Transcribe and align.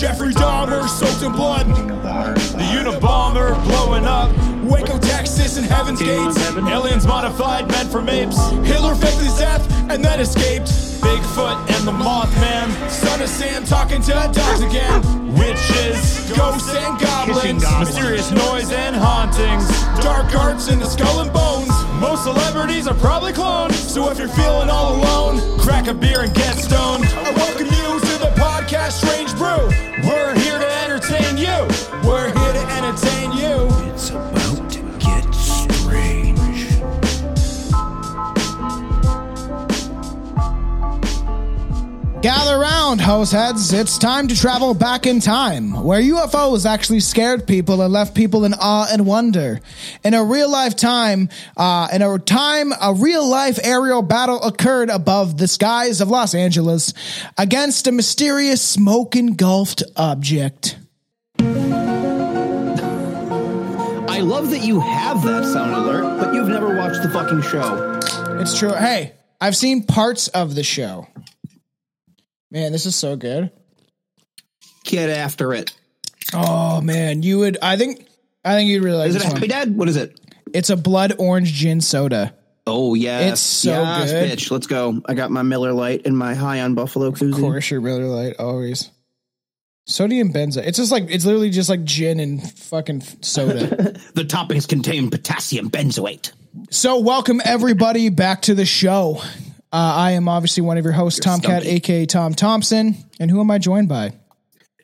Jeffrey 0.00 0.32
Dahmer 0.32 0.88
soaked 0.88 1.22
in 1.22 1.30
blood. 1.32 1.66
The 1.66 2.64
Unabomber 2.72 3.52
blowing 3.64 4.06
up. 4.06 4.30
Waco, 4.64 4.98
Texas, 4.98 5.58
and 5.58 5.66
Heaven's 5.66 6.00
Gates. 6.00 6.40
Aliens 6.56 7.06
modified, 7.06 7.68
meant 7.68 7.92
from 7.92 8.08
apes. 8.08 8.40
Hitler 8.64 8.94
faked 8.94 9.18
his 9.18 9.36
death 9.36 9.60
and 9.90 10.02
then 10.02 10.18
escaped. 10.20 10.68
Bigfoot 11.04 11.70
and 11.76 11.86
the 11.86 11.92
Mothman. 11.92 12.88
Son 12.88 13.20
of 13.20 13.28
Sam 13.28 13.62
talking 13.64 14.00
to 14.00 14.12
dogs 14.32 14.62
again. 14.62 15.34
Witches, 15.34 16.32
ghosts, 16.34 16.74
and 16.74 16.98
goblins. 16.98 17.62
Mysterious 17.78 18.30
noise 18.30 18.72
and 18.72 18.96
hauntings. 18.96 19.68
Dark 20.02 20.34
arts 20.34 20.68
in 20.68 20.78
the 20.78 20.86
skull 20.86 21.20
and 21.20 21.30
bones. 21.30 21.68
Most 22.00 22.24
celebrities 22.24 22.88
are 22.88 22.94
probably 22.94 23.34
cloned. 23.34 23.72
So 23.72 24.10
if 24.10 24.16
you're 24.16 24.28
feeling 24.28 24.70
all 24.70 24.96
alone, 24.96 25.58
crack 25.58 25.88
a 25.88 25.92
beer 25.92 26.22
and 26.22 26.32
get 26.32 26.56
stoned. 26.56 27.04
I 27.04 27.32
welcome 27.36 27.66
you 27.66 28.09
the 28.20 28.26
podcast 28.36 28.92
Strange 28.92 29.34
Brew. 29.36 29.68
We're 30.06 30.34
here 30.40 30.58
to 30.58 30.82
entertain 30.84 31.38
you. 31.38 31.66
We're 32.06 32.26
here 32.26 32.52
to 32.52 32.66
entertain 32.72 33.32
you. 33.32 34.39
Gather 42.22 42.58
round, 42.58 43.00
househeads. 43.00 43.72
It's 43.72 43.96
time 43.96 44.28
to 44.28 44.36
travel 44.36 44.74
back 44.74 45.06
in 45.06 45.20
time, 45.20 45.72
where 45.72 46.02
UFOs 46.02 46.66
actually 46.66 47.00
scared 47.00 47.46
people 47.46 47.80
and 47.80 47.90
left 47.90 48.14
people 48.14 48.44
in 48.44 48.52
awe 48.52 48.86
and 48.92 49.06
wonder. 49.06 49.58
In 50.04 50.12
a 50.12 50.22
real 50.22 50.50
life 50.50 50.76
time, 50.76 51.30
uh, 51.56 51.88
in 51.90 52.02
a 52.02 52.18
time, 52.18 52.74
a 52.78 52.92
real 52.92 53.26
life 53.26 53.58
aerial 53.64 54.02
battle 54.02 54.42
occurred 54.42 54.90
above 54.90 55.38
the 55.38 55.48
skies 55.48 56.02
of 56.02 56.10
Los 56.10 56.34
Angeles 56.34 56.92
against 57.38 57.86
a 57.86 57.92
mysterious 57.92 58.60
smoke 58.60 59.16
engulfed 59.16 59.82
object. 59.96 60.76
I 64.10 64.20
love 64.20 64.50
that 64.50 64.60
you 64.62 64.80
have 64.80 65.22
that 65.22 65.46
sound 65.46 65.72
alert, 65.72 66.20
but 66.20 66.34
you've 66.34 66.48
never 66.48 66.76
watched 66.76 67.02
the 67.02 67.08
fucking 67.08 67.40
show. 67.40 67.98
It's 68.38 68.58
true. 68.58 68.74
Hey, 68.74 69.14
I've 69.40 69.56
seen 69.56 69.84
parts 69.84 70.28
of 70.28 70.54
the 70.54 70.62
show. 70.62 71.06
Man, 72.50 72.72
this 72.72 72.86
is 72.86 72.96
so 72.96 73.16
good. 73.16 73.50
Get 74.84 75.10
after 75.10 75.52
it. 75.52 75.72
Oh 76.32 76.80
man, 76.80 77.22
you 77.22 77.38
would. 77.40 77.58
I 77.62 77.76
think. 77.76 78.06
I 78.44 78.54
think 78.54 78.70
you'd 78.70 78.82
really 78.82 78.96
like 78.98 79.08
Is 79.10 79.16
it 79.16 79.24
a. 79.24 79.26
Happy 79.26 79.46
Dad? 79.48 79.76
What 79.76 79.88
is 79.88 79.96
it? 79.96 80.18
It's 80.52 80.70
a 80.70 80.76
blood 80.76 81.12
orange 81.18 81.52
gin 81.52 81.80
soda. 81.80 82.34
Oh 82.66 82.94
yeah, 82.94 83.20
It's 83.20 83.40
so 83.40 83.70
yes, 83.70 84.10
good. 84.12 84.30
bitch. 84.38 84.50
Let's 84.50 84.66
go. 84.66 85.00
I 85.06 85.14
got 85.14 85.30
my 85.30 85.42
Miller 85.42 85.72
Lite 85.72 86.06
and 86.06 86.16
my 86.16 86.34
High 86.34 86.60
on 86.60 86.74
Buffalo 86.74 87.06
Of 87.06 87.18
course, 87.18 87.70
your 87.70 87.80
Miller 87.80 88.06
Lite 88.06 88.36
always. 88.38 88.90
Sodium 89.86 90.32
benzo. 90.32 90.58
It's 90.64 90.78
just 90.78 90.92
like 90.92 91.04
it's 91.08 91.24
literally 91.24 91.50
just 91.50 91.68
like 91.68 91.84
gin 91.84 92.20
and 92.20 92.42
fucking 92.58 93.00
soda. 93.22 93.94
The 94.14 94.24
toppings 94.24 94.68
contain 94.68 95.10
potassium 95.10 95.70
benzoate. 95.70 96.32
so 96.70 97.00
welcome 97.00 97.40
everybody 97.44 98.08
back 98.08 98.42
to 98.42 98.54
the 98.54 98.66
show. 98.66 99.20
Uh, 99.72 99.76
I 99.76 100.10
am 100.12 100.28
obviously 100.28 100.62
one 100.62 100.78
of 100.78 100.84
your 100.84 100.92
hosts, 100.92 101.20
Tomcat, 101.20 101.62
stumpy. 101.62 101.68
aka 101.76 102.06
Tom 102.06 102.34
Thompson, 102.34 102.96
and 103.20 103.30
who 103.30 103.40
am 103.40 103.50
I 103.50 103.58
joined 103.58 103.88
by? 103.88 104.12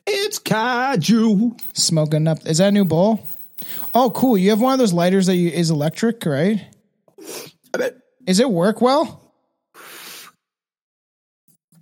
It's 0.05 0.39
Kaiju. 0.39 1.59
Smoking 1.73 2.27
up. 2.27 2.45
Is 2.45 2.59
that 2.59 2.69
a 2.69 2.71
new 2.71 2.85
bowl? 2.85 3.25
Oh, 3.93 4.11
cool. 4.11 4.37
You 4.37 4.51
have 4.51 4.61
one 4.61 4.71
of 4.71 4.79
those 4.79 4.93
lighters 4.93 5.25
that 5.25 5.35
you, 5.35 5.49
is 5.49 5.69
electric, 5.69 6.25
right? 6.25 6.61
I 7.73 7.77
bet 7.77 7.95
Is 8.25 8.39
it 8.39 8.49
work 8.49 8.79
well? 8.81 9.33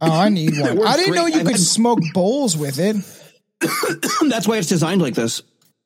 Oh, 0.02 0.12
I 0.12 0.30
need 0.30 0.54
one. 0.60 0.86
I 0.88 0.98
didn't 0.98 1.14
know 1.16 1.28
you 1.28 1.36
I've 1.42 1.46
could 1.46 1.52
had- 1.52 1.60
smoke 1.60 2.00
bowls 2.14 2.58
with 2.58 2.80
it. 2.80 2.96
that's 4.30 4.48
why 4.48 4.58
it's 4.58 4.68
designed 4.68 5.02
like 5.02 5.14
this. 5.14 5.42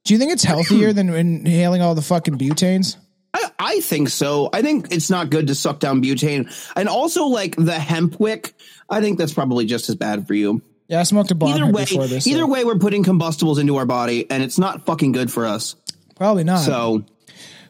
Do 0.06 0.14
you 0.14 0.20
think 0.20 0.32
it's 0.32 0.44
healthier 0.44 0.94
than 0.94 1.10
inhaling 1.10 1.82
all 1.82 1.94
the 1.96 2.02
fucking 2.02 2.38
butanes? 2.38 2.96
I, 3.34 3.52
I 3.60 3.80
think 3.82 4.10
so. 4.10 4.50
I 4.52 4.62
think 4.62 4.88
it's 4.92 5.10
not 5.10 5.30
good 5.30 5.48
to 5.48 5.56
suck 5.56 5.80
down 5.80 6.02
butane, 6.02 6.52
and 6.76 6.90
also 6.90 7.26
like 7.26 7.56
the 7.56 7.78
hemp 7.78 8.20
wick. 8.20 8.54
I 8.90 9.02
think 9.02 9.18
that's 9.18 9.34
probably 9.34 9.66
just 9.66 9.90
as 9.90 9.96
bad 9.96 10.28
for 10.28 10.34
you. 10.34 10.62
Yeah, 10.88 11.02
I 11.02 11.04
smoked 11.04 11.30
a 11.30 11.36
bomb 11.36 11.54
Either 11.54 11.68
way, 11.68 11.86
before 11.86 12.08
this. 12.08 12.26
either 12.26 12.40
so 12.40 12.48
way, 12.48 12.64
we're 12.66 12.80
putting 12.80 13.04
combustibles 13.04 13.60
into 13.60 13.78
our 13.78 13.86
body, 13.86 14.30
and 14.30 14.42
it's 14.42 14.58
not 14.58 14.86
fucking 14.86 15.12
good 15.12 15.32
for 15.32 15.46
us. 15.46 15.76
probably 16.16 16.44
not. 16.44 16.62
So 16.62 17.06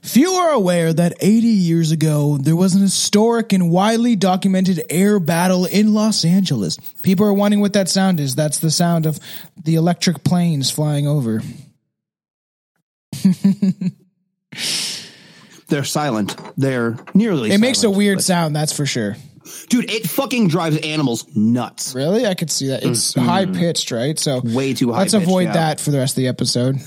Few 0.01 0.31
are 0.31 0.51
aware 0.53 0.93
that 0.93 1.13
80 1.19 1.47
years 1.47 1.91
ago, 1.91 2.37
there 2.37 2.55
was 2.55 2.73
an 2.73 2.81
historic 2.81 3.51
and 3.51 3.69
widely 3.69 4.15
documented 4.15 4.81
air 4.89 5.19
battle 5.19 5.65
in 5.65 5.93
Los 5.93 6.23
Angeles. 6.23 6.77
People 7.03 7.25
are 7.25 7.33
wondering 7.33 7.59
what 7.59 7.73
that 7.73 7.89
sound 7.89 8.19
is. 8.19 8.33
That's 8.35 8.59
the 8.59 8.71
sound 8.71 9.05
of 9.05 9.19
the 9.61 9.75
electric 9.75 10.23
planes 10.23 10.71
flying 10.71 11.05
over. 11.05 11.41
they're 15.69 15.83
silent. 15.83 16.35
They're 16.57 16.97
nearly. 17.13 17.51
It 17.51 17.59
makes 17.59 17.83
a 17.83 17.89
weird 17.89 18.17
but- 18.17 18.23
sound, 18.25 18.55
that's 18.55 18.73
for 18.73 18.85
sure. 18.85 19.15
dude. 19.69 19.89
It 19.89 20.07
fucking 20.09 20.47
drives 20.49 20.77
animals 20.77 21.25
nuts. 21.35 21.95
Really? 21.95 22.25
I 22.27 22.33
could 22.35 22.51
see 22.51 22.67
that. 22.67 22.83
It's 22.83 23.13
high 23.13 23.45
pitched, 23.45 23.91
right? 23.91 24.17
So 24.19 24.41
Mm-hmm. 24.41 24.53
Way 24.55 24.73
too 24.73 24.91
high 24.91 24.99
Let's 24.99 25.13
avoid 25.13 25.47
yeah. 25.47 25.53
that 25.53 25.79
for 25.79 25.91
the 25.91 25.97
rest 25.99 26.13
of 26.13 26.17
the 26.17 26.27
episode. 26.27 26.77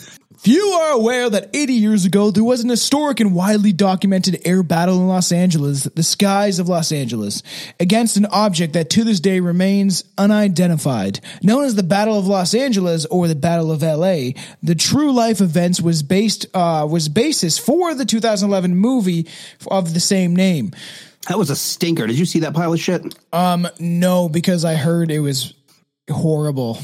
Few 0.43 0.61
are 0.61 0.91
aware 0.91 1.31
that 1.31 1.51
80 1.55 1.73
years 1.75 2.05
ago, 2.05 2.33
there 2.33 2.43
was 2.43 2.65
an 2.65 2.69
historic 2.69 3.21
and 3.21 3.33
widely 3.33 3.73
documented 3.73 4.43
air 4.45 4.65
battle 4.65 4.97
in 4.97 5.07
Los 5.07 5.31
Angeles, 5.31 5.85
the 5.85 6.03
skies 6.03 6.59
of 6.59 6.69
Los 6.69 6.91
Angeles, 6.91 7.45
against 7.79 8.17
an 8.17 8.27
object 8.27 8.73
that 8.73 8.91
to 8.91 9.05
this 9.05 9.21
day 9.21 9.39
remains 9.39 10.03
unidentified. 10.19 11.21
Known 11.45 11.63
as 11.63 11.77
the 11.77 11.85
Battle 11.85 12.19
of 12.19 12.27
Los 12.27 12.55
Angeles 12.55 13.07
or 13.07 13.29
the 13.29 13.37
Battle 13.37 13.71
of 13.71 13.83
LA, 13.83 14.33
the 14.65 14.75
true 14.75 15.13
life 15.13 15.41
events 15.41 15.81
was 15.81 16.03
based, 16.03 16.47
uh, 16.55 16.89
was 16.91 17.09
basis 17.09 17.57
for 17.57 17.95
the 17.95 18.05
2011 18.05 18.75
movie 18.75 19.29
of 19.69 19.95
the 19.95 20.01
same 20.01 20.35
name. 20.35 20.73
That 21.29 21.39
was 21.39 21.51
a 21.51 21.57
stinker. 21.57 22.09
Did 22.09 22.19
you 22.19 22.27
see 22.27 22.41
that 22.41 22.53
pile 22.53 22.73
of 22.73 22.81
shit? 22.81 23.15
Um, 23.33 23.69
no, 23.79 24.29
because 24.29 24.65
I 24.65 24.75
heard 24.75 25.13
it 25.13 25.21
was 25.21 25.55
horrible. 26.11 26.81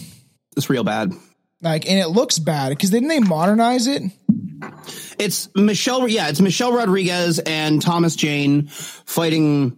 It's 0.56 0.70
real 0.70 0.84
bad. 0.84 1.12
Like, 1.60 1.88
and 1.90 1.98
it 1.98 2.08
looks 2.08 2.38
bad 2.38 2.68
because 2.70 2.90
didn't 2.90 3.08
they 3.08 3.20
modernize 3.20 3.86
it? 3.86 4.02
It's 5.18 5.48
Michelle. 5.54 6.06
Yeah, 6.08 6.28
it's 6.28 6.40
Michelle 6.40 6.72
Rodriguez 6.72 7.38
and 7.40 7.82
Thomas 7.82 8.14
Jane 8.16 8.68
fighting 8.68 9.76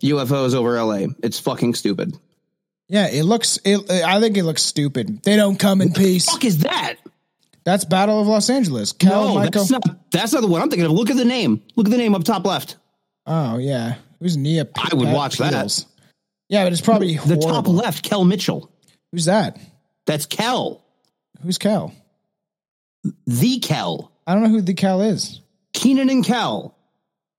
UFOs 0.00 0.54
over 0.54 0.82
LA. 0.82 1.06
It's 1.22 1.38
fucking 1.38 1.74
stupid. 1.74 2.14
Yeah, 2.88 3.08
it 3.08 3.22
looks. 3.24 3.58
It, 3.64 3.90
I 3.90 4.20
think 4.20 4.36
it 4.36 4.44
looks 4.44 4.62
stupid. 4.62 5.22
They 5.22 5.36
don't 5.36 5.58
come 5.58 5.80
in 5.80 5.92
peace. 5.92 6.28
Fuck 6.30 6.44
is 6.44 6.58
that? 6.58 6.96
That's 7.64 7.86
Battle 7.86 8.20
of 8.20 8.26
Los 8.26 8.50
Angeles. 8.50 8.92
Cal 8.92 9.28
No, 9.28 9.34
Michael. 9.36 9.62
that's 9.64 9.70
not. 9.70 10.10
That's 10.10 10.32
not 10.34 10.42
the 10.42 10.48
one 10.48 10.60
I'm 10.60 10.68
thinking 10.68 10.84
of. 10.86 10.92
Look 10.92 11.08
at 11.10 11.16
the 11.16 11.24
name. 11.24 11.62
Look 11.76 11.86
at 11.86 11.90
the 11.90 11.96
name 11.96 12.14
up 12.14 12.24
top 12.24 12.44
left. 12.44 12.76
oh 13.26 13.56
yeah, 13.56 13.94
who's 14.20 14.36
Nia? 14.36 14.68
I 14.76 14.94
would 14.94 15.06
Pat 15.06 15.14
watch 15.16 15.38
that. 15.38 15.84
Yeah, 16.50 16.64
but 16.64 16.72
it's 16.72 16.82
probably 16.82 17.14
The 17.16 17.20
horrible. 17.36 17.42
top 17.48 17.68
left, 17.68 18.02
Kel 18.04 18.24
Mitchell. 18.26 18.70
Who's 19.12 19.24
that? 19.24 19.58
That's 20.04 20.26
Kel. 20.26 20.83
Who's 21.44 21.58
Cal? 21.58 21.94
The 23.26 23.58
Cal. 23.58 24.10
I 24.26 24.32
don't 24.32 24.42
know 24.42 24.48
who 24.48 24.62
the 24.62 24.74
Cal 24.74 25.02
is. 25.02 25.40
Kenan 25.72 26.08
and 26.08 26.24
Kel. 26.24 26.76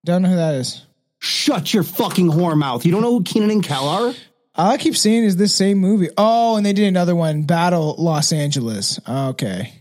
Don't 0.03 0.21
know 0.21 0.29
who 0.29 0.35
that 0.35 0.55
is. 0.55 0.85
Shut 1.19 1.73
your 1.73 1.83
fucking 1.83 2.29
whore 2.29 2.57
mouth. 2.57 2.85
You 2.85 2.91
don't 2.91 3.01
know 3.01 3.11
who 3.11 3.23
Kenan 3.23 3.49
and 3.49 3.63
Kel 3.63 3.88
are? 3.88 4.13
All 4.57 4.71
I 4.71 4.77
keep 4.77 4.95
seeing 4.95 5.23
is 5.23 5.35
this 5.35 5.55
same 5.55 5.79
movie. 5.79 6.09
Oh, 6.17 6.55
and 6.55 6.66
they 6.66 6.73
did 6.73 6.88
another 6.88 7.16
one, 7.16 7.43
Battle 7.43 7.95
Los 7.97 8.31
Angeles. 8.31 8.99
Okay. 9.07 9.73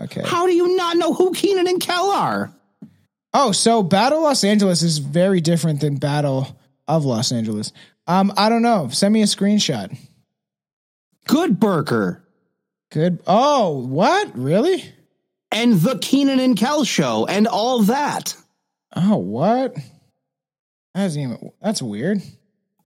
Okay. 0.00 0.22
How 0.24 0.46
do 0.46 0.54
you 0.54 0.76
not 0.76 0.96
know 0.96 1.12
who 1.12 1.32
Kenan 1.32 1.68
and 1.68 1.80
Kel 1.80 2.10
are? 2.10 2.52
Oh, 3.34 3.52
so 3.52 3.82
Battle 3.82 4.22
Los 4.22 4.42
Angeles 4.44 4.82
is 4.82 4.98
very 4.98 5.40
different 5.40 5.80
than 5.80 5.96
Battle 5.96 6.58
of 6.88 7.04
Los 7.04 7.32
Angeles. 7.32 7.72
Um, 8.06 8.32
I 8.36 8.48
don't 8.48 8.62
know. 8.62 8.88
Send 8.88 9.12
me 9.12 9.22
a 9.22 9.26
screenshot. 9.26 9.96
Good 11.26 11.60
Burger. 11.60 12.23
Good. 12.94 13.18
Oh, 13.26 13.78
what? 13.86 14.36
Really? 14.38 14.84
And 15.52 15.74
the 15.74 15.98
Kenan 15.98 16.40
and 16.40 16.56
Kel 16.56 16.84
show 16.84 17.26
and 17.26 17.46
all 17.46 17.82
that. 17.82 18.34
Oh, 18.96 19.16
what? 19.16 19.74
That 19.74 19.82
doesn't 20.94 21.20
even. 21.22 21.50
That's 21.60 21.82
weird. 21.82 22.22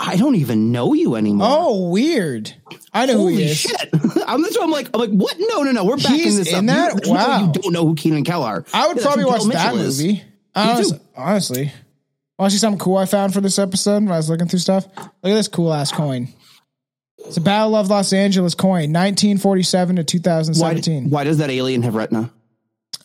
I 0.00 0.16
don't 0.16 0.36
even 0.36 0.72
know 0.72 0.94
you 0.94 1.14
anymore. 1.16 1.48
Oh, 1.50 1.88
weird. 1.90 2.54
I 2.92 3.06
know 3.06 3.14
who 3.14 3.18
Holy 3.20 3.36
he 3.36 3.42
is. 3.50 3.58
shit! 3.58 3.88
I'm 4.26 4.42
that's 4.42 4.56
I'm 4.56 4.70
like, 4.70 4.88
I'm 4.94 5.00
like, 5.00 5.10
what? 5.10 5.36
No, 5.38 5.62
no, 5.62 5.72
no. 5.72 5.84
We're 5.84 5.96
backing 5.96 6.14
He's 6.20 6.36
this 6.38 6.52
up. 6.52 6.60
in 6.60 6.66
that? 6.66 7.04
You, 7.06 7.12
Wow. 7.12 7.46
You 7.46 7.52
don't 7.52 7.72
know 7.72 7.84
who 7.86 7.94
Kenan 7.94 8.18
and 8.18 8.26
Kel 8.26 8.42
are. 8.44 8.64
I 8.72 8.86
would 8.88 8.96
Yeah, 8.96 9.02
probably 9.02 9.24
watch 9.24 9.40
Kel 9.42 9.48
that 9.50 9.74
Mitchell 9.74 9.86
is. 9.86 10.00
movie. 10.02 10.22
Honest- 10.54 10.94
honestly. 11.16 11.72
Want 12.38 12.52
to 12.52 12.56
see 12.56 12.60
something 12.60 12.78
cool 12.78 12.96
I 12.96 13.04
found 13.06 13.34
for 13.34 13.40
this 13.40 13.58
episode 13.58 14.04
when 14.04 14.12
I 14.12 14.16
was 14.16 14.30
looking 14.30 14.46
through 14.46 14.60
stuff? 14.60 14.86
Look 14.96 15.06
at 15.24 15.34
this 15.34 15.48
cool 15.48 15.74
ass 15.74 15.90
coin. 15.90 16.28
It's 17.28 17.36
a 17.36 17.40
Battle 17.40 17.74
of 17.76 17.88
Los 17.88 18.12
Angeles 18.12 18.54
coin, 18.54 18.92
1947 18.92 19.96
to 19.96 20.04
2017. 20.04 21.10
why 21.10 21.24
does 21.24 21.38
that 21.38 21.50
alien 21.50 21.82
have 21.82 21.94
retina? 21.94 22.30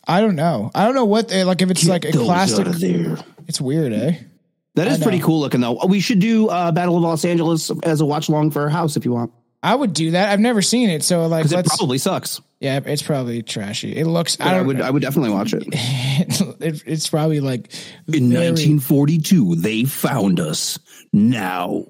I 0.06 0.20
don't 0.20 0.36
know. 0.36 0.70
I 0.74 0.84
don't 0.84 0.94
know 0.94 1.04
what 1.04 1.28
they 1.28 1.44
like 1.44 1.62
if 1.62 1.70
it's 1.70 1.86
like 1.86 2.04
a 2.04 2.10
plastic. 2.12 2.66
there. 2.66 3.18
It's 3.46 3.60
weird, 3.60 3.92
eh? 3.92 4.16
That 4.74 4.88
is 4.88 4.98
pretty 4.98 5.20
cool 5.20 5.40
looking 5.40 5.60
though. 5.60 5.78
We 5.86 6.00
should 6.00 6.18
do 6.18 6.48
uh, 6.48 6.72
Battle 6.72 6.96
of 6.96 7.02
Los 7.02 7.24
Angeles 7.24 7.70
as 7.84 8.00
a 8.00 8.04
watch 8.04 8.28
along 8.28 8.50
for 8.50 8.62
our 8.62 8.68
house 8.68 8.96
if 8.96 9.04
you 9.04 9.12
want. 9.12 9.32
I 9.62 9.74
would 9.74 9.94
do 9.94 10.10
that. 10.10 10.28
I've 10.30 10.40
never 10.40 10.60
seen 10.60 10.90
it, 10.90 11.02
so 11.02 11.26
like, 11.26 11.50
it 11.50 11.66
probably 11.66 11.96
sucks. 11.96 12.40
yeah, 12.60 12.80
it's 12.84 13.02
probably 13.02 13.42
trashy. 13.42 13.96
It 13.96 14.06
looks. 14.06 14.38
I 14.38 14.50
I, 14.50 14.54
don't. 14.58 14.66
would 14.66 14.80
I 14.82 14.90
would 14.90 15.00
definitely 15.00 15.30
watch 15.30 15.54
it. 15.54 15.62
it, 15.72 16.82
it's 16.86 17.08
probably 17.08 17.40
like 17.40 17.72
In 18.08 18.30
very- 18.30 18.48
1942, 18.50 19.56
they 19.56 19.84
found 19.84 20.38
us. 20.40 20.78
Now 21.14 21.86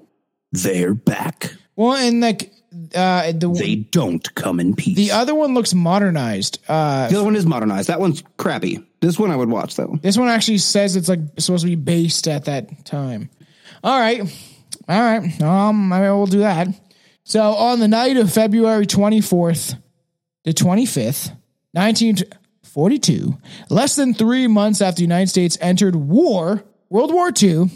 they're 0.53 0.93
back. 0.93 1.51
Well, 1.75 1.93
and 1.93 2.21
like 2.21 2.51
uh, 2.93 3.31
the 3.31 3.49
They 3.57 3.75
don't 3.75 4.33
come 4.35 4.59
in 4.59 4.75
peace. 4.75 4.95
the 4.97 5.11
other 5.11 5.33
one 5.35 5.53
looks 5.53 5.73
modernized. 5.73 6.59
Uh, 6.67 7.07
The 7.09 7.15
other 7.17 7.25
one 7.25 7.35
is 7.35 7.45
modernized. 7.45 7.87
That 7.89 7.99
one's 7.99 8.23
crappy. 8.37 8.83
This 9.01 9.19
one 9.19 9.31
I 9.31 9.35
would 9.35 9.49
watch 9.49 9.75
though. 9.75 9.97
this 10.01 10.17
one 10.17 10.27
actually 10.29 10.57
says 10.59 10.95
it's 10.95 11.07
like 11.09 11.19
supposed 11.37 11.63
to 11.63 11.69
be 11.69 11.75
based 11.75 12.27
at 12.27 12.45
that 12.45 12.85
time. 12.85 13.29
All 13.83 13.99
right, 13.99 14.21
all 14.89 14.99
right. 14.99 15.41
Um, 15.41 15.89
maybe 15.89 16.03
we'll 16.03 16.25
do 16.25 16.39
that. 16.39 16.67
So 17.23 17.41
on 17.53 17.79
the 17.79 17.87
night 17.87 18.17
of 18.17 18.31
February 18.33 18.85
twenty 18.87 19.21
fourth, 19.21 19.75
the 20.43 20.53
twenty 20.53 20.85
fifth, 20.85 21.31
nineteen 21.73 22.17
forty 22.63 22.97
two, 22.99 23.37
less 23.69 23.95
than 23.95 24.13
three 24.13 24.47
months 24.47 24.81
after 24.81 24.97
the 24.97 25.03
United 25.03 25.29
States 25.29 25.57
entered 25.61 25.95
war, 25.95 26.63
World 26.89 27.13
War 27.13 27.31
II, 27.41 27.69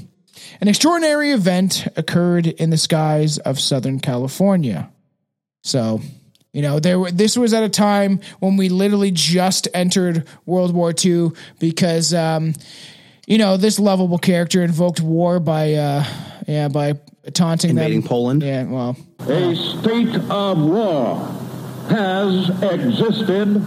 an 0.62 0.68
extraordinary 0.68 1.32
event 1.32 1.88
occurred 1.96 2.48
in 2.48 2.70
the 2.70 2.78
skies 2.78 3.38
of 3.40 3.60
Southern 3.60 4.00
California. 4.00 4.90
So, 5.64 6.02
you 6.54 6.62
know, 6.62 6.80
there 6.80 7.00
were, 7.00 7.12
this 7.12 7.38
was 7.38 7.54
at 7.54 7.64
a 7.64 7.70
time 7.70 8.22
when 8.40 8.58
we 8.58 8.70
literally 8.70 9.12
just 9.12 9.68
entered 9.74 10.28
World 10.46 10.74
War 10.74 10.94
II 10.94 11.32
because, 11.60 12.14
um, 12.14 12.54
you 13.28 13.38
know, 13.38 13.58
this 13.58 13.80
lovable 13.80 14.18
character 14.18 14.64
invoked 14.64 15.02
war 15.02 15.40
by, 15.40 15.74
uh, 15.74 16.04
yeah, 16.48 16.68
by 16.68 16.94
taunting 17.34 17.72
Invading 17.72 18.02
them. 18.02 18.10
Poland. 18.10 18.44
Yeah, 18.44 18.64
well, 18.64 18.98
A 19.28 19.56
state 19.56 20.16
of 20.30 20.60
war 20.60 21.18
has 21.90 22.50
existed 22.64 23.64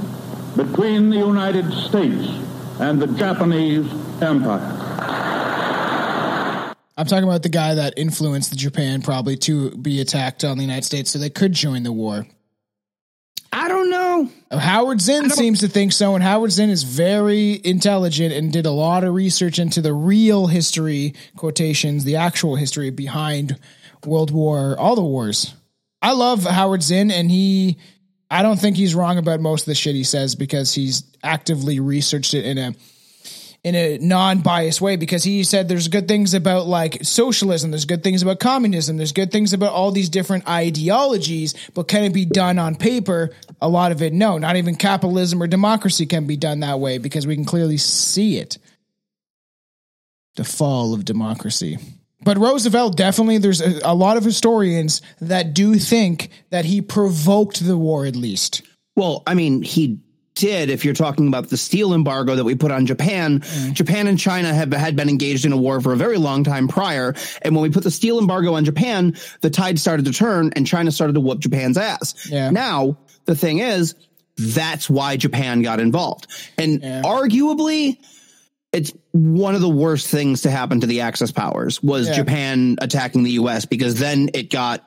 between 0.57 1.11
the 1.11 1.17
United 1.17 1.73
States 1.73 2.29
and 2.81 3.01
the 3.01 3.07
Japanese 3.07 3.87
Empire. 4.21 4.92
I'm 6.97 7.06
talking 7.06 7.25
about 7.25 7.43
the 7.43 7.49
guy 7.49 7.75
that 7.75 7.94
influenced 7.97 8.56
Japan 8.56 9.03
probably 9.03 9.37
to 9.39 9.71
be 9.71 10.00
attacked 10.00 10.44
on 10.44 10.59
the 10.59 10.62
United 10.62 10.85
States 10.85 11.11
so 11.11 11.19
they 11.19 11.31
could 11.31 11.53
join 11.53 11.83
the 11.83 11.93
war. 11.93 12.27
I 13.55 13.69
don't 13.69 13.91
know. 13.91 14.31
Howard 14.50 15.00
Zinn 15.00 15.29
seems 15.29 15.61
to 15.61 15.69
think 15.69 15.93
so, 15.93 16.15
and 16.15 16.25
Howard 16.25 16.53
Zinn 16.53 16.71
is 16.71 16.85
very 16.85 17.61
intelligent 17.65 18.33
and 18.33 18.50
did 18.50 18.65
a 18.65 18.71
lot 18.71 19.05
of 19.05 19.12
research 19.12 19.59
into 19.59 19.83
the 19.83 19.93
real 19.93 20.47
history 20.47 21.15
quotations, 21.37 22.05
the 22.05 22.17
actual 22.17 22.56
history 22.56 22.89
behind 22.91 23.59
World 24.06 24.31
War, 24.31 24.79
all 24.79 24.95
the 24.95 25.03
wars. 25.03 25.55
I 26.00 26.12
love 26.12 26.45
Howard 26.45 26.83
Zinn, 26.83 27.11
and 27.11 27.31
he, 27.31 27.77
I 28.31 28.43
don't 28.43 28.59
think 28.59 28.77
he's 28.77 28.95
wrong 28.95 29.19
about 29.19 29.41
most 29.41 29.62
of 29.62 29.67
the 29.67 29.75
shit 29.75 29.95
he 29.95 30.05
says 30.05 30.35
because 30.35 30.75
he's 30.75 31.05
actively 31.23 31.79
researched 31.79 32.33
it 32.33 32.47
in 32.47 32.56
a 32.56 32.75
in 33.64 33.76
a 33.76 33.99
non-biased 33.99 34.81
way 34.81 34.97
because 34.97 35.23
he 35.23 35.44
said 35.44 35.69
there's 35.69 35.87
good 35.87 36.09
things 36.09 36.35
about 36.35 36.67
like 36.67 36.99
socialism 37.03 37.70
there's 37.70 37.85
good 37.85 38.03
things 38.03 38.20
about 38.23 38.41
communism 38.41 38.97
there's 38.97 39.12
good 39.12 39.31
things 39.31 39.53
about 39.53 39.73
all 39.73 39.93
these 39.93 40.09
different 40.09 40.49
ideologies 40.49 41.55
but 41.75 41.87
can 41.87 42.05
it 42.05 42.12
be 42.12 42.25
done 42.25 42.59
on 42.59 42.75
paper? 42.75 43.31
A 43.61 43.69
lot 43.69 43.93
of 43.93 44.03
it 44.03 44.12
no. 44.12 44.38
Not 44.38 44.56
even 44.56 44.75
capitalism 44.75 45.43
or 45.43 45.47
democracy 45.47 46.06
can 46.06 46.26
be 46.26 46.37
done 46.37 46.61
that 46.61 46.81
way 46.81 46.99
because 46.99 47.26
we 47.26 47.37
can 47.37 47.44
clearly 47.44 47.76
see 47.76 48.38
it. 48.38 48.59
The 50.37 50.44
fall 50.44 50.94
of 50.94 51.05
democracy. 51.05 51.79
But 52.25 52.38
Roosevelt 52.38 52.97
definitely 52.97 53.38
there's 53.38 53.61
a, 53.61 53.81
a 53.85 53.94
lot 53.94 54.17
of 54.17 54.25
historians 54.25 55.03
that 55.20 55.55
do 55.55 55.75
think 55.75 56.31
that 56.50 56.64
he 56.64 56.81
provoked 56.81 57.64
the 57.64 57.76
war 57.76 58.06
at 58.06 58.17
least. 58.17 58.62
Well, 58.97 59.23
I 59.26 59.35
mean, 59.35 59.62
he 59.62 59.99
did. 60.34 60.70
If 60.70 60.84
you're 60.84 60.94
talking 60.94 61.29
about 61.29 61.49
the 61.49 61.56
steel 61.56 61.93
embargo 61.94 62.37
that 62.37 62.44
we 62.44 62.55
put 62.55 62.70
on 62.70 62.87
Japan, 62.87 63.40
mm. 63.40 63.73
Japan 63.73 64.06
and 64.06 64.19
China 64.19 64.52
have 64.52 64.73
had 64.73 64.96
been 64.96 65.08
engaged 65.08 65.44
in 65.44 65.52
a 65.52 65.56
war 65.56 65.81
for 65.81 65.93
a 65.93 65.96
very 65.96 66.19
long 66.19 66.44
time 66.44 66.69
prior. 66.69 67.14
And 67.43 67.55
when 67.55 67.62
we 67.62 67.70
put 67.70 67.84
the 67.84 67.90
steel 67.90 68.19
embargo 68.19 68.55
on 68.55 68.64
Japan, 68.64 69.17
the 69.40 69.50
tide 69.50 69.79
started 69.79 70.06
to 70.06 70.12
turn, 70.12 70.52
and 70.56 70.67
China 70.67 70.90
started 70.90 71.14
to 71.14 71.20
whoop 71.20 71.40
Japan's 71.40 71.76
ass. 71.76 72.29
Yeah. 72.31 72.50
Now 72.50 72.99
the 73.25 73.34
thing 73.34 73.58
is, 73.58 73.94
that's 74.37 74.88
why 74.88 75.17
Japan 75.17 75.62
got 75.62 75.81
involved, 75.81 76.26
and 76.58 76.81
arguably. 76.82 77.99
It's 78.73 78.90
one 79.11 79.55
of 79.55 79.61
the 79.61 79.69
worst 79.69 80.06
things 80.08 80.40
to 80.43 80.50
happen 80.50 80.81
to 80.81 80.87
the 80.87 81.02
Axis 81.02 81.31
powers 81.31 81.82
was 81.82 82.08
Yeah. 82.08 82.14
Japan 82.14 82.76
attacking 82.81 83.23
the 83.23 83.32
U.S. 83.32 83.67
because 83.67 83.96
then 83.96 84.31
it 84.32 84.49
got 84.49 84.82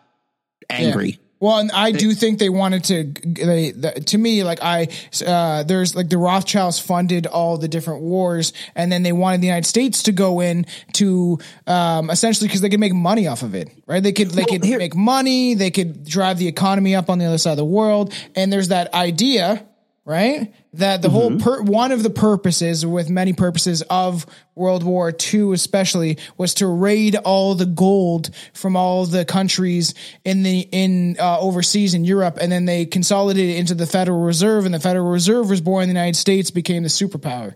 angry. 0.72 1.20
Well, 1.46 1.60
and 1.60 1.72
I 1.72 1.92
do 1.92 2.14
think 2.14 2.40
they 2.40 2.50
wanted 2.50 2.84
to. 2.86 3.04
They, 3.04 3.70
the, 3.70 3.92
to 3.92 4.18
me, 4.18 4.44
like 4.44 4.60
I, 4.64 4.88
uh, 5.26 5.62
there's 5.62 5.96
like 5.96 6.10
the 6.10 6.18
Rothschilds 6.18 6.80
funded 6.80 7.28
all 7.28 7.60
the 7.60 7.68
different 7.68 8.02
wars, 8.02 8.52
and 8.74 8.92
then 8.92 9.04
they 9.04 9.12
wanted 9.12 9.42
the 9.42 9.48
United 9.48 9.68
States 9.68 10.02
to 10.04 10.12
go 10.12 10.40
in 10.42 10.66
to 10.94 11.38
um, 11.68 12.10
essentially 12.10 12.48
because 12.48 12.62
they 12.62 12.70
could 12.70 12.80
make 12.80 12.94
money 12.96 13.28
off 13.28 13.44
of 13.44 13.54
it, 13.54 13.70
right? 13.86 14.02
They 14.02 14.12
could 14.12 14.32
they 14.32 14.42
Well, 14.42 14.48
could 14.48 14.64
here- 14.66 14.80
make 14.80 14.96
money, 14.96 15.54
they 15.54 15.70
could 15.70 16.04
drive 16.04 16.40
the 16.40 16.48
economy 16.48 16.96
up 16.96 17.12
on 17.12 17.20
the 17.20 17.26
other 17.26 17.38
side 17.38 17.52
of 17.52 17.58
the 17.58 17.66
world, 17.66 18.12
and 18.36 18.52
there's 18.52 18.70
that 18.70 18.92
idea, 18.96 19.64
right? 20.06 20.54
That 20.74 21.02
the 21.02 21.10
whole 21.10 21.38
per- 21.40 21.62
one 21.64 21.92
of 21.92 22.04
the 22.04 22.10
purposes, 22.10 22.86
with 22.86 23.10
many 23.10 23.34
purposes 23.34 23.82
of 23.90 24.26
World 24.54 24.84
War 24.84 25.12
II, 25.34 25.54
especially, 25.54 26.20
was 26.38 26.54
to 26.56 26.68
raid 26.68 27.16
all 27.16 27.56
the 27.56 27.66
gold 27.66 28.30
from 28.54 28.76
all 28.76 29.06
the 29.06 29.26
countries 29.26 29.94
in 30.24 30.44
the 30.44 30.60
in 30.72 31.18
uh, 31.20 31.40
overseas 31.40 31.94
in 31.94 32.06
Europe, 32.06 32.38
and 32.40 32.52
then 32.52 32.66
they 32.66 32.86
consolidated 32.86 33.56
into 33.58 33.74
the 33.74 33.88
Federal 33.88 34.22
Reserve, 34.22 34.66
and 34.66 34.74
the 34.74 34.80
Federal 34.80 35.10
Reserve 35.10 35.50
was 35.50 35.62
born 35.62 35.84
in 35.84 35.90
the 35.90 35.94
United 35.94 36.18
States, 36.18 36.52
became 36.52 36.84
the 36.84 36.90
superpower. 36.90 37.56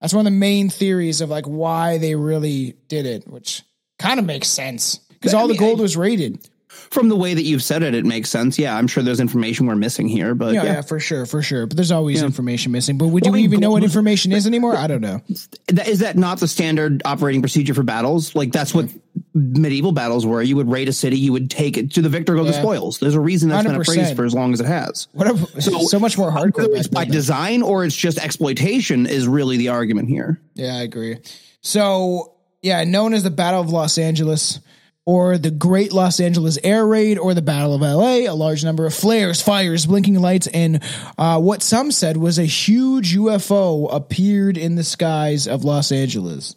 That's 0.00 0.12
one 0.12 0.26
of 0.26 0.32
the 0.32 0.38
main 0.38 0.68
theories 0.68 1.20
of 1.20 1.30
like 1.30 1.46
why 1.46 1.98
they 1.98 2.14
really 2.14 2.76
did 2.88 3.06
it, 3.06 3.26
which 3.28 3.62
kind 3.98 4.18
of 4.18 4.26
makes 4.26 4.48
sense 4.48 4.96
because 5.10 5.34
all 5.34 5.48
the 5.48 5.56
gold 5.56 5.78
I- 5.78 5.82
was 5.82 5.96
raided. 5.96 6.46
From 6.68 7.08
the 7.08 7.16
way 7.16 7.32
that 7.32 7.42
you've 7.42 7.62
said 7.62 7.82
it, 7.82 7.94
it 7.94 8.04
makes 8.04 8.28
sense. 8.28 8.58
Yeah, 8.58 8.76
I'm 8.76 8.86
sure 8.88 9.02
there's 9.02 9.20
information 9.20 9.66
we're 9.66 9.76
missing 9.76 10.08
here, 10.08 10.34
but 10.34 10.52
Yeah, 10.52 10.64
yeah. 10.64 10.72
yeah, 10.74 10.80
for 10.82 10.98
sure, 10.98 11.24
for 11.24 11.40
sure. 11.40 11.66
But 11.66 11.76
there's 11.76 11.92
always 11.92 12.22
information 12.22 12.72
missing. 12.72 12.98
But 12.98 13.06
would 13.08 13.22
Well, 13.22 13.32
you 13.32 13.34
I 13.34 13.36
mean, 13.36 13.44
even 13.44 13.60
know 13.60 13.70
what 13.70 13.84
information 13.84 14.32
is 14.32 14.46
anymore? 14.46 14.76
I 14.76 14.86
don't 14.86 15.00
know. 15.00 15.22
Is 15.28 16.00
that 16.00 16.16
not 16.16 16.40
the 16.40 16.48
standard 16.48 17.02
operating 17.04 17.40
procedure 17.40 17.72
for 17.72 17.82
battles? 17.84 18.34
Like 18.34 18.50
that's 18.52 18.74
what 18.74 18.88
medieval 19.32 19.92
battles 19.92 20.26
were. 20.26 20.42
You 20.42 20.56
would 20.56 20.70
raid 20.70 20.88
a 20.88 20.92
city, 20.92 21.18
you 21.18 21.32
would 21.32 21.50
take 21.50 21.76
it 21.76 21.92
to 21.92 22.02
the 22.02 22.08
victor, 22.08 22.34
go 22.34 22.44
the 22.44 22.52
spoils. 22.52 22.98
There's 22.98 23.14
a 23.14 23.20
reason 23.20 23.48
that's 23.48 23.66
been 23.66 23.80
a 23.80 23.84
phrase 23.84 24.12
for 24.12 24.24
as 24.24 24.34
long 24.34 24.52
as 24.52 24.60
it 24.60 24.66
has. 24.66 25.08
What 25.12 25.28
a, 25.28 25.62
so, 25.62 25.98
much 25.98 26.18
more 26.18 26.30
hardcore. 26.30 26.76
It's 26.76 26.88
by 26.88 27.04
design 27.04 27.62
or 27.62 27.84
it's 27.84 27.96
just 27.96 28.18
exploitation 28.18 29.06
is 29.06 29.28
really 29.28 29.56
the 29.56 29.68
argument 29.68 30.08
here. 30.08 30.40
Yeah, 30.54 30.76
I 30.76 30.82
agree. 30.82 31.18
So, 31.60 32.34
yeah, 32.62 32.84
known 32.84 33.14
as 33.14 33.22
the 33.22 33.30
Battle 33.30 33.60
of 33.60 33.70
Los 33.70 33.98
Angeles 33.98 34.60
or 35.06 35.38
the 35.38 35.52
Great 35.52 35.92
Los 35.92 36.18
Angeles 36.18 36.58
Air 36.64 36.84
Raid 36.84 37.16
or 37.16 37.32
the 37.32 37.40
Battle 37.40 37.74
of 37.74 37.80
LA, 37.80 38.28
a 38.28 38.34
large 38.34 38.64
number 38.64 38.84
of 38.84 38.92
flares, 38.92 39.40
fires, 39.40 39.86
blinking 39.86 40.20
lights, 40.20 40.48
and 40.48 40.82
uh, 41.16 41.40
what 41.40 41.62
some 41.62 41.92
said 41.92 42.16
was 42.16 42.38
a 42.38 42.44
huge 42.44 43.14
UFO 43.16 43.88
appeared 43.90 44.58
in 44.58 44.74
the 44.74 44.82
skies 44.84 45.46
of 45.46 45.64
Los 45.64 45.92
Angeles. 45.92 46.56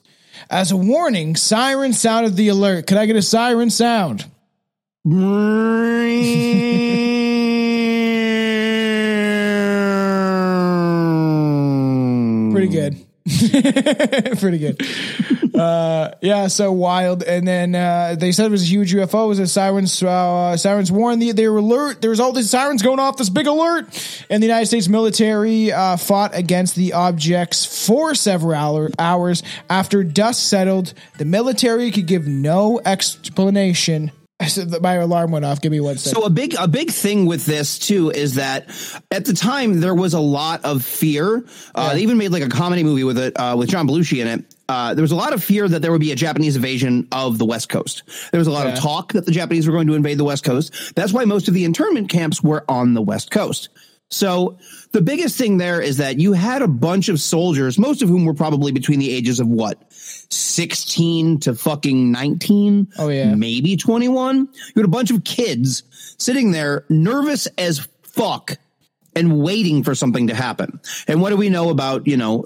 As 0.49 0.71
a 0.71 0.77
warning, 0.77 1.35
siren 1.35 1.93
sounded 1.93 2.35
the 2.35 2.47
alert. 2.47 2.87
Could 2.87 2.97
I 2.97 3.05
get 3.05 3.15
a 3.15 3.21
siren 3.21 3.69
sound? 3.69 4.25
Pretty 12.51 12.67
good. 12.67 13.05
Pretty 14.39 14.57
good. 14.57 14.81
Uh, 15.53 16.11
yeah, 16.21 16.47
so 16.47 16.71
wild. 16.71 17.23
And 17.23 17.47
then 17.47 17.75
uh, 17.75 18.15
they 18.17 18.31
said 18.31 18.47
it 18.47 18.51
was 18.51 18.63
a 18.63 18.65
huge 18.65 18.93
UFO. 18.93 19.25
It 19.25 19.27
was 19.27 19.39
a 19.39 19.47
sirens. 19.47 20.01
Uh, 20.01 20.57
sirens 20.57 20.91
warned 20.91 21.21
the, 21.21 21.31
they 21.31 21.47
were 21.47 21.57
alert. 21.57 22.01
There 22.01 22.09
was 22.09 22.19
all 22.19 22.31
these 22.31 22.49
sirens 22.49 22.81
going 22.81 22.99
off. 22.99 23.17
This 23.17 23.29
big 23.29 23.47
alert, 23.47 23.85
and 24.29 24.41
the 24.41 24.47
United 24.47 24.65
States 24.67 24.87
military 24.87 25.71
uh, 25.71 25.97
fought 25.97 26.35
against 26.35 26.75
the 26.75 26.93
objects 26.93 27.85
for 27.87 28.15
several 28.15 28.53
hour, 28.53 28.89
hours. 28.97 29.43
After 29.69 30.03
dust 30.03 30.47
settled, 30.47 30.93
the 31.17 31.25
military 31.25 31.91
could 31.91 32.07
give 32.07 32.27
no 32.27 32.79
explanation. 32.85 34.11
I 34.41 34.47
said 34.47 34.69
that 34.69 34.81
my 34.81 34.93
alarm 34.93 35.31
went 35.31 35.43
off. 35.43 35.59
Give 35.59 35.71
me 35.71 35.81
one 35.81 35.97
second. 35.97 36.21
So 36.21 36.25
a 36.25 36.29
big 36.29 36.55
a 36.57 36.67
big 36.67 36.91
thing 36.91 37.25
with 37.25 37.45
this 37.45 37.77
too 37.77 38.09
is 38.09 38.35
that 38.35 38.69
at 39.11 39.25
the 39.25 39.33
time 39.33 39.81
there 39.81 39.93
was 39.93 40.13
a 40.13 40.19
lot 40.19 40.63
of 40.63 40.85
fear. 40.85 41.43
Uh, 41.75 41.93
They 41.93 42.01
even 42.03 42.17
made 42.17 42.29
like 42.31 42.43
a 42.43 42.47
comedy 42.49 42.83
movie 42.83 43.03
with 43.03 43.17
it 43.17 43.33
uh, 43.37 43.55
with 43.57 43.69
John 43.69 43.85
Belushi 43.87 44.21
in 44.21 44.27
it. 44.27 44.55
Uh, 44.69 44.93
there 44.93 45.01
was 45.01 45.11
a 45.11 45.15
lot 45.15 45.33
of 45.33 45.43
fear 45.43 45.67
that 45.67 45.81
there 45.81 45.91
would 45.91 45.99
be 45.99 46.11
a 46.13 46.15
Japanese 46.15 46.55
invasion 46.55 47.07
of 47.11 47.37
the 47.37 47.45
West 47.45 47.67
Coast. 47.69 48.03
There 48.31 48.39
was 48.39 48.47
a 48.47 48.51
lot 48.51 48.65
Yeah. 48.67 48.73
of 48.73 48.79
talk 48.79 49.11
that 49.13 49.25
the 49.25 49.31
Japanese 49.31 49.67
were 49.67 49.73
going 49.73 49.87
to 49.87 49.95
invade 49.95 50.17
the 50.17 50.23
West 50.23 50.43
Coast. 50.45 50.95
That's 50.95 51.11
why 51.11 51.25
most 51.25 51.47
of 51.49 51.53
the 51.53 51.65
internment 51.65 52.07
camps 52.09 52.41
were 52.41 52.63
on 52.69 52.93
the 52.93 53.01
West 53.01 53.31
Coast. 53.31 53.69
So 54.11 54.57
the 54.91 55.01
biggest 55.01 55.37
thing 55.37 55.57
there 55.57 55.81
is 55.81 55.97
that 55.97 56.19
you 56.19 56.33
had 56.33 56.61
a 56.61 56.67
bunch 56.67 57.09
of 57.09 57.19
soldiers, 57.19 57.77
most 57.77 58.01
of 58.01 58.09
whom 58.09 58.25
were 58.25 58.33
probably 58.33 58.71
between 58.71 58.99
the 58.99 59.11
ages 59.11 59.39
of 59.39 59.47
what? 59.47 59.77
16 60.29 61.39
to 61.41 61.55
fucking 61.55 62.11
19. 62.11 62.87
Oh, 62.97 63.09
yeah. 63.09 63.33
Maybe 63.35 63.75
21. 63.77 64.37
You 64.37 64.73
had 64.75 64.85
a 64.85 64.87
bunch 64.87 65.11
of 65.11 65.23
kids 65.23 65.83
sitting 66.17 66.51
there 66.51 66.85
nervous 66.89 67.47
as 67.57 67.87
fuck 68.03 68.57
and 69.15 69.41
waiting 69.41 69.83
for 69.83 69.95
something 69.95 70.27
to 70.27 70.35
happen. 70.35 70.79
And 71.07 71.21
what 71.21 71.29
do 71.29 71.37
we 71.37 71.49
know 71.49 71.69
about, 71.69 72.07
you 72.07 72.17
know, 72.17 72.45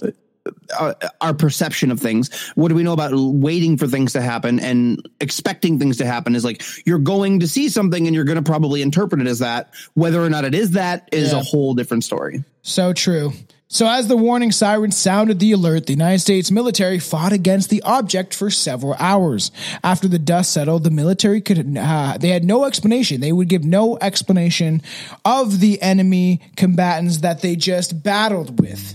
uh, 0.77 0.93
our 1.21 1.33
perception 1.33 1.89
of 1.89 1.99
things. 2.01 2.29
What 2.55 2.67
do 2.67 2.75
we 2.75 2.83
know 2.83 2.91
about 2.91 3.11
waiting 3.15 3.77
for 3.77 3.87
things 3.87 4.11
to 4.13 4.21
happen 4.21 4.59
and 4.59 5.07
expecting 5.21 5.79
things 5.79 5.97
to 5.97 6.05
happen 6.05 6.35
is 6.35 6.43
like 6.43 6.61
you're 6.85 6.99
going 6.99 7.39
to 7.39 7.47
see 7.47 7.69
something 7.69 8.07
and 8.07 8.13
you're 8.15 8.25
going 8.25 8.35
to 8.35 8.49
probably 8.51 8.81
interpret 8.81 9.21
it 9.21 9.27
as 9.27 9.39
that. 9.39 9.73
Whether 9.93 10.21
or 10.21 10.29
not 10.29 10.43
it 10.43 10.53
is 10.53 10.71
that 10.71 11.07
is 11.13 11.31
Yeah. 11.31 11.39
a 11.39 11.43
whole 11.43 11.73
different 11.75 12.03
story. 12.03 12.43
So 12.61 12.91
true. 12.91 13.31
So, 13.74 13.88
as 13.88 14.08
the 14.08 14.15
warning 14.15 14.51
siren 14.51 14.92
sounded 14.92 15.39
the 15.39 15.51
alert, 15.51 15.88
the 15.88 15.94
United 15.94 16.20
States 16.20 16.51
military 16.51 17.00
fought 17.00 17.34
against 17.34 17.72
the 17.72 17.82
object 17.82 18.36
for 18.36 18.51
several 18.51 18.94
hours. 19.00 19.50
After 19.84 20.08
the 20.08 20.20
dust 20.20 20.53
settled, 20.53 20.84
the 20.84 20.92
military 20.92 21.42
could 21.42 21.75
uh, 21.75 22.15
they 22.20 22.27
had 22.30 22.44
no 22.44 22.65
explanation. 22.65 23.20
They 23.20 23.32
would 23.32 23.48
give 23.48 23.63
no 23.63 23.98
explanation 24.00 24.84
of 25.25 25.60
the 25.60 25.82
enemy 25.82 26.39
combatants 26.56 27.22
that 27.22 27.42
they 27.42 27.56
just 27.56 28.03
battled 28.03 28.60
with. 28.60 28.94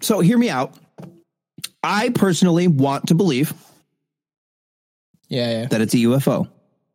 So 0.00 0.20
hear 0.20 0.38
me 0.38 0.48
out. 0.48 0.78
I 1.82 2.10
personally 2.10 2.68
want 2.68 3.08
to 3.08 3.16
believe 3.16 3.52
Yeah, 5.26 5.62
yeah, 5.62 5.66
that 5.66 5.80
it's 5.80 5.94
a 5.94 5.98
UFO. 5.98 6.48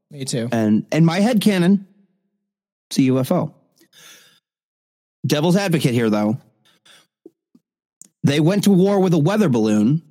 me 0.09 0.23
too. 0.23 0.47
And 0.53 0.85
in 0.93 1.03
my 1.03 1.19
head 1.19 1.41
canon, 1.41 1.85
it's 2.89 2.97
a 2.99 3.01
UFO. 3.01 3.53
Devil's 5.25 5.57
advocate 5.57 5.93
here, 5.93 6.09
though. 6.09 6.37
They 8.27 8.39
went 8.41 8.65
to 8.65 8.71
war 8.71 8.99
with 8.99 9.13
a 9.13 9.17
weather 9.17 9.47
balloon, 9.47 10.01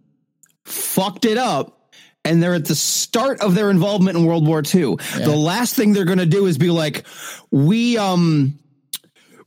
fucked 0.65 1.27
it 1.27 1.37
up, 1.37 1.93
and 2.25 2.43
they're 2.43 2.55
at 2.55 2.65
the 2.65 2.75
start 2.75 3.41
of 3.41 3.55
their 3.55 3.71
involvement 3.71 4.17
in 4.17 4.25
World 4.25 4.47
War 4.47 4.63
II. 4.63 4.97
The 5.19 5.37
last 5.37 5.77
thing 5.77 5.93
they're 5.93 6.07
going 6.07 6.19
to 6.19 6.27
do 6.27 6.47
is 6.47 6.57
be 6.59 6.71
like, 6.71 7.07
we, 7.51 7.99
um, 7.99 8.59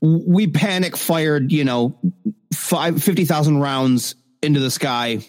we 0.02 0.48
panic 0.48 0.96
fired, 0.96 1.52
you 1.52 1.66
know, 1.66 1.98
five, 2.54 3.04
50,000 3.04 3.58
rounds 3.58 4.16
into 4.42 4.60
the 4.60 4.72
sky 4.72 5.20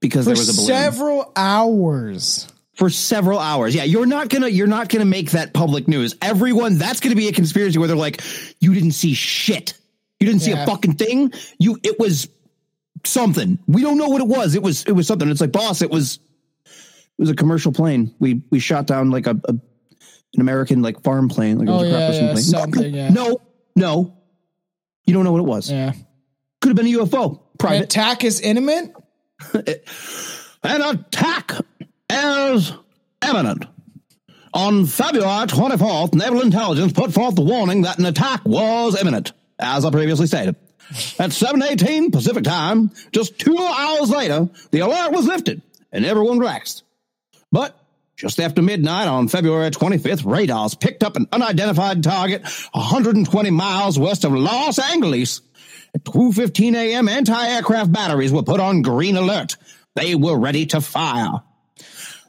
because 0.00 0.26
For 0.26 0.34
there 0.34 0.38
was 0.38 0.48
a 0.50 0.52
balloon 0.52 0.68
For 0.68 0.72
several 0.72 1.32
hours. 1.34 2.46
for 2.74 2.90
several 2.90 3.38
hours. 3.38 3.74
Yeah, 3.74 3.84
you're 3.84 4.06
not 4.06 4.28
gonna 4.28 4.48
you're 4.48 4.66
not 4.66 4.88
gonna 4.88 5.04
make 5.04 5.32
that 5.32 5.52
public 5.52 5.88
news. 5.88 6.14
Everyone, 6.20 6.76
that's 6.78 7.00
gonna 7.00 7.16
be 7.16 7.28
a 7.28 7.32
conspiracy 7.32 7.78
where 7.78 7.88
they're 7.88 7.96
like, 7.96 8.20
you 8.60 8.74
didn't 8.74 8.92
see 8.92 9.14
shit. 9.14 9.74
You 10.20 10.26
didn't 10.26 10.42
see 10.42 10.52
a 10.52 10.66
fucking 10.66 10.94
thing. 10.94 11.32
You 11.58 11.78
it 11.82 11.98
was 11.98 12.28
something. 13.04 13.58
We 13.66 13.82
don't 13.82 13.98
know 13.98 14.08
what 14.08 14.20
it 14.20 14.28
was. 14.28 14.54
It 14.54 14.62
was 14.62 14.84
it 14.84 14.92
was 14.92 15.06
something. 15.06 15.28
It's 15.28 15.40
like, 15.40 15.52
boss, 15.52 15.82
it 15.82 15.90
was 15.90 16.18
it 16.66 16.70
was 17.18 17.30
a 17.30 17.34
commercial 17.34 17.72
plane. 17.72 18.14
We 18.18 18.42
we 18.50 18.58
shot 18.58 18.86
down 18.86 19.10
like 19.10 19.26
a, 19.26 19.38
a 19.48 19.52
an 20.34 20.40
American 20.40 20.80
like 20.82 21.02
farm 21.02 21.28
plane, 21.28 21.58
like 21.58 21.68
Oh, 21.68 21.80
a 21.80 21.88
yeah, 21.88 22.10
yeah, 22.12 22.20
plane. 22.32 22.36
something, 22.38 22.94
yeah. 22.94 23.10
No, 23.10 23.40
no. 23.76 24.16
You 25.06 25.14
don't 25.14 25.24
know 25.24 25.32
what 25.32 25.40
it 25.40 25.46
was. 25.46 25.70
Yeah. 25.70 25.92
Could 26.60 26.68
have 26.68 26.76
been 26.76 26.86
a 26.86 26.98
UFO. 26.98 27.32
An 27.32 27.38
Private. 27.58 27.82
attack 27.84 28.24
is 28.24 28.40
imminent. 28.40 28.94
An 30.64 30.80
attack 30.80 31.52
is 32.08 32.72
imminent. 33.26 33.64
On 34.54 34.86
February 34.86 35.46
24th, 35.46 36.14
Naval 36.14 36.42
Intelligence 36.42 36.92
put 36.92 37.12
forth 37.12 37.34
the 37.34 37.42
warning 37.42 37.82
that 37.82 37.98
an 37.98 38.04
attack 38.06 38.44
was 38.44 39.00
imminent, 39.00 39.32
as 39.58 39.84
I 39.84 39.90
previously 39.90 40.26
stated. 40.26 40.54
At 41.18 41.30
7.18 41.30 42.12
Pacific 42.12 42.44
time, 42.44 42.90
just 43.12 43.38
two 43.38 43.56
hours 43.56 44.10
later, 44.10 44.48
the 44.70 44.80
alert 44.80 45.12
was 45.12 45.26
lifted 45.26 45.62
and 45.90 46.04
everyone 46.04 46.38
relaxed. 46.38 46.82
But 47.50 47.78
just 48.16 48.40
after 48.40 48.62
midnight 48.62 49.08
on 49.08 49.28
February 49.28 49.70
25th, 49.70 50.24
radars 50.30 50.74
picked 50.74 51.02
up 51.02 51.16
an 51.16 51.26
unidentified 51.32 52.02
target 52.02 52.42
120 52.72 53.50
miles 53.50 53.98
west 53.98 54.24
of 54.24 54.32
Los 54.32 54.78
Angeles. 54.78 55.40
At 55.94 56.04
2:15 56.04 56.74
a.m., 56.74 57.08
anti-aircraft 57.08 57.92
batteries 57.92 58.32
were 58.32 58.42
put 58.42 58.60
on 58.60 58.82
green 58.82 59.16
alert. 59.16 59.56
They 59.94 60.14
were 60.14 60.38
ready 60.38 60.66
to 60.66 60.80
fire. 60.80 61.42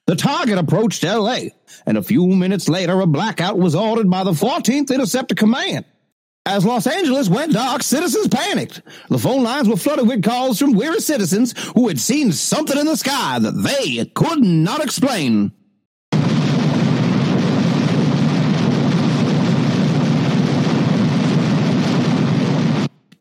The 0.05 0.15
target 0.15 0.57
approached 0.57 1.03
LA, 1.03 1.49
and 1.85 1.97
a 1.97 2.03
few 2.03 2.27
minutes 2.27 2.67
later, 2.67 2.99
a 2.99 3.07
blackout 3.07 3.57
was 3.57 3.73
ordered 3.73 4.09
by 4.09 4.25
the 4.25 4.31
14th 4.31 4.93
Interceptor 4.93 5.35
Command. 5.35 5.85
As 6.45 6.65
Los 6.65 6.87
Angeles 6.87 7.29
went 7.29 7.53
dark, 7.53 7.83
citizens 7.83 8.27
panicked. 8.27 8.81
The 9.09 9.17
phone 9.17 9.43
lines 9.43 9.69
were 9.69 9.77
flooded 9.77 10.09
with 10.09 10.23
calls 10.23 10.59
from 10.59 10.73
weary 10.73 10.99
citizens 10.99 11.53
who 11.73 11.87
had 11.87 11.97
seen 11.97 12.33
something 12.33 12.77
in 12.77 12.85
the 12.85 12.97
sky 12.97 13.39
that 13.39 13.51
they 13.51 14.03
could 14.13 14.43
not 14.43 14.83
explain. 14.83 15.53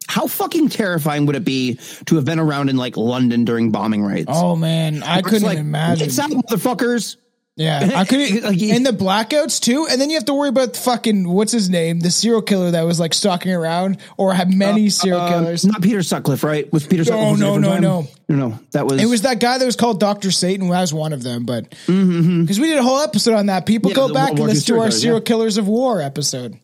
How 0.09 0.26
fucking 0.26 0.71
terrifying 0.71 1.26
would 1.26 1.37
it 1.37 1.45
be 1.45 1.79
to 2.07 2.17
have 2.17 2.25
been 2.25 2.41
around 2.41 2.71
in 2.71 2.76
like 2.76 2.97
London 2.97 3.45
during 3.45 3.71
bombing 3.71 4.02
raids? 4.02 4.29
Oh 4.31 4.57
man, 4.57 5.05
I 5.05 5.23
couldn't 5.23 5.43
like, 5.43 5.59
imagine. 5.59 6.09
It's 6.09 6.19
out, 6.19 6.31
motherfuckers. 6.31 7.17
Yeah, 7.55 7.91
I 7.97 8.05
couldn't. 8.07 8.43
Like, 8.45 8.63
and 8.63 8.87
the 8.87 8.93
blackouts 8.93 9.61
too, 9.61 9.87
and 9.91 10.01
then 10.01 10.09
you 10.09 10.17
have 10.17 10.25
to 10.25 10.35
worry 10.35 10.49
about 10.49 10.73
the 10.73 10.79
fucking 10.79 11.29
what's 11.29 11.53
his 11.53 11.69
name, 11.69 12.01
the 12.01 12.11
serial 12.11 12.41
killer 12.41 12.71
that 12.71 12.83
was 12.83 12.99
like 12.99 13.13
stalking 13.13 13.53
around, 13.53 13.99
or 14.17 14.33
have 14.33 14.51
many 14.53 14.89
serial 14.89 15.21
Uh, 15.21 15.29
killers. 15.29 15.65
Not 15.65 15.83
Peter 15.83 16.03
Sutcliffe, 16.03 16.45
right? 16.45 16.73
Was 16.73 16.87
Peter 16.87 17.05
Sutcliffe? 17.05 17.39
no, 17.39 17.59
no, 17.59 17.69
time? 17.73 17.83
no. 17.83 18.09
no, 18.29 18.49
no. 18.49 18.59
That 18.71 18.87
was 18.87 19.03
It 19.03 19.07
was 19.07 19.23
that 19.23 19.39
guy 19.39 19.59
that 19.59 19.65
was 19.67 19.77
called 19.77 20.01
Doctor 20.01 20.31
Satan. 20.31 20.69
That 20.71 20.81
was 20.81 20.95
one 20.95 21.13
of 21.13 21.23
them, 21.23 21.45
but 21.45 21.69
because 21.87 22.59
we 22.59 22.69
did 22.69 22.79
a 22.79 22.83
whole 22.83 23.01
episode 23.01 23.35
on 23.35 23.47
that, 23.47 23.67
people 23.67 23.91
Mm-hmm. 23.91 24.01
Yeah, 24.01 24.09
go 24.09 24.15
back 24.15 24.31
and 24.31 24.41
listen 24.41 24.75
to 24.75 24.81
our 24.81 24.91
serial 24.91 25.21
killers, 25.21 25.55
killers 25.55 25.59
of 25.59 25.69
war 25.69 26.01
episode. 26.01 26.59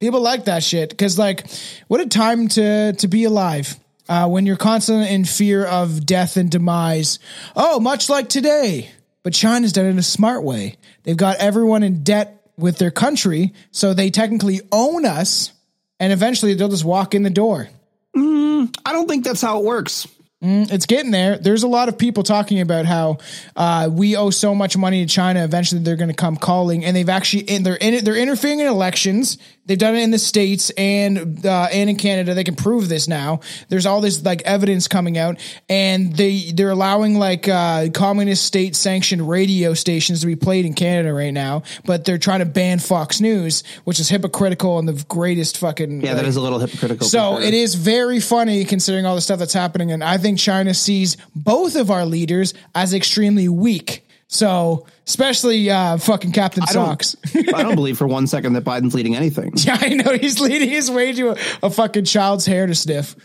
People 0.00 0.20
like 0.20 0.44
that 0.46 0.62
shit 0.62 0.90
because, 0.90 1.18
like, 1.18 1.46
what 1.88 2.00
a 2.00 2.06
time 2.06 2.48
to 2.48 2.92
to 2.92 3.08
be 3.08 3.24
alive. 3.24 3.76
Uh, 4.08 4.26
when 4.28 4.44
you're 4.44 4.56
constantly 4.56 5.08
in 5.14 5.24
fear 5.24 5.64
of 5.64 6.04
death 6.04 6.36
and 6.36 6.50
demise. 6.50 7.20
Oh, 7.54 7.78
much 7.78 8.08
like 8.10 8.28
today. 8.28 8.90
But 9.22 9.34
China's 9.34 9.72
done 9.72 9.86
it 9.86 9.90
in 9.90 9.98
a 9.98 10.02
smart 10.02 10.44
way. 10.44 10.76
They've 11.02 11.16
got 11.16 11.36
everyone 11.36 11.82
in 11.82 12.02
debt 12.02 12.42
with 12.56 12.78
their 12.78 12.90
country, 12.90 13.52
so 13.70 13.94
they 13.94 14.10
technically 14.10 14.60
own 14.70 15.04
us, 15.04 15.52
and 15.98 16.12
eventually 16.12 16.54
they'll 16.54 16.68
just 16.68 16.84
walk 16.84 17.14
in 17.14 17.22
the 17.22 17.30
door. 17.30 17.68
I 18.14 18.92
don't 18.92 19.08
think 19.08 19.24
that's 19.24 19.40
how 19.40 19.58
it 19.58 19.64
works. 19.64 20.06
It's 20.42 20.86
getting 20.86 21.10
there. 21.10 21.36
There's 21.36 21.64
a 21.64 21.68
lot 21.68 21.90
of 21.90 21.98
people 21.98 22.22
talking 22.22 22.60
about 22.60 22.86
how 22.86 23.18
uh, 23.56 23.90
we 23.92 24.16
owe 24.16 24.30
so 24.30 24.54
much 24.54 24.74
money 24.74 25.04
to 25.04 25.12
China. 25.12 25.44
Eventually, 25.44 25.82
they're 25.82 25.96
going 25.96 26.08
to 26.08 26.14
come 26.14 26.36
calling, 26.36 26.82
and 26.82 26.96
they've 26.96 27.10
actually 27.10 27.42
in, 27.42 27.62
they're 27.62 27.76
in 27.76 27.92
it. 27.92 28.06
They're 28.06 28.16
interfering 28.16 28.60
in 28.60 28.66
elections. 28.66 29.36
They've 29.66 29.78
done 29.78 29.94
it 29.94 30.00
in 30.02 30.10
the 30.10 30.18
states 30.18 30.70
and 30.70 31.46
uh, 31.46 31.68
and 31.72 31.88
in 31.88 31.96
Canada. 31.96 32.34
They 32.34 32.42
can 32.44 32.56
prove 32.56 32.88
this 32.88 33.06
now. 33.06 33.40
There's 33.68 33.86
all 33.86 34.00
this 34.00 34.24
like 34.24 34.42
evidence 34.42 34.88
coming 34.88 35.16
out, 35.16 35.38
and 35.68 36.16
they 36.16 36.50
they're 36.52 36.70
allowing 36.70 37.14
like 37.18 37.46
uh, 37.46 37.88
communist 37.94 38.44
state 38.44 38.74
sanctioned 38.74 39.28
radio 39.28 39.74
stations 39.74 40.22
to 40.22 40.26
be 40.26 40.34
played 40.34 40.64
in 40.64 40.74
Canada 40.74 41.12
right 41.12 41.32
now. 41.32 41.62
But 41.84 42.04
they're 42.04 42.18
trying 42.18 42.40
to 42.40 42.46
ban 42.46 42.80
Fox 42.80 43.20
News, 43.20 43.62
which 43.84 44.00
is 44.00 44.08
hypocritical 44.08 44.78
and 44.78 44.88
the 44.88 45.04
greatest 45.08 45.58
fucking 45.58 46.00
Yeah, 46.00 46.14
that 46.14 46.22
like, 46.22 46.26
is 46.26 46.36
a 46.36 46.40
little 46.40 46.58
hypocritical. 46.58 47.06
so 47.06 47.38
it 47.38 47.54
is 47.54 47.76
very 47.76 48.18
funny 48.18 48.64
considering 48.64 49.06
all 49.06 49.14
the 49.14 49.20
stuff 49.20 49.38
that's 49.38 49.52
happening, 49.54 49.92
and 49.92 50.02
I 50.02 50.18
think 50.18 50.38
China 50.38 50.74
sees 50.74 51.16
both 51.36 51.76
of 51.76 51.90
our 51.90 52.04
leaders 52.04 52.54
as 52.74 52.92
extremely 52.92 53.48
weak. 53.48 54.04
So 54.32 54.86
especially 55.08 55.68
uh, 55.70 55.96
fucking 55.96 56.30
Captain 56.30 56.62
I 56.62 56.72
don't, 56.72 56.86
Socks. 57.02 57.16
I 57.34 57.64
don't 57.64 57.74
believe 57.74 57.98
for 57.98 58.06
one 58.06 58.28
second 58.28 58.52
that 58.52 58.62
Biden's 58.62 58.94
leading 58.94 59.16
anything. 59.16 59.52
yeah, 59.56 59.76
I 59.80 59.88
know 59.94 60.12
he's 60.16 60.38
leading 60.40 60.68
his 60.68 60.88
way 60.88 61.12
to 61.12 61.30
a, 61.30 61.36
a 61.64 61.70
fucking 61.70 62.04
child's 62.04 62.46
hair 62.46 62.66
to 62.68 62.74
sniff. 62.76 63.16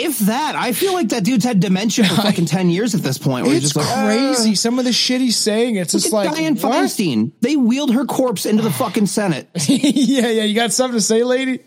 If 0.00 0.20
that, 0.20 0.54
I 0.54 0.72
feel 0.72 0.92
like 0.92 1.08
that 1.08 1.24
dude's 1.24 1.44
had 1.44 1.58
dementia 1.58 2.04
for 2.04 2.14
fucking 2.22 2.46
ten 2.46 2.70
years 2.70 2.94
at 2.94 3.00
this 3.00 3.18
point. 3.18 3.46
Where 3.46 3.54
he's 3.54 3.64
It's 3.64 3.74
just 3.74 3.84
like, 3.90 4.06
crazy. 4.06 4.54
Some 4.54 4.78
of 4.78 4.84
the 4.84 4.92
shit 4.92 5.20
he's 5.20 5.36
saying. 5.36 5.74
It's 5.74 5.90
just 5.90 6.12
like 6.12 6.30
Diane 6.32 6.54
what? 6.54 6.72
Feinstein. 6.72 7.32
They 7.40 7.56
wheeled 7.56 7.92
her 7.94 8.04
corpse 8.04 8.46
into 8.46 8.62
the 8.62 8.70
fucking 8.70 9.06
Senate. 9.06 9.48
yeah, 9.66 10.28
yeah. 10.28 10.44
You 10.44 10.54
got 10.54 10.72
something 10.72 10.96
to 10.96 11.04
say, 11.04 11.24
lady? 11.24 11.58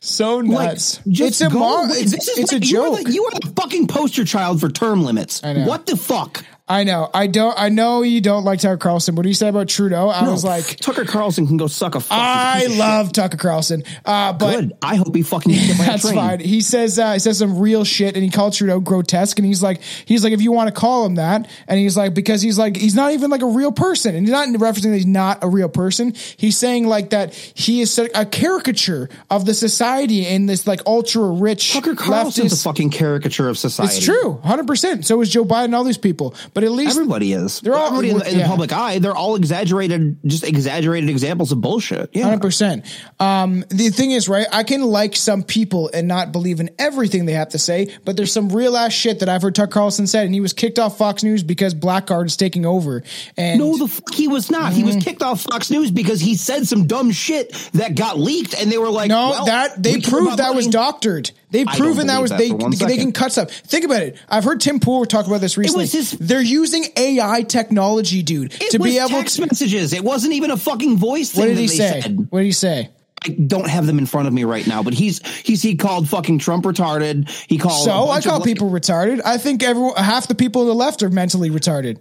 So 0.00 0.40
nuts. 0.40 0.98
just 1.06 1.40
it's 1.40 1.40
a 1.42 1.50
mar- 1.56 1.86
it's, 1.90 2.12
it's 2.12 2.52
a 2.52 2.56
like- 2.56 2.68
you 2.68 2.82
are 2.82 2.96
joke. 2.96 3.04
the- 3.06 3.12
You 3.12 3.24
are 3.26 3.30
the 3.38 3.52
fucking 3.54 3.86
poster 3.86 4.24
child 4.24 4.58
for 4.58 4.68
term 4.68 5.04
limits. 5.04 5.40
know. 5.44 5.64
What 5.64 5.86
the 5.86 5.96
fuck? 5.96 6.44
I 6.72 6.84
know. 6.84 7.10
I 7.12 7.26
don't. 7.26 7.54
I 7.58 7.68
know 7.68 8.00
you 8.00 8.22
don't 8.22 8.44
like 8.44 8.60
Tucker 8.60 8.78
Carlson. 8.78 9.14
What 9.14 9.24
do 9.24 9.28
you 9.28 9.34
say 9.34 9.48
about 9.48 9.68
Trudeau? 9.68 10.08
I 10.08 10.26
was 10.30 10.42
like, 10.42 10.76
Tucker 10.76 11.04
Carlson 11.04 11.46
can 11.46 11.58
go 11.58 11.66
suck 11.66 11.94
a 11.94 12.00
fucking 12.00 12.18
I 12.18 12.66
love 12.78 13.12
Tucker 13.12 13.36
Carlson, 13.36 13.84
uh, 14.06 14.32
but 14.32 14.56
Good. 14.56 14.72
I 14.80 14.96
hope 14.96 15.14
he 15.14 15.22
fucking 15.22 15.52
That's 15.76 16.10
fine. 16.10 16.40
He 16.40 16.62
says 16.62 16.98
uh, 16.98 17.12
he 17.12 17.18
says 17.18 17.36
some 17.36 17.58
real 17.58 17.84
shit, 17.84 18.14
and 18.14 18.24
he 18.24 18.30
called 18.30 18.54
Trudeau 18.54 18.80
grotesque, 18.80 19.38
and 19.38 19.44
he's 19.44 19.62
like, 19.62 19.82
he's 19.82 20.24
like, 20.24 20.32
if 20.32 20.40
you 20.40 20.50
want 20.50 20.68
to 20.68 20.72
call 20.72 21.04
him 21.04 21.16
that, 21.16 21.46
and 21.68 21.78
he's 21.78 21.94
like, 21.94 22.14
because 22.14 22.40
he's 22.40 22.58
like, 22.58 22.78
he's 22.78 22.94
not 22.94 23.12
even 23.12 23.30
like 23.30 23.42
a 23.42 23.46
real 23.46 23.72
person, 23.72 24.14
and 24.14 24.26
he's 24.26 24.32
not 24.32 24.48
referencing 24.48 24.92
that 24.92 24.94
he's 24.94 25.04
not 25.04 25.44
a 25.44 25.48
real 25.48 25.68
person. 25.68 26.14
He's 26.38 26.56
saying 26.56 26.86
like 26.86 27.10
that 27.10 27.34
he 27.34 27.82
is 27.82 27.98
a 27.98 28.24
caricature 28.24 29.10
of 29.30 29.44
the 29.44 29.52
society 29.52 30.26
in 30.26 30.46
this 30.46 30.66
like 30.66 30.80
ultra 30.86 31.22
rich 31.22 31.74
Tucker 31.74 31.94
Carlson's 31.94 32.54
a 32.54 32.56
fucking 32.56 32.88
caricature 32.88 33.50
of 33.50 33.58
society. 33.58 33.94
It's 33.94 34.02
true, 34.06 34.38
hundred 34.38 34.66
percent. 34.66 35.04
So 35.04 35.20
is 35.20 35.28
Joe 35.28 35.44
Biden, 35.44 35.74
all 35.74 35.84
these 35.84 35.98
people, 35.98 36.34
but 36.54 36.61
at 36.62 36.72
least 36.72 36.96
Everybody 36.96 37.32
is. 37.32 37.60
They're 37.60 37.74
all- 37.74 37.88
Everybody 37.88 38.10
in, 38.10 38.18
the, 38.18 38.30
in 38.32 38.38
yeah. 38.38 38.42
the 38.44 38.48
public 38.48 38.72
eye. 38.72 38.98
They're 38.98 39.14
all 39.16 39.36
exaggerated, 39.36 40.18
just 40.26 40.44
exaggerated 40.44 41.10
examples 41.10 41.52
of 41.52 41.60
bullshit. 41.60 42.10
Yeah. 42.12 42.24
Hundred 42.24 42.42
percent. 42.42 42.84
Um, 43.20 43.64
the 43.68 43.88
thing 43.90 44.10
is, 44.12 44.28
right? 44.28 44.46
I 44.52 44.62
can 44.64 44.82
like 44.82 45.16
some 45.16 45.42
people 45.42 45.90
and 45.92 46.08
not 46.08 46.32
believe 46.32 46.60
in 46.60 46.70
everything 46.78 47.26
they 47.26 47.32
have 47.32 47.50
to 47.50 47.58
say, 47.58 47.96
but 48.04 48.16
there's 48.16 48.32
some 48.32 48.48
real 48.50 48.76
ass 48.76 48.92
shit 48.92 49.20
that 49.20 49.28
I've 49.28 49.42
heard 49.42 49.54
Tucker 49.54 49.72
Carlson 49.72 50.06
said, 50.06 50.26
and 50.26 50.34
he 50.34 50.40
was 50.40 50.52
kicked 50.52 50.78
off 50.78 50.98
Fox 50.98 51.22
News 51.22 51.42
because 51.42 51.74
Blackguard 51.74 52.26
is 52.26 52.36
taking 52.36 52.66
over. 52.66 53.02
And 53.36 53.58
No, 53.58 53.76
the 53.76 53.88
fuck 53.88 54.12
he 54.14 54.28
was 54.28 54.50
not. 54.50 54.72
Mm. 54.72 54.76
He 54.76 54.84
was 54.84 54.96
kicked 54.96 55.22
off 55.22 55.42
Fox 55.42 55.70
News 55.70 55.90
because 55.90 56.20
he 56.20 56.36
said 56.36 56.66
some 56.66 56.86
dumb 56.86 57.10
shit 57.10 57.52
that 57.74 57.94
got 57.94 58.18
leaked, 58.18 58.54
and 58.54 58.70
they 58.70 58.78
were 58.78 58.90
like, 58.90 59.08
no, 59.08 59.30
well, 59.30 59.46
that 59.46 59.82
they 59.82 60.00
proved 60.00 60.38
that 60.38 60.54
was 60.54 60.66
doctored. 60.66 61.30
They've 61.52 61.66
proven 61.66 62.08
that 62.08 62.20
was 62.20 62.30
that 62.30 62.38
they. 62.38 62.48
for 62.48 62.70
They 62.70 62.96
can 62.96 63.12
cut 63.12 63.30
stuff. 63.30 63.50
Think 63.50 63.84
about 63.84 64.02
it. 64.02 64.16
I've 64.28 64.42
heard 64.44 64.60
Tim 64.60 64.80
Pool 64.80 65.04
talk 65.04 65.26
about 65.26 65.40
this 65.40 65.56
recently. 65.56 65.84
was 65.84 65.92
his- 65.92 66.10
They're 66.12 66.40
using 66.42 66.84
AI 66.96 67.42
technology, 67.42 68.22
dude, 68.22 68.50
to 68.70 68.78
be 68.80 68.98
able 68.98 69.10
text 69.10 69.36
to. 69.36 69.42
messages. 69.42 69.92
It 69.92 70.02
wasn't 70.02 70.32
even 70.32 70.50
a 70.50 70.56
fucking 70.56 70.96
voice. 70.96 71.34
What 71.34 71.44
thing 71.46 71.54
did 71.54 71.60
he 71.60 71.66
they 71.68 71.76
say? 71.76 72.00
Said. 72.00 72.26
What 72.30 72.40
did 72.40 72.46
he 72.46 72.52
say? 72.52 72.90
I 73.24 73.28
don't 73.28 73.68
have 73.68 73.86
them 73.86 73.98
in 73.98 74.06
front 74.06 74.26
of 74.26 74.34
me 74.34 74.42
right 74.42 74.66
now, 74.66 74.82
but 74.82 74.94
he's 74.94 75.24
he's 75.44 75.62
he 75.62 75.76
called 75.76 76.08
fucking 76.08 76.38
Trump 76.40 76.64
retarded. 76.64 77.28
He 77.48 77.56
called. 77.56 77.84
So 77.84 77.92
I 77.92 78.14
bunch 78.14 78.24
of, 78.26 78.30
call 78.30 78.38
like- 78.40 78.48
people 78.48 78.70
retarded. 78.70 79.20
I 79.24 79.38
think 79.38 79.62
everyone, 79.62 79.94
half 79.96 80.26
the 80.26 80.34
people 80.34 80.62
on 80.62 80.66
the 80.68 80.74
left 80.74 81.02
are 81.04 81.10
mentally 81.10 81.50
retarded. 81.50 82.00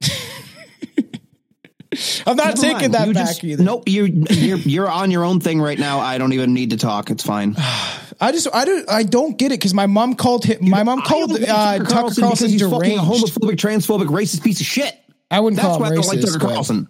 I'm 2.26 2.36
not 2.36 2.46
Never 2.46 2.56
taking 2.56 2.78
mind. 2.78 2.94
that 2.94 3.08
You 3.08 3.12
back 3.14 3.26
just- 3.26 3.44
either. 3.44 3.62
Nope, 3.62 3.82
you're 3.86 4.06
you're 4.06 4.56
you're 4.56 4.88
on 4.90 5.10
your 5.10 5.24
own 5.24 5.40
thing 5.40 5.60
right 5.60 5.78
now. 5.78 6.00
I 6.00 6.16
don't 6.16 6.32
even 6.32 6.54
need 6.54 6.70
to 6.70 6.78
talk. 6.78 7.10
It's 7.10 7.22
fine. 7.22 7.54
I 8.22 8.30
just 8.32 8.46
I 8.54 8.64
don't 8.64 8.88
I 8.88 9.02
don't 9.02 9.36
get 9.36 9.46
it 9.52 9.58
because 9.58 9.74
my 9.74 9.86
mom 9.86 10.14
called 10.14 10.44
him. 10.44 10.58
My 10.70 10.82
mom 10.84 11.02
called 11.02 11.32
uh, 11.32 11.78
Tucker 11.78 11.84
Carlson, 11.84 12.30
fucking 12.30 12.54
a 12.54 12.58
deranged. 12.58 13.02
homophobic, 13.02 13.56
transphobic, 13.56 14.06
racist 14.06 14.44
piece 14.44 14.60
of 14.60 14.66
shit. 14.66 14.96
I 15.30 15.40
wouldn't 15.40 15.60
That's 15.60 15.66
call 15.68 15.80
why 15.80 15.86
him 15.88 15.92
I 15.92 15.96
don't 15.96 16.06
like 16.06 16.18
racist, 16.20 16.32
Tucker 16.40 16.46
but- 16.46 16.88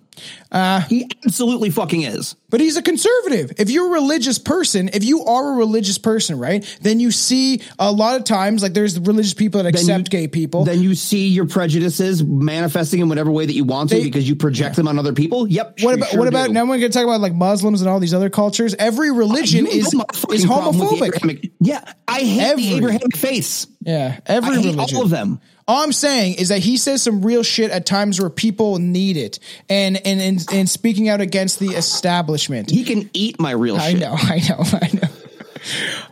Carlson. 0.51 0.89
he 0.91 1.11
absolutely 1.25 1.71
fucking 1.71 2.03
is. 2.03 2.37
But 2.51 2.61
he's 2.61 2.77
a 2.77 2.83
conservative. 2.83 3.53
If 3.59 3.71
you're 3.71 3.87
a 3.87 4.01
religious 4.01 4.39
person, 4.39 4.91
if 4.93 5.05
you 5.05 5.25
are 5.25 5.53
a 5.55 5.57
religious 5.57 5.97
person, 5.97 6.39
right, 6.39 6.63
then 6.83 7.01
you 7.01 7.11
see 7.11 7.63
a 7.79 7.91
lot 7.91 8.17
of 8.17 8.25
times 8.25 8.63
like 8.63 8.75
there's 8.75 8.99
religious 9.01 9.33
people 9.33 9.63
that 9.63 9.73
Then 9.73 9.87
you- 9.87 9.93
accept 9.93 10.11
gay 10.11 10.29
people. 10.29 10.65
Then 10.65 10.83
you 10.83 10.95
see 10.95 11.29
your 11.29 11.47
prejudices 11.47 12.23
manifesting 12.23 13.01
in 13.01 13.09
whatever 13.09 13.31
way 13.31 13.47
that 13.47 13.55
you 13.55 13.65
want 13.65 13.89
to 13.91 13.97
They- 13.97 14.03
because 14.05 14.29
you 14.29 14.37
project 14.37 14.77
them 14.77 14.87
on 14.89 14.99
other 14.99 15.15
people. 15.15 15.49
Yep. 15.49 15.81
what 15.81 15.95
about 15.95 16.09
sure 16.11 16.19
what 16.19 16.29
about 16.29 16.49
do. 16.49 16.53
now? 16.53 16.63
We're 16.65 16.79
going 16.79 16.83
to 16.83 16.89
talk 16.91 17.05
about 17.05 17.21
like 17.23 17.35
Muslims 17.35 17.81
and 17.81 17.89
all 17.89 18.01
these 18.01 18.13
other 18.15 18.29
cultures. 18.29 18.75
Every 18.79 19.11
religion 19.11 19.65
know 19.65 19.71
is 19.71 19.95
is 20.31 20.45
problem 20.45 20.79
with 20.79 20.91
the 20.91 21.07
homophobic. 21.07 21.51
Yeah, 21.61 21.81
I 22.07 22.21
hate 22.21 22.41
Every- 22.43 22.63
the 22.65 22.77
Abrahamic 22.77 23.17
face. 23.17 23.67
Yeah, 23.81 24.19
every 24.27 24.57
religion. 24.59 24.79
all 24.97 25.03
of 25.03 25.11
them. 25.11 25.41
All 25.69 25.83
I'm 25.83 25.93
saying 25.93 26.35
is 26.35 26.49
that 26.49 26.59
he 26.59 26.77
says 26.77 27.03
some 27.03 27.23
real 27.23 27.43
shit 27.43 27.71
at 27.71 27.87
times 27.87 28.21
where 28.21 28.31
people 28.31 28.79
need 28.79 29.17
it, 29.17 29.39
and 29.69 29.97
and 30.05 30.21
and, 30.21 30.47
and 30.53 30.69
speaking 30.69 31.09
out 31.09 31.21
against 31.21 31.59
the 31.61 31.71
establishment. 31.71 32.71
He 32.71 32.85
can 32.85 33.09
eat 33.13 33.41
my 33.41 33.53
real 33.53 33.79
shit. 33.79 33.85
I 33.85 33.91
shit. 33.93 34.01
know, 34.01 34.15
I 34.19 34.37
know, 34.49 34.79
I 34.81 34.91
know. 34.95 35.12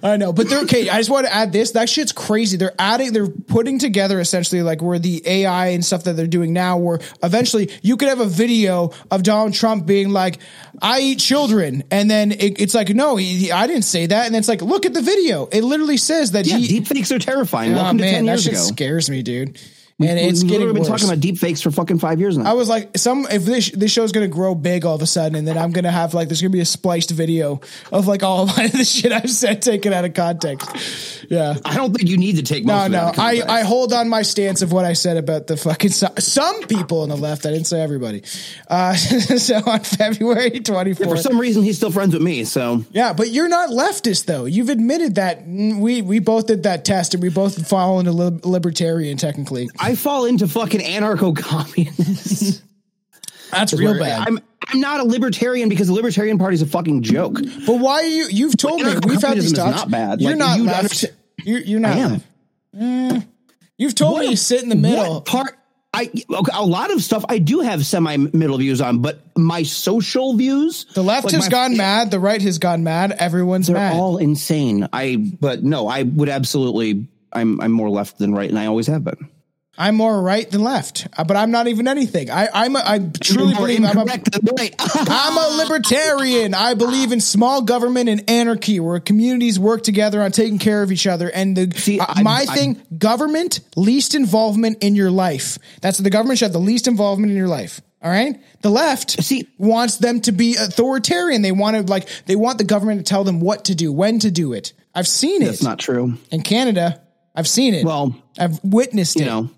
I 0.02 0.16
know, 0.16 0.32
but 0.32 0.48
they're 0.48 0.62
okay. 0.62 0.88
I 0.88 0.98
just 0.98 1.10
want 1.10 1.26
to 1.26 1.34
add 1.34 1.52
this. 1.52 1.72
That 1.72 1.88
shit's 1.88 2.12
crazy. 2.12 2.56
They're 2.56 2.74
adding, 2.78 3.12
they're 3.12 3.28
putting 3.28 3.78
together 3.78 4.20
essentially 4.20 4.62
like 4.62 4.80
where 4.82 4.98
the 4.98 5.22
AI 5.26 5.68
and 5.68 5.84
stuff 5.84 6.04
that 6.04 6.14
they're 6.14 6.26
doing 6.26 6.52
now, 6.52 6.78
where 6.78 7.00
eventually 7.22 7.70
you 7.82 7.96
could 7.96 8.08
have 8.08 8.20
a 8.20 8.26
video 8.26 8.92
of 9.10 9.22
Donald 9.22 9.54
Trump 9.54 9.86
being 9.86 10.10
like, 10.10 10.38
"I 10.80 11.00
eat 11.00 11.18
children," 11.18 11.84
and 11.90 12.10
then 12.10 12.32
it, 12.32 12.60
it's 12.60 12.74
like, 12.74 12.88
"No, 12.90 13.16
he, 13.16 13.50
I 13.52 13.66
didn't 13.66 13.84
say 13.84 14.06
that," 14.06 14.26
and 14.26 14.34
then 14.34 14.38
it's 14.40 14.48
like, 14.48 14.62
"Look 14.62 14.86
at 14.86 14.94
the 14.94 15.02
video. 15.02 15.46
It 15.46 15.62
literally 15.64 15.96
says 15.96 16.32
that 16.32 16.46
Yeah, 16.46 16.56
he." 16.58 16.68
deep 16.68 16.86
fakes 16.86 17.10
are 17.12 17.18
terrifying. 17.18 17.72
oh 17.72 17.76
Welcome 17.76 17.98
to 17.98 18.04
man, 18.04 18.14
ten 18.14 18.24
that 18.26 18.32
years 18.32 18.42
shit 18.44 18.52
ago. 18.54 18.62
scares 18.62 19.10
me, 19.10 19.22
dude. 19.22 19.58
And 20.00 20.18
it's 20.18 20.42
We've 20.42 20.50
getting 20.52 20.68
been 20.68 20.78
worse. 20.78 20.88
talking 20.88 21.06
about 21.08 21.20
deep 21.20 21.36
fakes 21.38 21.60
for 21.60 21.70
fucking 21.70 21.98
five 21.98 22.20
years 22.20 22.38
now. 22.38 22.50
I 22.50 22.54
was 22.54 22.68
like, 22.68 22.96
some 22.96 23.26
if 23.30 23.44
this 23.44 23.70
this 23.70 23.92
show's 23.92 24.12
gonna 24.12 24.28
grow 24.28 24.54
big 24.54 24.86
all 24.86 24.94
of 24.94 25.02
a 25.02 25.06
sudden, 25.06 25.36
and 25.36 25.46
then 25.46 25.58
I'm 25.58 25.72
gonna 25.72 25.90
have 25.90 26.14
like 26.14 26.28
there's 26.28 26.40
gonna 26.40 26.50
be 26.50 26.60
a 26.60 26.64
spliced 26.64 27.10
video 27.10 27.60
of 27.92 28.06
like 28.06 28.22
all 28.22 28.44
of 28.48 28.56
the 28.72 28.84
shit 28.84 29.12
I've 29.12 29.30
said 29.30 29.60
taken 29.62 29.92
out 29.92 30.04
of 30.06 30.14
context. 30.14 31.26
Yeah. 31.30 31.54
I 31.64 31.76
don't 31.76 31.94
think 31.94 32.08
you 32.08 32.16
need 32.16 32.36
to 32.36 32.42
take 32.42 32.64
most 32.64 32.90
No, 32.90 33.12
no. 33.12 33.12
I. 33.22 33.42
I 33.60 33.62
hold 33.62 33.92
on 33.92 34.08
my 34.08 34.22
stance 34.22 34.62
of 34.62 34.72
what 34.72 34.84
I 34.84 34.94
said 34.94 35.16
about 35.16 35.46
the 35.46 35.56
fucking 35.56 35.90
so- 35.90 36.08
some 36.18 36.62
people 36.62 37.02
on 37.02 37.08
the 37.08 37.16
left. 37.16 37.44
I 37.46 37.50
didn't 37.50 37.66
say 37.66 37.80
everybody. 37.80 38.22
Uh, 38.68 38.94
so 38.94 39.56
on 39.66 39.80
February 39.80 40.50
24th, 40.60 40.96
for 41.04 41.16
some 41.16 41.38
reason 41.38 41.62
he's 41.62 41.76
still 41.76 41.90
friends 41.92 42.14
with 42.14 42.22
me. 42.22 42.44
So 42.44 42.84
Yeah, 42.90 43.12
but 43.12 43.28
you're 43.30 43.48
not 43.48 43.70
leftist 43.70 44.24
though. 44.24 44.44
You've 44.46 44.70
admitted 44.70 45.16
that 45.16 45.46
we 45.46 46.00
we 46.02 46.18
both 46.20 46.46
did 46.46 46.62
that 46.64 46.84
test 46.84 47.14
and 47.14 47.22
we 47.22 47.28
both 47.28 47.68
fall 47.68 48.00
into 48.00 48.12
lib- 48.12 48.44
libertarian 48.46 49.16
technically. 49.16 49.68
I 49.78 49.89
fall 49.94 50.24
into 50.26 50.46
fucking 50.48 50.80
anarcho 50.80 51.36
communists. 51.36 52.62
That's 53.50 53.72
real 53.72 53.98
bad. 53.98 54.28
I'm 54.28 54.38
I'm 54.68 54.80
not 54.80 55.00
a 55.00 55.04
libertarian 55.04 55.68
because 55.68 55.88
the 55.88 55.92
Libertarian 55.94 56.38
Party 56.38 56.54
is 56.54 56.62
a 56.62 56.66
fucking 56.66 57.02
joke. 57.02 57.34
But 57.66 57.78
why 57.80 57.94
are 57.94 58.06
you? 58.06 58.26
You've 58.30 58.56
told 58.56 58.82
me 58.82 58.94
we've 59.06 59.20
had 59.20 59.36
these 59.36 59.52
talks. 59.52 59.76
not 59.76 59.90
bad. 59.90 60.20
You're 60.20 60.30
Like, 60.32 60.38
not 60.38 60.58
you 60.58 60.64
left. 60.64 61.04
You're, 61.42 61.58
you're 61.60 61.80
not. 61.80 61.92
I 61.92 61.98
am. 61.98 62.10
left. 62.12 62.24
Eh. 62.78 63.20
You've 63.78 63.94
told 63.94 64.20
me 64.20 64.28
you 64.28 64.36
sit 64.36 64.62
in 64.62 64.68
the 64.68 64.76
middle. 64.76 65.14
What 65.14 65.24
part? 65.24 65.56
I 65.92 66.02
okay, 66.04 66.52
a 66.54 66.64
lot 66.64 66.92
of 66.92 67.02
stuff 67.02 67.24
I 67.28 67.38
do 67.38 67.60
have 67.60 67.84
semi 67.84 68.16
middle 68.16 68.58
views 68.58 68.80
on, 68.80 69.00
but 69.00 69.20
my 69.36 69.64
social 69.64 70.36
views, 70.36 70.84
The 70.94 71.02
left 71.02 71.24
like 71.24 71.34
has 71.34 71.46
my- 71.46 71.50
gone 71.50 71.76
mad. 71.76 72.12
The 72.12 72.20
right 72.20 72.40
has 72.42 72.58
gone 72.58 72.84
mad. 72.84 73.10
Everyone's 73.10 73.66
They're 73.66 73.74
mad. 73.74 73.96
all 73.96 74.18
insane. 74.18 74.86
I 74.92 75.16
but 75.16 75.64
no, 75.64 75.88
I 75.88 76.04
would 76.04 76.28
absolutely. 76.28 77.08
I'm 77.32 77.60
I'm 77.60 77.72
more 77.72 77.90
left 77.90 78.18
than 78.18 78.32
right, 78.32 78.48
and 78.48 78.56
I 78.58 78.66
always 78.66 78.86
have 78.86 79.02
been. 79.02 79.28
I'm 79.78 79.94
more 79.94 80.20
right 80.20 80.50
than 80.50 80.62
left, 80.62 81.06
uh, 81.16 81.24
but 81.24 81.36
I'm 81.36 81.50
not 81.50 81.66
even 81.68 81.88
anything. 81.88 82.30
I, 82.30 82.48
I'm 82.52 82.76
a, 82.76 82.82
I 82.84 82.98
truly 83.22 83.54
believe 83.54 83.78
I'm 83.84 83.96
a, 83.96 84.00
incorrect 84.02 84.32
than 84.32 84.54
right. 84.58 84.74
I'm 84.94 85.36
a 85.38 85.56
libertarian. 85.62 86.52
I 86.54 86.74
believe 86.74 87.12
in 87.12 87.20
small 87.20 87.62
government 87.62 88.08
and 88.08 88.28
anarchy, 88.28 88.78
where 88.80 89.00
communities 89.00 89.58
work 89.58 89.82
together 89.82 90.20
on 90.22 90.32
taking 90.32 90.58
care 90.58 90.82
of 90.82 90.92
each 90.92 91.06
other. 91.06 91.30
And 91.30 91.56
the 91.56 91.70
See, 91.78 91.98
uh, 92.00 92.06
my 92.22 92.44
I- 92.48 92.54
thing, 92.54 92.82
government 92.98 93.60
least 93.76 94.14
involvement 94.14 94.82
in 94.82 94.96
your 94.96 95.10
life. 95.10 95.58
That's 95.80 95.98
the 95.98 96.10
government 96.10 96.38
should 96.40 96.46
have 96.46 96.52
the 96.52 96.58
least 96.58 96.86
involvement 96.86 97.30
in 97.30 97.36
your 97.38 97.48
life. 97.48 97.80
All 98.02 98.10
right. 98.10 98.40
The 98.62 98.70
left 98.70 99.22
See- 99.22 99.48
wants 99.56 99.98
them 99.98 100.20
to 100.22 100.32
be 100.32 100.56
authoritarian. 100.56 101.42
They 101.42 101.52
want 101.52 101.76
to 101.76 101.82
like 101.82 102.08
they 102.26 102.36
want 102.36 102.58
the 102.58 102.64
government 102.64 103.00
to 103.00 103.04
tell 103.04 103.24
them 103.24 103.40
what 103.40 103.66
to 103.66 103.74
do, 103.74 103.92
when 103.92 104.18
to 104.20 104.30
do 104.30 104.52
it. 104.52 104.72
I've 104.94 105.08
seen 105.08 105.42
it. 105.42 105.46
That's 105.46 105.62
not 105.62 105.78
true. 105.78 106.14
in 106.30 106.42
Canada. 106.42 107.00
I've 107.34 107.46
seen 107.48 107.74
it. 107.74 107.84
Well, 107.84 108.16
I've 108.38 108.58
witnessed 108.64 109.16
you 109.16 109.22
it. 109.22 109.26
know, 109.26 109.50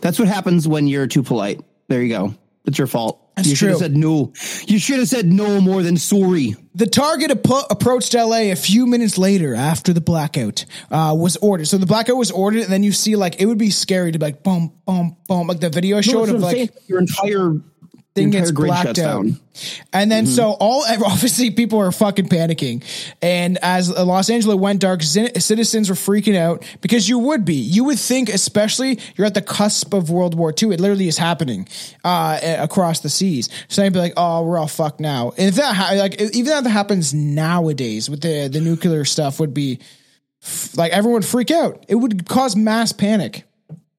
that's 0.00 0.18
what 0.18 0.28
happens 0.28 0.66
when 0.66 0.86
you're 0.86 1.06
too 1.06 1.22
polite. 1.22 1.60
There 1.88 2.02
you 2.02 2.08
go. 2.08 2.34
It's 2.64 2.78
your 2.78 2.86
fault. 2.86 3.18
That's 3.36 3.48
you 3.48 3.56
should 3.56 3.70
have 3.70 3.78
said 3.78 3.96
no. 3.96 4.32
You 4.66 4.78
should 4.78 4.98
have 4.98 5.08
said 5.08 5.26
no 5.26 5.60
more 5.60 5.82
than 5.82 5.96
sorry. 5.96 6.54
The 6.74 6.86
target 6.86 7.30
appo- 7.30 7.66
approached 7.70 8.14
LA 8.14 8.52
a 8.52 8.54
few 8.54 8.86
minutes 8.86 9.16
later 9.18 9.54
after 9.54 9.92
the 9.92 10.00
blackout 10.00 10.64
uh, 10.90 11.14
was 11.16 11.36
ordered. 11.38 11.66
So 11.66 11.78
the 11.78 11.86
blackout 11.86 12.16
was 12.16 12.30
ordered, 12.30 12.62
and 12.62 12.72
then 12.72 12.82
you 12.82 12.92
see 12.92 13.16
like 13.16 13.40
it 13.40 13.46
would 13.46 13.58
be 13.58 13.70
scary 13.70 14.12
to 14.12 14.18
be 14.18 14.26
like 14.26 14.42
boom, 14.42 14.72
boom, 14.86 15.16
boom, 15.26 15.46
like 15.46 15.60
the 15.60 15.70
video 15.70 16.00
showed 16.02 16.28
of 16.28 16.40
like 16.40 16.72
your 16.88 17.00
entire 17.00 17.54
thing 18.14 18.30
gets 18.30 18.50
blacked 18.50 18.88
out. 18.90 18.94
down. 18.94 19.40
And 19.92 20.10
then 20.10 20.24
Mm-hmm. 20.24 20.34
so 20.34 20.50
all 20.52 20.84
obviously 21.06 21.50
people 21.50 21.78
are 21.78 21.90
fucking 21.92 22.28
panicking. 22.28 22.82
And 23.22 23.58
as 23.62 23.90
Los 23.90 24.28
Angeles 24.30 24.56
went 24.56 24.80
dark, 24.80 25.02
citizens 25.02 25.88
were 25.88 25.94
freaking 25.94 26.36
out 26.36 26.64
because 26.80 27.08
you 27.08 27.18
would 27.18 27.44
be. 27.44 27.54
You 27.54 27.84
would 27.84 27.98
think, 27.98 28.28
especially 28.28 28.98
you're 29.16 29.26
at 29.26 29.34
the 29.34 29.42
cusp 29.42 29.94
of 29.94 30.10
World 30.10 30.34
War 30.34 30.50
II. 30.52 30.72
It 30.74 30.80
literally 30.80 31.08
is 31.08 31.18
happening 31.18 31.68
uh, 32.04 32.38
across 32.58 33.00
the 33.00 33.08
seas. 33.08 33.48
So 33.68 33.82
they'd 33.82 33.92
be 33.92 33.98
like, 33.98 34.14
"Oh, 34.16 34.44
we're 34.44 34.58
all 34.58 34.68
fucked 34.68 35.00
now." 35.00 35.30
And 35.38 35.48
if 35.48 35.54
that 35.56 35.74
ha- 35.74 35.92
like 35.96 36.20
even 36.20 36.52
if 36.52 36.64
that 36.64 36.70
happens 36.70 37.12
nowadays 37.14 38.08
with 38.10 38.20
the 38.20 38.48
the 38.48 38.60
nuclear 38.60 39.04
stuff, 39.04 39.40
would 39.40 39.54
be 39.54 39.78
f- 40.42 40.76
like 40.76 40.92
everyone 40.92 41.14
would 41.20 41.24
freak 41.26 41.50
out. 41.50 41.84
It 41.88 41.94
would 41.96 42.26
cause 42.28 42.56
mass 42.56 42.92
panic. 42.92 43.44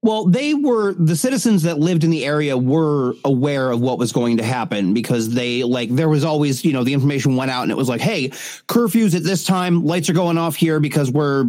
Well, 0.04 0.26
they 0.26 0.52
were 0.52 0.92
the 0.92 1.16
citizens 1.16 1.62
that 1.62 1.78
lived 1.78 2.04
in 2.04 2.10
the 2.10 2.26
area 2.26 2.58
were 2.58 3.14
aware 3.24 3.70
of 3.70 3.80
what 3.80 3.98
was 3.98 4.12
going 4.12 4.36
to 4.36 4.44
happen 4.44 4.92
because 4.92 5.32
they 5.32 5.62
like 5.62 5.88
there 5.88 6.10
was 6.10 6.24
always, 6.24 6.62
you 6.62 6.74
know, 6.74 6.84
the 6.84 6.92
information 6.92 7.36
went 7.36 7.50
out 7.50 7.62
and 7.62 7.70
it 7.72 7.76
was 7.78 7.88
like, 7.88 8.02
"Hey, 8.02 8.28
curfews 8.68 9.16
at 9.16 9.22
this 9.22 9.44
time, 9.44 9.82
lights 9.86 10.10
are 10.10 10.12
going 10.12 10.36
off 10.36 10.56
here 10.56 10.78
because 10.78 11.10
we're 11.10 11.46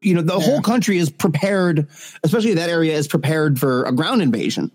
you 0.00 0.14
know, 0.14 0.22
the 0.22 0.40
whole 0.40 0.60
country 0.60 0.98
is 0.98 1.10
prepared, 1.10 1.86
especially 2.24 2.54
that 2.54 2.68
area 2.68 2.92
is 2.96 3.06
prepared 3.06 3.60
for 3.60 3.84
a 3.84 3.92
ground 3.92 4.20
invasion. 4.20 4.72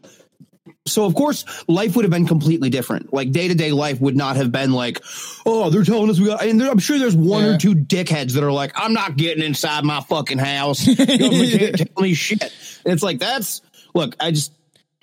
So 0.87 1.05
of 1.05 1.13
course, 1.15 1.45
life 1.67 1.95
would 1.95 2.05
have 2.05 2.11
been 2.11 2.25
completely 2.27 2.69
different. 2.69 3.13
Like 3.13 3.31
day 3.31 3.47
to 3.47 3.55
day 3.55 3.71
life 3.71 3.99
would 4.01 4.15
not 4.15 4.35
have 4.37 4.51
been 4.51 4.71
like, 4.71 5.01
oh, 5.45 5.69
they're 5.69 5.83
telling 5.83 6.09
us 6.09 6.19
we 6.19 6.27
got. 6.27 6.43
And 6.43 6.59
there, 6.59 6.69
I'm 6.71 6.79
sure 6.79 6.97
there's 6.99 7.15
one 7.15 7.43
Yeah. 7.43 7.55
or 7.55 7.57
two 7.57 7.75
dickheads 7.75 8.33
that 8.33 8.43
are 8.43 8.51
like, 8.51 8.71
I'm 8.75 8.93
not 8.93 9.17
getting 9.17 9.43
inside 9.43 9.83
my 9.83 10.01
fucking 10.01 10.37
house. 10.39 10.85
Government 10.85 11.51
can't 11.59 11.77
tell 11.77 12.03
me 12.03 12.13
shit. 12.13 12.41
And 12.41 12.93
it's 12.93 13.03
like 13.03 13.19
that's 13.19 13.61
look. 13.93 14.15
I 14.19 14.31
just 14.31 14.53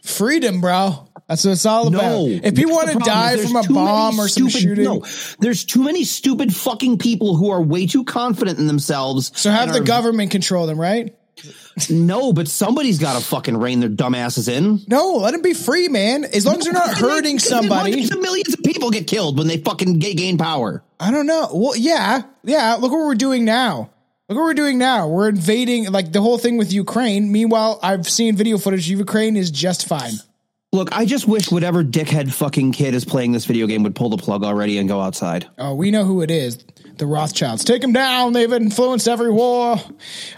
Freedom, 0.03 0.61
bro. 0.61 1.09
That's 1.29 1.47
what 1.47 1.53
it's 1.53 1.65
all 1.65 1.89
about. 1.89 2.27
if 2.29 2.59
you 2.59 2.69
want 2.69 2.91
to 2.91 2.99
die 2.99 3.39
from 3.39 3.57
a 3.57 3.63
bomb 3.63 4.21
or 4.21 4.29
some 4.29 4.51
shooting, 4.51 4.85
No, 4.85 5.03
there's 5.39 5.65
too 5.65 5.83
many 5.83 6.05
stupid 6.05 6.55
fucking 6.55 6.99
people 6.99 7.37
who 7.37 7.49
are 7.49 7.63
way 7.63 7.87
too 7.87 8.05
confident 8.05 8.59
in 8.59 8.67
themselves. 8.67 9.33
so 9.35 9.51
have 9.51 9.73
the 9.73 9.79
are- 9.81 9.83
government 9.83 10.31
control 10.31 10.67
them, 10.67 10.79
right? 10.79 11.17
No, 11.91 12.33
but 12.33 12.49
somebody's 12.49 12.99
got 12.99 13.19
to 13.19 13.25
fucking 13.25 13.57
rein 13.57 13.81
their 13.81 13.89
dumbasses 13.89 14.49
in. 14.49 14.81
No, 14.89 15.15
let 15.15 15.33
them 15.33 15.43
be 15.43 15.55
free, 15.55 15.89
man. 15.89 16.25
As 16.25 16.47
long 16.47 16.59
as 16.59 16.65
they're 16.65 16.73
not 16.73 16.97
hurting 16.97 17.39
somebody. 17.39 18.09
Millions 18.15 18.55
of 18.55 18.63
people 18.63 18.91
get 18.91 19.07
killed 19.07 19.39
when 19.39 19.47
they 19.47 19.59
fucking 19.59 19.99
gain 19.99 20.39
power. 20.39 20.83
I 21.01 21.11
don't 21.11 21.27
know. 21.27 21.51
Well, 21.53 21.77
yeah, 21.77 22.23
yeah. 22.45 22.75
Look 22.75 22.93
what 22.93 23.05
we're 23.05 23.15
doing 23.15 23.45
now. 23.45 23.91
Look 24.29 24.39
what 24.39 24.45
we're 24.45 24.55
doing 24.55 24.79
now. 24.79 25.09
We're 25.09 25.29
invading, 25.29 25.93
like 25.93 26.13
the 26.13 26.23
whole 26.23 26.39
thing 26.39 26.57
with 26.57 26.73
Ukraine. 26.73 27.31
Meanwhile, 27.31 27.79
I've 27.83 28.09
seen 28.09 28.37
video 28.37 28.57
footage. 28.57 28.89
Ukraine 28.89 29.37
is 29.37 29.51
just 29.51 29.87
fine. 29.87 30.15
Look, 30.73 30.97
I 30.97 31.05
just 31.05 31.29
wish 31.29 31.53
whatever 31.53 31.85
dickhead 31.85 32.33
fucking 32.33 32.73
kid 32.73 32.95
is 32.95 33.05
playing 33.05 33.33
this 33.33 33.45
video 33.45 33.67
game 33.67 33.83
would 33.85 33.95
pull 33.95 34.09
the 34.09 34.17
plug 34.17 34.43
already 34.43 34.79
and 34.79 34.89
go 34.89 35.01
outside. 35.01 35.49
Oh, 35.59 35.75
we 35.75 35.91
know 35.91 36.05
who 36.05 36.23
it 36.23 36.33
is. 36.33 36.65
The 36.97 37.07
Rothschilds. 37.07 37.65
Take 37.65 37.83
them 37.83 37.93
down. 37.93 38.33
They've 38.33 38.53
influenced 38.53 39.09
every 39.09 39.31
war. 39.31 39.77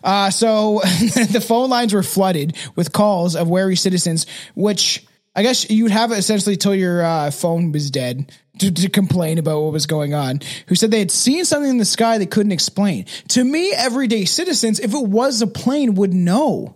Uh, 0.03 0.31
so 0.31 0.81
the 0.85 1.45
phone 1.47 1.71
lines 1.71 1.92
were 1.92 2.03
flooded 2.03 2.57
with 2.75 2.92
calls 2.92 3.37
of 3.37 3.49
wary 3.49 3.77
citizens, 3.77 4.27
which 4.55 5.07
I 5.35 5.42
guess 5.42 5.69
you'd 5.69 5.90
have 5.90 6.12
essentially 6.12 6.57
till 6.57 6.75
your 6.75 7.05
uh, 7.05 7.31
phone 7.31 7.73
was 7.73 7.90
dead 7.90 8.33
to, 8.61 8.71
to 8.71 8.88
complain 8.88 9.38
about 9.38 9.61
what 9.61 9.73
was 9.73 9.87
going 9.87 10.14
on. 10.14 10.40
Who 10.69 10.75
said 10.75 10.90
they 10.90 10.99
had 10.99 11.11
seen 11.11 11.45
something 11.45 11.71
in 11.71 11.79
the 11.79 11.85
sky 11.85 12.19
they 12.19 12.27
couldn't 12.27 12.53
explain. 12.53 13.05
To 13.29 13.45
me, 13.45 13.73
everyday 13.73 14.25
citizens, 14.25 14.81
if 14.81 14.95
it 14.95 15.07
was 15.07 15.42
a 15.42 15.47
plane, 15.47 15.95
would 15.97 16.14
know. 16.14 16.75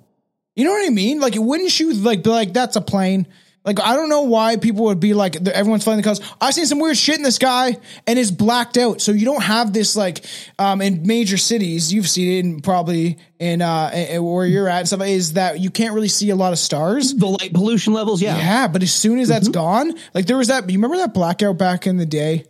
You 0.56 0.64
know 0.64 0.72
what 0.72 0.86
I 0.86 0.90
mean? 0.90 1.20
Like, 1.20 1.36
it 1.36 1.42
wouldn't 1.42 1.78
you 1.80 1.94
like 1.94 2.22
be 2.22 2.30
like, 2.30 2.52
that's 2.52 2.76
a 2.76 2.82
plane? 2.82 3.26
Like, 3.62 3.78
I 3.78 3.94
don't 3.94 4.08
know 4.08 4.22
why 4.22 4.56
people 4.56 4.86
would 4.86 5.00
be 5.00 5.12
like, 5.12 5.36
everyone's 5.36 5.84
flying 5.84 5.98
the 5.98 6.02
clouds. 6.02 6.20
I 6.40 6.50
seen 6.50 6.64
some 6.64 6.78
weird 6.78 6.96
shit 6.96 7.16
in 7.18 7.22
the 7.22 7.30
sky 7.30 7.76
and 8.06 8.18
it's 8.18 8.30
blacked 8.30 8.78
out. 8.78 9.02
So 9.02 9.12
you 9.12 9.26
don't 9.26 9.42
have 9.42 9.74
this 9.74 9.96
like, 9.96 10.24
um, 10.58 10.80
in 10.80 11.06
major 11.06 11.36
cities, 11.36 11.92
you've 11.92 12.08
seen 12.08 12.32
it 12.32 12.38
in 12.46 12.60
probably 12.62 13.18
in, 13.38 13.60
uh, 13.60 13.90
in- 13.94 14.24
where 14.24 14.46
you're 14.46 14.66
at 14.66 14.78
and 14.78 14.86
stuff 14.88 15.02
is 15.02 15.34
that 15.34 15.60
you 15.60 15.70
can't 15.70 15.92
really 15.94 16.08
see 16.08 16.30
a 16.30 16.36
lot 16.36 16.54
of 16.54 16.58
stars. 16.58 17.12
The 17.14 17.26
light 17.26 17.52
pollution 17.52 17.92
levels, 17.92 18.22
yeah. 18.22 18.38
Yeah. 18.38 18.68
But 18.68 18.82
as 18.82 18.94
soon 18.94 19.18
as 19.18 19.28
that's 19.28 19.48
Mm-hmm. 19.48 19.52
gone, 19.60 19.94
like 20.14 20.24
there 20.26 20.38
was 20.38 20.48
that, 20.48 20.68
you 20.70 20.78
remember 20.78 20.96
that 20.96 21.12
blackout 21.12 21.58
back 21.58 21.86
in 21.86 21.98
the 21.98 22.06
day? 22.06 22.46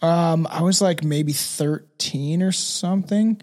Um, 0.00 0.46
I 0.50 0.62
was 0.62 0.80
like 0.80 1.04
maybe 1.04 1.34
13 1.34 2.42
or 2.42 2.52
something. 2.52 3.42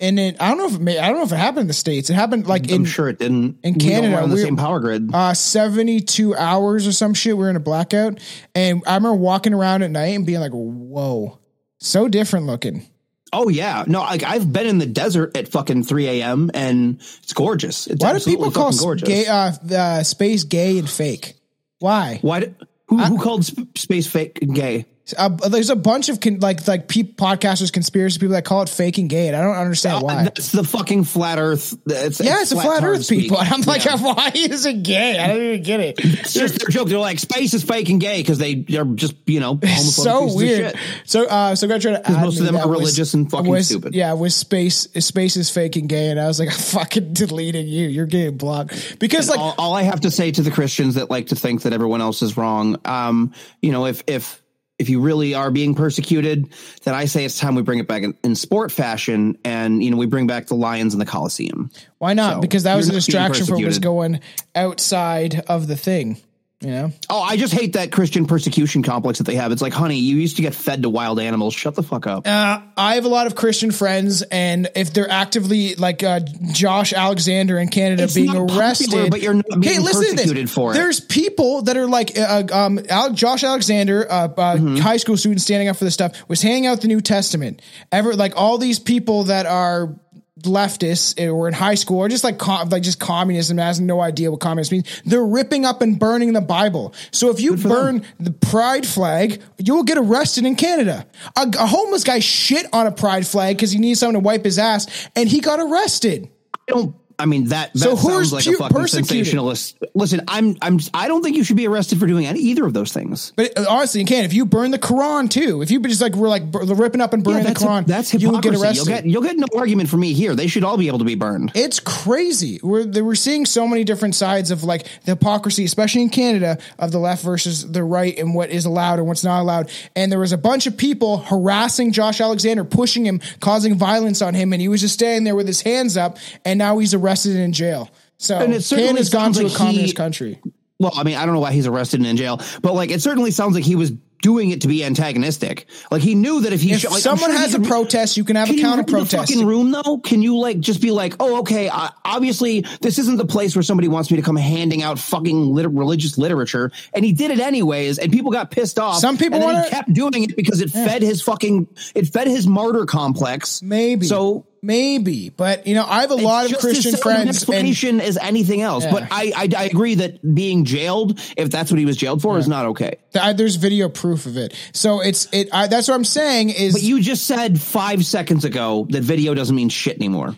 And 0.00 0.18
it, 0.20 0.36
I 0.40 0.48
don't 0.48 0.58
know 0.58 0.66
if 0.66 0.74
it 0.74 0.80
may, 0.80 0.98
I 0.98 1.08
don't 1.08 1.16
know 1.18 1.24
if 1.24 1.32
it 1.32 1.36
happened 1.36 1.62
in 1.62 1.66
the 1.66 1.72
States. 1.72 2.08
It 2.08 2.14
happened 2.14 2.46
like 2.46 2.68
in, 2.68 2.76
I'm 2.76 2.84
sure 2.84 3.08
it 3.08 3.18
didn't. 3.18 3.58
in 3.64 3.74
We 3.74 3.80
Canada, 3.80 4.14
run 4.14 4.22
on 4.24 4.28
the 4.30 4.36
we're- 4.36 4.44
same 4.46 4.56
power 4.56 4.78
grid. 4.78 5.10
uh, 5.12 5.34
72 5.34 6.34
hours 6.36 6.86
or 6.86 6.92
some 6.92 7.14
shit. 7.14 7.36
We 7.36 7.44
are 7.46 7.50
in 7.50 7.56
a 7.56 7.60
blackout. 7.60 8.20
And 8.54 8.82
I 8.86 8.94
remember 8.94 9.14
walking 9.16 9.52
around 9.54 9.82
at 9.82 9.90
night 9.90 10.14
and 10.16 10.24
being 10.24 10.40
like, 10.40 10.52
whoa, 10.52 11.38
so 11.80 12.06
different 12.08 12.46
looking. 12.46 12.86
oh 13.32 13.48
yeah, 13.48 13.84
no, 13.88 14.00
like 14.00 14.22
I've 14.22 14.52
been 14.52 14.66
in 14.66 14.78
the 14.78 14.86
desert 14.86 15.36
at 15.36 15.48
fucking 15.48 15.82
3 15.84 16.06
a.m. 16.08 16.50
and 16.54 16.96
it's 17.22 17.32
gorgeous. 17.32 17.86
It's 17.88 18.02
Why 18.02 18.12
do 18.16 18.20
people 18.24 18.50
call 18.52 18.72
gay, 18.94 19.26
uh, 19.26 19.52
uh, 19.70 20.02
space 20.04 20.44
gay 20.44 20.78
and 20.78 20.88
fake? 20.88 21.34
Why? 21.80 22.18
Why? 22.22 22.40
Did, 22.40 22.56
who, 22.86 22.98
who 22.98 23.18
called 23.18 23.44
sp- 23.44 23.68
space 23.76 24.06
fake 24.06 24.38
and 24.42 24.54
gay? 24.54 24.86
Uh, 25.16 25.28
there's 25.48 25.70
a 25.70 25.76
bunch 25.76 26.08
of 26.08 26.20
con- 26.20 26.40
like 26.40 26.66
like 26.68 26.88
pe- 26.88 27.02
podcasters, 27.02 27.72
conspiracy 27.72 28.18
people 28.18 28.34
that 28.34 28.44
call 28.44 28.62
it 28.62 28.68
fake 28.68 28.98
and 28.98 29.08
gay, 29.08 29.28
and 29.28 29.36
I 29.36 29.40
don't 29.42 29.56
understand 29.56 30.02
why. 30.02 30.24
That's 30.24 30.52
the 30.52 30.64
fucking 30.64 31.04
flat 31.04 31.38
Earth. 31.38 31.74
It's, 31.86 32.20
yeah, 32.20 32.40
it's 32.42 32.52
a 32.52 32.56
flat 32.56 32.80
tard 32.80 32.96
Earth 32.96 33.04
speak. 33.04 33.20
people, 33.22 33.38
and 33.38 33.48
I'm 33.48 33.60
like, 33.62 33.84
Yeah. 33.84 33.96
why 34.00 34.32
is 34.34 34.66
it 34.66 34.82
gay? 34.82 35.18
I 35.18 35.28
don't 35.28 35.42
even 35.42 35.62
get 35.62 35.80
it. 35.80 35.98
It's 36.18 36.32
just 36.34 36.58
their 36.58 36.68
joke. 36.68 36.88
They're 36.88 36.98
like 36.98 37.18
space 37.18 37.54
is 37.54 37.62
fake 37.62 37.88
and 37.88 38.00
gay 38.00 38.18
because 38.20 38.38
they 38.38 38.56
they're 38.56 38.84
just 38.84 39.14
you 39.26 39.40
know 39.40 39.56
homophobic 39.56 39.78
so 39.78 40.34
weird. 40.34 40.74
So, 41.04 41.26
uh, 41.26 41.54
so 41.54 41.66
I'm 41.66 41.68
gonna 41.68 41.80
try 41.80 41.92
to 41.92 42.10
add 42.10 42.20
most 42.22 42.40
of 42.40 42.46
them 42.46 42.56
are 42.56 42.68
was- 42.68 42.78
religious 42.80 43.14
and 43.14 43.30
fucking 43.30 43.50
was- 43.50 43.68
stupid. 43.68 43.94
Yeah, 43.94 44.12
with 44.14 44.32
space 44.32 44.88
space 44.98 45.36
is 45.36 45.48
fake 45.50 45.76
and 45.76 45.88
gay, 45.88 46.10
and 46.10 46.20
I 46.20 46.26
was 46.26 46.38
like, 46.38 46.48
I'm 46.52 46.54
fucking 46.58 47.12
deleting 47.14 47.66
you. 47.68 47.88
You're 47.88 48.06
getting 48.06 48.36
blocked 48.36 48.98
because 48.98 49.28
like 49.28 49.38
all, 49.38 49.54
all 49.58 49.74
I 49.74 49.82
have 49.82 50.00
to 50.00 50.10
say 50.10 50.30
to 50.32 50.42
the 50.42 50.50
Christians 50.50 50.96
that 50.96 51.08
like 51.10 51.28
to 51.28 51.36
think 51.36 51.62
that 51.62 51.72
everyone 51.72 52.00
else 52.00 52.20
is 52.22 52.36
wrong, 52.36 52.76
um, 52.84 53.32
you 53.62 53.72
know, 53.72 53.86
if 53.86 54.02
if 54.06 54.42
if 54.78 54.88
you 54.88 55.00
really 55.00 55.34
are 55.34 55.50
being 55.50 55.74
persecuted, 55.74 56.48
then 56.84 56.94
I 56.94 57.06
say 57.06 57.24
it's 57.24 57.38
time 57.38 57.54
we 57.54 57.62
bring 57.62 57.80
it 57.80 57.88
back 57.88 58.02
in, 58.02 58.14
in 58.22 58.34
sport 58.34 58.70
fashion, 58.70 59.36
and 59.44 59.82
you 59.82 59.90
know, 59.90 59.96
we 59.96 60.06
bring 60.06 60.26
back 60.26 60.46
the 60.46 60.54
lions 60.54 60.92
in 60.92 61.00
the 61.00 61.06
Coliseum. 61.06 61.70
why 61.98 62.14
not? 62.14 62.34
so, 62.34 62.40
because 62.40 62.62
that 62.62 62.76
was 62.76 62.88
a 62.88 62.92
you're 62.92 63.00
not 63.00 63.06
being 63.06 63.32
distraction 63.32 63.46
from 63.46 63.56
what 63.56 63.64
was 63.64 63.78
going 63.78 64.20
outside 64.54 65.44
of 65.48 65.66
the 65.66 65.76
thing. 65.76 66.20
You 66.60 66.70
know, 66.70 66.92
Oh, 67.08 67.20
I 67.22 67.36
just 67.36 67.52
hate 67.54 67.74
that 67.74 67.92
Christian 67.92 68.26
persecution 68.26 68.82
complex 68.82 69.18
that 69.18 69.24
they 69.28 69.36
have. 69.36 69.52
It's 69.52 69.62
like, 69.62 69.72
honey, 69.72 70.00
you 70.00 70.16
used 70.16 70.36
to 70.36 70.42
get 70.42 70.56
fed 70.56 70.82
to 70.82 70.88
wild 70.88 71.20
animals. 71.20 71.54
Shut 71.54 71.76
the 71.76 71.84
fuck 71.84 72.08
up. 72.08 72.26
uh, 72.26 72.60
I 72.76 72.96
have 72.96 73.04
a 73.04 73.08
lot 73.08 73.28
of 73.28 73.36
Christian 73.36 73.70
friends, 73.70 74.22
and 74.22 74.68
if 74.74 74.92
they're 74.92 75.08
actively 75.08 75.76
like 75.76 76.02
uh, 76.02 76.18
Josh 76.52 76.92
Alexander 76.92 77.58
in 77.58 77.68
Canada 77.68 78.02
It's 78.02 78.14
being 78.14 78.26
not 78.26 78.48
popular, 78.48 78.60
arrested, 78.60 79.10
but 79.12 79.22
you're 79.22 79.34
not 79.34 79.44
being 79.60 79.74
Okay, 79.74 79.78
listen 79.78 80.02
to 80.02 80.10
this. 80.10 80.14
persecuted 80.22 80.50
for 80.50 80.72
it. 80.72 80.74
There's 80.74 80.98
people 80.98 81.62
that 81.62 81.76
are 81.76 81.86
like 81.86 82.18
uh, 82.18 82.42
um, 82.52 82.80
Al- 82.88 83.12
Josh 83.12 83.44
Alexander, 83.44 84.10
uh, 84.10 84.14
uh, 84.36 84.56
Mm-hmm. 84.56 84.76
high 84.78 84.96
school 84.96 85.16
student 85.16 85.40
standing 85.40 85.68
up 85.68 85.76
for 85.76 85.84
this 85.84 85.94
stuff, 85.94 86.28
was 86.28 86.42
handing 86.42 86.66
out 86.66 86.80
the 86.80 86.88
New 86.88 87.00
Testament. 87.00 87.62
Ever 87.92 88.14
like 88.14 88.32
all 88.36 88.58
these 88.58 88.80
people 88.80 89.24
that 89.24 89.46
are 89.46 89.94
leftists 90.42 91.20
or 91.30 91.48
in 91.48 91.54
high 91.54 91.74
school 91.74 91.98
or 91.98 92.08
just 92.08 92.24
like 92.24 92.38
com- 92.38 92.68
like 92.68 92.82
just 92.82 93.00
communism 93.00 93.58
has 93.58 93.80
no 93.80 94.00
idea 94.00 94.30
what 94.30 94.40
communism 94.40 94.76
means. 94.76 95.02
They're 95.04 95.24
ripping 95.24 95.64
up 95.64 95.82
and 95.82 95.98
burning 95.98 96.32
the 96.32 96.40
Bible. 96.40 96.94
So 97.10 97.30
if 97.30 97.40
you 97.40 97.56
burn 97.56 98.04
the 98.18 98.30
pride 98.30 98.86
flag, 98.86 99.42
you'll 99.58 99.84
get 99.84 99.98
arrested 99.98 100.46
in 100.46 100.56
Canada. 100.56 101.06
A, 101.36 101.42
a 101.58 101.66
homeless 101.66 102.04
guy 102.04 102.18
shit 102.20 102.66
on 102.72 102.86
a 102.86 102.92
pride 102.92 103.26
flag 103.26 103.56
because 103.56 103.70
he 103.70 103.78
needs 103.78 104.00
someone 104.00 104.14
to 104.14 104.20
wipe 104.20 104.44
his 104.44 104.58
ass, 104.58 105.08
and 105.14 105.28
he 105.28 105.40
got 105.40 105.60
arrested. 105.60 106.28
I 106.54 106.58
don't. 106.72 106.94
I 107.18 107.26
mean 107.26 107.46
that. 107.48 107.72
that 107.72 107.78
So 107.78 107.96
who's 107.96 108.30
sounds 108.30 108.32
like 108.32 108.44
pu- 108.44 108.50
a 108.52 108.56
fucking 108.56 108.76
persecuted? 108.76 109.08
sensationalist. 109.08 109.78
Listen, 109.94 110.20
I'm. 110.28 110.56
I'm. 110.62 110.78
I 110.94 111.08
don't 111.08 111.22
think 111.22 111.36
you 111.36 111.44
should 111.44 111.56
be 111.56 111.66
arrested 111.66 111.98
for 111.98 112.06
doing 112.06 112.26
any, 112.26 112.38
either 112.40 112.64
of 112.64 112.72
those 112.74 112.92
things. 112.92 113.32
But 113.34 113.58
uh, 113.58 113.64
honestly, 113.68 114.00
you 114.00 114.06
can 114.06 114.24
if 114.24 114.32
you 114.32 114.46
burn 114.46 114.70
the 114.70 114.78
Quran 114.78 115.28
too. 115.28 115.60
If 115.60 115.70
you 115.72 115.80
just 115.80 116.00
like 116.00 116.14
were 116.14 116.28
like 116.28 116.44
ripping 116.52 117.00
up 117.00 117.12
and 117.12 117.24
burning 117.24 117.42
the 117.42 117.48
that's, 117.48 117.62
Quran, 117.64 117.86
that's 117.86 118.14
you 118.14 118.30
will 118.30 118.38
get 118.40 118.54
arrested. 118.54 118.76
You'll 118.76 118.84
get. 118.96 119.06
You'll 119.06 119.22
get 119.22 119.36
no 119.36 119.46
argument 119.56 119.88
from 119.88 119.98
me 120.00 120.12
here. 120.12 120.36
They 120.36 120.46
should 120.46 120.62
all 120.62 120.76
be 120.76 120.86
able 120.86 121.00
to 121.00 121.04
be 121.04 121.16
burned. 121.16 121.50
it's 121.56 121.80
crazy. 121.80 122.60
We're 122.62 122.86
we're 123.02 123.16
seeing 123.16 123.46
so 123.46 123.66
many 123.66 123.82
different 123.82 124.14
sides 124.14 124.52
of 124.52 124.62
like 124.62 124.84
the 125.04 125.12
hypocrisy, 125.12 125.64
especially 125.64 126.02
in 126.02 126.10
Canada, 126.10 126.58
of 126.78 126.92
the 126.92 126.98
left 127.00 127.24
versus 127.24 127.68
the 127.68 127.82
right, 127.82 128.16
and 128.16 128.32
what 128.32 128.50
is 128.50 128.64
allowed 128.64 129.00
and 129.00 129.08
what's 129.08 129.24
not 129.24 129.40
allowed. 129.40 129.70
And 129.96 130.12
there 130.12 130.20
was 130.20 130.30
a 130.30 130.38
bunch 130.38 130.68
of 130.68 130.76
people 130.76 131.18
harassing 131.18 131.90
Josh 131.90 132.20
Alexander, 132.20 132.62
pushing 132.62 133.04
him, 133.04 133.20
causing 133.40 133.76
violence 133.76 134.22
on 134.22 134.34
him, 134.34 134.52
and 134.52 134.62
he 134.62 134.68
was 134.68 134.80
just 134.80 134.94
standing 134.94 135.24
there 135.24 135.34
with 135.34 135.48
his 135.48 135.62
hands 135.62 135.96
up. 135.96 136.18
And 136.44 136.58
now 136.60 136.78
he's 136.78 136.94
arrested 136.94 137.07
and 137.34 137.36
in 137.38 137.52
jail. 137.52 137.90
So 138.18 138.36
And 138.38 138.52
it 138.52 138.62
certainly 138.62 138.88
Canada's 138.88 139.10
gone 139.10 139.32
to 139.34 139.46
a 139.46 139.50
communist 139.50 139.90
he- 139.90 139.94
country. 139.94 140.40
Well, 140.80 140.92
I 140.94 141.02
mean, 141.02 141.16
I 141.16 141.24
don't 141.26 141.34
know 141.34 141.40
why 141.40 141.52
he's 141.52 141.66
arrested 141.66 141.98
and 142.00 142.06
in 142.06 142.16
jail, 142.16 142.40
but 142.62 142.72
like, 142.74 142.90
it 142.90 143.02
certainly 143.02 143.32
sounds 143.32 143.54
like 143.56 143.64
he 143.64 143.74
was 143.74 143.92
doing 144.22 144.50
it 144.50 144.60
to 144.62 144.68
be 144.68 144.84
antagonistic. 144.84 145.66
Like 145.92 146.02
he 146.02 146.14
knew 146.16 146.40
that 146.40 146.52
if 146.52 146.60
he 146.60 146.72
If 146.72 146.80
sho- 146.80 146.90
like, 146.90 147.00
someone 147.02 147.30
sure 147.30 147.38
has 147.38 147.54
a 147.54 147.60
protest, 147.60 148.16
you 148.16 148.24
can 148.24 148.34
have 148.36 148.48
Can 148.48 148.58
a 148.58 148.62
counter 148.62 148.84
protest. 148.84 149.14
fucking 149.32 149.46
room 149.46 149.70
though? 149.70 149.98
Can 149.98 150.22
you 150.22 150.36
like 150.38 150.58
just 150.60 150.80
be 150.80 150.90
like, 150.90 151.14
oh, 151.20 151.40
okay, 151.40 151.68
uh, 151.68 151.88
obviously 152.04 152.64
this 152.80 152.98
isn't 152.98 153.16
the 153.16 153.24
place 153.24 153.54
where 153.54 153.62
somebody 153.62 153.86
wants 153.88 154.10
me 154.10 154.16
to 154.16 154.22
come 154.22 154.34
handing 154.36 154.82
out 154.82 154.98
fucking 154.98 155.54
lit- 155.54 155.70
religious 155.70 156.18
literature, 156.18 156.72
and 156.92 157.04
he 157.04 157.12
did 157.12 157.30
it 157.30 157.38
anyways, 157.38 157.98
and 157.98 158.12
people 158.12 158.32
got 158.32 158.50
pissed 158.50 158.78
off. 158.80 158.98
Some 158.98 159.18
people 159.18 159.38
wanna- 159.40 159.62
he 159.64 159.70
kept 159.70 159.92
doing 159.92 160.24
it 160.24 160.34
because 160.36 160.60
it 160.60 160.70
fed 160.70 161.02
his 161.02 161.22
fucking 161.22 161.68
it 161.94 162.08
fed 162.08 162.26
his 162.26 162.46
martyr 162.48 162.86
complex. 162.86 163.62
Maybe. 163.62 164.06
so. 164.06 164.46
Maybe, 164.62 165.30
but 165.30 165.66
you 165.66 165.74
know, 165.74 165.84
I 165.86 166.02
have 166.02 166.10
a 166.10 166.14
It's 166.14 166.22
lot 166.22 166.50
of 166.50 166.58
Christian 166.58 166.76
as 166.76 166.82
silly 166.82 166.94
an 166.94 167.00
friends, 167.00 167.20
and 167.20 167.28
explanation 167.30 168.00
as 168.00 168.16
anything 168.16 168.62
else. 168.62 168.84
Yeah. 168.84 168.92
But 168.92 169.02
I, 169.10 169.32
I 169.36 169.48
I 169.56 169.64
agree 169.64 169.96
that 169.96 170.34
being 170.34 170.64
jailed, 170.64 171.18
if 171.36 171.50
that's 171.50 171.70
what 171.70 171.78
he 171.78 171.86
was 171.86 171.96
jailed 171.96 172.22
for, 172.22 172.38
is 172.38 172.48
not 172.48 172.66
okay. 172.66 172.98
There's 173.12 173.56
video 173.56 173.88
proof 173.88 174.26
of 174.26 174.36
it. 174.36 174.54
So 174.72 175.00
it's 175.00 175.28
it. 175.32 175.48
I, 175.52 175.66
that's 175.66 175.88
what 175.88 175.94
I'm 175.94 176.04
saying 176.04 176.50
is 176.50 176.74
But 176.74 176.82
you 176.82 177.00
just 177.00 177.26
said 177.26 177.60
five 177.60 178.04
seconds 178.04 178.44
ago 178.44 178.86
that 178.90 179.02
video 179.02 179.34
doesn't 179.34 179.54
mean 179.54 179.68
shit 179.68 179.96
anymore. 179.96 180.36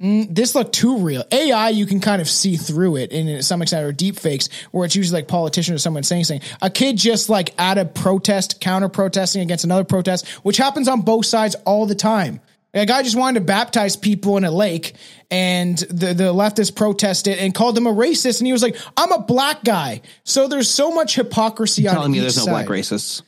Mm, 0.00 0.34
this 0.34 0.54
looked 0.54 0.72
too 0.72 0.98
real. 0.98 1.24
AI, 1.30 1.68
you 1.68 1.84
can 1.84 2.00
kind 2.00 2.22
of 2.22 2.28
see 2.28 2.56
through 2.56 2.96
it 2.96 3.12
in 3.12 3.42
some 3.42 3.60
extent, 3.60 3.84
or 3.84 3.92
deep 3.92 4.18
fakes, 4.18 4.48
where 4.70 4.86
it's 4.86 4.96
usually 4.96 5.18
like 5.18 5.28
politician 5.28 5.74
or 5.74 5.78
someone 5.78 6.02
saying 6.02 6.24
something. 6.24 6.48
A 6.62 6.70
kid 6.70 6.96
just 6.96 7.28
like 7.28 7.54
at 7.60 7.76
a 7.76 7.84
protest, 7.84 8.60
counter 8.60 8.88
protesting 8.88 9.42
against 9.42 9.64
another 9.64 9.84
protest, 9.84 10.26
which 10.42 10.56
happens 10.56 10.88
on 10.88 11.02
both 11.02 11.26
sides 11.26 11.54
all 11.66 11.84
the 11.84 11.94
time. 11.94 12.40
A 12.72 12.86
guy 12.86 13.02
just 13.02 13.16
wanted 13.16 13.40
to 13.40 13.46
baptize 13.46 13.96
people 13.96 14.36
in 14.36 14.44
a 14.44 14.50
lake, 14.50 14.94
and 15.30 15.76
the 15.78 16.14
the 16.14 16.32
leftists 16.32 16.74
protested 16.74 17.38
and 17.38 17.52
called 17.52 17.76
him 17.76 17.86
a 17.86 17.92
racist. 17.92 18.38
And 18.38 18.46
he 18.46 18.52
was 18.52 18.62
like, 18.62 18.76
"I'm 18.96 19.10
a 19.10 19.20
black 19.22 19.64
guy." 19.64 20.02
So 20.24 20.46
there's 20.46 20.70
so 20.70 20.92
much 20.92 21.16
hypocrisy 21.16 21.88
on 21.88 21.94
Telling 21.94 22.12
me 22.12 22.20
there's 22.20 22.36
no 22.36 22.52
black 22.52 22.66
racists. 22.66 23.22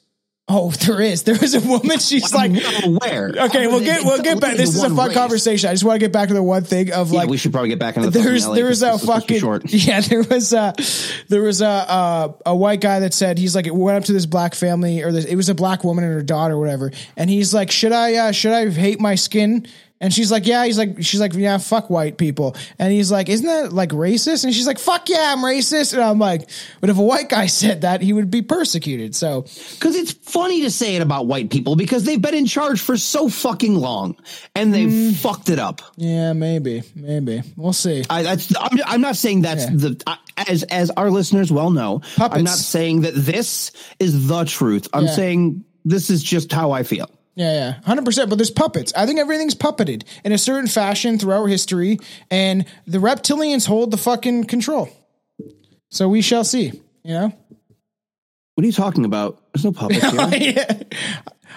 Oh, 0.48 0.70
there 0.86 1.00
is. 1.00 1.22
There 1.22 1.42
is 1.42 1.54
a 1.54 1.60
woman. 1.60 1.98
She's 1.98 2.34
like, 2.34 2.50
aware. 2.84 3.32
okay, 3.36 3.66
we'll 3.66 3.80
get 3.80 4.04
we'll 4.04 4.22
get 4.22 4.40
back. 4.40 4.56
This 4.56 4.74
is 4.74 4.82
a 4.82 4.90
fun 4.90 5.08
race. 5.08 5.16
conversation. 5.16 5.70
I 5.70 5.72
just 5.72 5.84
want 5.84 5.96
to 5.96 6.00
get 6.00 6.12
back 6.12 6.28
to 6.28 6.34
the 6.34 6.42
one 6.42 6.64
thing 6.64 6.92
of 6.92 7.12
Yeah, 7.12 7.20
like 7.20 7.28
we 7.28 7.36
should 7.36 7.52
probably 7.52 7.68
get 7.70 7.78
back 7.78 7.96
into 7.96 8.10
the 8.10 8.18
there's 8.18 8.46
there 8.48 8.66
was 8.66 8.82
a 8.82 8.86
this 8.86 9.02
supposed 9.02 9.28
to 9.28 9.34
be 9.34 9.40
fucking 9.40 9.40
short. 9.40 9.72
yeah 9.72 10.00
there 10.00 10.22
was 10.22 10.52
a 10.52 10.74
there 11.28 11.42
was 11.42 11.60
a 11.62 11.66
uh, 11.66 12.32
a 12.46 12.56
white 12.56 12.80
guy 12.80 13.00
that 13.00 13.14
said 13.14 13.38
he's 13.38 13.54
like 13.54 13.66
went 13.72 13.98
up 13.98 14.04
to 14.04 14.12
this 14.12 14.26
black 14.26 14.54
family 14.54 15.02
or 15.02 15.12
this, 15.12 15.24
it 15.24 15.36
was 15.36 15.48
a 15.48 15.54
black 15.54 15.84
woman 15.84 16.04
and 16.04 16.12
her 16.12 16.22
daughter 16.22 16.54
or 16.54 16.58
whatever 16.58 16.90
and 17.16 17.30
he's 17.30 17.54
like 17.54 17.70
should 17.70 17.92
I 17.92 18.14
uh, 18.14 18.32
should 18.32 18.52
I 18.52 18.68
hate 18.68 19.00
my 19.00 19.14
skin 19.14 19.66
and 20.02 20.12
she's 20.12 20.30
like 20.30 20.46
yeah 20.46 20.66
he's 20.66 20.76
like 20.76 20.96
she's 21.02 21.20
like 21.20 21.32
yeah 21.32 21.56
fuck 21.56 21.88
white 21.88 22.18
people 22.18 22.54
and 22.78 22.92
he's 22.92 23.10
like 23.10 23.30
isn't 23.30 23.46
that 23.46 23.72
like 23.72 23.88
racist 23.90 24.44
and 24.44 24.52
she's 24.52 24.66
like 24.66 24.78
fuck 24.78 25.08
yeah 25.08 25.32
I'm 25.34 25.38
racist 25.38 25.94
and 25.94 26.02
I'm 26.02 26.18
like 26.18 26.50
but 26.82 26.90
if 26.90 26.98
a 26.98 27.02
white 27.02 27.30
guy 27.30 27.46
said 27.62 27.80
that 27.80 28.02
he 28.02 28.12
would 28.12 28.30
be 28.30 28.42
persecuted 28.42 29.14
so 29.14 29.42
Because 29.72 29.96
it's 29.96 30.12
funny 30.12 30.60
to 30.62 30.70
say 30.70 30.96
it 30.96 31.00
about 31.02 31.26
white 31.26 31.48
people 31.48 31.74
because 31.76 32.04
they've 32.04 32.20
been 32.20 32.34
in 32.34 32.44
charge 32.46 32.80
for 32.82 32.98
so 32.98 33.30
fucking 33.30 33.74
long 33.76 34.16
and 34.54 34.74
they've 34.74 34.82
Mm. 34.90 35.14
fucked 35.16 35.48
it 35.48 35.58
up. 35.58 35.80
yeah 35.96 36.34
maybe 36.34 36.82
maybe 36.94 37.42
we'll 37.56 37.72
see 37.72 38.04
I, 38.10 38.22
that's, 38.24 38.52
I'm, 38.60 38.78
I'm 38.84 39.00
not 39.00 39.16
saying 39.16 39.42
that's 39.42 39.64
Yeah. 39.64 39.70
the 39.76 40.02
I- 40.06 40.18
as 40.48 40.64
as 40.64 40.90
our 40.90 41.08
listeners 41.10 41.52
well 41.52 41.70
know. 41.70 42.00
Puppets. 42.16 42.38
I'm 42.38 42.44
not 42.44 42.56
saying 42.56 43.02
that 43.02 43.14
this 43.14 43.70
is 44.00 44.26
the 44.26 44.44
truth. 44.44 44.88
I'm 44.92 45.04
Yeah. 45.04 45.14
saying 45.14 45.64
this 45.84 46.10
is 46.10 46.20
just 46.22 46.50
how 46.50 46.72
I 46.72 46.82
feel. 46.82 47.08
Yeah, 47.34 47.52
yeah, 47.54 47.72
hundred 47.84 48.04
percent. 48.04 48.28
But 48.28 48.36
there's 48.36 48.50
puppets. 48.50 48.92
I 48.94 49.06
think 49.06 49.18
everything's 49.18 49.54
puppeted 49.54 50.04
in 50.24 50.32
a 50.32 50.38
certain 50.38 50.68
fashion 50.68 51.18
throughout 51.18 51.46
history, 51.46 51.98
and 52.30 52.66
the 52.86 52.98
reptilians 52.98 53.66
hold 53.66 53.90
the 53.90 53.96
fucking 53.96 54.44
control. 54.44 54.88
So 55.90 56.08
we 56.08 56.20
shall 56.22 56.44
see. 56.44 56.72
You 57.04 57.14
know, 57.14 57.32
What 58.54 58.64
are 58.64 58.66
you 58.66 58.72
talking 58.72 59.04
about? 59.04 59.42
There's 59.52 59.64
no 59.64 59.72
puppets 59.72 60.34
here. 60.36 60.66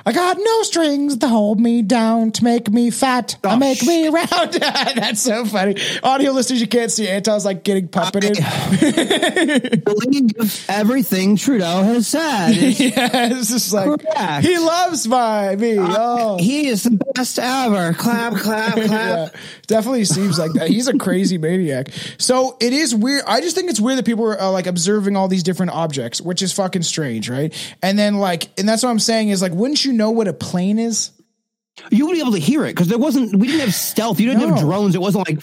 I 0.05 0.12
got 0.12 0.38
no 0.39 0.62
strings 0.63 1.17
to 1.17 1.27
hold 1.27 1.60
me 1.60 1.81
down 1.81 2.31
to 2.34 2.43
make 2.43 2.69
me 2.71 2.89
fat, 2.89 3.38
Oh, 3.43 3.55
make 3.58 3.84
me 3.86 4.08
round. 4.08 4.53
That's 4.53 5.21
so 5.21 5.45
funny. 5.45 5.75
Audio 6.03 6.31
listeners, 6.31 6.62
you 6.62 6.67
can't 6.67 6.91
see 6.91 7.08
Anton's 7.08 7.45
like 7.45 7.63
getting 7.63 7.88
puppeted. 7.88 8.36
Believe 9.84 10.65
everything 10.69 11.36
Trudeau 11.36 11.84
has 11.84 12.08
said. 12.08 12.49
yeah, 12.55 13.29
it's 13.31 13.49
just 13.51 13.73
like 13.73 14.01
Correct. 14.01 14.45
he 14.45 14.58
loves 14.58 15.08
my 15.08 15.55
me. 15.55 15.75
Oh, 15.79 16.38
He 16.39 16.67
is 16.67 16.84
the 16.84 16.99
best 17.15 17.39
ever. 17.39 17.93
Clap, 17.93 18.34
clap, 18.34 18.73
clap. 18.73 18.88
yeah, 18.88 19.29
definitely 19.67 20.05
seems 20.05 20.38
like 20.39 20.51
that. 20.53 20.67
He's 20.69 20.88
a 20.88 20.97
crazy 20.97 21.38
maniac. 21.38 21.89
So 22.17 22.58
it 22.60 22.73
is 22.73 22.93
weird. 22.95 23.23
I 23.27 23.41
just 23.41 23.55
think 23.55 23.69
it's 23.69 23.79
weird 23.79 23.97
that 23.99 24.05
people 24.05 24.25
are 24.25 24.39
uh, 24.39 24.51
like 24.51 24.67
observing 24.67 25.15
all 25.15 25.27
these 25.27 25.43
different 25.43 25.71
objects, 25.73 26.21
which 26.21 26.41
is 26.41 26.53
fucking 26.53 26.84
strange, 26.84 27.29
right? 27.29 27.53
And 27.81 27.97
then 27.97 28.15
like, 28.15 28.49
and 28.60 28.67
that's 28.67 28.84
what 28.84 28.89
I'm 28.89 28.99
saying 28.99 29.29
is 29.29 29.41
like, 29.41 29.51
wouldn't 29.51 29.84
you 29.86 29.93
know 29.93 30.12
what 30.12 30.28
a 30.28 30.34
plane 30.34 30.80
is? 30.80 31.12
You 31.91 32.08
would 32.08 32.13
be 32.13 32.19
able 32.21 32.32
to 32.34 32.39
hear 32.39 32.65
it 32.65 32.69
because 32.74 32.88
there 32.88 32.98
wasn't. 32.98 33.36
We 33.38 33.48
didn't 33.48 33.62
have 33.62 33.74
stealth. 33.74 34.19
You 34.19 34.28
didn't 34.28 34.41
No. 34.41 34.56
have 34.56 34.60
drones. 34.60 34.95
It 34.95 35.02
wasn't 35.02 35.28
like 35.28 35.39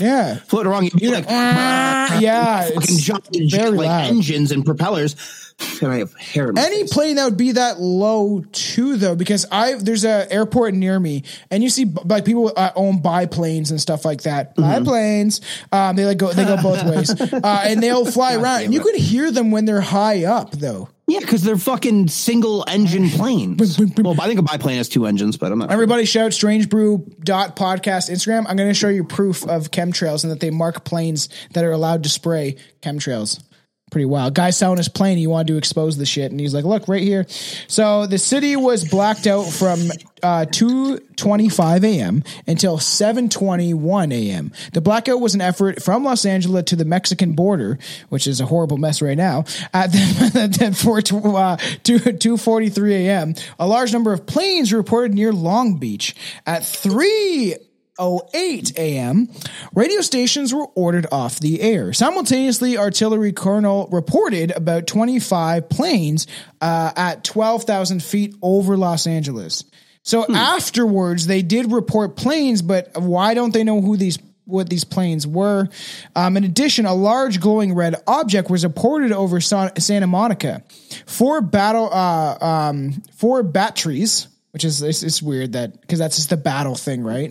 Yeah. 0.00 0.36
floating 0.46 0.70
around. 0.70 0.84
You'd 0.84 1.00
be 1.00 1.08
like, 1.08 1.24
yeah, 1.28 2.68
fucking 2.74 3.50
very 3.50 3.70
like 3.70 3.86
loud. 3.88 4.04
engines 4.10 4.52
and 4.52 4.64
propellers. 4.64 5.16
And 5.82 5.90
I 5.90 5.98
have 5.98 6.14
hair. 6.14 6.52
Any 6.56 6.82
face. 6.82 6.92
plane 6.92 7.16
that 7.16 7.24
would 7.24 7.36
be 7.36 7.50
that 7.52 7.80
low 7.80 8.44
too, 8.52 8.94
though, 8.96 9.16
because 9.16 9.44
I 9.50 9.74
there's 9.74 10.04
a 10.04 10.32
airport 10.32 10.74
near 10.74 11.00
me, 11.00 11.24
and 11.50 11.64
you 11.64 11.68
see 11.68 11.84
like 12.04 12.24
people 12.24 12.52
uh, 12.56 12.70
own 12.76 13.00
biplanes 13.02 13.72
and 13.72 13.80
stuff 13.80 14.04
like 14.04 14.22
that. 14.22 14.54
Mm-hmm. 14.56 14.84
Biplanes, 14.84 15.40
um, 15.72 15.96
they 15.96 16.04
like 16.04 16.16
go 16.18 16.32
they 16.32 16.44
go 16.44 16.62
both 16.62 16.84
ways, 16.88 17.10
uh, 17.10 17.62
and 17.64 17.82
they'll 17.82 18.04
fly 18.04 18.36
around. 18.36 18.62
And 18.66 18.72
you 18.74 18.78
can 18.80 18.94
hear 18.94 19.32
them 19.32 19.50
when 19.50 19.64
they're 19.64 19.80
high 19.80 20.26
up, 20.26 20.52
though. 20.52 20.90
Yeah, 21.08 21.20
because 21.20 21.42
they're 21.42 21.56
fucking 21.56 22.08
single 22.08 22.66
engine 22.68 23.08
planes. 23.18 23.78
well, 23.78 24.20
I 24.20 24.26
think 24.26 24.38
a 24.38 24.42
biplane 24.42 24.76
has 24.76 24.90
two 24.90 25.06
engines, 25.06 25.38
but 25.38 25.50
I'm 25.50 25.58
not. 25.58 25.70
Everybody 25.72 26.04
shout 26.04 26.34
Strange 26.34 26.68
Brew 26.68 27.06
dot 27.20 27.56
podcast 27.56 28.10
Instagram. 28.10 28.44
I'm 28.46 28.56
going 28.56 28.68
to 28.68 28.74
show 28.74 28.90
you 28.90 29.04
proof 29.04 29.42
of 29.48 29.70
chemtrails 29.70 30.22
and 30.22 30.30
that 30.30 30.40
they 30.40 30.50
mark 30.50 30.84
planes 30.84 31.30
that 31.54 31.64
are 31.64 31.72
allowed 31.72 32.02
to 32.02 32.10
spray 32.10 32.56
chemtrails. 32.82 33.42
Pretty 33.90 34.04
wild. 34.04 34.34
Guy 34.34 34.50
selling 34.50 34.76
his 34.76 34.88
plane. 34.88 35.16
He 35.16 35.26
wanted 35.26 35.48
to 35.48 35.56
expose 35.56 35.96
the 35.96 36.04
shit, 36.04 36.30
and 36.30 36.38
he's 36.38 36.52
like, 36.52 36.64
"Look 36.64 36.88
right 36.88 37.02
here." 37.02 37.26
So 37.68 38.06
the 38.06 38.18
city 38.18 38.54
was 38.54 38.86
blacked 38.86 39.26
out 39.26 39.44
from 39.44 39.90
uh, 40.22 40.44
two 40.44 40.98
twenty 41.16 41.48
five 41.48 41.84
a.m. 41.84 42.22
until 42.46 42.78
seven 42.78 43.28
twenty 43.28 43.72
one 43.72 44.12
a.m. 44.12 44.52
The 44.74 44.82
blackout 44.82 45.20
was 45.20 45.34
an 45.34 45.40
effort 45.40 45.82
from 45.82 46.04
Los 46.04 46.26
Angeles 46.26 46.64
to 46.64 46.76
the 46.76 46.84
Mexican 46.84 47.32
border, 47.32 47.78
which 48.10 48.26
is 48.26 48.40
a 48.40 48.46
horrible 48.46 48.76
mess 48.76 49.00
right 49.00 49.16
now. 49.16 49.44
At 49.72 49.92
the, 49.92 50.58
at 50.60 50.76
four 50.76 50.98
uh, 51.36 51.56
two 51.82 51.98
two 51.98 52.36
forty 52.36 52.68
three 52.68 53.06
a.m., 53.06 53.34
a 53.58 53.66
large 53.66 53.92
number 53.92 54.12
of 54.12 54.26
planes 54.26 54.72
reported 54.72 55.14
near 55.14 55.32
Long 55.32 55.78
Beach 55.78 56.14
at 56.46 56.64
three. 56.64 57.56
08 58.00 58.78
a.m., 58.78 59.28
radio 59.74 60.00
stations 60.00 60.54
were 60.54 60.66
ordered 60.74 61.06
off 61.12 61.40
the 61.40 61.60
air. 61.60 61.92
Simultaneously, 61.92 62.78
Artillery 62.78 63.32
Colonel 63.32 63.88
reported 63.90 64.50
about 64.52 64.86
25 64.86 65.68
planes 65.68 66.26
uh, 66.60 66.92
at 66.96 67.24
12,000 67.24 68.02
feet 68.02 68.34
over 68.42 68.76
Los 68.76 69.06
Angeles. 69.06 69.64
So 70.02 70.24
afterwards, 70.32 71.26
they 71.26 71.42
did 71.42 71.70
report 71.70 72.16
planes, 72.16 72.62
but 72.62 72.96
why 72.96 73.34
don't 73.34 73.52
they 73.52 73.62
know 73.62 73.82
who 73.82 73.96
these 73.98 74.18
what 74.46 74.70
these 74.70 74.84
planes 74.84 75.26
were? 75.26 75.68
Um, 76.16 76.38
in 76.38 76.44
addition, 76.44 76.86
a 76.86 76.94
large 76.94 77.38
glowing 77.40 77.74
red 77.74 77.96
object 78.06 78.48
was 78.48 78.64
reported 78.64 79.12
over 79.12 79.40
Sa- 79.40 79.70
Santa 79.78 80.06
Monica. 80.06 80.62
Four 81.06 81.42
battle, 81.42 81.90
uh, 81.92 82.38
um, 82.40 83.02
four 83.16 83.42
batteries, 83.42 84.26
which 84.52 84.64
is 84.64 84.80
it's, 84.80 85.02
it's 85.02 85.22
weird 85.22 85.52
that 85.52 85.78
because 85.80 85.98
that's 85.98 86.16
just 86.16 86.30
the 86.30 86.38
battle 86.38 86.74
thing, 86.74 87.04
right? 87.04 87.30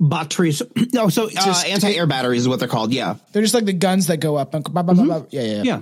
Batteries. 0.00 0.62
No, 0.92 1.08
so 1.10 1.28
uh, 1.36 1.62
anti-air 1.66 2.06
batteries 2.06 2.42
is 2.42 2.48
what 2.48 2.58
they're 2.60 2.68
called. 2.68 2.92
Yeah, 2.92 3.16
They're 3.32 3.42
just 3.42 3.54
like 3.54 3.66
the 3.66 3.72
guns 3.72 4.06
that 4.06 4.18
go 4.18 4.36
up. 4.36 4.54
And 4.54 4.64
blah, 4.64 4.82
blah, 4.82 4.94
blah, 4.94 5.04
blah. 5.04 5.22
Yeah, 5.30 5.42
yeah, 5.42 5.56
yeah. 5.56 5.62
yeah. 5.62 5.80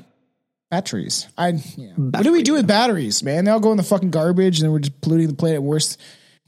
Batteries. 0.71 1.29
I. 1.39 1.51
Yeah. 1.77 1.93
What 1.93 2.25
do 2.25 2.33
we 2.33 2.43
do 2.43 2.55
with 2.55 2.67
batteries, 2.67 3.23
man? 3.23 3.45
They 3.45 3.51
all 3.53 3.61
go 3.61 3.71
in 3.71 3.77
the 3.77 3.85
fucking 3.85 4.11
garbage, 4.11 4.59
and 4.59 4.65
then 4.65 4.73
we're 4.73 4.81
just 4.81 5.01
polluting 5.01 5.29
the 5.29 5.35
planet 5.35 5.63
worse 5.63 5.97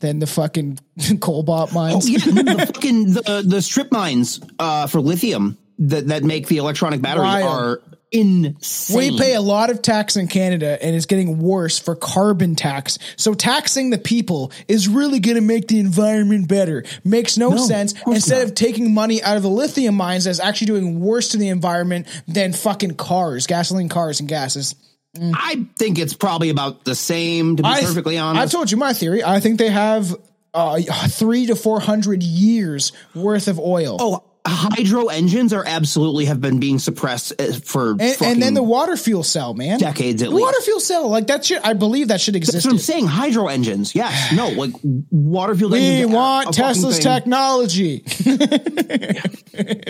than 0.00 0.18
the 0.18 0.26
fucking 0.26 0.78
cobalt 1.20 1.72
mines. 1.72 2.06
Oh, 2.06 2.08
yeah, 2.08 2.18
the 2.42 2.66
fucking 2.66 3.12
the, 3.12 3.44
the 3.46 3.62
strip 3.62 3.92
mines 3.92 4.40
uh, 4.58 4.88
for 4.88 5.00
lithium 5.00 5.56
that 5.78 6.08
that 6.08 6.24
make 6.24 6.48
the 6.48 6.56
electronic 6.56 7.00
batteries 7.00 7.44
Wild. 7.44 7.46
are 7.46 7.80
insane. 8.10 8.96
We 9.12 9.18
pay 9.18 9.34
a 9.34 9.40
lot 9.40 9.70
of 9.70 9.82
tax 9.82 10.16
in 10.16 10.28
Canada, 10.28 10.82
and 10.82 10.94
it's 10.94 11.06
getting 11.06 11.40
worse 11.40 11.78
for 11.78 11.94
carbon 11.94 12.56
tax. 12.56 12.98
So 13.16 13.34
taxing 13.34 13.90
the 13.90 13.98
people 13.98 14.52
is 14.66 14.88
really 14.88 15.20
going 15.20 15.36
to 15.36 15.40
make 15.42 15.68
the 15.68 15.80
environment 15.80 16.48
better. 16.48 16.84
Makes 17.04 17.36
no, 17.36 17.56
sense. 17.56 17.92
of 17.92 18.14
Instead 18.14 18.38
not. 18.38 18.48
of 18.48 18.54
taking 18.54 18.94
money 18.94 19.22
out 19.22 19.36
of 19.36 19.42
the 19.42 19.50
lithium 19.50 19.94
mines, 19.94 20.24
that's 20.24 20.40
actually 20.40 20.68
doing 20.68 21.00
worse 21.00 21.30
to 21.30 21.36
the 21.36 21.48
environment 21.48 22.06
than 22.26 22.52
fucking 22.52 22.94
cars, 22.94 23.46
gasoline 23.46 23.88
cars, 23.88 24.20
and 24.20 24.28
gases. 24.28 24.74
I 25.20 25.66
think 25.76 25.98
it's 25.98 26.14
probably 26.14 26.50
about 26.50 26.84
the 26.84 26.94
same. 26.94 27.56
To 27.56 27.62
be 27.62 27.68
I- 27.68 27.80
perfectly 27.80 28.18
honest, 28.18 28.42
I've 28.42 28.50
told 28.50 28.70
you 28.70 28.76
my 28.76 28.92
theory. 28.92 29.24
I 29.24 29.40
think 29.40 29.58
they 29.58 29.70
have 29.70 30.14
uh, 30.54 30.80
three 31.08 31.46
to 31.46 31.56
four 31.56 31.80
hundred 31.80 32.22
years 32.22 32.92
worth 33.14 33.48
of 33.48 33.58
oil. 33.58 33.96
Oh, 33.98 34.24
hydro 34.48 35.06
engines 35.06 35.52
are 35.52 35.64
absolutely 35.66 36.24
have 36.26 36.40
been 36.40 36.58
being 36.60 36.78
suppressed 36.78 37.32
uh, 37.40 37.52
for 37.52 37.90
and, 37.92 38.22
and 38.22 38.42
then 38.42 38.54
the 38.54 38.62
water 38.62 38.96
fuel 38.96 39.22
cell, 39.22 39.54
man. 39.54 39.78
decades 39.78 40.22
at 40.22 40.30
the 40.30 40.34
least. 40.34 40.46
water 40.46 40.60
fuel 40.60 40.80
cell, 40.80 41.08
like 41.08 41.26
that 41.28 41.44
shit. 41.44 41.60
I 41.64 41.74
believe 41.74 42.08
that 42.08 42.20
should 42.20 42.34
That's 42.34 42.48
exist. 42.48 42.66
what 42.66 42.72
I'm 42.72 42.78
saying. 42.78 43.06
Hydro 43.06 43.48
engines, 43.48 43.94
yes, 43.94 44.32
no, 44.36 44.48
like 44.48 44.72
water 45.10 45.54
fueled 45.54 45.72
We 45.72 46.04
want 46.04 46.54
Tesla's 46.54 46.98
technology. 46.98 47.98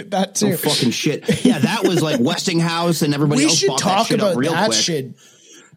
that 0.08 0.32
too. 0.34 0.52
Oh, 0.52 0.56
fucking 0.56 0.90
shit. 0.90 1.44
Yeah, 1.44 1.58
that 1.60 1.86
was 1.86 2.02
like 2.02 2.20
Westinghouse 2.20 3.02
and 3.02 3.14
everybody 3.14 3.42
we 3.42 3.44
else 3.44 3.56
should 3.56 3.78
talk 3.78 4.08
that 4.08 4.14
about 4.14 4.36
real 4.36 4.52
that 4.52 4.66
quick. 4.66 4.78
shit. 4.78 5.14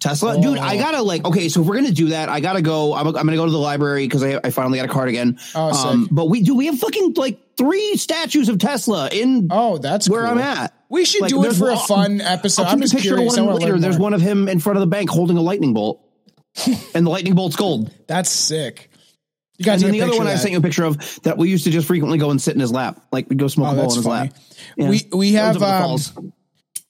Tesla, 0.01 0.41
dude, 0.41 0.57
I 0.57 0.77
gotta 0.77 1.03
like, 1.03 1.23
okay, 1.25 1.47
so 1.47 1.61
if 1.61 1.67
we're 1.67 1.75
gonna 1.75 1.91
do 1.91 2.09
that, 2.09 2.27
I 2.27 2.39
gotta 2.39 2.63
go. 2.63 2.95
I'm, 2.95 3.05
I'm 3.05 3.13
gonna 3.13 3.35
go 3.35 3.45
to 3.45 3.51
the 3.51 3.59
library 3.59 4.07
because 4.07 4.23
I, 4.23 4.39
I 4.43 4.49
finally 4.49 4.79
got 4.79 4.85
a 4.85 4.91
card 4.91 5.09
again. 5.09 5.37
Oh, 5.53 5.89
um, 5.89 6.07
but 6.09 6.25
we 6.25 6.41
do, 6.41 6.55
we 6.55 6.65
have 6.65 6.79
fucking 6.79 7.13
like 7.17 7.50
three 7.61 7.95
statues 7.97 8.49
of 8.49 8.57
Tesla 8.57 9.09
in 9.11 9.47
Oh, 9.51 9.77
that's 9.77 10.09
where 10.09 10.21
cool. 10.23 10.31
I'm 10.31 10.37
at. 10.39 10.73
We 10.89 11.05
should 11.05 11.21
Like, 11.21 11.29
do 11.29 11.45
it 11.45 11.53
for 11.53 11.69
a 11.69 11.77
fun 11.77 12.19
episode. 12.21 12.63
I'm 12.63 12.81
just 12.81 12.97
curious. 12.97 13.37
One 13.37 13.55
later. 13.55 13.77
There's 13.79 13.97
one 13.99 14.13
of 14.13 14.21
him 14.21 14.47
in 14.49 14.59
front 14.59 14.77
of 14.77 14.81
the 14.81 14.87
bank 14.87 15.09
holding 15.09 15.37
a 15.37 15.41
lightning 15.41 15.73
bolt, 15.73 16.01
and 16.95 17.05
the 17.05 17.09
lightning 17.09 17.35
bolt's 17.35 17.55
gold. 17.55 17.91
That's 18.07 18.29
sick. 18.29 18.89
You 19.57 19.65
guys 19.65 19.83
And 19.83 19.93
then 19.93 19.99
the 19.99 20.05
other 20.07 20.17
one 20.17 20.27
I 20.27 20.35
sent 20.35 20.51
you 20.53 20.57
a 20.57 20.61
picture 20.61 20.83
of 20.85 20.97
that 21.23 21.37
we 21.37 21.49
used 21.49 21.65
to 21.65 21.69
just 21.69 21.85
frequently 21.87 22.17
go 22.17 22.31
and 22.31 22.41
sit 22.41 22.55
in 22.55 22.59
his 22.59 22.71
lap, 22.71 22.99
like 23.11 23.29
we'd 23.29 23.37
go 23.37 23.47
smoke 23.47 23.67
Oh, 23.67 23.71
a 23.71 23.75
bowl 23.75 23.83
in 23.91 23.95
his 23.95 24.03
funny. 24.03 24.29
lap. 24.29 24.37
Yeah. 24.75 24.89
We 24.89 25.01
we 25.13 25.33
have 25.33 25.61
um. 25.61 26.33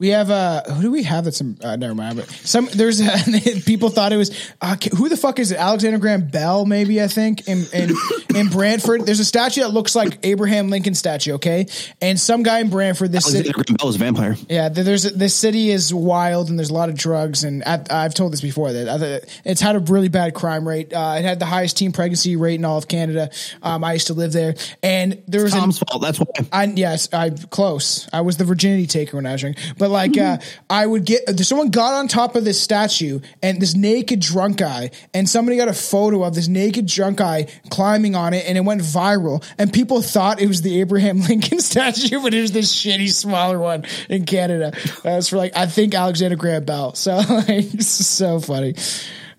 We 0.02 0.10
have 0.10 0.32
uh 0.32 0.64
who 0.64 0.82
do 0.82 0.92
we 0.92 1.04
have 1.04 1.26
that's 1.26 1.38
some 1.38 1.58
uh, 1.64 1.76
never 1.76 1.94
mind 1.94 2.16
but 2.16 2.28
some 2.28 2.68
there's 2.74 3.00
uh, 3.00 3.20
people 3.68 3.90
thought 3.90 4.12
it 4.12 4.18
was 4.18 4.32
uh, 4.60 4.76
who 4.98 5.10
the 5.10 5.16
fuck 5.16 5.38
is 5.38 5.52
it 5.52 5.60
Alexander 5.60 6.00
Graham 6.00 6.28
Bell 6.28 6.66
maybe 6.66 7.00
I 7.00 7.08
think 7.08 7.48
in 7.48 7.66
in 7.72 7.92
in 8.36 8.48
Brantford 8.48 9.06
there's 9.06 9.20
a 9.20 9.26
statue 9.26 9.62
that 9.62 9.70
looks 9.70 9.96
like 9.96 10.18
Abraham 10.24 10.72
Lincoln 10.72 10.96
statue 10.96 11.34
okay 11.34 11.68
and 12.02 12.20
some 12.20 12.42
guy 12.42 12.62
in 12.62 12.72
Brantford 12.72 13.12
this 13.12 13.26
city 13.26 13.50
Alexander 13.50 13.64
Graham 13.64 13.78
Bell 13.78 13.90
is 13.90 13.96
a 13.96 14.00
vampire. 14.00 14.36
yeah 14.50 14.70
th- 14.70 14.86
there's 14.86 15.04
this 15.04 15.36
city 15.36 15.70
is 15.70 15.94
wild 15.94 16.50
and 16.50 16.58
there's 16.58 16.72
a 16.72 16.74
lot 16.74 16.90
of 16.90 16.98
drugs 16.98 17.44
and 17.44 17.64
at, 17.68 17.92
I've 17.92 18.16
told 18.16 18.34
this 18.34 18.42
before 18.42 18.74
that 18.74 18.88
uh, 18.88 19.20
it's 19.46 19.62
had 19.62 19.76
a 19.76 19.80
really 19.80 20.10
bad 20.10 20.34
crime 20.34 20.68
rate 20.68 20.94
uh, 20.94 21.18
it 21.20 21.24
had 21.24 21.38
the 21.38 21.46
highest 21.46 21.78
teen 21.78 21.92
pregnancy 21.92 22.36
rate 22.36 22.56
in 22.56 22.66
all 22.66 22.80
of 22.80 22.88
Canada 22.88 23.30
um, 23.62 23.84
I 23.84 23.94
used 23.94 24.08
to 24.08 24.16
live 24.16 24.34
there 24.34 24.56
and 24.82 25.22
there 25.28 25.44
was 25.44 25.54
an, 25.54 25.60
Tom's 25.60 25.78
fault. 25.78 26.02
That's 26.02 26.20
why. 26.20 26.26
I 26.52 26.64
yes, 26.66 27.10
I 27.14 27.30
close. 27.30 28.10
I 28.12 28.22
was 28.22 28.38
the 28.38 28.46
virginity 28.46 28.88
taker 28.88 29.18
when 29.18 29.26
I 29.26 29.34
was 29.34 29.44
young. 29.44 29.56
But 29.78 29.91
like, 29.92 30.18
uh, 30.18 30.38
I 30.70 30.86
would 30.86 31.06
get 31.06 31.40
someone 31.40 31.70
got 31.70 31.94
on 31.94 32.08
top 32.08 32.36
of 32.36 32.44
this 32.44 32.60
statue 32.60 33.20
and 33.42 33.62
this 33.62 33.76
naked 33.76 34.20
drunk 34.20 34.58
guy, 34.58 34.92
and 35.14 35.30
somebody 35.30 35.58
got 35.58 35.68
a 35.68 35.74
photo 35.74 36.24
of 36.24 36.36
this 36.36 36.48
naked 36.48 36.88
drunk 36.88 37.18
guy 37.18 37.48
climbing 37.70 38.16
on 38.16 38.34
it, 38.34 38.46
and 38.48 38.58
it 38.58 38.62
went 38.62 38.82
viral. 38.82 39.44
And 39.58 39.72
people 39.72 40.02
thought 40.02 40.42
it 40.42 40.48
was 40.48 40.62
the 40.62 40.80
Abraham 40.82 41.22
Lincoln 41.28 41.60
statue, 41.60 42.22
but 42.22 42.34
it 42.34 42.42
was 42.42 42.52
this 42.52 42.74
shitty 42.74 43.12
smaller 43.12 43.60
one 43.60 43.86
in 44.10 44.26
Canada. 44.26 44.74
That's 45.04 45.30
for 45.30 45.38
like 45.38 45.56
I 45.56 45.66
think 45.66 45.94
Alexander 45.94 46.36
Graham 46.36 46.66
Bell. 46.66 46.96
So 46.96 47.18
like, 47.30 47.82
so 47.82 48.40
funny, 48.40 48.76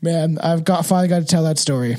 man. 0.01 0.39
I've 0.39 0.65
got 0.65 0.87
finally 0.87 1.09
got 1.09 1.21
to 1.21 1.27
tell 1.27 1.45
that 1.45 1.59
story. 1.59 1.97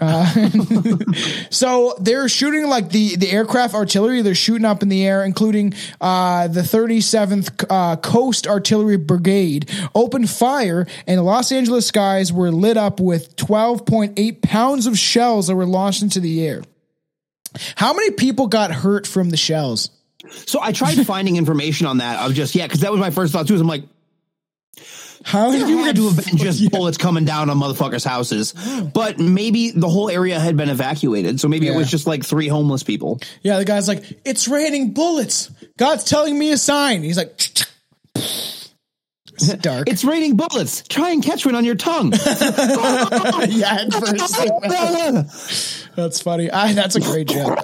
So 1.50 1.96
they're 2.00 2.28
shooting 2.28 2.68
like 2.68 2.90
the 2.90 3.16
the 3.16 3.30
aircraft 3.30 3.74
artillery. 3.74 4.22
They're 4.22 4.34
shooting 4.34 4.64
up 4.64 4.82
in 4.82 4.88
the 4.88 5.04
air, 5.04 5.24
including 5.24 5.74
uh, 6.00 6.48
the 6.48 6.60
37th 6.60 7.64
uh, 7.68 7.96
Coast 7.96 8.46
Artillery 8.46 8.96
Brigade 8.96 9.68
opened 9.94 10.30
fire, 10.30 10.86
and 11.06 11.18
the 11.18 11.22
Los 11.22 11.50
Angeles 11.50 11.86
skies 11.86 12.32
were 12.32 12.52
lit 12.52 12.76
up 12.76 13.00
with 13.00 13.34
12.8 13.36 14.42
pounds 14.42 14.86
of 14.86 14.98
shells 14.98 15.48
that 15.48 15.56
were 15.56 15.66
launched 15.66 16.02
into 16.02 16.20
the 16.20 16.46
air. 16.46 16.62
How 17.76 17.92
many 17.92 18.10
people 18.12 18.46
got 18.46 18.70
hurt 18.70 19.06
from 19.06 19.30
the 19.30 19.36
shells? 19.36 19.90
So 20.46 20.60
I 20.60 20.72
tried 20.72 21.04
finding 21.06 21.36
information 21.36 21.86
on 21.86 21.98
that. 21.98 22.24
Of 22.24 22.34
just 22.34 22.54
yeah, 22.54 22.66
because 22.66 22.80
that 22.80 22.92
was 22.92 23.00
my 23.00 23.10
first 23.10 23.32
thought 23.32 23.48
too. 23.48 23.54
Is 23.54 23.60
I'm 23.60 23.66
like, 23.66 23.84
How 25.24 25.50
many 25.50 25.58
there 25.58 25.66
people 25.68 25.84
had 25.84 25.96
got 25.96 26.02
to 26.02 26.10
have 26.10 26.24
been 26.26 26.36
just 26.36 26.70
bullets 26.70 26.96
coming 26.96 27.24
down 27.24 27.50
on 27.50 27.58
motherfuckers' 27.58 28.04
houses, 28.04 28.54
but 28.94 29.18
maybe 29.18 29.70
the 29.70 29.88
whole 29.88 30.08
area 30.08 30.38
had 30.38 30.56
been 30.56 30.68
evacuated. 30.68 31.40
So 31.40 31.48
maybe 31.48 31.66
it 31.66 31.74
was 31.74 31.90
just 31.90 32.06
like 32.06 32.24
three 32.24 32.48
homeless 32.48 32.82
people. 32.82 33.20
Yeah, 33.42 33.58
the 33.58 33.64
guy's 33.64 33.88
like, 33.88 34.04
"It's 34.24 34.46
raining 34.48 34.92
bullets. 34.92 35.50
God's 35.76 36.04
telling 36.04 36.38
me 36.38 36.52
a 36.52 36.56
sign." 36.58 37.02
He's 37.02 37.16
like, 37.16 37.34
"It's 38.14 38.68
dark." 39.60 39.88
It's 39.88 40.04
raining 40.04 40.36
bullets. 40.36 40.82
Try 40.88 41.10
and 41.10 41.22
catch 41.22 41.44
one 41.44 41.54
on 41.54 41.64
your 41.64 41.74
tongue. 41.74 42.12
yeah, 42.12 42.18
at 43.80 43.92
first. 43.92 45.87
That's 45.98 46.20
funny. 46.20 46.48
I, 46.48 46.68
ah, 46.70 46.72
that's 46.74 46.94
a 46.94 47.00
great 47.00 47.26
joke. 47.26 47.58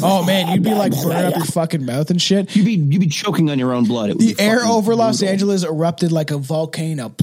Oh 0.00 0.24
man, 0.24 0.52
you'd 0.52 0.62
be 0.62 0.72
like 0.72 0.92
burning 0.92 1.24
up 1.24 1.34
your 1.34 1.44
fucking 1.46 1.84
mouth 1.84 2.08
and 2.10 2.22
shit. 2.22 2.54
You'd 2.54 2.64
be 2.64 2.74
you'd 2.74 3.00
be 3.00 3.08
choking 3.08 3.50
on 3.50 3.58
your 3.58 3.72
own 3.72 3.84
blood. 3.84 4.16
The 4.16 4.36
air 4.38 4.60
over 4.60 4.94
Los. 4.94 5.24
Angeles 5.24 5.64
erupted 5.64 6.12
like 6.12 6.30
a 6.30 6.38
volcano. 6.38 7.14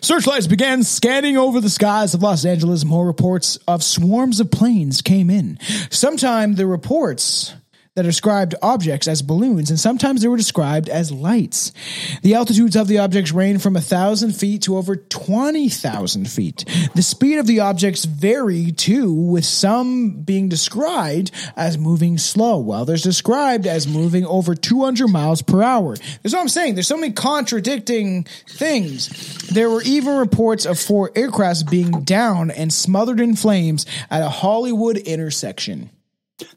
Searchlights 0.00 0.46
began 0.46 0.82
scanning 0.82 1.36
over 1.36 1.60
the 1.60 1.68
skies 1.68 2.14
of 2.14 2.22
Los 2.22 2.46
Angeles. 2.46 2.86
More 2.86 3.06
reports 3.06 3.58
of 3.68 3.82
swarms 3.82 4.40
of 4.40 4.50
planes 4.50 5.02
came 5.02 5.28
in. 5.28 5.58
Sometime 5.90 6.54
the 6.54 6.66
reports 6.66 7.54
that 7.94 8.04
described 8.04 8.54
objects 8.62 9.06
as 9.06 9.20
balloons, 9.20 9.68
and 9.68 9.78
sometimes 9.78 10.22
they 10.22 10.28
were 10.28 10.36
described 10.38 10.88
as 10.88 11.12
lights. 11.12 11.72
The 12.22 12.34
altitudes 12.34 12.74
of 12.74 12.88
the 12.88 12.98
objects 12.98 13.32
range 13.32 13.60
from 13.60 13.76
a 13.76 13.82
thousand 13.82 14.32
feet 14.32 14.62
to 14.62 14.78
over 14.78 14.96
twenty 14.96 15.68
thousand 15.68 16.30
feet. 16.30 16.64
The 16.94 17.02
speed 17.02 17.38
of 17.38 17.46
the 17.46 17.60
objects 17.60 18.06
vary 18.06 18.72
too, 18.72 19.12
with 19.12 19.44
some 19.44 20.22
being 20.22 20.48
described 20.48 21.32
as 21.54 21.76
moving 21.76 22.16
slow, 22.16 22.56
while 22.58 22.86
there's 22.86 23.02
described 23.02 23.66
as 23.66 23.86
moving 23.86 24.24
over 24.24 24.54
200 24.54 25.08
miles 25.08 25.42
per 25.42 25.62
hour. 25.62 25.96
That's 25.96 26.34
what 26.34 26.40
I'm 26.40 26.48
saying. 26.48 26.74
There's 26.74 26.88
so 26.88 26.96
many 26.96 27.12
contradicting 27.12 28.24
things. 28.48 29.48
There 29.48 29.68
were 29.68 29.82
even 29.82 30.16
reports 30.16 30.64
of 30.64 30.78
four 30.78 31.10
aircrafts 31.10 31.68
being 31.68 32.04
down 32.04 32.50
and 32.50 32.72
smothered 32.72 33.20
in 33.20 33.36
flames 33.36 33.84
at 34.10 34.22
a 34.22 34.30
Hollywood 34.30 34.96
intersection. 34.96 35.90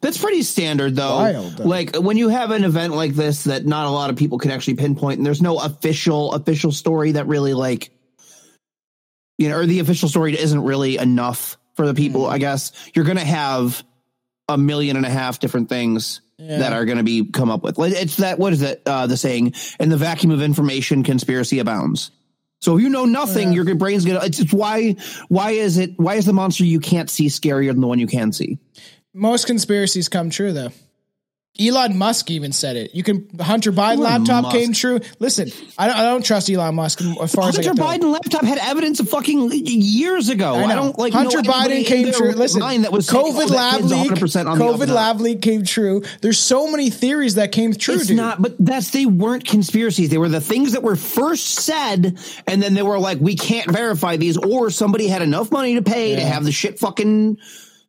That's 0.02 0.17
pretty 0.17 0.43
standard 0.43 0.95
though. 0.95 1.17
Wild, 1.17 1.58
though. 1.58 1.63
Like 1.63 1.95
when 1.95 2.17
you 2.17 2.30
have 2.30 2.52
an 2.52 2.63
event 2.63 2.93
like 2.93 3.13
this 3.13 3.45
that 3.45 3.65
not 3.65 3.88
a 3.88 3.89
lot 3.89 4.10
of 4.10 4.15
people 4.15 4.38
can 4.38 4.52
actually 4.52 4.76
pinpoint 4.76 5.17
and 5.17 5.26
there's 5.26 5.41
no 5.41 5.60
official 5.60 6.34
official 6.34 6.71
story 6.71 7.13
that 7.13 7.28
really 7.28 7.54
like 7.54 7.91
you 9.38 9.50
know 9.50 9.58
or 9.58 9.65
the 9.65 9.80
official 9.80 10.10
story 10.10 10.38
isn't 10.39 10.63
really 10.63 10.98
enough 10.98 11.58
for 11.76 11.86
the 11.86 11.93
people, 11.93 12.21
Mm-hmm. 12.21 12.34
I 12.34 12.38
guess. 12.38 12.71
You're 12.95 13.06
going 13.06 13.17
to 13.17 13.26
have 13.26 13.84
a 14.48 14.58
million 14.58 14.95
and 14.95 15.06
a 15.06 15.10
half 15.10 15.39
different 15.39 15.67
things 15.69 16.21
that 16.38 16.74
are 16.74 16.86
going 16.86 16.98
to 16.98 17.04
be 17.04 17.26
come 17.32 17.50
up 17.50 17.63
with. 17.63 17.78
Like, 17.78 17.93
It's 17.93 18.17
that 18.17 18.39
what 18.39 18.54
is 18.54 18.62
it 18.62 18.82
uh 18.86 19.08
the 19.08 19.17
saying 19.17 19.54
in 19.80 19.89
the 19.89 19.98
vacuum 19.98 20.32
of 20.32 20.41
information 20.41 21.04
conspiracy 21.04 21.60
abounds. 21.60 22.12
So 22.62 22.78
if 22.78 22.82
you 22.82 22.89
know 22.89 23.06
nothing, 23.06 23.54
your 23.54 23.76
brain's 23.76 24.06
gonna. 24.06 24.24
It's 24.24 24.38
just 24.39 24.54
why. 24.54 24.95
Why 25.28 25.52
is 25.52 25.78
it? 25.78 25.91
Why 25.98 26.15
is 26.15 26.26
the 26.26 26.34
monster 26.34 26.63
you 26.65 26.80
can't 26.80 27.10
see 27.10 27.28
scarier 27.28 27.71
than 27.71 27.82
the 27.82 27.88
one 27.88 28.00
you 28.00 28.08
can 28.08 28.32
see? 28.32 28.58
Most 29.15 29.47
conspiracies 29.47 30.10
come 30.10 30.30
true 30.30 30.51
though. 30.51 30.71
Elon 31.58 31.97
Musk 31.97 32.30
even 32.32 32.51
said 32.51 32.75
it. 32.75 32.93
You 32.93 33.01
can 33.01 33.30
Hunter 33.39 33.71
Biden 33.71 33.99
Elon 33.99 33.99
laptop 34.01 34.43
Musk. 34.43 34.58
came 34.58 34.73
true. 34.73 34.99
Listen, 35.19 35.49
I 35.78 35.88
don't, 35.88 35.95
I 35.95 36.04
don't 36.04 36.25
trust 36.25 36.49
Elon 36.49 36.75
Musk 36.75 36.99
as 37.01 37.34
far 37.34 37.47
as 37.47 37.56
Hunter 37.56 37.69
can 37.69 37.78
tell. 37.78 37.88
Biden 37.88 38.12
laptop 38.12 38.43
had 38.43 38.58
evidence 38.58 38.99
of 38.99 39.08
fucking 39.08 39.51
years 39.54 40.28
ago. 40.28 40.56
I, 40.56 40.65
know. 40.65 40.75
don't 40.75 40.99
like 40.99 41.13
Hunter 41.13 41.39
Biden 41.39 41.86
came 41.86 42.12
true. 42.12 42.34
Listen, 42.34 42.60
that 42.82 42.91
was 42.91 43.08
saying, 43.08 43.23
COVID 43.23 43.51
oh, 43.51 43.56
lab 43.56 43.82
leak. 43.84 44.12
100% 44.12 44.47
on 44.47 44.60
COVID 44.60 44.89
lab 44.89 45.21
leak 45.21 45.41
came 45.41 45.63
true. 45.63 46.04
There's 46.19 46.39
so 46.39 46.69
many 46.69 46.89
theories 46.89 47.36
that 47.36 47.54
came 47.54 47.73
true, 47.73 47.95
It's 47.95 48.08
dude. 48.08 48.17
not, 48.17 48.41
but 48.41 48.56
that's 48.60 48.91
they 48.91 49.06
weren't 49.06 49.45
conspiracies. 49.45 50.10
They 50.10 50.17
were 50.17 50.28
the 50.28 50.41
things 50.41 50.73
that 50.73 50.84
were 50.84 50.97
first 50.97 51.45
said, 51.45 52.17
and 52.47 52.62
then 52.62 52.73
they 52.73 52.84
were 52.84 52.99
like, 52.99 53.19
we 53.21 53.38
can't 53.38 53.71
verify 53.71 54.17
these, 54.17 54.36
or 54.36 54.71
somebody 54.71 55.08
had 55.08 55.21
enough 55.21 55.54
money 55.54 55.75
to 55.75 55.82
pay 55.82 56.15
to 56.17 56.21
have 56.21 56.43
the 56.43 56.51
shit 56.51 56.80
fucking 56.80 57.38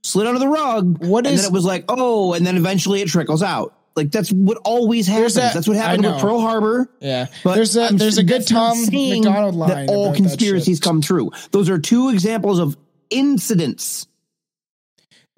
slid 0.06 0.26
under 0.26 0.38
the 0.38 0.48
rug. 0.48 1.04
What 1.04 1.26
is? 1.26 1.30
and 1.32 1.38
then 1.40 1.44
it 1.46 1.52
was 1.52 1.64
like, 1.64 1.84
oh, 1.88 2.32
and 2.34 2.46
then 2.46 2.56
eventually 2.56 3.00
it 3.02 3.08
trickles 3.08 3.42
out. 3.42 3.74
Like 3.94 4.10
that's 4.10 4.30
what 4.30 4.58
always 4.64 5.06
happens. 5.06 5.34
that- 5.34 5.54
that's 5.54 5.66
what 5.66 5.76
happened 5.76 6.04
with. 6.04 6.18
Pearl 6.20 6.38
Harbor. 6.40 6.90
Yeah. 7.00 7.26
but 7.42 7.54
There's 7.54 7.76
a- 7.76 7.84
I'm 7.86 7.96
there's 7.96 8.18
a 8.18 8.24
good 8.24 8.46
Tom 8.46 8.78
MacDonald 8.92 9.54
line 9.54 9.86
that 9.86 9.88
all 9.88 10.10
that 10.10 10.16
conspiracies 10.16 10.76
shit. 10.78 10.82
come 10.84 11.00
true. 11.00 11.30
Those 11.50 11.70
are 11.70 11.78
two 11.78 12.10
examples 12.10 12.58
of 12.58 12.76
incidents. 13.08 14.06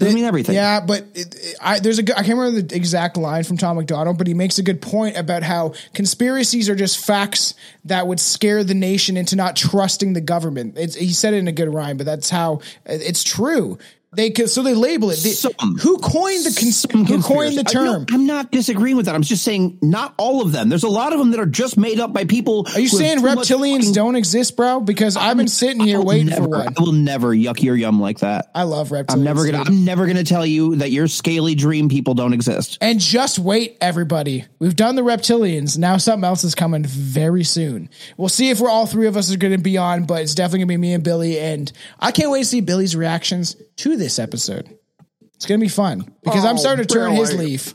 Doesn't 0.00 0.14
mean 0.14 0.24
everything. 0.26 0.54
Yeah, 0.54 0.78
but 0.80 1.06
it, 1.14 1.34
it- 1.34 1.56
I, 1.60 1.80
there's 1.80 1.98
a 1.98 2.04
good, 2.04 2.14
I 2.16 2.22
can't 2.22 2.38
remember 2.38 2.62
the 2.62 2.74
exact 2.76 3.16
line 3.16 3.42
from 3.42 3.56
Tom 3.56 3.76
MacDonald, 3.76 4.16
but 4.16 4.28
he 4.28 4.34
makes 4.34 4.58
a 4.58 4.62
good 4.62 4.80
point 4.80 5.16
about 5.16 5.42
how 5.42 5.74
conspiracies 5.92 6.68
are 6.68 6.76
just 6.76 7.04
facts 7.04 7.54
that 7.84 8.06
would 8.06 8.20
scare 8.20 8.62
the 8.62 8.74
nation 8.74 9.16
into 9.16 9.34
not 9.34 9.56
trusting 9.56 10.12
the 10.12 10.20
government. 10.20 10.74
It's, 10.78 10.94
he 10.94 11.12
said 11.12 11.34
it 11.34 11.38
in 11.38 11.48
a 11.48 11.52
good 11.52 11.72
rhyme, 11.74 11.96
but 11.96 12.06
that's 12.06 12.30
how 12.30 12.60
it's 12.86 13.24
true. 13.24 13.78
They 14.10 14.30
could, 14.30 14.48
so 14.48 14.62
they 14.62 14.74
label 14.74 15.10
it. 15.10 15.16
They- 15.22 15.34
who 15.82 15.98
coined 15.98 16.44
the 16.44 16.56
cons- 16.58 16.86
who 16.90 17.20
coined 17.22 17.58
the 17.58 17.64
conspiracy. 17.64 17.78
I- 17.78 17.84
no, 17.84 17.92
term? 17.92 18.06
I'm 18.10 18.26
not 18.26 18.50
disagreeing 18.50 18.96
with 18.96 19.04
that. 19.06 19.14
I'm 19.14 19.22
just 19.22 19.42
saying 19.44 19.78
not 19.82 20.14
all 20.16 20.40
of 20.40 20.50
them. 20.50 20.70
There's 20.70 20.82
a 20.82 20.88
lot 20.88 21.12
of 21.12 21.18
them 21.18 21.30
that 21.32 21.40
are 21.40 21.44
just 21.46 21.76
made 21.76 22.00
up 22.00 22.14
by 22.14 22.24
people. 22.24 22.66
Are 22.74 22.80
you 22.80 22.88
saying 22.88 23.18
reptilians 23.18 23.92
don't 23.92 24.16
exist, 24.16 24.56
bro? 24.56 24.80
Because 24.80 25.16
I've 25.16 25.36
been 25.36 25.46
sitting 25.48 25.80
here 25.80 26.00
waiting 26.00 26.30
for 26.34 26.48
one. 26.48 26.68
I 26.68 26.80
will 26.80 26.92
never 26.92 27.34
yuck 27.34 27.62
your 27.62 27.76
yum 27.76 28.00
like 28.00 28.20
that. 28.20 28.50
I 28.54 28.62
love 28.62 28.88
reptilians. 28.88 29.12
I'm 29.12 29.24
never 29.24 29.44
gonna. 29.44 29.58
dude. 29.58 29.68
I'm 29.68 29.84
never 29.84 30.06
gonna 30.06 30.24
tell 30.24 30.46
you 30.46 30.76
that 30.76 30.90
your 30.90 31.06
scaly 31.06 31.54
dream 31.54 31.90
people 31.90 32.14
don't 32.14 32.32
exist. 32.32 32.78
And 32.80 33.00
just 33.00 33.38
wait, 33.38 33.76
everybody. 33.82 34.46
We've 34.58 34.74
done 34.76 34.96
the 34.96 35.02
reptilians. 35.02 35.76
Now 35.76 35.98
something 35.98 36.24
else 36.26 36.44
is 36.44 36.54
coming 36.54 36.82
very 36.84 37.44
soon. 37.44 37.90
We'll 38.16 38.30
see 38.30 38.48
if 38.48 38.58
we're 38.58 38.70
all 38.70 38.86
three 38.86 39.06
of 39.06 39.18
us 39.18 39.30
are 39.32 39.36
going 39.36 39.52
to 39.52 39.58
be 39.62 39.76
on, 39.76 40.04
but 40.04 40.22
it's 40.22 40.34
definitely 40.34 40.60
going 40.60 40.68
to 40.68 40.72
be 40.72 40.76
me 40.78 40.94
and 40.94 41.04
Billy. 41.04 41.38
And 41.38 41.70
I 42.00 42.10
can't 42.10 42.30
wait 42.30 42.40
to 42.40 42.44
see 42.46 42.60
Billy's 42.62 42.96
reactions 42.96 43.54
to 43.76 43.96
this 43.98 44.18
episode. 44.18 44.68
It's 45.34 45.46
going 45.46 45.60
to 45.60 45.64
be 45.64 45.68
fun 45.70 46.12
because 46.24 46.44
I'm 46.44 46.56
Oh, 46.56 46.58
starting 46.58 46.86
to 46.86 46.92
turn 46.92 47.12
his 47.12 47.34
leaf. 47.34 47.74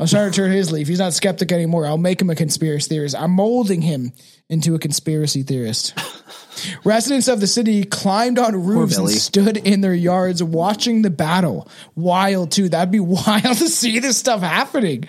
I'm 0.00 0.06
starting 0.06 0.32
to 0.32 0.36
turn 0.36 0.52
his 0.52 0.70
leaf. 0.72 0.86
He's 0.88 0.98
not 1.00 1.12
skeptic 1.12 1.50
anymore. 1.52 1.84
I'll 1.86 1.98
make 1.98 2.20
him 2.20 2.30
a 2.30 2.34
conspiracy 2.36 2.88
theorist. 2.88 3.16
I'm 3.16 3.32
molding 3.32 3.82
him 3.82 4.12
into 4.48 4.74
a 4.74 4.78
conspiracy 4.78 5.42
theorist. 5.42 5.94
Residents 6.84 7.28
of 7.28 7.40
the 7.40 7.46
city 7.46 7.84
climbed 7.84 8.38
on 8.38 8.64
roofs 8.64 8.96
and 8.96 9.08
stood 9.10 9.56
in 9.56 9.80
their 9.80 9.94
yards 9.94 10.42
watching 10.42 11.02
the 11.02 11.10
battle. 11.10 11.68
Wild 11.94 12.50
too. 12.50 12.68
That'd 12.68 12.90
be 12.90 12.98
wild 13.00 13.58
to 13.58 13.68
see 13.68 13.98
this 14.00 14.16
stuff 14.16 14.40
happening. 14.40 15.04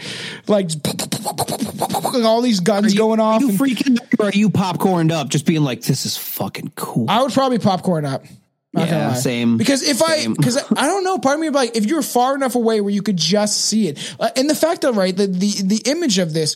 Like 0.47 0.69
all 2.23 2.41
these 2.41 2.59
guns 2.59 2.93
going 2.93 3.19
off. 3.19 3.41
Are 3.41 3.45
you 3.45 3.49
and- 3.49 3.59
freaking 3.59 4.19
or 4.19 4.25
are 4.27 4.31
you 4.31 4.49
popcorned 4.49 5.11
up, 5.11 5.29
just 5.29 5.45
being 5.45 5.63
like, 5.63 5.81
"This 5.81 6.05
is 6.05 6.17
fucking 6.17 6.73
cool"? 6.75 7.05
I 7.09 7.21
would 7.23 7.33
probably 7.33 7.59
popcorn 7.59 8.05
up. 8.05 8.25
Not 8.71 8.87
Yeah, 8.87 9.13
same. 9.13 9.57
Because 9.57 9.81
if 9.81 10.01
I, 10.03 10.27
because 10.27 10.57
I 10.57 10.85
don't 10.85 11.03
know, 11.03 11.17
part 11.17 11.35
of 11.35 11.41
me 11.41 11.49
like, 11.49 11.75
if 11.75 11.85
you're 11.85 12.03
far 12.03 12.35
enough 12.35 12.55
away 12.55 12.81
where 12.81 12.93
you 12.93 13.01
could 13.01 13.17
just 13.17 13.61
see 13.61 13.87
it, 13.87 14.15
uh, 14.19 14.29
and 14.35 14.49
the 14.49 14.55
fact 14.55 14.81
that 14.81 14.93
right, 14.93 15.15
the 15.15 15.25
the 15.25 15.61
the 15.63 15.81
image 15.85 16.19
of 16.19 16.33
this, 16.33 16.55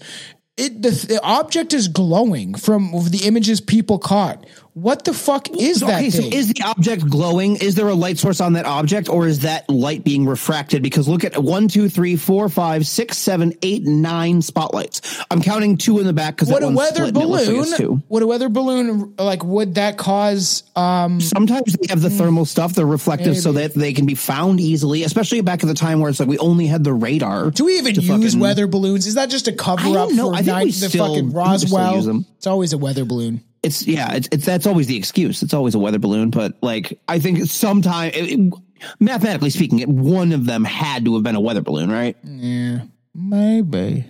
it 0.56 0.82
the, 0.82 0.92
the 0.92 1.20
object 1.24 1.74
is 1.74 1.88
glowing 1.88 2.54
from 2.54 2.92
the 3.10 3.22
images 3.26 3.62
people 3.62 3.98
caught. 3.98 4.46
What 4.74 5.06
the 5.06 5.14
fuck 5.14 5.52
is 5.52 5.82
So, 5.82 5.86
that 5.86 6.00
okay, 6.00 6.10
so 6.10 6.24
is 6.24 6.52
the 6.52 6.64
object 6.64 7.08
glowing? 7.08 7.58
Is 7.58 7.76
there 7.76 7.88
a 7.88 7.94
light 7.94 8.18
source 8.18 8.42
on 8.42 8.54
that 8.54 8.66
object, 8.66 9.08
or 9.08 9.28
is 9.28 9.42
that 9.42 9.70
light 9.70 10.04
being 10.04 10.26
refracted? 10.26 10.82
Because 10.82 11.08
look 11.08 11.24
at 11.24 11.38
one, 11.38 11.68
two, 11.68 11.90
three, 11.90 12.16
four, 12.16 12.50
five, 12.50 12.88
six, 12.88 13.20
seven, 13.20 13.54
eight, 13.62 13.84
nine 13.84 14.42
spotlights. 14.42 15.24
I'm 15.30 15.44
counting 15.44 15.78
two 15.78 16.00
in 16.00 16.08
the 16.08 16.14
back 16.14 16.36
because 16.36 16.50
what 16.50 16.64
a 16.64 16.70
weather 16.70 17.06
split 17.06 17.10
and 17.10 17.18
it 17.18 17.26
looks 17.28 17.48
like 17.48 17.56
it's 17.58 17.78
balloon? 17.78 18.00
two. 18.00 18.04
would 18.10 18.24
a 18.24 18.28
weather 18.28 18.50
balloon 18.50 19.14
like 19.18 19.44
would 19.44 19.76
that 19.76 20.00
cause? 20.00 20.64
Um, 20.76 21.22
Sometimes 21.22 21.74
they 21.74 21.88
have 21.90 22.02
the 22.02 22.10
thermal 22.10 22.46
stuff, 22.46 22.74
they're 22.74 22.86
reflective, 22.88 23.38
so 23.38 23.52
that 23.52 23.76
they 23.76 23.94
can 23.94 24.08
be 24.08 24.16
found 24.16 24.60
easily. 24.60 25.04
Especially 25.04 25.42
back 25.42 25.64
at 25.64 25.68
the 25.68 25.76
time 25.76 26.00
where 26.00 26.10
it's 26.10 26.20
like 26.20 26.30
we 26.30 26.40
only 26.40 26.66
had 26.66 26.84
the 26.84 26.94
radar. 26.94 27.52
do 27.52 27.66
we 27.66 27.78
even 27.78 27.94
use 27.94 28.08
fucking- 28.08 28.40
weather 28.40 28.66
balloons? 28.66 29.06
Is 29.06 29.14
that 29.14 29.30
just 29.30 29.48
a 29.48 29.54
cover 29.54 29.98
up 30.00 30.10
know. 30.10 30.32
for 30.32 30.36
I 30.36 30.38
think 30.38 30.48
nine, 30.48 30.66
we 30.66 30.72
the 30.72 30.90
still- 30.90 31.06
fucking 31.08 31.38
I 31.38 31.44
think 31.58 31.62
we 31.62 31.68
still 31.68 31.80
Roswell? 31.80 32.26
It's 32.38 32.48
always 32.48 32.74
a 32.74 32.78
weather 32.80 33.06
balloon. 33.06 33.44
It's 33.64 33.88
yeah, 33.88 34.14
it's, 34.14 34.28
it's 34.32 34.46
that's 34.46 34.68
always 34.68 34.88
the 34.88 34.98
excuse. 34.98 35.42
It's 35.42 35.54
always 35.54 35.74
a 35.74 35.80
weather 35.80 36.00
balloon, 36.00 36.30
but 36.30 36.54
like 36.62 37.00
I 37.08 37.20
think 37.20 37.40
sometime, 37.46 38.12
it, 38.14 38.32
it- 38.40 38.54
mathematically 39.00 39.50
speaking, 39.50 39.80
it, 39.80 39.88
one 39.88 40.34
of 40.34 40.46
them 40.46 40.66
had 40.66 41.06
to 41.06 41.14
have 41.16 41.24
been 41.24 41.36
a 41.36 41.40
weather 41.42 41.62
balloon, 41.62 41.90
right? 41.90 42.18
Yeah, 42.24 42.80
maybe. 43.16 44.06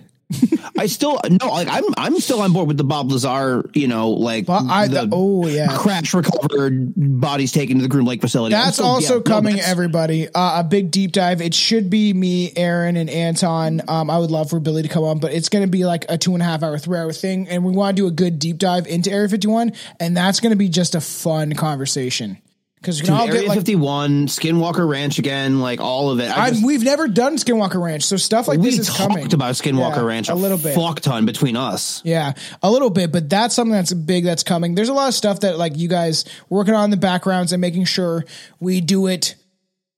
I 0.78 0.86
still 0.86 1.20
no, 1.30 1.48
like 1.48 1.68
I'm 1.70 1.84
I'm 1.96 2.20
still 2.20 2.40
on 2.42 2.52
board 2.52 2.68
with 2.68 2.76
the 2.76 2.84
Bob 2.84 3.10
Lazar, 3.10 3.68
you 3.74 3.88
know, 3.88 4.10
like 4.10 4.48
I- 4.48 4.88
the 4.88 5.08
oh, 5.12 5.46
yeah. 5.46 5.76
crash 5.76 6.12
recovered 6.14 6.92
bodies 6.96 7.52
taken 7.52 7.76
to 7.76 7.82
the 7.82 7.88
Groom 7.88 8.06
Lake 8.06 8.20
facility. 8.20 8.54
That's 8.54 8.76
still- 8.76 8.86
also 8.86 9.14
yeah, 9.14 9.18
no, 9.18 9.22
coming, 9.22 9.52
that's- 9.56 9.70
everybody. 9.70 10.28
Uh, 10.28 10.60
a 10.60 10.64
big 10.64 10.90
deep 10.90 11.12
dive. 11.12 11.40
It 11.40 11.54
should 11.54 11.90
be 11.90 12.12
me, 12.12 12.52
Aaron, 12.56 12.96
and 12.96 13.08
Anton. 13.10 13.82
Um, 13.88 14.10
I 14.10 14.18
would 14.18 14.30
love 14.30 14.50
for 14.50 14.60
Billy 14.60 14.82
to 14.82 14.88
come 14.88 15.04
on, 15.04 15.18
but 15.18 15.32
it's 15.32 15.48
going 15.48 15.64
to 15.64 15.70
be 15.70 15.84
like 15.84 16.06
a 16.08 16.18
two 16.18 16.34
and 16.34 16.42
a 16.42 16.46
half 16.46 16.62
hour, 16.62 16.78
three 16.78 16.98
hour 16.98 17.12
thing. 17.12 17.48
And 17.48 17.64
we 17.64 17.72
want 17.72 17.96
to 17.96 18.02
do 18.02 18.06
a 18.06 18.10
good 18.10 18.38
deep 18.38 18.58
dive 18.58 18.86
into 18.86 19.10
Area 19.10 19.28
51. 19.28 19.72
And 20.00 20.16
that's 20.16 20.40
going 20.40 20.50
to 20.50 20.56
be 20.56 20.68
just 20.68 20.94
a 20.94 21.00
fun 21.00 21.54
conversation. 21.54 22.38
Because 22.84 23.00
we 23.00 23.06
can 23.06 23.14
all 23.14 23.26
Area 23.26 23.40
get 23.40 23.48
like. 23.48 23.58
51, 23.58 24.26
Skinwalker 24.26 24.86
Ranch 24.86 25.18
again, 25.18 25.58
like 25.60 25.80
all 25.80 26.10
of 26.10 26.20
it. 26.20 26.30
I 26.30 26.50
just, 26.50 26.66
we've 26.66 26.84
never 26.84 27.08
done 27.08 27.36
Skinwalker 27.36 27.82
Ranch, 27.82 28.02
so 28.02 28.18
stuff 28.18 28.46
like 28.46 28.60
this 28.60 28.78
is 28.78 28.90
coming. 28.90 29.16
We 29.16 29.22
talked 29.22 29.32
about 29.32 29.54
Skinwalker 29.54 29.96
Yeah, 29.96 30.02
Ranch 30.02 30.28
a 30.28 30.34
little 30.34 30.58
bit. 30.58 30.74
fuck 30.74 31.00
ton 31.00 31.24
between 31.24 31.56
us. 31.56 32.02
Yeah, 32.04 32.34
a 32.62 32.70
little 32.70 32.90
bit, 32.90 33.10
but 33.10 33.30
that's 33.30 33.54
something 33.54 33.72
that's 33.72 33.94
big 33.94 34.24
that's 34.24 34.42
coming. 34.42 34.74
There's 34.74 34.90
a 34.90 34.92
lot 34.92 35.08
of 35.08 35.14
stuff 35.14 35.40
that 35.40 35.56
like 35.56 35.78
you 35.78 35.88
guys 35.88 36.26
working 36.50 36.74
on 36.74 36.84
in 36.84 36.90
the 36.90 36.98
backgrounds 36.98 37.52
and 37.52 37.60
making 37.62 37.86
sure 37.86 38.26
we 38.60 38.82
do 38.82 39.06
it 39.06 39.34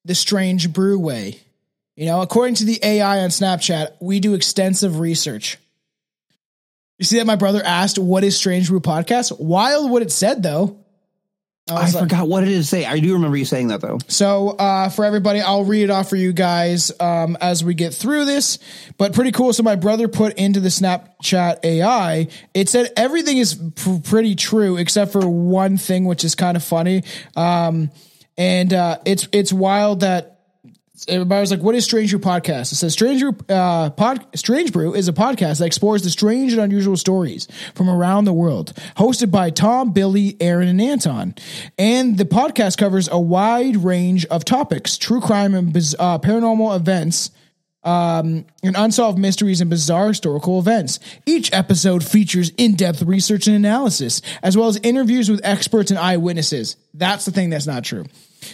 the 0.04 0.14
strange 0.14 0.72
brew 0.72 1.00
way. 1.00 1.40
You 1.96 2.06
know, 2.06 2.22
according 2.22 2.54
to 2.56 2.64
the 2.64 2.78
AI 2.84 3.20
on 3.24 3.30
Snapchat, 3.30 3.94
we 4.00 4.20
do 4.20 4.34
extensive 4.34 5.00
research. 5.00 5.58
You 6.98 7.04
see 7.04 7.18
that 7.18 7.26
my 7.26 7.36
brother 7.36 7.62
asked, 7.64 7.98
"What 7.98 8.22
is 8.22 8.36
Strange 8.36 8.68
Brew 8.68 8.80
podcast?" 8.80 9.38
Wild 9.40 9.90
what 9.90 10.02
it 10.02 10.12
said 10.12 10.44
though. 10.44 10.78
I 11.68 11.82
was 11.82 11.94
like- 11.94 12.04
forgot 12.04 12.28
what 12.28 12.44
it 12.44 12.48
is 12.48 12.66
to 12.66 12.76
say. 12.76 12.84
I 12.84 13.00
do 13.00 13.14
remember 13.14 13.36
you 13.36 13.44
saying 13.44 13.68
that 13.68 13.80
though. 13.80 13.98
So 14.06 14.50
uh, 14.50 14.88
for 14.88 15.04
everybody, 15.04 15.40
I'll 15.40 15.64
read 15.64 15.82
it 15.82 15.90
off 15.90 16.08
for 16.08 16.14
you 16.16 16.32
guys 16.32 16.92
um, 17.00 17.36
as 17.40 17.64
we 17.64 17.74
get 17.74 17.92
through 17.92 18.24
this. 18.24 18.58
But 18.98 19.12
pretty 19.14 19.32
cool. 19.32 19.52
So 19.52 19.62
my 19.64 19.74
brother 19.74 20.06
put 20.06 20.34
into 20.38 20.60
the 20.60 20.68
Snapchat 20.68 21.64
AI. 21.64 22.28
It 22.54 22.68
said 22.68 22.92
everything 22.96 23.38
is 23.38 23.54
pr- 23.54 23.98
pretty 24.04 24.36
true 24.36 24.76
except 24.76 25.10
for 25.10 25.28
one 25.28 25.76
thing, 25.76 26.04
which 26.04 26.24
is 26.24 26.34
kind 26.36 26.56
of 26.56 26.62
funny. 26.62 27.02
Um, 27.34 27.90
and 28.38 28.72
uh, 28.72 28.98
it's 29.04 29.28
it's 29.32 29.52
wild 29.52 30.00
that 30.00 30.35
everybody 31.08 31.40
was 31.40 31.50
like, 31.50 31.60
"What 31.60 31.74
is 31.74 31.84
Strange 31.84 32.10
Brew 32.10 32.20
podcast?" 32.20 32.72
It 32.72 32.76
says 32.76 32.92
Strange 32.92 33.20
Brew, 33.20 33.36
uh, 33.48 33.90
pod, 33.90 34.24
Strange 34.34 34.72
Brew 34.72 34.94
is 34.94 35.08
a 35.08 35.12
podcast 35.12 35.58
that 35.58 35.66
explores 35.66 36.02
the 36.02 36.10
strange 36.10 36.52
and 36.52 36.60
unusual 36.60 36.96
stories 36.96 37.48
from 37.74 37.88
around 37.88 38.24
the 38.24 38.32
world, 38.32 38.72
hosted 38.96 39.30
by 39.30 39.50
Tom, 39.50 39.92
Billy, 39.92 40.36
Aaron, 40.40 40.68
and 40.68 40.80
Anton. 40.80 41.34
And 41.78 42.16
the 42.18 42.24
podcast 42.24 42.78
covers 42.78 43.08
a 43.10 43.18
wide 43.18 43.76
range 43.76 44.26
of 44.26 44.44
topics: 44.44 44.96
true 44.96 45.20
crime 45.20 45.54
and 45.54 45.68
uh, 45.76 46.18
paranormal 46.18 46.76
events. 46.76 47.30
Um, 47.84 48.46
and 48.64 48.74
unsolved 48.76 49.16
mysteries 49.16 49.60
and 49.60 49.70
bizarre 49.70 50.08
historical 50.08 50.58
events. 50.58 50.98
Each 51.24 51.52
episode 51.52 52.02
features 52.02 52.50
in-depth 52.56 53.02
research 53.02 53.46
and 53.46 53.54
analysis, 53.54 54.22
as 54.42 54.56
well 54.56 54.66
as 54.66 54.76
interviews 54.78 55.30
with 55.30 55.40
experts 55.44 55.92
and 55.92 56.00
eyewitnesses. 56.00 56.76
That's 56.94 57.26
the 57.26 57.30
thing 57.30 57.50
that's 57.50 57.68
not 57.68 57.84
true. 57.84 58.06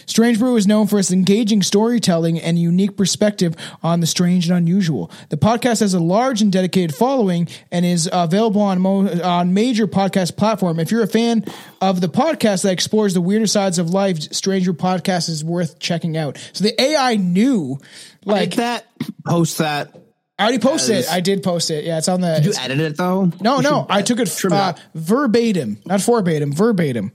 Strange 0.05 0.39
Brew 0.39 0.55
is 0.55 0.67
known 0.67 0.87
for 0.87 0.99
its 0.99 1.11
engaging 1.11 1.61
storytelling 1.61 2.39
and 2.39 2.57
unique 2.59 2.97
perspective 2.97 3.55
on 3.81 3.99
the 3.99 4.07
strange 4.07 4.47
and 4.49 4.57
unusual. 4.57 5.11
The 5.29 5.37
podcast 5.37 5.79
has 5.81 5.93
a 5.93 5.99
large 5.99 6.41
and 6.41 6.51
dedicated 6.51 6.95
following 6.95 7.47
and 7.71 7.85
is 7.85 8.09
available 8.11 8.61
on 8.61 8.81
mo- 8.81 9.07
on 9.21 9.53
major 9.53 9.87
podcast 9.87 10.37
platform. 10.37 10.79
If 10.79 10.91
you're 10.91 11.03
a 11.03 11.07
fan 11.07 11.45
of 11.81 12.01
the 12.01 12.09
podcast 12.09 12.63
that 12.63 12.71
explores 12.71 13.13
the 13.13 13.21
weirder 13.21 13.47
sides 13.47 13.79
of 13.79 13.89
life, 13.89 14.21
Strange 14.33 14.65
Brew 14.65 14.73
podcast 14.73 15.29
is 15.29 15.43
worth 15.43 15.79
checking 15.79 16.17
out. 16.17 16.37
So 16.53 16.63
the 16.63 16.81
AI 16.81 17.15
knew, 17.15 17.79
Like 18.25 18.55
that, 18.55 18.85
post 19.25 19.57
that. 19.59 19.95
I 20.39 20.43
already 20.43 20.59
posted 20.59 20.95
it. 20.97 21.11
I 21.11 21.19
did 21.19 21.43
post 21.43 21.69
it. 21.69 21.83
Yeah, 21.85 21.99
it's 21.99 22.07
on 22.09 22.19
the. 22.21 22.35
Did 22.35 22.45
you 22.45 22.53
edited 22.59 22.93
it 22.93 22.97
though? 22.97 23.25
no, 23.39 23.57
You 23.57 23.61
no, 23.63 23.85
I 23.89 24.01
took 24.01 24.19
it 24.19 24.45
uh, 24.51 24.73
verbatim, 24.95 25.77
not 25.85 26.01
verbatim, 26.01 26.51
verbatim. 26.51 27.11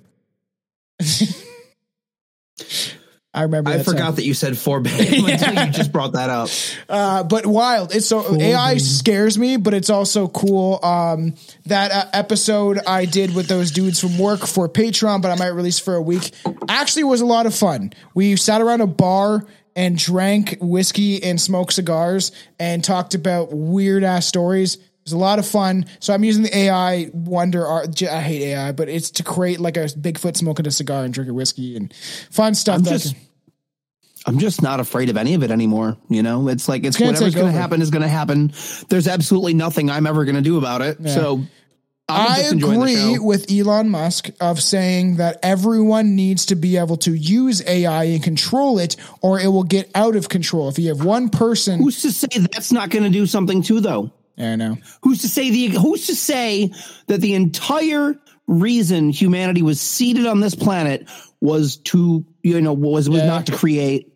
I 3.35 3.43
remember. 3.43 3.71
I 3.71 3.83
forgot 3.83 4.07
song. 4.07 4.15
that 4.17 4.25
you 4.25 4.35
said 4.35 4.57
forbidden 4.57 5.31
until 5.31 5.67
you 5.67 5.71
just 5.71 5.93
brought 5.93 6.15
that 6.15 6.31
up. 6.31 6.49
Uh, 6.89 7.23
but 7.23 7.47
wild. 7.47 7.95
It's 7.95 8.07
so 8.07 8.35
AI 8.41 8.79
scares 8.79 9.39
me, 9.39 9.57
but 9.59 9.75
it's 9.75 9.91
also 9.91 10.29
cool. 10.29 10.81
Um, 10.83 11.35
that 11.67 11.93
uh, 11.93 12.07
episode 12.15 12.81
I 12.87 13.05
did 13.05 13.35
with 13.35 13.47
those 13.47 13.71
dudes 13.71 14.01
from 14.01 14.19
work 14.19 14.41
for 14.41 14.69
Patreon, 14.69 15.21
but 15.21 15.31
I 15.31 15.37
might 15.37 15.55
release 15.55 15.79
for 15.79 15.95
a 15.95 16.03
week. 16.03 16.33
Actually, 16.69 17.05
was 17.05 17.21
a 17.21 17.27
lot 17.27 17.47
of 17.47 17.55
fun. 17.55 17.93
We 18.15 18.35
sat 18.37 18.63
around 18.63 18.81
a 18.81 18.87
bar 18.87 19.45
and 19.77 19.97
drank 19.97 20.57
whiskey 20.61 21.23
and 21.23 21.41
smoked 21.41 21.75
cigars 21.75 22.33
and 22.59 22.83
talked 22.83 23.15
about 23.15 23.53
weird 23.53 24.03
ass 24.03 24.27
stories. 24.27 24.79
It 25.09 25.13
was 25.15 25.21
a 25.21 25.25
lot 25.25 25.39
of 25.39 25.47
fun. 25.47 25.87
So 26.01 26.13
I'm 26.13 26.25
using 26.25 26.43
the 26.43 26.57
AI 26.57 27.11
Wonder 27.13 27.67
Art. 27.67 28.03
I 28.03 28.21
hate 28.21 28.43
AI, 28.43 28.73
but 28.73 28.89
it's 28.89 29.11
to 29.13 29.23
create 29.23 29.61
like 29.61 29.77
a 29.77 29.85
Bigfoot 29.85 30.37
smoking 30.37 30.67
a 30.67 30.71
cigar 30.71 31.05
and 31.05 31.15
drinking 31.15 31.35
whiskey 31.35 31.77
and 31.77 31.93
fun 32.31 32.55
stuff. 32.55 32.79
I'm 32.79 32.85
just, 32.85 33.15
can- 33.15 33.23
I'm 34.27 34.39
just 34.39 34.61
not 34.63 34.81
afraid 34.81 35.09
of 35.09 35.17
any 35.17 35.35
of 35.35 35.43
it 35.43 35.51
anymore. 35.51 35.97
You 36.11 36.23
know, 36.23 36.49
it's 36.49 36.69
like 36.69 36.85
it's 36.85 36.99
gonna 36.99 37.13
whatever's 37.13 37.35
going 37.35 37.47
to 37.47 37.53
happen 37.53 37.81
is 37.81 37.91
going 37.91 38.03
to 38.03 38.09
happen. 38.09 38.53
There's 38.89 39.09
absolutely 39.09 39.55
nothing 39.55 39.91
I'm 39.91 40.07
ever 40.07 40.25
going 40.25 40.37
to 40.37 40.43
do 40.43 40.59
about 40.59 40.83
it. 40.83 40.99
So 41.09 41.43
I'm 42.11 42.33
I 42.33 42.37
just 42.39 42.53
enjoying 42.53 42.81
the 42.81 42.87
agree 42.87 43.19
with 43.19 43.51
Elon 43.51 43.91
Musk 43.91 44.31
of 44.41 44.63
saying 44.63 45.17
that 45.17 45.39
everyone 45.43 46.17
needs 46.17 46.47
to 46.47 46.57
be 46.57 46.79
able 46.79 46.97
to 46.99 47.13
use 47.15 47.63
AI 47.67 48.05
and 48.05 48.23
control 48.23 48.79
it, 48.79 48.97
or 49.21 49.39
it 49.39 49.49
will 49.49 49.63
get 49.65 49.91
out 49.95 50.17
of 50.17 50.29
control. 50.31 50.69
If 50.71 50.79
you 50.79 50.89
have 50.89 51.05
one 51.05 51.29
person, 51.29 51.79
Who's 51.81 52.01
to 52.03 52.13
say 52.13 52.29
that's 52.39 52.73
not 52.73 52.89
going 52.89 53.05
to 53.05 53.11
do 53.11 53.27
something 53.27 53.63
too, 53.63 53.81
though? 53.81 54.11
I 54.39 54.57
know. 54.57 54.76
Who's 55.03 55.22
to 55.22 55.28
say 55.28 55.51
the 55.51 55.66
Who's 55.78 56.07
to 56.07 56.14
say 56.14 56.72
that 57.09 57.20
the 57.20 57.34
entire 57.34 58.16
reason 58.47 59.11
humanity 59.11 59.62
was 59.62 59.80
seated 59.80 60.26
on 60.26 60.41
this 60.41 60.55
planet 60.55 61.07
was 61.41 61.76
to 61.76 62.24
you 62.43 62.61
know 62.61 62.72
was 62.72 63.09
was 63.09 63.20
Yeah. 63.20 63.26
not 63.26 63.47
to 63.47 63.53
create 63.53 64.12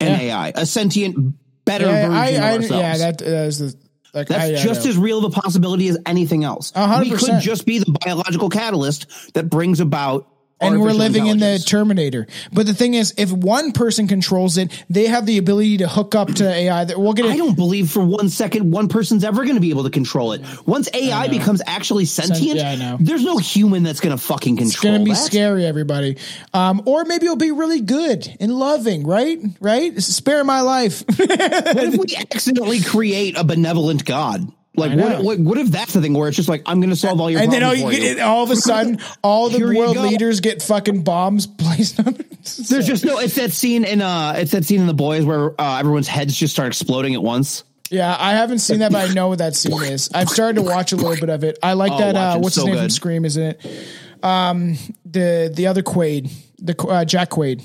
an 0.00 0.08
Yeah. 0.08 0.20
AI, 0.42 0.52
a 0.54 0.64
sentient, 0.66 1.34
better 1.64 1.86
Yeah, 1.86 2.08
version 2.08 2.12
I, 2.12 2.26
I, 2.26 2.50
of 2.52 2.62
ourselves. 2.62 2.70
yeah, 2.70 2.96
that 2.98 3.18
that 3.18 3.46
is 3.48 3.58
the 3.58 3.74
like 4.14 4.28
That's 4.28 4.60
I, 4.60 4.64
just 4.64 4.86
as 4.86 4.96
real 4.96 5.18
of 5.24 5.24
a 5.36 5.40
possibility 5.40 5.88
as 5.88 5.98
anything 6.06 6.44
else. 6.44 6.72
A 6.76 6.86
hundred 6.86 7.10
We 7.12 7.18
could 7.18 7.40
just 7.40 7.66
be 7.66 7.80
the 7.80 7.90
biological 8.04 8.48
catalyst 8.48 9.06
that 9.34 9.50
brings 9.50 9.80
about. 9.80 10.28
And 10.66 10.80
we're 10.80 10.92
living 10.92 11.26
in 11.26 11.38
the. 11.38 11.54
Terminator. 11.64 12.26
But 12.52 12.66
the 12.66 12.74
thing 12.74 12.94
is, 12.94 13.14
if 13.16 13.32
one 13.32 13.72
person 13.72 14.06
controls 14.06 14.58
it, 14.58 14.84
they 14.88 15.06
have 15.06 15.26
the 15.26 15.38
ability 15.38 15.78
to 15.78 15.88
hook 15.88 16.14
up 16.14 16.28
to 16.34 16.48
AI. 16.48 16.84
That 16.84 16.98
we'll 16.98 17.12
get 17.12 17.26
I 17.26 17.36
don't 17.36 17.56
believe 17.56 17.90
for 17.90 18.04
one 18.04 18.28
second 18.28 18.70
one 18.70 18.88
person's 18.88 19.24
ever 19.24 19.42
going 19.42 19.54
to 19.54 19.60
be 19.60 19.70
able 19.70 19.84
to 19.84 19.90
control 19.90 20.32
it. 20.32 20.42
Once 20.66 20.88
AI 20.92 21.28
becomes 21.28 21.62
actually 21.66 22.04
sentient, 22.04 22.56
yeah, 22.56 22.70
I 22.70 22.76
know. 22.76 22.96
there's 23.00 23.24
no 23.24 23.38
human 23.38 23.82
that's 23.82 24.00
going 24.00 24.16
to 24.16 24.22
fucking 24.22 24.56
control 24.56 24.68
it. 24.68 24.72
It's 24.72 24.82
gonna 24.82 25.04
be 25.04 25.10
that. 25.12 25.16
scary, 25.16 25.66
everybody. 25.66 26.18
Um, 26.52 26.82
or 26.86 27.04
maybe 27.04 27.26
it'll 27.26 27.36
be 27.36 27.52
really 27.52 27.80
good 27.80 28.28
and 28.40 28.52
loving, 28.52 29.06
right? 29.06 29.40
Right? 29.60 30.00
Spare 30.00 30.44
my 30.44 30.60
life. 30.60 31.04
What 31.24 31.84
if 31.84 31.96
we 31.96 32.16
accidentally 32.16 32.80
create 32.80 33.36
a 33.36 33.44
benevolent 33.44 34.04
god? 34.04 34.50
Like 34.76 34.98
what, 34.98 35.22
what? 35.22 35.38
What 35.38 35.58
if 35.58 35.68
that's 35.68 35.92
the 35.92 36.00
thing 36.02 36.14
where 36.14 36.26
it's 36.28 36.36
just 36.36 36.48
like 36.48 36.62
I'm 36.66 36.80
going 36.80 36.90
to 36.90 36.96
solve 36.96 37.20
all 37.20 37.30
your 37.30 37.40
and 37.40 37.52
then 37.52 37.62
all, 37.62 37.74
you 37.74 37.88
you? 37.90 38.20
all 38.20 38.42
of 38.42 38.50
a 38.50 38.56
sudden, 38.70 38.98
all 39.22 39.48
the 39.48 39.58
Here 39.58 39.74
world 39.74 39.96
leaders 39.96 40.40
get 40.40 40.62
fucking 40.62 41.02
bombs 41.04 41.46
placed 41.46 42.00
on 42.00 42.06
them. 42.14 42.26
There's 42.68 42.86
just 42.86 43.04
no. 43.04 43.18
It's 43.18 43.36
that 43.36 43.52
scene 43.52 43.84
in 43.84 44.02
uh, 44.02 44.34
it's 44.36 44.50
that 44.50 44.64
scene 44.64 44.80
in 44.80 44.86
the 44.88 44.94
boys 44.94 45.24
where 45.24 45.58
uh, 45.60 45.78
everyone's 45.78 46.08
heads 46.08 46.36
just 46.36 46.52
start 46.54 46.68
exploding 46.68 47.14
at 47.14 47.22
once. 47.22 47.62
Yeah, 47.90 48.16
I 48.18 48.32
haven't 48.32 48.58
seen 48.58 48.80
that, 48.80 48.90
but 48.90 49.08
I 49.08 49.12
know 49.14 49.28
what 49.28 49.38
that 49.38 49.54
scene 49.54 49.80
is. 49.82 50.10
I've 50.12 50.28
started 50.28 50.56
to 50.56 50.62
watch 50.62 50.90
a 50.92 50.96
little 50.96 51.14
bit 51.16 51.28
of 51.28 51.44
it. 51.44 51.58
I 51.62 51.74
like 51.74 51.92
Oh, 51.92 51.98
that. 51.98 52.16
Uh, 52.16 52.38
what's 52.38 52.56
his 52.56 52.64
So 52.64 52.70
name 52.70 52.78
from. 52.78 52.90
Scream? 52.90 53.24
Isn't 53.24 53.42
it? 53.42 53.86
Um, 54.24 54.76
the 55.04 55.52
the 55.54 55.68
other 55.68 55.82
Quaid, 55.82 56.32
the 56.58 56.76
uh, 56.86 57.04
Jack 57.04 57.30
Quaid. 57.30 57.62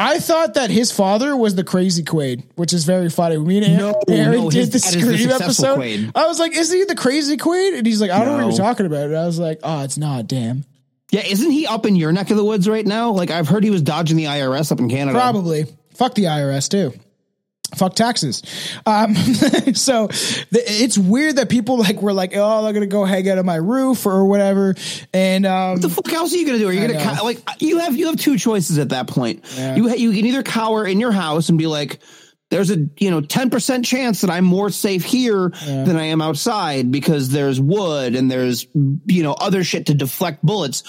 I 0.00 0.18
thought 0.18 0.54
that 0.54 0.70
his 0.70 0.90
father 0.90 1.36
was 1.36 1.54
the 1.54 1.64
crazy 1.64 2.02
Quaid, 2.02 2.42
which 2.56 2.72
is 2.72 2.84
very 2.84 3.10
funny. 3.10 3.36
Me 3.36 3.58
and 3.58 3.76
No, 3.76 4.00
Aaron 4.08 4.44
no, 4.44 4.50
did 4.50 4.72
the 4.72 4.78
Scream 4.78 5.30
episode. 5.30 5.78
Quaid. 5.78 6.12
I 6.14 6.26
was 6.26 6.38
like, 6.38 6.56
"Is 6.56 6.72
he 6.72 6.84
the 6.84 6.94
crazy 6.94 7.36
Quaid?" 7.36 7.76
And 7.76 7.86
he's 7.86 8.00
like, 8.00 8.10
"I 8.10 8.24
don't 8.24 8.38
know 8.38 8.46
what 8.46 8.56
you're 8.56 8.64
talking 8.64 8.86
about." 8.86 9.04
And 9.06 9.16
I 9.16 9.26
was 9.26 9.38
like, 9.38 9.60
"Oh, 9.62 9.82
it's 9.84 9.98
not. 9.98 10.26
Damn, 10.26 10.64
Yeah, 11.10 11.26
isn't 11.26 11.50
he 11.50 11.66
up 11.66 11.84
in 11.86 11.96
your 11.96 12.12
neck 12.12 12.30
of 12.30 12.36
the 12.38 12.44
woods 12.44 12.68
right 12.68 12.86
now? 12.86 13.10
Like 13.10 13.30
I've 13.30 13.48
heard 13.48 13.62
he 13.62 13.70
was 13.70 13.82
dodging 13.82 14.16
the 14.16 14.24
IRS 14.26 14.72
up 14.72 14.78
in 14.80 14.88
Canada. 14.88 15.18
probably 15.18 15.66
fuck 15.94 16.14
the 16.14 16.24
IRS 16.24 16.68
too." 16.68 16.92
Fuck 17.76 17.94
taxes. 17.94 18.42
Um, 18.86 19.14
so 19.74 20.08
th- 20.08 20.46
it's 20.52 20.98
weird 20.98 21.36
that 21.36 21.48
people 21.48 21.78
like 21.78 22.02
were 22.02 22.12
like, 22.12 22.32
oh, 22.34 22.62
they're 22.64 22.72
gonna 22.72 22.86
go 22.86 23.04
hang 23.04 23.28
out 23.28 23.38
on 23.38 23.46
my 23.46 23.56
roof 23.56 24.06
or 24.06 24.24
whatever. 24.24 24.74
And 25.14 25.46
um, 25.46 25.72
What 25.72 25.82
the 25.82 25.88
fuck 25.90 26.12
else 26.12 26.32
are 26.34 26.36
you 26.36 26.46
gonna 26.46 26.58
do? 26.58 26.68
Are 26.68 26.72
you 26.72 26.82
I 26.82 26.86
gonna 26.88 27.00
cow- 27.02 27.24
like 27.24 27.38
you 27.60 27.78
have 27.78 27.96
you 27.96 28.06
have 28.06 28.16
two 28.16 28.36
choices 28.38 28.78
at 28.78 28.88
that 28.90 29.06
point. 29.06 29.44
You 29.76 29.88
ha- 29.88 29.94
you 29.94 30.10
can 30.12 30.26
either 30.26 30.42
cower 30.42 30.86
in 30.86 31.00
your 31.00 31.12
house 31.12 31.48
and 31.48 31.58
be 31.58 31.66
like, 31.66 32.00
there's 32.50 32.70
a 32.72 32.78
you 32.98 33.10
know 33.10 33.20
ten 33.20 33.48
percent 33.50 33.84
chance 33.84 34.22
that 34.22 34.30
I'm 34.30 34.44
more 34.44 34.70
safe 34.70 35.04
here 35.04 35.50
than 35.64 35.96
I 35.96 36.06
am 36.06 36.20
outside 36.20 36.90
because 36.90 37.28
there's 37.28 37.60
wood 37.60 38.16
and 38.16 38.28
there's 38.30 38.66
you 38.74 39.22
know 39.22 39.32
other 39.34 39.62
shit 39.62 39.86
to 39.86 39.94
deflect 39.94 40.44
bullets. 40.44 40.82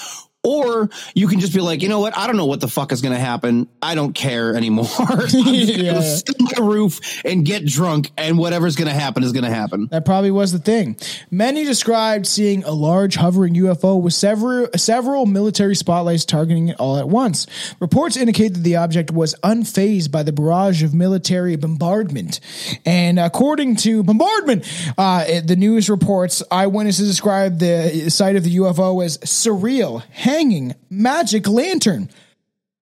Or 0.44 0.90
you 1.14 1.28
can 1.28 1.40
just 1.40 1.54
be 1.54 1.62
like, 1.62 1.84
you 1.84 1.90
know 1.90 2.00
what? 2.00 2.18
I 2.18 2.26
don't 2.26 2.36
know 2.36 2.48
what 2.48 2.62
the 2.62 2.68
fuck 2.68 2.92
is 2.92 3.02
going 3.04 3.14
to 3.14 3.20
happen. 3.20 3.68
I 3.82 3.94
don't 3.94 4.14
care 4.14 4.56
anymore. 4.56 4.88
I'm 5.00 5.20
just 5.20 5.34
going 5.36 5.46
to 5.46 5.84
Yeah. 5.84 6.02
sit 6.02 6.30
on 6.40 6.48
my 6.58 6.66
roof 6.74 7.00
and 7.24 7.46
get 7.46 7.66
drunk, 7.66 8.12
and 8.18 8.38
whatever's 8.40 8.76
going 8.76 8.88
to 8.88 8.94
happen 8.94 9.24
is 9.24 9.34
going 9.34 9.44
to 9.44 9.52
happen. 9.52 9.88
That 9.92 10.04
probably 10.04 10.32
was 10.32 10.52
the 10.52 10.58
thing. 10.60 10.98
Many 11.30 11.64
described 11.64 12.26
seeing 12.26 12.64
a 12.64 12.72
large 12.72 13.16
hovering 13.16 13.54
UFO 13.56 14.02
with 14.02 14.14
several 14.14 14.68
several 14.76 15.26
military 15.28 15.76
spotlights 15.76 16.26
targeting 16.26 16.70
it 16.70 16.80
all 16.80 16.98
at 16.98 17.08
once. 17.08 17.46
Reports 17.80 18.18
indicate 18.18 18.54
that 18.56 18.62
the 18.64 18.78
object 18.78 19.12
was 19.12 19.36
unfazed 19.44 20.10
by 20.12 20.24
the 20.24 20.32
barrage 20.32 20.82
of 20.82 20.94
military 20.94 21.56
bombardment. 21.56 22.40
And 22.86 23.20
according 23.20 23.76
to 23.78 24.04
bombardment, 24.04 24.66
uh, 24.98 25.42
the 25.46 25.56
news 25.56 25.90
reports 25.90 26.42
eyewitnesses 26.50 27.08
described 27.10 27.60
the 27.60 28.10
sight 28.10 28.36
of 28.36 28.44
the 28.44 28.56
UFO 28.58 29.04
as 29.06 29.18
surreal, 29.20 30.04
hanging, 30.32 30.76
magic 30.90 31.48
lantern. 31.48 32.10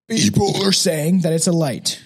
People 0.07 0.63
are 0.65 0.71
saying 0.71 1.21
that 1.21 1.33
it's 1.33 1.47
a 1.47 1.51
light. 1.51 2.01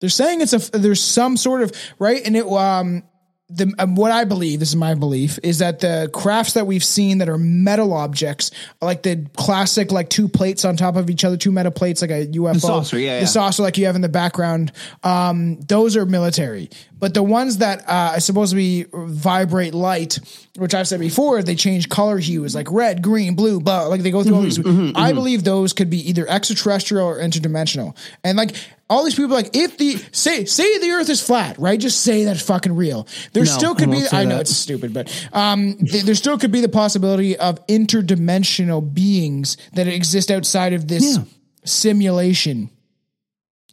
They're 0.00 0.10
saying 0.10 0.40
it's 0.40 0.52
a 0.52 0.78
there's 0.78 1.02
some 1.02 1.36
sort 1.36 1.62
of 1.62 1.72
right, 1.98 2.22
and 2.24 2.36
it 2.36 2.46
um 2.46 3.02
the 3.50 3.72
um, 3.78 3.94
what 3.94 4.12
I 4.12 4.24
believe 4.24 4.60
this 4.60 4.68
is 4.68 4.76
my 4.76 4.94
belief 4.94 5.38
is 5.42 5.60
that 5.60 5.80
the 5.80 6.10
crafts 6.12 6.52
that 6.52 6.66
we've 6.66 6.84
seen 6.84 7.18
that 7.18 7.30
are 7.30 7.38
metal 7.38 7.94
objects, 7.94 8.50
like 8.82 9.02
the 9.02 9.26
classic 9.36 9.90
like 9.90 10.10
two 10.10 10.28
plates 10.28 10.66
on 10.66 10.76
top 10.76 10.96
of 10.96 11.08
each 11.08 11.24
other, 11.24 11.38
two 11.38 11.50
metal 11.50 11.72
plates 11.72 12.02
like 12.02 12.10
a 12.10 12.26
UFO, 12.26 12.52
the 12.52 12.60
saucer, 12.60 12.98
yeah, 12.98 13.14
the 13.14 13.20
yeah. 13.20 13.26
saucer 13.26 13.62
like 13.62 13.78
you 13.78 13.86
have 13.86 13.96
in 13.96 14.02
the 14.02 14.08
background. 14.08 14.72
Um, 15.02 15.60
those 15.60 15.96
are 15.96 16.04
military, 16.04 16.68
but 16.98 17.14
the 17.14 17.22
ones 17.22 17.58
that 17.58 17.88
uh, 17.88 18.12
are 18.14 18.20
supposed 18.20 18.50
to 18.50 18.56
be 18.56 18.84
vibrate 18.92 19.72
light, 19.72 20.18
which 20.56 20.74
I've 20.74 20.86
said 20.86 21.00
before, 21.00 21.42
they 21.42 21.54
change 21.54 21.88
color 21.88 22.18
hues 22.18 22.54
like 22.54 22.70
red, 22.70 23.02
green, 23.02 23.34
blue, 23.34 23.60
blah. 23.60 23.86
Like 23.86 24.02
they 24.02 24.10
go 24.10 24.22
through 24.22 24.34
all 24.34 24.42
these. 24.42 24.58
Mm-hmm, 24.58 24.94
I 24.94 25.14
believe 25.14 25.44
those 25.44 25.72
could 25.72 25.88
be 25.88 26.06
either 26.10 26.28
extraterrestrial 26.28 27.06
or 27.06 27.18
interdimensional, 27.18 27.96
and 28.22 28.36
like 28.36 28.56
all 28.90 29.04
these 29.04 29.14
people, 29.14 29.32
are 29.34 29.42
like 29.42 29.54
if 29.54 29.76
the 29.78 29.96
say 30.12 30.44
say 30.46 30.78
the 30.78 30.90
Earth 30.90 31.08
is 31.10 31.20
flat, 31.20 31.58
right? 31.58 31.78
Just 31.78 32.00
say 32.02 32.24
that's 32.24 32.40
fucking 32.42 32.74
real. 32.74 33.06
There 33.32 33.44
No, 33.44 33.50
still 33.50 33.72
I 33.72 33.74
could 33.74 33.90
be. 33.90 34.02
I 34.10 34.24
know 34.24 34.36
that. 34.36 34.42
it's 34.42 34.56
stupid, 34.56 34.94
but 34.94 35.28
um, 35.32 35.76
th- 35.76 36.04
there 36.04 36.14
still 36.14 36.38
could 36.38 36.52
be 36.52 36.60
the 36.60 36.68
possibility 36.68 37.36
of 37.36 37.64
interdimensional 37.66 38.94
beings 38.94 39.56
that 39.74 39.86
exist 39.88 40.30
outside 40.30 40.72
of 40.72 40.88
this 40.88 41.16
Yeah. 41.16 41.24
simulation. 41.64 42.70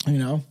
You 0.05 0.17
know, 0.19 0.43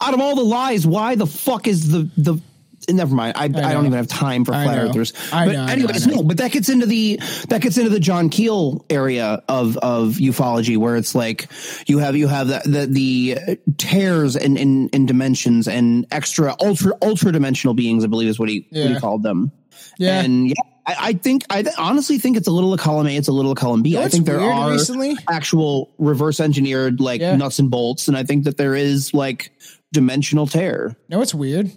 out 0.00 0.14
of 0.14 0.20
all 0.20 0.34
the 0.36 0.44
lies, 0.44 0.86
why 0.86 1.14
the 1.14 1.26
fuck 1.26 1.66
is 1.66 1.90
the 1.90 2.08
the 2.16 2.40
never 2.88 3.14
mind. 3.14 3.34
I, 3.36 3.44
I, 3.44 3.48
know. 3.48 3.60
don't 3.60 3.86
even 3.86 3.96
have 3.96 4.08
time 4.08 4.44
for 4.44 4.52
flat 4.52 4.78
earthers. 4.78 5.12
I 5.32 5.46
but 5.46 5.52
know, 5.52 5.64
I 5.64 5.72
anyways, 5.72 6.06
I 6.06 6.10
know. 6.10 6.16
no, 6.16 6.22
but 6.22 6.38
that 6.38 6.52
gets 6.52 6.68
into 6.68 6.86
the 6.86 7.20
that 7.48 7.60
gets 7.60 7.76
into 7.78 7.90
the 7.90 8.00
John 8.00 8.28
Keel 8.30 8.84
area 8.90 9.42
of 9.48 9.76
of 9.78 10.14
ufology 10.14 10.76
where 10.76 10.96
it's 10.96 11.14
like 11.14 11.48
you 11.86 11.98
have 11.98 12.16
you 12.16 12.28
have 12.28 12.48
the 12.48 12.62
the, 12.64 12.86
the 12.86 13.58
tears 13.76 14.36
in, 14.36 14.56
in 14.56 14.88
in 14.90 15.06
dimensions 15.06 15.68
and 15.68 16.06
extra 16.10 16.56
ultra 16.60 16.92
ultra 17.02 17.32
dimensional 17.32 17.74
beings, 17.74 18.04
I 18.04 18.08
believe 18.08 18.28
is 18.28 18.38
what 18.38 18.48
he 18.48 18.66
what 18.70 18.90
he 18.90 18.98
called 18.98 19.22
them. 19.22 19.52
Yeah. 19.98 20.20
And 20.20 20.48
yeah, 20.48 20.54
I, 20.86 20.96
I 21.00 21.12
think 21.12 21.44
I 21.50 21.62
th- 21.62 21.74
honestly 21.78 22.18
think 22.18 22.36
it's 22.36 22.48
a 22.48 22.52
little 22.52 22.72
of 22.72 22.80
column 22.80 23.06
A, 23.06 23.16
it's 23.16 23.28
a 23.28 23.32
little 23.32 23.52
of 23.52 23.58
column 23.58 23.82
B. 23.82 23.98
I 23.98 24.08
think 24.08 24.26
there 24.26 24.40
are 24.40 24.70
recently? 24.72 25.16
actual 25.28 25.92
reverse 25.98 26.40
engineered 26.40 27.00
like 27.00 27.20
Yeah. 27.20 27.36
nuts 27.36 27.58
and 27.58 27.70
bolts, 27.70 28.08
and 28.08 28.16
I 28.16 28.24
think 28.24 28.44
that 28.44 28.56
there 28.56 28.74
is 28.74 29.12
like 29.14 29.52
dimensional 29.92 30.46
tear. 30.46 30.96
no, 31.08 31.22
it's 31.22 31.34
weird. 31.34 31.70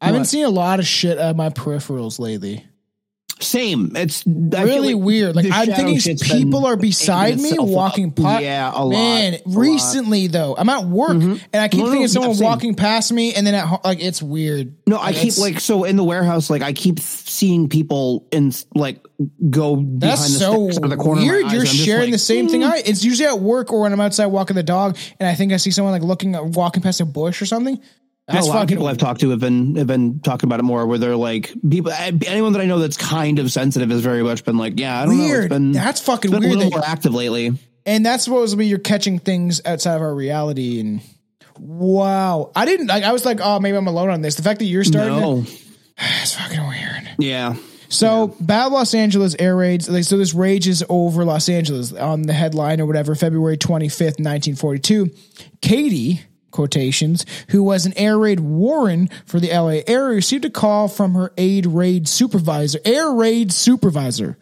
I've 0.00 0.14
been 0.14 0.24
seeing 0.24 0.44
a 0.44 0.50
lot 0.50 0.78
of 0.80 0.86
shit 0.86 1.18
of 1.18 1.36
my 1.36 1.50
peripherals 1.50 2.18
lately. 2.18 2.64
Same. 3.42 3.96
It's 3.96 4.22
I 4.26 4.64
really 4.64 4.92
like 4.92 5.02
weird. 5.02 5.34
Like 5.34 5.46
I'm 5.50 5.66
thinking 5.72 6.18
people 6.18 6.66
are 6.66 6.76
beside 6.76 7.38
me 7.40 7.54
walking 7.58 8.12
past. 8.12 8.42
Yeah, 8.42 8.70
a 8.74 8.84
lot, 8.84 8.90
Man, 8.90 9.32
a 9.32 9.36
lot. 9.36 9.44
Mm-hmm. 9.44 9.58
recently 9.58 10.26
though, 10.26 10.54
I'm 10.58 10.68
at 10.68 10.84
work 10.84 11.12
and 11.12 11.40
I 11.54 11.68
keep 11.68 11.80
No, 11.80 11.86
no, 11.86 11.90
thinking 11.90 12.02
yeah, 12.02 12.06
someone 12.08 12.38
walking 12.38 12.74
past 12.74 13.10
me, 13.12 13.32
and 13.32 13.46
then 13.46 13.54
at 13.54 13.82
like 13.82 14.02
it's 14.02 14.20
weird. 14.22 14.74
No, 14.86 14.98
I 14.98 15.14
keep 15.14 15.38
like 15.38 15.58
so 15.58 15.84
in 15.84 15.96
the 15.96 16.04
warehouse. 16.04 16.50
Like 16.50 16.60
I 16.60 16.74
keep 16.74 16.98
seeing 17.00 17.70
people 17.70 18.28
in 18.30 18.52
like 18.74 19.02
go 19.48 19.76
behind 19.76 20.00
That's 20.02 20.32
the 20.34 20.38
so 20.38 20.68
out 20.68 20.84
of 20.84 20.90
the 20.90 20.96
corner. 20.96 21.22
weird. 21.22 21.50
You're 21.50 21.60
and 21.60 21.68
sharing 21.68 22.02
like, 22.04 22.12
the 22.12 22.18
same 22.18 22.46
thing. 22.48 22.60
"Hmm." 22.60 22.72
I 22.72 22.82
it's 22.84 23.02
usually 23.04 23.26
at 23.28 23.40
work 23.40 23.72
or 23.72 23.80
when 23.80 23.92
I'm 23.94 24.00
outside 24.00 24.26
walking 24.26 24.56
the 24.56 24.62
dog, 24.62 24.98
and 25.18 25.26
I 25.26 25.34
think 25.34 25.54
I 25.54 25.56
see 25.56 25.70
someone 25.70 25.92
like 25.92 26.02
looking, 26.02 26.36
walking 26.52 26.82
past 26.82 27.00
a 27.00 27.06
bush 27.06 27.40
or 27.40 27.46
something. 27.46 27.80
That's 28.32 28.46
a 28.46 28.50
lot 28.50 28.62
of 28.62 28.68
people 28.68 28.86
I've 28.86 28.98
talked 28.98 29.20
to 29.20 29.30
have 29.30 29.40
been 29.40 29.76
have 29.76 29.86
been 29.86 30.20
talking 30.20 30.46
about 30.48 30.60
it 30.60 30.64
more. 30.64 30.86
Where 30.86 30.98
they're 30.98 31.16
like 31.16 31.52
people, 31.68 31.92
anyone 31.92 32.52
that 32.52 32.60
I 32.62 32.66
know 32.66 32.78
that's 32.78 32.96
kind 32.96 33.38
of 33.38 33.50
sensitive 33.52 33.90
has 33.90 34.00
very 34.00 34.22
much 34.22 34.44
been 34.44 34.56
like, 34.58 34.78
yeah, 34.78 35.02
I 35.02 35.06
don't 35.06 35.18
know. 35.18 35.24
It's 35.24 35.48
been, 35.48 35.72
That's 35.72 36.00
fucking 36.00 36.30
been 36.30 36.40
weird 36.40 36.52
A 36.52 36.56
little 36.56 36.70
more 36.70 36.84
active 36.86 37.14
lately. 37.14 37.52
and 37.86 38.06
that's 38.06 38.24
supposed 38.24 38.52
to 38.52 38.56
be 38.56 38.66
you're 38.66 38.78
catching 38.78 39.18
things 39.18 39.60
outside 39.64 39.96
of 39.96 40.02
our 40.02 40.14
reality 40.14 40.80
and. 40.80 41.00
Wow, 41.58 42.52
I 42.56 42.64
didn't. 42.64 42.86
Like, 42.86 43.04
I 43.04 43.12
was 43.12 43.26
like, 43.26 43.38
oh, 43.42 43.60
maybe 43.60 43.76
I'm 43.76 43.86
alone 43.86 44.08
on 44.08 44.22
this. 44.22 44.36
The 44.36 44.42
fact 44.42 44.60
that 44.60 44.64
you're 44.64 44.84
starting, 44.84 45.12
No, 45.14 45.38
it, 45.46 45.64
it's 45.98 46.34
fucking 46.34 46.66
weird. 46.66 47.08
yeah, 47.18 47.54
So, 47.90 48.28
bad 48.40 48.66
Los 48.72 48.94
Angeles 48.94 49.36
air 49.38 49.54
raids. 49.56 49.86
Like, 49.86 50.04
so 50.04 50.16
this 50.16 50.32
rages 50.32 50.82
over 50.88 51.22
Los 51.24 51.50
Angeles 51.50 51.92
on 51.92 52.22
the 52.22 52.32
headline 52.32 52.80
or 52.80 52.86
whatever, 52.86 53.14
February 53.14 53.58
25th, 53.58 54.18
1942. 54.18 55.10
Katie, 55.60 56.22
quotations, 56.50 57.24
who 57.48 57.62
was 57.62 57.86
an 57.86 57.92
air 57.96 58.18
raid 58.18 58.40
warden 58.40 59.08
for 59.26 59.40
the 59.40 59.48
LA 59.48 59.80
area, 59.86 60.16
received 60.16 60.44
a 60.44 60.50
call 60.50 60.88
from 60.88 61.14
her 61.14 61.32
aid 61.36 61.66
raid 61.66 62.08
supervisor, 62.08 62.78
air 62.84 63.10
raid 63.12 63.52
supervisor. 63.52 64.36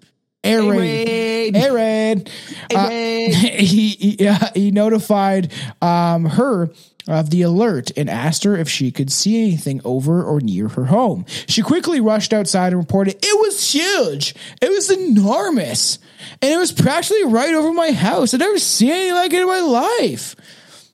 Air 0.45 0.63
raid. 0.63 1.09
raid. 1.09 1.57
Air 1.57 1.75
raid. 1.75 2.31
Uh, 2.73 2.89
he 2.91 3.89
he, 3.91 4.29
uh, 4.29 4.51
he 4.55 4.71
notified 4.71 5.53
um, 5.83 6.27
her 6.27 6.71
of 7.09 7.31
the 7.31 7.43
alert 7.43 7.91
and 7.97 8.11
asked 8.11 8.45
her 8.45 8.57
if 8.57 8.69
she 8.69 8.93
could 8.93 9.11
see 9.11 9.43
anything 9.43 9.81
over 9.85 10.23
or 10.23 10.41
near 10.41 10.69
her 10.69 10.85
home. 10.85 11.25
She 11.49 11.63
quickly 11.63 12.01
rushed 12.01 12.33
outside 12.33 12.73
and 12.73 12.81
reported 12.81 13.17
it 13.23 13.41
was 13.41 13.73
huge. 13.73 14.35
It 14.61 14.69
was 14.69 14.91
enormous. 14.91 15.99
And 16.43 16.53
it 16.53 16.59
was 16.59 16.71
practically 16.71 17.25
right 17.25 17.55
over 17.55 17.73
my 17.73 17.93
house. 17.93 18.35
I'd 18.35 18.41
never 18.41 18.59
seen 18.59 18.91
anything 18.91 19.15
like 19.15 19.33
it 19.33 19.41
in 19.41 19.49
my 19.49 19.61
life. 19.61 20.37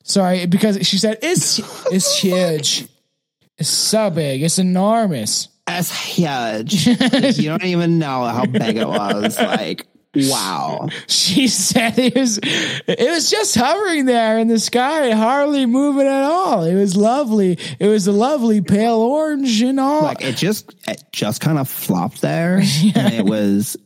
Sorry, 0.05 0.44
because 0.46 0.86
she 0.86 0.98
said 0.98 1.18
it's 1.22 1.59
it's 1.90 2.18
huge. 2.18 2.86
It's 3.57 3.70
so 3.70 4.11
big. 4.11 4.42
It's 4.42 4.59
enormous. 4.59 5.48
that's 5.66 5.90
huge. 5.90 6.86
you 6.86 7.48
don't 7.48 7.64
even 7.64 7.98
know 7.98 8.24
how 8.24 8.44
big 8.44 8.76
it 8.76 8.86
was. 8.86 9.38
Like, 9.38 9.86
wow. 10.14 10.88
She 11.07 11.48
said 11.48 11.98
it 11.98 12.14
was 12.14 12.38
it 12.42 13.11
was 13.11 13.30
just 13.30 13.55
hovering 13.55 14.05
there 14.05 14.38
in 14.38 14.48
the 14.48 14.59
sky, 14.59 15.12
hardly 15.12 15.64
moving 15.64 16.07
at 16.07 16.24
all. 16.24 16.64
It 16.64 16.74
was 16.74 16.96
lovely. 16.96 17.59
It 17.78 17.86
was 17.86 18.07
a 18.07 18.12
lovely 18.12 18.61
pale 18.61 18.98
orange 18.98 19.62
and 19.62 19.80
all. 19.80 20.02
like 20.02 20.22
it 20.22 20.36
just 20.36 20.74
it 20.86 21.02
just 21.12 21.40
kind 21.40 21.59
of 21.59 21.66
flopped 21.68 22.20
there 22.20 22.59
and 22.59 23.14
it 23.14 23.24
was 23.24 23.76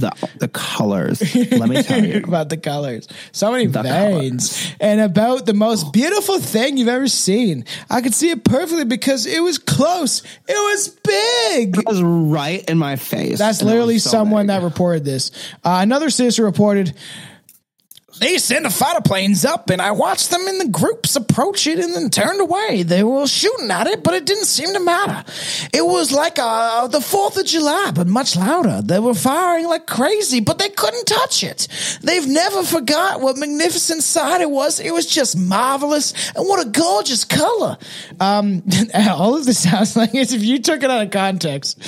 the 0.00 0.12
the 0.38 0.48
colors 0.48 1.20
let 1.52 1.68
me 1.68 1.82
tell 1.82 2.04
you 2.04 2.22
about 2.24 2.48
the 2.48 2.56
colors. 2.56 3.06
So 3.32 3.52
many 3.52 3.66
The 3.66 3.82
veins. 3.82 4.72
And 4.80 5.00
about 5.00 5.46
the 5.46 5.54
most 5.54 5.92
beautiful 5.92 6.38
thing 6.40 6.76
you've 6.76 6.88
ever 6.88 7.08
seen. 7.08 7.64
I 7.88 8.00
could 8.00 8.14
see 8.14 8.30
it 8.30 8.44
perfectly 8.44 8.84
because 8.84 9.26
it 9.26 9.40
was 9.42 9.58
close. 9.58 10.22
It 10.48 10.54
was 10.54 10.88
big. 10.88 11.78
it 11.78 11.86
was 11.86 12.02
right 12.02 12.68
in 12.68 12.78
my 12.78 12.96
face 12.96 13.38
That's 13.38 13.62
literally 13.62 13.98
so 13.98 14.10
someone 14.10 14.46
big. 14.46 14.56
that 14.56 14.62
reported 14.62 15.04
this. 15.04 15.30
Uh, 15.64 15.78
another 15.82 16.10
sister 16.10 16.44
reported 16.44 16.94
they 18.20 18.36
sent 18.36 18.64
the 18.64 18.70
fighter 18.70 19.00
planes 19.00 19.46
up 19.46 19.70
and 19.70 19.80
I 19.80 19.92
watched 19.92 20.30
them 20.30 20.46
in 20.46 20.58
the 20.58 20.68
groups 20.68 21.16
approach 21.16 21.66
it 21.66 21.78
and 21.78 21.94
then 21.94 22.10
turned 22.10 22.40
away. 22.40 22.82
They 22.82 23.02
were 23.02 23.26
shooting 23.26 23.70
at 23.70 23.86
it, 23.86 24.04
but 24.04 24.12
it 24.12 24.26
didn't 24.26 24.44
seem 24.44 24.74
to 24.74 24.80
matter. 24.80 25.24
It 25.72 25.84
was 25.84 26.12
like 26.12 26.38
uh, 26.38 26.86
the 26.88 26.98
4th 26.98 27.38
of 27.38 27.46
July, 27.46 27.92
but 27.94 28.06
much 28.06 28.36
louder. 28.36 28.82
They 28.82 28.98
were 28.98 29.14
firing 29.14 29.66
like 29.66 29.86
crazy, 29.86 30.40
but 30.40 30.58
they 30.58 30.68
couldn't 30.68 31.06
touch 31.06 31.42
it. 31.42 31.66
They've 32.02 32.28
never 32.28 32.62
forgot 32.62 33.22
what 33.22 33.38
magnificent 33.38 34.02
sight 34.02 34.42
it 34.42 34.50
was. 34.50 34.80
It 34.80 34.92
was 34.92 35.06
just 35.06 35.38
marvelous. 35.38 36.12
And 36.36 36.46
what 36.46 36.64
a 36.64 36.68
gorgeous 36.68 37.24
color. 37.24 37.78
Um, 38.20 38.62
all 38.94 39.38
of 39.38 39.46
this 39.46 39.62
sounds 39.62 39.96
like 39.96 40.14
as 40.14 40.34
if 40.34 40.44
you 40.44 40.58
took 40.58 40.82
it 40.82 40.90
out 40.90 41.02
of 41.02 41.10
context. 41.10 41.78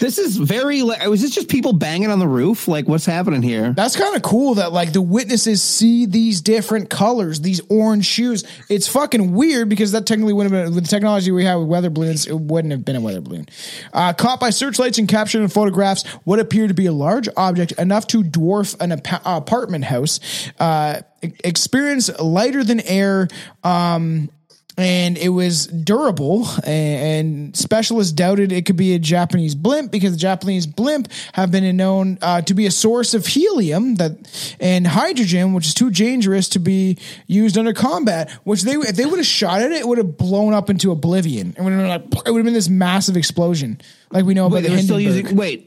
This 0.00 0.18
is 0.18 0.36
very 0.36 0.82
like 0.82 1.06
was 1.06 1.20
this 1.20 1.34
just 1.34 1.48
people 1.48 1.74
banging 1.74 2.10
on 2.10 2.18
the 2.18 2.26
roof? 2.26 2.66
Like 2.66 2.88
what's 2.88 3.06
happening 3.06 3.42
here? 3.42 3.72
That's 3.72 3.96
kind 3.96 4.16
of 4.16 4.22
cool 4.22 4.54
that 4.54 4.72
like 4.72 4.92
the 4.92 5.02
witnesses 5.02 5.59
see 5.60 6.06
these 6.06 6.40
different 6.40 6.90
colors, 6.90 7.40
these 7.40 7.60
orange 7.68 8.04
shoes. 8.04 8.44
It's 8.68 8.88
fucking 8.88 9.32
weird 9.32 9.68
because 9.68 9.92
that 9.92 10.06
technically 10.06 10.32
wouldn't 10.32 10.54
have 10.54 10.66
been 10.66 10.74
with 10.74 10.84
the 10.84 10.90
technology 10.90 11.30
we 11.30 11.44
have 11.44 11.60
with 11.60 11.68
weather 11.68 11.90
balloons, 11.90 12.26
it 12.26 12.38
wouldn't 12.38 12.72
have 12.72 12.84
been 12.84 12.96
a 12.96 13.00
weather 13.00 13.20
balloon. 13.20 13.46
Uh, 13.92 14.12
caught 14.12 14.40
by 14.40 14.50
searchlights 14.50 14.98
and 14.98 15.08
captured 15.08 15.42
in 15.42 15.48
photographs, 15.48 16.06
what 16.24 16.40
appeared 16.40 16.68
to 16.68 16.74
be 16.74 16.86
a 16.86 16.92
large 16.92 17.28
object 17.36 17.72
enough 17.72 18.06
to 18.08 18.22
dwarf 18.22 18.78
an 18.80 18.92
ap- 18.92 19.22
apartment 19.24 19.84
house. 19.84 20.20
Uh, 20.58 21.02
experience 21.44 22.10
lighter 22.18 22.64
than 22.64 22.80
air. 22.80 23.28
Um, 23.62 24.30
and 24.78 25.18
it 25.18 25.30
was 25.30 25.66
durable 25.66 26.46
and 26.64 27.56
specialists 27.56 28.12
doubted 28.12 28.52
it 28.52 28.64
could 28.66 28.76
be 28.76 28.94
a 28.94 28.98
japanese 28.98 29.54
blimp 29.54 29.90
because 29.90 30.12
the 30.12 30.18
japanese 30.18 30.66
blimp 30.66 31.08
have 31.32 31.50
been 31.50 31.76
known 31.76 32.18
uh, 32.22 32.40
to 32.42 32.54
be 32.54 32.66
a 32.66 32.70
source 32.70 33.12
of 33.14 33.26
helium 33.26 33.96
that 33.96 34.56
and 34.60 34.86
hydrogen 34.86 35.52
which 35.52 35.66
is 35.66 35.74
too 35.74 35.90
dangerous 35.90 36.48
to 36.48 36.58
be 36.58 36.96
used 37.26 37.58
under 37.58 37.72
combat 37.72 38.30
which 38.44 38.62
they 38.62 38.72
if 38.74 38.96
they 38.96 39.04
would 39.06 39.18
have 39.18 39.26
shot 39.26 39.60
at 39.60 39.72
it 39.72 39.78
it 39.80 39.88
would 39.88 39.98
have 39.98 40.16
blown 40.16 40.54
up 40.54 40.70
into 40.70 40.90
oblivion 40.92 41.54
it 41.58 41.62
would 41.62 41.72
have 41.72 41.80
been 41.80 41.88
like 41.88 42.26
it 42.26 42.30
would 42.30 42.38
have 42.38 42.44
been 42.44 42.54
this 42.54 42.68
massive 42.68 43.16
explosion 43.16 43.80
like 44.12 44.24
we 44.24 44.34
know 44.34 44.46
about 44.46 44.56
Wait, 44.56 44.62
the 44.62 44.68
they 44.68 44.74
were 44.76 44.82
still 44.82 44.96
Hindenburg. 44.98 45.24
using 45.24 45.36
wait. 45.36 45.66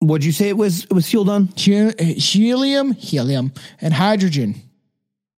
What'd 0.00 0.24
you 0.24 0.32
say 0.32 0.48
it 0.50 0.56
was 0.56 0.84
it 0.84 0.92
was 0.92 1.08
fueled 1.08 1.30
on? 1.30 1.46
He- 1.56 1.90
helium 2.14 2.92
helium 2.92 3.52
and 3.80 3.94
hydrogen 3.94 4.56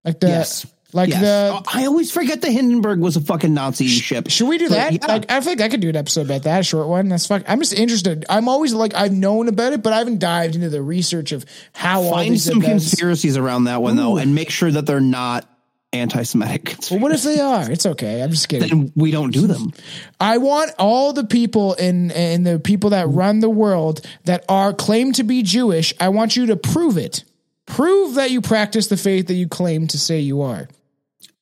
like 0.05 0.19
the 0.21 0.27
Yes. 0.29 0.67
Like 0.93 1.11
Yes. 1.11 1.21
the 1.21 1.51
Oh, 1.55 1.63
I 1.73 1.87
always 1.87 2.11
forget 2.11 2.41
the 2.41 2.51
Hindenburg 2.51 2.99
was 3.01 3.17
a 3.17 3.21
fucking 3.21 3.53
Nazi 3.53 3.87
ship. 3.89 4.31
Should 4.31 4.49
we 4.49 4.57
do 4.59 4.69
that? 4.71 4.93
yeah. 4.93 5.07
Like, 5.07 5.31
I 5.31 5.41
think 5.41 5.61
I 5.61 5.69
could 5.69 5.81
do 5.81 5.89
an 5.91 5.97
episode 5.97 6.23
about 6.27 6.45
that, 6.45 6.61
a 6.61 6.63
short 6.63 6.89
one. 6.89 7.09
That's 7.09 7.27
fuck. 7.27 7.43
I'm 7.47 7.59
just 7.61 7.75
interested. 7.75 8.25
I'm 8.29 8.49
always 8.49 8.73
like, 8.73 8.95
I've 8.95 9.13
known 9.13 9.49
about 9.49 9.73
it, 9.75 9.83
but 9.83 9.93
I 9.93 9.99
haven't 9.99 10.19
dived 10.19 10.55
into 10.55 10.71
the 10.71 10.81
research 10.83 11.33
of 11.33 11.45
how 11.73 12.03
all 12.03 12.13
Find 12.13 12.33
these 12.35 12.45
some 12.45 12.63
events. 12.63 12.89
conspiracies 12.91 13.37
around 13.37 13.65
that 13.65 13.83
one 13.83 13.97
though, 13.97 14.17
and 14.17 14.35
make 14.35 14.51
sure 14.51 14.71
that 14.71 14.87
they're 14.87 15.01
not 15.01 15.47
anti-Semitic. 15.93 16.77
Well, 16.91 17.01
what 17.01 17.13
if 17.13 17.23
they 17.23 17.41
are? 17.41 17.71
It's 17.71 17.87
okay. 17.87 18.23
I'm 18.23 18.31
just 18.31 18.49
kidding. 18.49 18.71
and 18.71 18.93
we 18.95 19.11
don't 19.11 19.31
do 19.31 19.47
them. 19.47 19.73
I 20.21 20.39
want 20.39 20.71
all 20.79 21.13
the 21.13 21.25
people 21.25 21.75
in 21.75 22.11
in 22.11 22.43
the 22.45 22.59
people 22.59 22.91
that 22.91 23.09
run 23.09 23.41
the 23.41 23.49
world 23.51 24.07
that 24.25 24.45
are 24.49 24.73
claim 24.73 25.13
to 25.15 25.23
be 25.25 25.43
Jewish. 25.43 25.95
I 26.01 26.09
want 26.11 26.37
you 26.37 26.47
to 26.47 26.57
prove 26.57 26.97
it. 26.99 27.25
Prove 27.67 28.15
that 28.15 28.31
you 28.31 28.41
practice 28.41 28.87
the 28.87 28.97
faith 28.97 29.27
that 29.27 29.35
you 29.35 29.49
claim 29.49 29.87
to 29.89 29.99
say 29.99 30.21
you 30.21 30.41
are. 30.43 30.69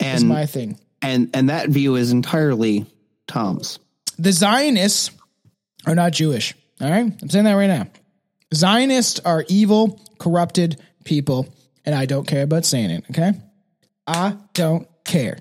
Is 0.00 0.20
And 0.22 0.28
my 0.28 0.46
thing. 0.46 0.78
and 1.02 1.30
and 1.34 1.48
that 1.50 1.68
view 1.70 1.96
is 1.96 2.12
entirely 2.12 2.86
Tom's. 3.26 3.78
the 4.18 4.32
Zionists 4.32 5.10
are 5.86 5.94
not 5.94 6.12
Jewish. 6.12 6.54
All 6.80 6.90
right. 6.90 7.12
I'm 7.22 7.30
saying 7.30 7.44
that 7.46 7.54
right 7.54 7.66
now. 7.68 7.86
Zionists 8.54 9.20
are 9.20 9.44
evil, 9.48 10.00
corrupted 10.18 10.80
people, 11.04 11.48
and 11.84 11.94
I 11.94 12.06
don't 12.06 12.26
care 12.26 12.42
about 12.42 12.64
saying 12.64 12.90
it. 12.90 13.04
Okay. 13.10 13.32
I 14.06 14.36
don't 14.54 14.86
care. 15.04 15.38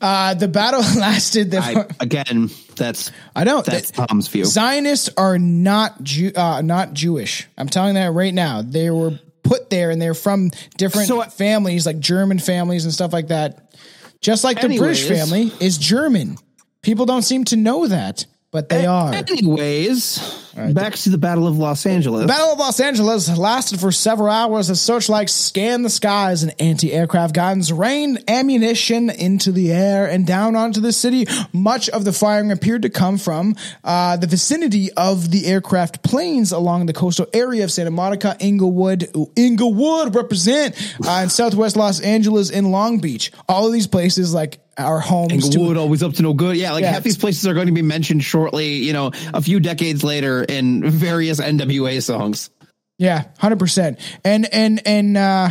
Uh, 0.00 0.34
the 0.34 0.48
battle 0.48 0.80
lasted. 0.98 1.50
The, 1.50 1.58
I, 1.58 1.86
again, 2.00 2.50
that's 2.76 3.10
I 3.36 3.44
don't. 3.44 3.64
that's 3.64 3.90
the- 3.90 4.06
Tom's 4.06 4.28
view. 4.28 4.44
Zionists 4.44 5.10
are 5.16 5.38
not 5.38 6.02
Jew, 6.02 6.32
uh, 6.34 6.62
not 6.62 6.92
Jewish. 6.94 7.46
I'm 7.58 7.68
telling 7.68 7.94
that 7.94 8.12
right 8.12 8.32
now. 8.34 8.62
They 8.62 8.90
were 8.90 9.18
put 9.42 9.70
there, 9.70 9.90
and 9.90 10.00
they're 10.00 10.14
from 10.14 10.50
different 10.76 11.08
So- 11.08 11.22
families, 11.22 11.86
like 11.86 11.98
German 11.98 12.38
families 12.38 12.84
and 12.84 12.92
stuff 12.92 13.12
like 13.12 13.28
that. 13.28 13.72
Just 14.20 14.44
like 14.44 14.60
the 14.60 14.76
British 14.76 15.08
family 15.08 15.50
is 15.60 15.78
German. 15.78 16.36
People 16.82 17.06
don't 17.06 17.22
seem 17.22 17.44
to 17.46 17.56
know 17.56 17.86
that, 17.86 18.26
but 18.50 18.68
they 18.68 18.86
are. 18.86 19.12
Anyways, 19.14 20.20
back 20.54 20.94
to 20.94 21.10
the 21.10 21.18
Battle 21.18 21.46
of 21.46 21.58
Los 21.58 21.86
Angeles. 21.86 22.22
The 22.22 22.26
Battle 22.28 22.52
of 22.52 22.58
Los 22.58 22.80
Angeles 22.80 23.36
lasted 23.36 23.80
for 23.80 23.92
several 23.92 24.28
hours 24.30 24.70
as 24.70 24.80
searchlights 24.80 25.32
scanned 25.32 25.84
the 25.84 25.90
skies 25.90 26.42
and 26.42 26.54
anti-aircraft 26.60 27.34
guns 27.34 27.72
rained 27.72 28.24
ammunition 28.28 29.10
into 29.10 29.52
the 29.52 29.72
air 29.72 30.06
and 30.08 30.26
down 30.26 30.56
onto 30.56 30.80
the 30.80 30.92
city. 30.92 31.26
Much 31.52 31.88
of 31.90 32.04
the 32.04 32.12
firing 32.12 32.50
appeared 32.50 32.82
to 32.82 32.90
come 32.90 33.18
from 33.18 33.54
uh, 33.84 34.16
the 34.16 34.26
vicinity 34.26 34.90
of 34.92 35.30
the 35.30 35.46
aircraft 35.46 36.02
planes 36.02 36.52
along 36.52 36.86
the 36.86 36.92
coastal 36.92 37.26
area 37.32 37.64
of 37.64 37.70
Santa 37.72 37.90
Monica, 37.90 38.36
Inglewood, 38.40 39.08
Inglewood 39.36 40.14
represent, 40.14 40.74
uh, 41.06 41.20
in 41.22 41.28
southwest 41.28 41.76
Los 41.76 42.00
Angeles 42.00 42.50
and 42.50 42.70
Long 42.70 42.98
Beach. 42.98 43.32
All 43.48 43.66
of 43.66 43.72
these 43.72 43.86
places 43.86 44.34
like 44.34 44.58
our 44.78 45.00
homes 45.00 45.50
to 45.50 45.58
Inglewood 45.58 45.76
always 45.76 46.02
up 46.02 46.14
to 46.14 46.22
no 46.22 46.32
good. 46.32 46.56
Yeah, 46.56 46.72
like 46.72 46.82
Yeah. 46.82 46.92
half 46.92 47.02
these 47.02 47.18
places 47.18 47.46
are 47.46 47.52
going 47.52 47.66
to 47.66 47.72
be 47.72 47.82
mentioned 47.82 48.24
shortly, 48.24 48.76
you 48.76 48.94
know, 48.94 49.10
a 49.34 49.42
few 49.42 49.60
decades 49.60 50.02
later 50.02 50.39
in 50.44 50.88
various 50.88 51.40
NWA 51.40 52.02
songs. 52.02 52.50
Yeah, 52.98 53.24
hundred 53.38 53.58
percent. 53.58 53.98
And 54.24 54.46
and 54.52 54.82
and 54.86 55.16
uh 55.16 55.50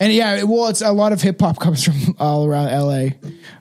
and 0.00 0.12
yeah, 0.12 0.42
well, 0.42 0.68
it's 0.68 0.82
a 0.82 0.92
lot 0.92 1.12
of 1.12 1.22
hip 1.22 1.40
hop 1.40 1.58
comes 1.60 1.84
from 1.84 2.16
all 2.18 2.44
around 2.46 2.70
LA. 2.70 3.08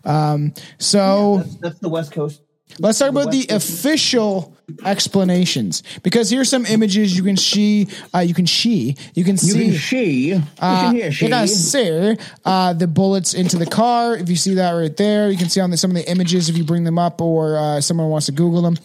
Um, 0.03 0.53
so 0.79 1.43
That's 1.59 1.79
the 1.79 1.89
West 1.89 2.11
Coast. 2.11 2.41
let's 2.79 2.97
talk 2.99 3.09
about 3.09 3.31
the 3.31 3.45
official 3.51 4.55
explanations 4.85 5.83
because 6.03 6.29
here's 6.29 6.49
some 6.49 6.65
images 6.65 7.15
you 7.15 7.23
can 7.23 7.37
see. 7.37 7.87
Uh, 8.13 8.19
you 8.19 8.33
can 8.33 8.47
see. 8.47 8.95
You 9.13 9.23
can 9.23 9.33
You 9.33 9.37
see. 9.37 9.65
can 9.65 9.73
she. 9.75 10.25
You 10.29 10.41
can 10.59 10.95
hear 10.95 11.11
she. 11.11 11.25
You 11.25 11.31
can 11.31 11.47
see 11.47 12.17
uh, 12.45 12.73
the 12.73 12.87
bullets 12.87 13.33
into 13.33 13.57
the 13.57 13.65
car. 13.65 14.15
If 14.15 14.29
you 14.29 14.35
see 14.35 14.55
that 14.55 14.71
right 14.71 14.95
there, 14.97 15.29
you 15.29 15.37
can 15.37 15.49
see 15.49 15.59
on 15.61 15.69
the, 15.71 15.77
some 15.77 15.91
of 15.91 15.95
the 15.97 16.09
images 16.09 16.49
if 16.49 16.57
you 16.57 16.63
bring 16.63 16.83
them 16.85 16.97
up 16.97 17.21
or 17.21 17.57
uh, 17.57 17.81
someone 17.81 18.09
wants 18.09 18.25
to 18.27 18.31
Google 18.31 18.61
them. 18.61 18.77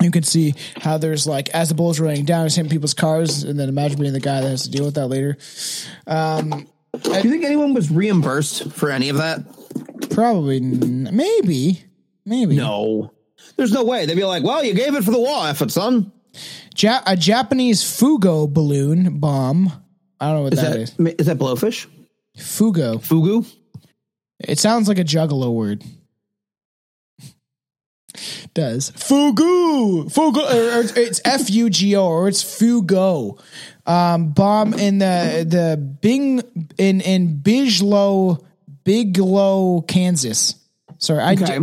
You 0.00 0.10
can 0.10 0.22
see 0.22 0.54
how 0.80 0.98
there's 0.98 1.26
like 1.26 1.48
as 1.50 1.68
the 1.68 1.74
bullets 1.74 1.98
are 2.00 2.04
raining 2.04 2.24
down, 2.24 2.46
it's 2.46 2.54
hitting 2.54 2.70
people's 2.70 2.94
cars, 2.94 3.42
and 3.42 3.58
then 3.58 3.68
imagine 3.68 4.00
being 4.00 4.12
the 4.12 4.20
guy 4.20 4.40
that 4.40 4.48
has 4.48 4.62
to 4.62 4.70
deal 4.70 4.84
with 4.84 4.94
that 4.94 5.08
later. 5.08 5.36
Um, 6.06 6.68
Do 7.02 7.10
you 7.12 7.30
think 7.30 7.44
anyone 7.44 7.74
was 7.74 7.90
reimbursed 7.90 8.72
for 8.72 8.90
any 8.90 9.08
of 9.08 9.16
that? 9.18 9.40
Probably, 10.10 10.56
n- 10.58 11.08
maybe, 11.12 11.82
maybe. 12.24 12.56
No. 12.56 13.12
There's 13.56 13.72
no 13.72 13.84
way. 13.84 14.06
They'd 14.06 14.14
be 14.14 14.24
like, 14.24 14.42
well, 14.44 14.64
you 14.64 14.72
gave 14.74 14.94
it 14.94 15.04
for 15.04 15.10
the 15.10 15.20
wall 15.20 15.44
effort, 15.46 15.70
son. 15.70 16.12
Ja- 16.76 17.02
a 17.06 17.16
Japanese 17.16 17.82
Fugo 17.82 18.52
balloon 18.52 19.18
bomb. 19.18 19.72
I 20.20 20.26
don't 20.26 20.36
know 20.36 20.42
what 20.42 20.52
Is 20.54 20.60
that 20.60 20.70
that, 20.72 20.80
is. 20.80 21.14
is 21.18 21.26
that 21.26 21.38
blowfish? 21.38 21.86
Fugo. 22.36 22.96
Fugu? 22.96 23.46
It 24.40 24.58
sounds 24.60 24.86
like 24.88 24.98
a 24.98 25.04
juggalo 25.04 25.52
word. 25.52 25.82
Does 28.54 28.90
Fugu 28.92 30.12
Fugu 30.12 30.38
or, 30.38 30.80
or 30.80 30.84
it's 30.96 31.20
F 31.24 31.50
U 31.50 31.70
G 31.70 31.94
O 31.96 32.04
or 32.06 32.28
it's 32.28 32.42
Fugo 32.42 33.40
um, 33.86 34.30
bomb 34.32 34.74
in 34.74 34.98
the 34.98 35.46
the 35.48 35.76
Bing 35.76 36.42
in 36.76 37.00
in 37.00 37.38
Bigelow 37.38 38.44
Bigelow 38.84 39.82
Kansas. 39.82 40.54
Sorry, 40.98 41.20
I 41.22 41.32
Okay. 41.34 41.58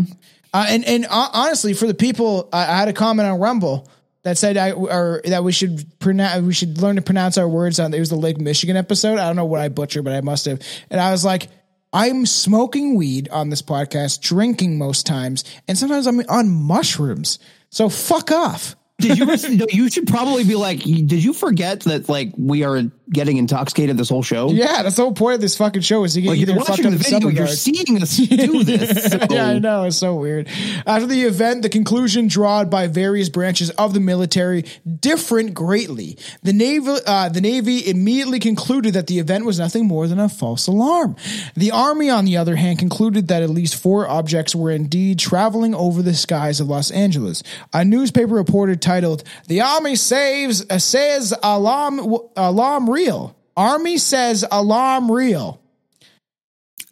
uh, 0.53 0.65
and 0.69 0.85
and 0.85 1.05
uh, 1.05 1.29
honestly, 1.33 1.73
for 1.73 1.87
the 1.87 1.93
people, 1.93 2.49
I, 2.53 2.61
I 2.61 2.77
had 2.77 2.87
a 2.87 2.93
comment 2.93 3.27
on 3.27 3.39
Rumble 3.39 3.89
that 4.23 4.37
said 4.37 4.57
I 4.57 4.71
or 4.71 5.21
that 5.25 5.43
we 5.43 5.51
should 5.51 5.85
pronounce 5.99 6.41
we 6.43 6.53
should 6.53 6.77
learn 6.81 6.95
to 6.95 7.01
pronounce 7.01 7.37
our 7.37 7.47
words 7.47 7.79
on. 7.79 7.93
It 7.93 7.99
was 7.99 8.09
the 8.09 8.15
Lake 8.15 8.39
Michigan 8.39 8.77
episode. 8.77 9.19
I 9.19 9.27
don't 9.27 9.35
know 9.35 9.45
what 9.45 9.59
I 9.59 9.69
butchered, 9.69 10.03
but 10.03 10.13
I 10.13 10.21
must 10.21 10.45
have. 10.45 10.61
And 10.89 11.01
I 11.01 11.11
was 11.11 11.25
like, 11.25 11.49
I'm 11.95 12.25
smoking 12.25 12.95
weed 12.95 13.29
on 13.29 13.51
this 13.51 13.61
podcast, 13.61 14.19
drinking 14.19 14.77
most 14.77 15.05
times, 15.05 15.45
and 15.65 15.77
sometimes 15.77 16.07
I'm 16.07 16.19
on 16.27 16.49
mushrooms. 16.49 17.39
So 17.69 17.87
fuck 17.87 18.31
off. 18.31 18.75
Did 18.97 19.17
you 19.17 19.65
you 19.69 19.89
should 19.89 20.07
probably 20.07 20.45
be 20.45 20.55
like, 20.55 20.79
did 20.79 21.21
you 21.23 21.33
forget 21.33 21.81
that 21.81 22.07
like 22.07 22.31
we 22.37 22.63
are 22.63 22.83
getting 23.09 23.35
intoxicated 23.35 23.97
this 23.97 24.07
whole 24.07 24.23
show? 24.23 24.49
Yeah, 24.49 24.83
that's 24.83 24.95
the 24.95 25.01
whole 25.01 25.11
point 25.11 25.35
of 25.35 25.41
this 25.41 25.57
fucking 25.57 25.81
show 25.81 26.05
is 26.05 26.13
to 26.13 26.21
get 26.21 26.29
Like, 26.29 26.39
either 26.39 26.53
you're 26.53 26.59
fucked 26.61 26.69
watching 26.69 26.85
up 26.87 26.91
the 26.93 26.97
video, 26.97 27.27
you're 27.27 27.47
seeing 27.47 28.01
us 28.01 28.15
do 28.15 28.63
this. 28.63 29.11
so- 29.11 29.17
yeah, 29.29 29.47
I 29.49 29.59
know. 29.59 29.83
It's 29.83 29.97
so 29.97 30.15
weird. 30.15 30.47
After 30.87 31.07
the 31.07 31.23
event, 31.23 31.61
the 31.63 31.69
conclusion 31.69 32.27
drawn 32.29 32.69
by 32.69 32.87
various 32.87 33.27
branches 33.27 33.69
of 33.71 33.93
the 33.93 33.99
military 33.99 34.63
different 35.01 35.53
greatly. 35.53 36.17
The 36.43 36.53
Navy, 36.53 36.95
uh, 37.05 37.27
the 37.27 37.41
Navy 37.41 37.85
immediately 37.89 38.39
concluded 38.39 38.93
that 38.93 39.07
the 39.07 39.19
event 39.19 39.43
was 39.43 39.59
nothing 39.59 39.87
more 39.87 40.07
than 40.07 40.19
a 40.19 40.29
false 40.29 40.67
alarm. 40.67 41.17
The 41.55 41.71
Army, 41.71 42.09
on 42.09 42.23
the 42.23 42.37
other 42.37 42.55
hand, 42.55 42.79
concluded 42.79 43.27
that 43.27 43.43
at 43.43 43.49
least 43.49 43.75
four 43.75 44.07
objects 44.07 44.55
were 44.55 44.71
indeed 44.71 45.19
traveling 45.19 45.75
over 45.75 46.01
the 46.01 46.13
skies 46.13 46.61
of 46.61 46.69
Los 46.69 46.91
Angeles. 46.91 47.43
A 47.73 47.83
newspaper 47.83 48.33
reported 48.33 48.81
titled 48.85 49.23
"The 49.47 49.61
Army 49.61 49.95
saves 49.95 50.65
uh, 50.69 50.79
says 50.79 51.33
alarm 51.43 51.99
alarm 52.37 52.89
real." 52.89 53.35
Army 53.57 53.97
says 53.97 54.45
alarm 54.51 55.11
real. 55.11 55.59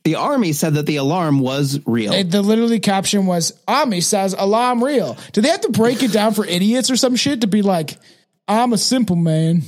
The 0.05 0.15
army 0.15 0.51
said 0.51 0.73
that 0.73 0.85
the 0.85 0.97
alarm 0.97 1.39
was 1.39 1.79
real. 1.85 2.11
It- 2.11 2.29
the 2.29 2.41
literally 2.41 2.79
caption 2.81 3.25
was 3.25 3.53
Army 3.67 4.01
says 4.01 4.33
alarm 4.37 4.83
real. 4.83 5.17
Do 5.31 5.39
they 5.41 5.47
have 5.49 5.61
to 5.61 5.71
break 5.71 6.03
it 6.03 6.11
down 6.11 6.33
for 6.33 6.45
idiots 6.45 6.91
or 6.91 6.97
some 6.97 7.15
shit 7.15 7.41
to 7.41 7.47
be 7.47 7.61
like, 7.61 7.97
I'm 8.47 8.73
a 8.73 8.77
simple 8.77 9.15
man. 9.15 9.63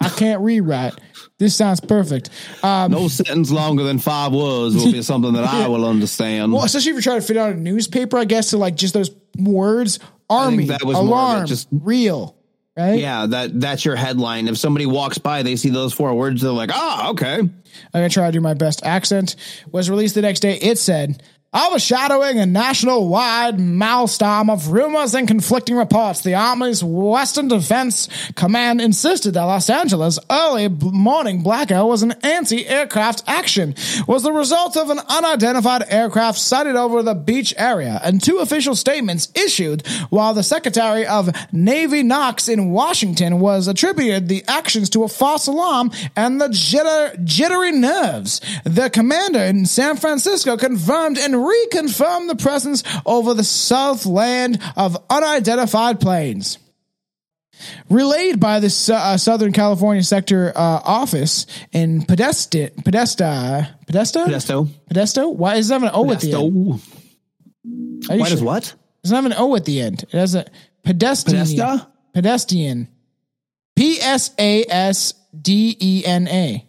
I 0.00 0.08
can't 0.08 0.40
rewrite. 0.42 0.94
This 1.38 1.56
sounds 1.56 1.80
perfect. 1.80 2.30
Um, 2.62 2.92
no 2.92 3.08
sentence 3.08 3.50
longer 3.50 3.82
than 3.82 3.98
five 3.98 4.32
words 4.32 4.76
will 4.76 4.92
be 4.92 5.02
something 5.02 5.32
that 5.32 5.44
I 5.44 5.66
will 5.68 5.84
understand. 5.84 6.52
well, 6.52 6.62
especially 6.64 6.90
if 6.90 6.94
you're 6.94 7.02
trying 7.02 7.20
to 7.20 7.26
fit 7.26 7.36
out 7.36 7.52
a 7.52 7.56
newspaper, 7.56 8.16
I 8.18 8.24
guess, 8.24 8.50
to 8.50 8.56
like 8.58 8.76
just 8.76 8.94
those 8.94 9.10
words. 9.38 9.98
Army, 10.30 10.66
that 10.66 10.84
was 10.84 10.94
more 10.94 11.02
of 11.02 11.08
a 11.08 11.10
alarm, 11.10 11.46
just- 11.46 11.68
real, 11.72 12.36
right? 12.76 12.98
yeah, 12.98 13.26
that 13.26 13.60
that's 13.60 13.84
your 13.84 13.96
headline. 13.96 14.48
If 14.48 14.56
somebody 14.58 14.86
walks 14.86 15.18
by, 15.18 15.42
they 15.42 15.56
see 15.56 15.70
those 15.70 15.92
four 15.92 16.14
words, 16.14 16.40
they're 16.40 16.50
like, 16.52 16.70
"Oh, 16.72 17.10
okay." 17.10 17.38
I'm 17.40 17.52
gonna 17.92 18.08
try 18.08 18.26
to 18.26 18.32
do 18.32 18.40
my 18.40 18.54
best 18.54 18.84
accent. 18.86 19.34
Was 19.72 19.90
released 19.90 20.14
the 20.14 20.22
next 20.22 20.40
day. 20.40 20.54
It 20.54 20.78
said, 20.78 21.22
Overshadowing 21.54 22.40
a 22.40 22.46
national 22.46 23.06
wide 23.06 23.60
maelstrom 23.60 24.50
of 24.50 24.72
rumors 24.72 25.14
and 25.14 25.28
conflicting 25.28 25.76
reports, 25.76 26.22
the 26.22 26.34
Army's 26.34 26.82
Western 26.82 27.46
Defense 27.46 28.08
Command 28.34 28.80
insisted 28.80 29.34
that 29.34 29.44
Los 29.44 29.70
Angeles' 29.70 30.18
early 30.28 30.68
morning 30.68 31.44
blackout 31.44 31.86
was 31.86 32.02
an 32.02 32.10
anti 32.24 32.66
aircraft 32.66 33.22
action, 33.28 33.76
was 34.08 34.24
the 34.24 34.32
result 34.32 34.76
of 34.76 34.90
an 34.90 34.98
unidentified 35.08 35.84
aircraft 35.90 36.40
sighted 36.40 36.74
over 36.74 37.04
the 37.04 37.14
beach 37.14 37.54
area, 37.56 38.00
and 38.02 38.20
two 38.20 38.38
official 38.38 38.74
statements 38.74 39.28
issued 39.36 39.86
while 40.10 40.34
the 40.34 40.42
Secretary 40.42 41.06
of 41.06 41.30
Navy 41.52 42.02
Knox 42.02 42.48
in 42.48 42.72
Washington 42.72 43.38
was 43.38 43.68
attributed 43.68 44.26
the 44.26 44.42
actions 44.48 44.90
to 44.90 45.04
a 45.04 45.08
false 45.08 45.46
alarm 45.46 45.92
and 46.16 46.40
the 46.40 46.48
jitter, 46.48 47.22
jittery 47.22 47.70
nerves. 47.70 48.40
The 48.64 48.90
commander 48.90 49.38
in 49.38 49.66
San 49.66 49.96
Francisco 49.96 50.56
confirmed 50.56 51.16
and 51.16 51.43
reconfirmed 51.44 52.28
the 52.28 52.36
presence 52.36 52.82
over 53.04 53.34
the 53.34 53.44
southland 53.44 54.60
of 54.76 54.96
unidentified 55.10 56.00
planes. 56.00 56.58
Relayed 57.88 58.40
by 58.40 58.60
the 58.60 58.92
uh, 58.92 59.16
Southern 59.16 59.52
California 59.52 60.02
sector 60.02 60.52
uh, 60.56 60.80
office 60.84 61.46
in 61.72 62.02
Podesta, 62.02 62.72
Podesta, 62.84 63.76
Podesta, 63.86 64.24
Pedesto. 64.26 64.68
Podesto. 64.90 65.34
Why 65.34 65.54
does 65.54 65.70
it 65.70 65.74
have 65.74 65.82
an 65.84 65.90
O 65.94 66.10
at 66.10 66.20
the 66.20 66.34
end? 66.34 66.80
Are 68.10 68.16
Why 68.16 68.28
does 68.28 68.38
sure? 68.38 68.46
what? 68.46 68.66
It 68.66 68.76
doesn't 69.04 69.14
have 69.14 69.24
an 69.26 69.34
O 69.38 69.54
at 69.54 69.64
the 69.64 69.80
end. 69.80 70.02
It 70.02 70.12
has 70.12 70.34
a 70.34 70.46
pedestrian. 70.82 71.46
Podesta? 71.46 71.88
Pedestrian. 72.12 72.88
P 73.76 74.00
S 74.00 74.32
A 74.38 74.64
S 74.68 75.14
D 75.40 75.76
E 75.80 76.02
N 76.04 76.28
A. 76.28 76.66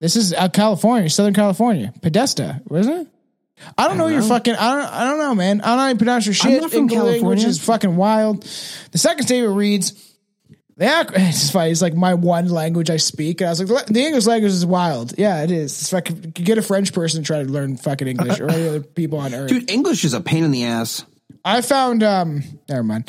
This 0.00 0.16
is 0.16 0.32
uh, 0.32 0.48
California, 0.48 1.08
Southern 1.10 1.34
California. 1.34 1.92
Podesta, 2.02 2.62
wasn't 2.66 3.02
it? 3.02 3.08
I 3.76 3.88
don't 3.88 3.98
know 3.98 4.08
your 4.08 4.22
fucking. 4.22 4.54
I 4.54 4.74
don't. 4.76 4.92
I 4.92 5.04
don't 5.04 5.18
know, 5.18 5.34
man. 5.34 5.60
I 5.60 5.66
don't 5.68 5.76
know 5.76 5.82
how 5.82 5.88
you 5.88 5.96
pronounce 5.96 6.26
your 6.26 6.34
shit. 6.34 6.60
not 6.62 6.70
from 6.70 6.80
English, 6.80 6.96
California. 6.98 7.28
which 7.28 7.44
is 7.44 7.62
fucking 7.64 7.96
wild. 7.96 8.42
The 8.92 8.98
second 8.98 9.24
statement 9.24 9.56
reads. 9.56 10.04
The 10.76 10.84
ac- 10.86 11.08
it's 11.16 11.50
funny. 11.50 11.70
It's 11.72 11.82
like 11.82 11.94
my 11.94 12.14
one 12.14 12.48
language 12.48 12.88
I 12.88 12.98
speak, 12.98 13.40
and 13.40 13.48
I 13.48 13.50
was 13.50 13.68
like, 13.68 13.86
the, 13.86 13.92
the 13.92 14.04
English 14.04 14.26
language 14.26 14.52
is 14.52 14.64
wild. 14.64 15.18
Yeah, 15.18 15.42
it 15.42 15.50
is. 15.50 15.80
It's 15.80 15.90
fucking. 15.90 16.30
Get 16.34 16.56
a 16.58 16.62
French 16.62 16.92
person 16.92 17.22
to 17.22 17.26
try 17.26 17.42
to 17.42 17.48
learn 17.48 17.76
fucking 17.76 18.06
English, 18.06 18.38
or 18.40 18.48
any 18.48 18.68
other 18.68 18.80
people 18.82 19.18
on 19.18 19.34
earth. 19.34 19.48
Dude, 19.48 19.70
English 19.70 20.04
is 20.04 20.14
a 20.14 20.20
pain 20.20 20.44
in 20.44 20.50
the 20.52 20.64
ass. 20.64 21.04
I 21.44 21.60
found 21.62 22.02
um 22.02 22.42
never 22.68 22.82
mind. 22.82 23.08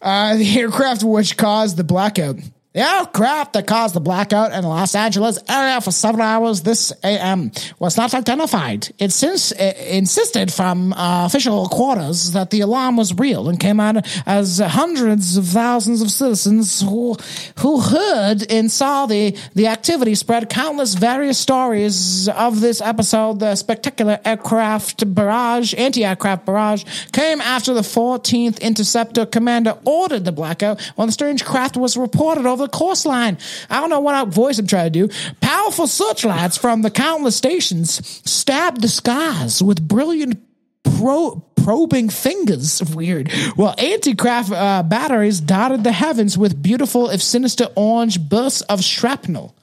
Uh 0.00 0.36
the 0.36 0.58
aircraft 0.60 1.02
which 1.02 1.36
caused 1.36 1.76
the 1.76 1.84
blackout. 1.84 2.36
The 2.76 2.82
aircraft 2.82 3.54
that 3.54 3.66
caused 3.66 3.94
the 3.94 4.00
blackout 4.00 4.52
in 4.52 4.60
the 4.60 4.68
Los 4.68 4.94
Angeles 4.94 5.38
area 5.48 5.80
for 5.80 5.90
several 5.90 6.26
hours 6.26 6.60
this 6.60 6.92
AM 7.02 7.50
was 7.78 7.96
not 7.96 8.12
identified. 8.12 8.94
It 8.98 9.12
since 9.12 9.50
insisted 9.50 10.52
from 10.52 10.92
uh, 10.92 11.24
official 11.24 11.68
quarters 11.68 12.32
that 12.32 12.50
the 12.50 12.60
alarm 12.60 12.98
was 12.98 13.14
real 13.14 13.48
and 13.48 13.58
came 13.58 13.80
out 13.80 14.06
as 14.26 14.58
hundreds 14.58 15.38
of 15.38 15.46
thousands 15.46 16.02
of 16.02 16.10
citizens 16.10 16.82
who 16.82 17.16
who 17.60 17.80
heard 17.80 18.44
and 18.52 18.70
saw 18.70 19.06
the 19.06 19.34
the 19.54 19.68
activity 19.68 20.14
spread 20.14 20.50
countless 20.50 20.96
various 20.96 21.38
stories 21.38 22.28
of 22.28 22.60
this 22.60 22.82
episode. 22.82 23.40
The 23.40 23.56
spectacular 23.56 24.20
aircraft 24.22 25.14
barrage, 25.14 25.72
anti-aircraft 25.78 26.44
barrage, 26.44 26.84
came 27.12 27.40
after 27.40 27.72
the 27.72 27.80
14th 27.80 28.60
Interceptor 28.60 29.24
commander 29.24 29.78
ordered 29.86 30.26
the 30.26 30.32
blackout 30.32 30.78
when 30.96 31.08
the 31.08 31.12
strange 31.12 31.42
craft 31.42 31.78
was 31.78 31.96
reported 31.96 32.44
over 32.44 32.65
the 32.70 32.76
coastline. 32.76 33.38
I 33.70 33.80
don't 33.80 33.90
know 33.90 34.00
what 34.00 34.28
voice 34.28 34.58
I'm 34.58 34.66
trying 34.66 34.92
to 34.92 35.06
do. 35.08 35.14
Powerful 35.40 35.86
searchlights 35.86 36.56
from 36.56 36.82
the 36.82 36.90
countless 36.90 37.36
stations 37.36 38.06
stabbed 38.28 38.80
the 38.82 38.88
skies 38.88 39.62
with 39.62 39.86
brilliant 39.86 40.42
pro- 40.84 41.44
probing 41.56 42.08
fingers. 42.08 42.82
Weird. 42.94 43.32
Well, 43.56 43.74
anti-craft 43.78 44.52
uh, 44.52 44.82
batteries 44.82 45.40
dotted 45.40 45.84
the 45.84 45.92
heavens 45.92 46.38
with 46.38 46.62
beautiful, 46.62 47.10
if 47.10 47.22
sinister, 47.22 47.68
orange 47.74 48.20
bursts 48.20 48.60
of 48.62 48.82
shrapnel. 48.82 49.54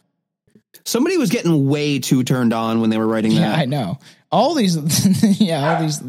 Somebody 0.86 1.18
was 1.18 1.30
getting 1.30 1.68
way 1.70 2.00
too 2.00 2.24
turned 2.24 2.52
on 2.52 2.82
when 2.82 2.90
they 2.90 2.98
were 2.98 3.08
writing 3.08 3.32
Yeah, 3.32 3.50
that. 3.52 3.60
I 3.60 3.66
know. 3.66 4.00
All 4.34 4.54
these, 4.56 4.76
yeah, 5.40 5.76
all 5.76 5.82
these. 5.82 6.02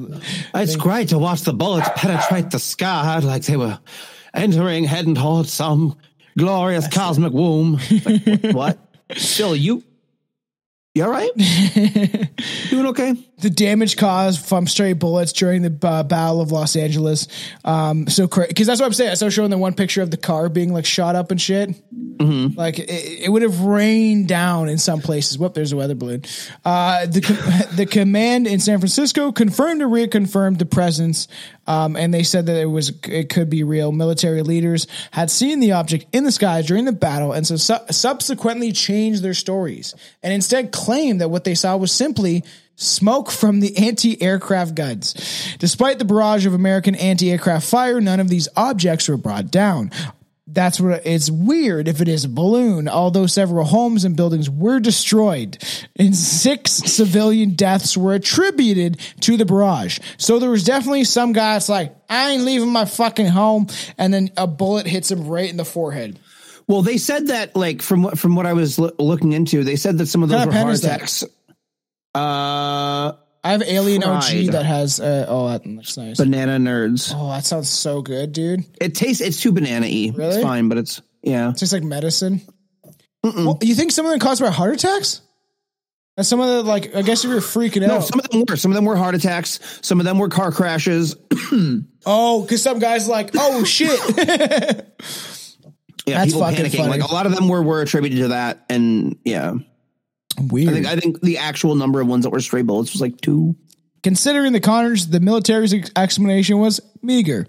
It's 0.54 0.76
great 0.76 1.10
to 1.10 1.18
watch 1.18 1.42
the 1.42 1.52
bullets 1.52 1.88
penetrate 1.94 2.50
the 2.50 2.58
sky 2.58 3.18
like 3.20 3.42
they 3.44 3.56
were 3.56 3.78
entering, 4.32 4.84
heading 4.84 5.14
towards 5.14 5.52
some 5.52 5.96
glorious 6.36 6.88
cosmic 6.88 7.32
womb. 7.32 7.78
Like, 8.04 8.54
what? 8.54 8.54
what? 8.54 9.18
Still, 9.18 9.54
you, 9.54 9.82
you 10.94 11.04
all 11.04 11.10
right? 11.10 11.30
Doing 12.70 12.86
okay? 12.86 13.14
The 13.38 13.50
damage 13.50 13.96
caused 13.96 14.44
from 14.44 14.66
stray 14.66 14.92
bullets 14.92 15.32
during 15.32 15.62
the 15.62 15.86
uh, 15.86 16.02
Battle 16.04 16.40
of 16.40 16.52
Los 16.52 16.76
Angeles. 16.76 17.26
Um, 17.64 18.06
so 18.08 18.26
because 18.26 18.66
that's 18.66 18.80
what 18.80 18.86
I'm 18.86 18.92
saying. 18.92 19.10
I 19.10 19.14
started 19.14 19.34
showing 19.34 19.50
the 19.50 19.58
one 19.58 19.74
picture 19.74 20.02
of 20.02 20.10
the 20.10 20.16
car 20.16 20.48
being 20.48 20.72
like 20.72 20.86
shot 20.86 21.16
up 21.16 21.30
and 21.30 21.40
shit. 21.40 21.74
Like 22.56 22.78
it, 22.78 22.90
it 22.90 23.32
would 23.32 23.42
have 23.42 23.60
rained 23.60 24.28
down 24.28 24.68
in 24.68 24.78
some 24.78 25.00
places. 25.00 25.38
Whoop, 25.38 25.54
there's 25.54 25.72
a 25.72 25.76
weather 25.76 25.94
balloon. 25.94 26.22
Uh, 26.64 27.06
the 27.06 27.20
com- 27.20 27.36
the 27.76 27.86
command 27.86 28.46
in 28.46 28.60
San 28.60 28.78
Francisco 28.78 29.32
confirmed 29.32 29.82
or 29.82 29.88
reconfirmed 29.88 30.58
the 30.58 30.66
presence, 30.66 31.26
um, 31.66 31.96
and 31.96 32.14
they 32.14 32.22
said 32.22 32.46
that 32.46 32.56
it 32.56 32.66
was 32.66 32.92
it 33.08 33.30
could 33.30 33.50
be 33.50 33.64
real. 33.64 33.90
Military 33.90 34.42
leaders 34.42 34.86
had 35.10 35.30
seen 35.30 35.60
the 35.60 35.72
object 35.72 36.06
in 36.12 36.24
the 36.24 36.32
sky 36.32 36.62
during 36.62 36.84
the 36.84 36.92
battle, 36.92 37.32
and 37.32 37.46
so 37.46 37.56
su- 37.56 37.74
subsequently 37.90 38.70
changed 38.72 39.22
their 39.22 39.34
stories 39.34 39.94
and 40.22 40.32
instead 40.32 40.72
claimed 40.72 41.20
that 41.20 41.28
what 41.28 41.44
they 41.44 41.54
saw 41.54 41.76
was 41.76 41.92
simply 41.92 42.44
smoke 42.76 43.30
from 43.30 43.60
the 43.60 43.76
anti-aircraft 43.76 44.74
guns. 44.74 45.56
Despite 45.58 45.98
the 45.98 46.04
barrage 46.04 46.46
of 46.46 46.54
American 46.54 46.94
anti-aircraft 46.94 47.66
fire, 47.66 48.00
none 48.00 48.20
of 48.20 48.28
these 48.28 48.48
objects 48.56 49.08
were 49.08 49.16
brought 49.16 49.50
down. 49.50 49.90
That's 50.46 50.78
what 50.78 51.06
it's 51.06 51.30
weird 51.30 51.88
if 51.88 52.00
it 52.00 52.06
is 52.06 52.26
a 52.26 52.28
balloon, 52.28 52.86
although 52.86 53.26
several 53.26 53.64
homes 53.64 54.04
and 54.04 54.14
buildings 54.14 54.48
were 54.48 54.78
destroyed 54.78 55.58
and 55.96 56.14
six 56.14 56.70
civilian 56.70 57.54
deaths 57.54 57.96
were 57.96 58.14
attributed 58.14 59.00
to 59.22 59.36
the 59.36 59.46
barrage. 59.46 59.98
So 60.18 60.38
there 60.38 60.50
was 60.50 60.62
definitely 60.62 61.04
some 61.04 61.32
guy 61.32 61.54
that's 61.54 61.68
like, 61.68 61.96
I 62.10 62.32
ain't 62.32 62.44
leaving 62.44 62.68
my 62.68 62.84
fucking 62.84 63.26
home. 63.26 63.68
And 63.96 64.12
then 64.12 64.30
a 64.36 64.46
bullet 64.46 64.86
hits 64.86 65.10
him 65.10 65.26
right 65.26 65.48
in 65.48 65.56
the 65.56 65.64
forehead. 65.64 66.20
Well, 66.66 66.82
they 66.82 66.98
said 66.98 67.28
that, 67.28 67.56
like, 67.56 67.82
from 67.82 68.02
what 68.02 68.18
from 68.18 68.36
what 68.36 68.46
I 68.46 68.52
was 68.52 68.78
lo- 68.78 68.92
looking 68.98 69.32
into, 69.32 69.64
they 69.64 69.76
said 69.76 69.98
that 69.98 70.06
some 70.06 70.22
of 70.22 70.28
those 70.28 70.46
were 70.46 70.52
heart 70.52 70.72
is 70.72 70.80
that? 70.82 71.22
Uh, 72.14 73.12
I 73.42 73.50
have 73.50 73.62
Alien 73.62 74.04
OG 74.04 74.52
that 74.52 74.64
has, 74.64 75.00
uh, 75.00 75.26
oh, 75.28 75.48
that 75.48 75.66
looks 75.66 75.96
nice. 75.96 76.16
banana 76.16 76.56
nerds. 76.58 77.12
oh, 77.14 77.28
that 77.30 77.44
sounds 77.44 77.68
so 77.68 78.00
good, 78.02 78.32
dude. 78.32 78.64
It 78.80 78.94
tastes. 78.94 79.20
It's 79.20 79.40
too 79.40 79.52
banana 79.52 79.86
y. 79.86 80.12
Really? 80.14 80.34
It's 80.36 80.42
fine, 80.42 80.68
but 80.68 80.78
it's 80.78 81.02
yeah. 81.22 81.50
It 81.50 81.56
tastes 81.56 81.72
like 81.72 81.82
medicine. 81.82 82.40
Well, 83.22 83.58
you 83.62 83.74
think 83.74 83.90
some 83.92 84.04
of 84.04 84.10
them 84.10 84.20
caused 84.20 84.42
by 84.42 84.50
heart 84.50 84.74
attacks? 84.74 85.20
And 86.16 86.24
some 86.26 86.38
of 86.40 86.46
the 86.46 86.62
like, 86.62 86.94
I 86.94 87.02
guess 87.02 87.24
if 87.24 87.30
you're 87.30 87.40
freaking 87.40 87.86
No, 87.86 87.96
out. 87.96 88.04
some 88.04 88.20
of 88.20 88.28
them 88.30 88.44
were. 88.48 88.56
Some 88.56 88.70
of 88.70 88.76
them 88.76 88.84
were 88.84 88.96
heart 88.96 89.14
attacks. 89.16 89.58
Some 89.82 89.98
of 89.98 90.04
them 90.06 90.18
were 90.18 90.28
car 90.28 90.52
crashes. 90.52 91.16
oh, 92.06 92.42
because 92.42 92.62
some 92.62 92.78
guys 92.78 93.08
like, 93.08 93.30
oh 93.34 93.64
shit. 93.64 93.98
Yeah, 96.06 96.18
That's 96.18 96.34
people 96.34 96.46
fucking 96.46 96.66
panicking. 96.66 96.76
funny. 96.76 96.90
Like 96.90 97.02
a 97.02 97.12
lot 97.14 97.24
of 97.24 97.34
them 97.34 97.48
were 97.48 97.62
were 97.62 97.80
attributed 97.80 98.18
to 98.18 98.28
that, 98.28 98.66
and 98.68 99.16
yeah, 99.24 99.54
Weird. 100.38 100.70
I 100.70 100.72
think 100.72 100.86
I 100.86 100.96
think 100.96 101.20
the 101.20 101.38
actual 101.38 101.74
number 101.74 102.00
of 102.00 102.06
ones 102.06 102.24
that 102.24 102.30
were 102.30 102.40
stray 102.40 102.62
bullets 102.62 102.92
was 102.92 103.00
like 103.00 103.20
two. 103.20 103.56
Considering 104.02 104.52
the 104.52 104.60
carnage, 104.60 105.06
the 105.06 105.20
military's 105.20 105.74
explanation 105.96 106.58
was 106.58 106.80
meager. 107.02 107.46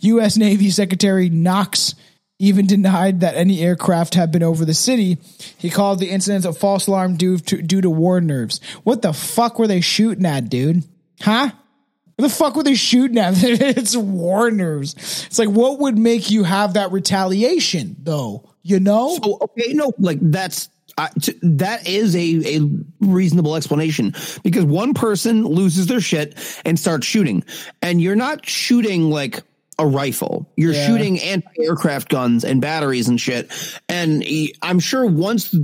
U.S. 0.00 0.36
Navy 0.36 0.70
Secretary 0.70 1.28
Knox 1.28 1.94
even 2.38 2.66
denied 2.66 3.20
that 3.20 3.34
any 3.34 3.60
aircraft 3.60 4.14
had 4.14 4.30
been 4.30 4.42
over 4.42 4.64
the 4.64 4.74
city. 4.74 5.18
He 5.58 5.70
called 5.70 5.98
the 5.98 6.10
incident 6.10 6.44
a 6.44 6.52
false 6.52 6.86
alarm 6.86 7.16
due 7.16 7.38
to, 7.38 7.60
due 7.60 7.80
to 7.80 7.90
war 7.90 8.20
nerves. 8.20 8.60
What 8.84 9.02
the 9.02 9.12
fuck 9.12 9.58
were 9.58 9.66
they 9.66 9.80
shooting 9.80 10.24
at, 10.24 10.48
dude? 10.48 10.84
Huh? 11.20 11.50
What 12.16 12.28
the 12.28 12.34
fuck 12.34 12.56
were 12.56 12.62
they 12.62 12.74
shooting 12.74 13.18
at? 13.18 13.34
it's 13.42 13.96
war 13.96 14.50
nerves. 14.50 14.94
It's 15.26 15.38
like, 15.38 15.48
what 15.48 15.80
would 15.80 15.98
make 15.98 16.30
you 16.30 16.44
have 16.44 16.74
that 16.74 16.92
retaliation, 16.92 17.96
though? 17.98 18.48
You 18.62 18.80
know? 18.80 19.18
Oh, 19.22 19.38
okay, 19.42 19.72
no, 19.72 19.92
like 19.98 20.18
that's 20.20 20.68
I, 20.98 21.10
t- 21.20 21.38
that 21.42 21.86
is 21.88 22.14
a, 22.16 22.56
a 22.58 22.70
reasonable 23.00 23.54
explanation 23.56 24.14
because 24.42 24.64
one 24.64 24.92
person 24.94 25.44
loses 25.44 25.86
their 25.86 26.00
shit 26.00 26.34
and 26.64 26.78
starts 26.78 27.06
shooting, 27.06 27.44
and 27.80 28.02
you're 28.02 28.16
not 28.16 28.44
shooting 28.46 29.08
like 29.08 29.42
a 29.78 29.86
rifle. 29.86 30.50
You're 30.56 30.72
Yeah. 30.72 30.86
shooting 30.88 31.20
anti-aircraft 31.20 32.08
guns 32.08 32.44
and 32.44 32.60
batteries 32.60 33.06
and 33.08 33.20
shit. 33.20 33.50
And 33.88 34.24
I'm 34.60 34.80
sure 34.80 35.06
once 35.06 35.54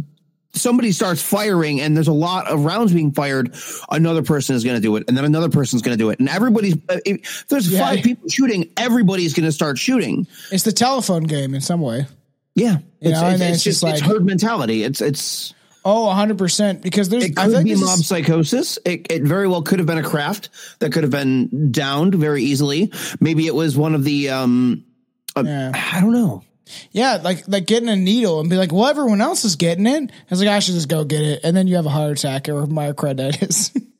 somebody 0.52 0.92
starts 0.92 1.20
firing 1.20 1.80
and 1.80 1.96
there's 1.96 2.06
a 2.06 2.12
lot 2.12 2.46
of 2.46 2.64
rounds 2.64 2.92
being 2.92 3.10
fired, 3.10 3.56
another 3.90 4.22
person 4.22 4.54
is 4.54 4.62
going 4.62 4.76
to 4.76 4.80
do 4.80 4.94
it, 4.94 5.04
and 5.08 5.16
then 5.16 5.24
another 5.24 5.48
person's 5.48 5.82
going 5.82 5.98
to 5.98 6.00
do 6.00 6.10
it, 6.10 6.20
and 6.20 6.28
everybody's. 6.28 6.74
uh, 6.88 6.98
If 7.04 7.16
if 7.42 7.44
there's 7.48 7.68
Yeah. 7.68 7.80
five 7.80 8.04
people 8.04 8.28
shooting, 8.28 8.68
everybody's 8.76 9.34
going 9.34 9.46
to 9.46 9.52
start 9.52 9.78
shooting. 9.78 10.28
It's 10.52 10.62
the 10.62 10.70
telephone 10.70 11.24
game 11.24 11.52
in 11.52 11.60
some 11.60 11.80
way. 11.80 12.06
Yeah, 12.54 12.78
You 13.00 13.10
it's, 13.10 13.20
know, 13.20 13.28
it's, 13.28 13.40
it's 13.40 13.54
it's 13.56 13.64
just 13.64 13.80
just 13.82 13.92
it's 13.98 14.00
herd 14.06 14.24
mentality. 14.24 14.82
It's 14.84 15.00
it's 15.00 15.54
Oh, 15.86 16.06
100% 16.06 16.80
because 16.80 17.10
there's 17.10 17.24
it 17.24 17.38
I 17.38 17.44
could 17.44 17.52
think 17.56 17.64
be 17.66 17.74
mob 17.74 17.98
is- 17.98 18.06
psychosis. 18.06 18.78
It, 18.86 19.06
it 19.10 19.22
very 19.22 19.46
well 19.48 19.60
could 19.60 19.80
have 19.80 19.86
been 19.86 19.98
a 19.98 20.02
craft 20.02 20.48
that 20.78 20.92
could 20.92 21.02
have 21.02 21.10
been 21.12 21.70
downed 21.72 22.14
very 22.14 22.42
easily. 22.42 22.90
Maybe 23.20 23.46
it 23.46 23.54
was 23.54 23.76
one 23.76 23.94
of 23.94 24.02
the 24.02 24.30
um. 24.30 24.84
uh, 25.36 25.42
Yeah. 25.44 25.72
I 25.74 26.00
don't 26.00 26.12
know. 26.14 26.42
Yeah, 26.92 27.20
like 27.22 27.46
like 27.46 27.66
getting 27.66 27.90
a 27.90 27.96
needle 27.96 28.40
and 28.40 28.48
be 28.48 28.56
like, 28.56 28.72
well, 28.72 28.86
everyone 28.86 29.20
else 29.20 29.44
is 29.44 29.56
getting 29.56 29.86
it. 29.86 30.10
I 30.10 30.14
was 30.30 30.40
like, 30.40 30.48
I 30.48 30.60
should 30.60 30.72
just 30.74 30.88
go 30.88 31.04
get 31.04 31.20
it, 31.20 31.40
and 31.44 31.54
then 31.54 31.66
you 31.66 31.76
have 31.76 31.84
a 31.84 31.90
heart 31.90 32.12
attack 32.18 32.48
or 32.48 32.64
myocarditis. 32.66 33.78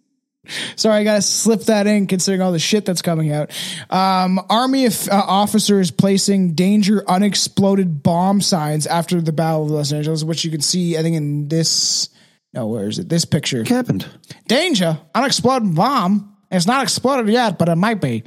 Sorry, 0.76 0.96
I 0.96 1.04
gotta 1.04 1.22
slip 1.22 1.62
that 1.62 1.86
in 1.86 2.06
considering 2.06 2.42
all 2.42 2.52
the 2.52 2.58
shit 2.58 2.84
that's 2.84 3.02
coming 3.02 3.32
out. 3.32 3.50
Um, 3.90 4.40
Army 4.50 4.86
of, 4.86 5.08
uh, 5.08 5.14
officers 5.14 5.90
placing 5.90 6.54
danger 6.54 7.02
unexploded 7.08 8.02
bomb 8.02 8.40
signs 8.40 8.86
after 8.86 9.20
the 9.20 9.32
Battle 9.32 9.64
of 9.64 9.70
Los 9.70 9.92
Angeles, 9.92 10.24
which 10.24 10.44
you 10.44 10.50
can 10.50 10.60
see, 10.60 10.98
I 10.98 11.02
think, 11.02 11.16
in 11.16 11.48
this. 11.48 12.08
No, 12.52 12.68
where 12.68 12.88
is 12.88 12.98
it? 12.98 13.08
This 13.08 13.24
picture. 13.24 13.58
What 13.58 13.68
happened? 13.68 14.06
Danger, 14.46 14.98
unexploded 15.14 15.74
bomb. 15.74 16.36
It's 16.50 16.66
not 16.66 16.82
exploded 16.82 17.28
yet, 17.28 17.58
but 17.58 17.68
it 17.68 17.76
might 17.76 18.00
be. 18.00 18.22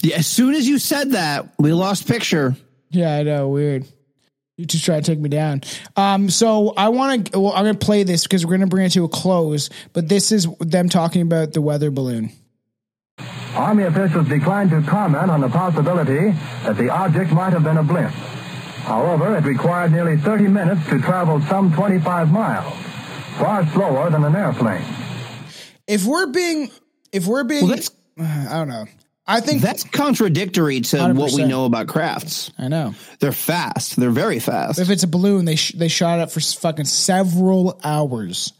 Yeah, 0.00 0.16
as 0.16 0.26
soon 0.26 0.54
as 0.54 0.66
you 0.66 0.78
said 0.78 1.12
that, 1.12 1.52
we 1.58 1.72
lost 1.72 2.08
picture. 2.08 2.56
Yeah, 2.90 3.14
I 3.14 3.22
know. 3.22 3.48
Weird. 3.48 3.86
You 4.58 4.66
just 4.66 4.84
try 4.84 4.96
to 4.96 5.02
take 5.02 5.20
me 5.20 5.28
down. 5.28 5.62
Um, 5.96 6.28
so 6.28 6.74
I 6.76 6.88
want 6.88 7.30
to. 7.30 7.38
Well, 7.38 7.52
I'm 7.52 7.62
going 7.64 7.78
to 7.78 7.84
play 7.86 8.02
this 8.02 8.24
because 8.24 8.44
we're 8.44 8.50
going 8.50 8.60
to 8.62 8.66
bring 8.66 8.86
it 8.86 8.90
to 8.92 9.04
a 9.04 9.08
close. 9.08 9.70
But 9.92 10.08
this 10.08 10.32
is 10.32 10.48
them 10.58 10.88
talking 10.88 11.22
about 11.22 11.52
the 11.52 11.62
weather 11.62 11.92
balloon. 11.92 12.32
Army 13.54 13.84
officials 13.84 14.28
declined 14.28 14.70
to 14.70 14.82
comment 14.82 15.30
on 15.30 15.40
the 15.40 15.48
possibility 15.48 16.32
that 16.64 16.76
the 16.76 16.90
object 16.90 17.30
might 17.30 17.52
have 17.52 17.62
been 17.62 17.76
a 17.78 17.82
blimp. 17.84 18.10
However, 18.10 19.36
it 19.36 19.44
required 19.44 19.92
nearly 19.92 20.16
30 20.16 20.48
minutes 20.48 20.84
to 20.88 20.98
travel 21.00 21.40
some 21.42 21.72
25 21.72 22.30
miles, 22.32 22.74
far 23.38 23.64
slower 23.72 24.10
than 24.10 24.24
an 24.24 24.34
airplane. 24.34 24.82
If 25.86 26.04
we're 26.04 26.26
being, 26.26 26.70
if 27.12 27.26
we're 27.26 27.44
being, 27.44 27.62
Well, 27.68 27.76
that's- 27.76 27.90
I 28.50 28.54
don't 28.58 28.68
know. 28.68 28.86
I 29.30 29.40
think 29.40 29.60
That's 29.60 29.84
contradictory 29.84 30.80
to 30.80 31.12
what 31.12 31.32
we 31.32 31.44
know 31.44 31.66
about 31.66 31.86
crafts. 31.86 32.50
I 32.58 32.68
know. 32.68 32.94
They're 33.20 33.30
fast. 33.30 33.96
They're 33.96 34.10
very 34.10 34.38
fast. 34.38 34.78
If 34.78 34.88
it's 34.88 35.02
a 35.02 35.06
balloon, 35.06 35.44
they 35.44 35.56
sh- 35.56 35.74
they 35.76 35.88
shot 35.88 36.20
it 36.20 36.30
for 36.30 36.40
fucking 36.40 36.86
several 36.86 37.78
hours. 37.84 38.54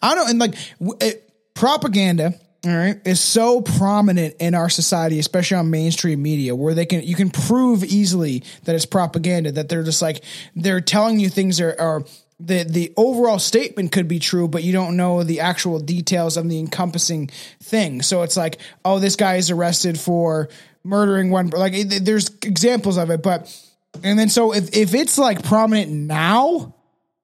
I 0.00 0.14
don't 0.14 0.30
and 0.30 0.38
like 0.38 0.54
w- 0.80 0.96
it, 1.00 1.30
propaganda. 1.54 2.34
All 2.66 2.74
right, 2.74 2.98
is 3.04 3.20
so 3.20 3.60
prominent 3.60 4.36
in 4.40 4.54
our 4.54 4.70
society, 4.70 5.18
especially 5.18 5.58
on 5.58 5.68
mainstream 5.68 6.22
media, 6.22 6.56
where 6.56 6.72
they 6.72 6.86
can 6.86 7.02
you 7.02 7.14
can 7.14 7.28
prove 7.28 7.84
easily 7.84 8.42
that 8.62 8.74
it's 8.74 8.86
propaganda. 8.86 9.52
That 9.52 9.68
they're 9.68 9.82
just 9.82 10.00
like 10.00 10.24
they're 10.56 10.80
telling 10.80 11.20
you 11.20 11.28
things 11.28 11.60
are. 11.60 11.76
are 11.78 12.04
the 12.40 12.64
the 12.64 12.92
overall 12.96 13.38
statement 13.38 13.92
could 13.92 14.08
be 14.08 14.18
true, 14.18 14.48
but 14.48 14.62
you 14.64 14.72
don't 14.72 14.96
know 14.96 15.22
the 15.22 15.40
actual 15.40 15.78
details 15.78 16.36
of 16.36 16.48
the 16.48 16.58
encompassing 16.58 17.28
thing. 17.62 18.02
So 18.02 18.22
it's 18.22 18.36
like, 18.36 18.58
oh, 18.84 18.98
this 18.98 19.16
guy 19.16 19.36
is 19.36 19.50
arrested 19.50 19.98
for 19.98 20.48
murdering 20.82 21.30
one. 21.30 21.50
Like 21.50 21.72
it, 21.74 22.04
there's 22.04 22.28
examples 22.42 22.96
of 22.96 23.10
it, 23.10 23.22
but 23.22 23.54
and 24.02 24.18
then 24.18 24.28
so 24.28 24.52
if 24.52 24.76
if 24.76 24.94
it's 24.94 25.16
like 25.16 25.44
prominent 25.44 25.90
now, 25.90 26.74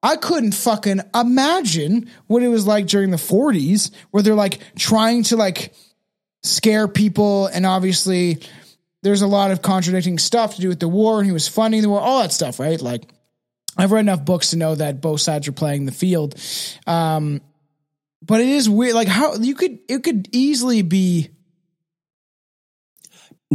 I 0.02 0.16
couldn't 0.16 0.52
fucking 0.52 1.00
imagine 1.14 2.08
what 2.26 2.42
it 2.42 2.48
was 2.48 2.66
like 2.66 2.86
during 2.86 3.10
the 3.10 3.16
40s 3.16 3.90
where 4.10 4.22
they're 4.22 4.34
like 4.34 4.60
trying 4.76 5.24
to 5.24 5.36
like 5.36 5.74
scare 6.42 6.88
people 6.88 7.46
and 7.46 7.66
obviously 7.66 8.38
there's 9.02 9.22
a 9.22 9.26
lot 9.26 9.50
of 9.50 9.62
contradicting 9.62 10.18
stuff 10.18 10.54
to 10.54 10.60
do 10.60 10.68
with 10.68 10.80
the 10.80 10.88
war 10.88 11.18
and 11.18 11.26
he 11.26 11.32
was 11.32 11.48
funding 11.48 11.82
the 11.82 11.88
war, 11.88 12.00
all 12.00 12.22
that 12.22 12.32
stuff, 12.32 12.58
right? 12.58 12.80
Like 12.80 13.02
I've 13.76 13.92
read 13.92 14.00
enough 14.00 14.24
books 14.24 14.50
to 14.50 14.56
know 14.56 14.74
that 14.74 15.00
both 15.00 15.20
sides 15.20 15.48
are 15.48 15.52
playing 15.52 15.86
the 15.86 15.92
field. 15.92 16.34
Um 16.86 17.40
but 18.22 18.40
it 18.40 18.48
is 18.48 18.68
weird 18.68 18.94
like 18.94 19.08
how 19.08 19.34
you 19.36 19.54
could 19.54 19.78
it 19.88 20.02
could 20.02 20.28
easily 20.32 20.82
be 20.82 21.30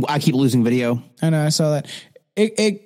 I 0.07 0.19
keep 0.19 0.35
losing 0.35 0.63
video. 0.63 1.01
I 1.21 1.29
know 1.29 1.45
I 1.45 1.49
saw 1.49 1.71
that. 1.71 1.87
It 2.35 2.59
it 2.59 2.85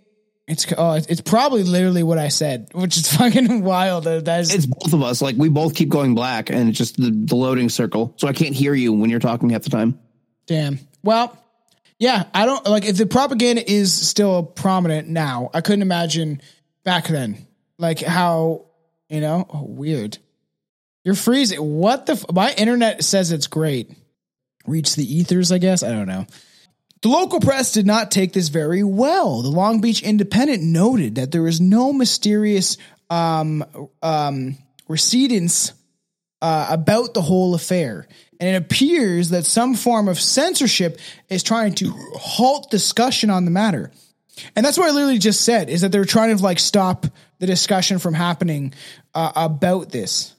it's 0.50 0.66
oh 0.78 0.94
it's, 0.94 1.22
probably 1.22 1.64
literally 1.64 2.02
what 2.02 2.18
I 2.18 2.30
said, 2.30 2.70
which 2.74 2.98
is 2.98 3.12
fucking 3.18 3.62
wild. 3.62 4.06
That 4.06 4.42
is 4.42 4.54
It's 4.54 4.66
both 4.66 4.94
of 4.94 5.04
us. 5.04 5.22
Like 5.22 5.36
we 5.38 5.48
both 5.48 5.76
keep 5.76 5.90
going 5.90 6.16
black, 6.16 6.50
and 6.50 6.70
it's 6.70 6.78
just 6.78 6.98
the, 6.98 7.12
the 7.12 7.36
loading 7.36 7.70
circle. 7.70 8.16
So 8.18 8.28
I 8.28 8.34
can't 8.34 8.56
hear 8.56 8.74
you 8.74 8.92
when 8.94 9.10
you're 9.10 9.20
talking 9.20 9.52
half 9.52 9.64
the 9.64 9.70
time. 9.70 10.00
Damn. 10.48 10.80
Well, 11.04 11.38
yeah, 12.00 12.24
I 12.34 12.46
don't 12.46 12.66
like 12.66 12.86
if 12.86 12.98
the 12.98 13.06
propaganda 13.06 13.70
is 13.70 13.94
still 13.94 14.44
prominent 14.44 15.08
now. 15.08 15.52
I 15.54 15.62
couldn't 15.62 15.84
imagine 15.84 16.42
back 16.90 17.08
then, 17.08 17.46
like 17.78 18.00
how 18.00 18.66
you 19.10 19.22
know. 19.22 19.46
Oh, 19.54 19.64
weird. 19.64 20.18
You're 21.06 21.14
freezing. 21.14 21.60
What 21.62 22.08
the? 22.08 22.14
F- 22.14 22.26
My 22.34 22.52
internet 22.54 23.04
says 23.04 23.32
it's 23.32 23.46
great. 23.46 23.92
Reach 24.66 24.96
the 24.96 25.06
ethers, 25.06 25.52
I 25.52 25.60
guess. 25.60 25.84
I 25.84 25.92
don't 25.92 26.08
know. 26.08 26.26
The 27.04 27.10
local 27.10 27.42
press 27.42 27.74
did 27.74 27.86
not 27.86 28.10
take 28.10 28.34
this 28.34 28.48
very 28.48 28.84
well. 28.84 29.44
The 29.44 29.52
Long 29.52 29.82
Beach 29.82 30.02
Independent 30.02 30.64
noted 30.64 31.16
that 31.16 31.32
there 31.32 31.44
was 31.44 31.62
no 31.62 31.94
mysterious 31.94 32.78
um, 33.12 33.64
um, 34.02 34.58
recedence 34.88 35.74
uh, 36.42 36.68
about 36.72 37.14
the 37.14 37.22
whole 37.22 37.54
affair. 37.54 38.08
And 38.40 38.50
it 38.50 38.62
appears 38.62 39.30
that 39.30 39.46
some 39.46 39.76
form 39.76 40.08
of 40.08 40.20
censorship 40.20 41.00
is 41.30 41.44
trying 41.44 41.76
to 41.76 41.92
halt 42.16 42.72
discussion 42.72 43.30
on 43.30 43.46
the 43.46 43.52
matter. 43.52 43.92
And 44.56 44.66
that's 44.66 44.78
what 44.78 44.88
I 44.90 44.92
literally 44.92 45.18
just 45.20 45.42
said 45.42 45.70
is 45.70 45.82
that 45.82 45.92
they're 45.92 46.06
trying 46.06 46.36
to 46.36 46.44
like 46.44 46.60
stop 46.60 47.06
the 47.40 47.46
discussion 47.48 48.00
from 48.00 48.14
happening 48.14 48.74
uh, 49.14 49.32
about 49.36 49.90
this. 49.92 50.36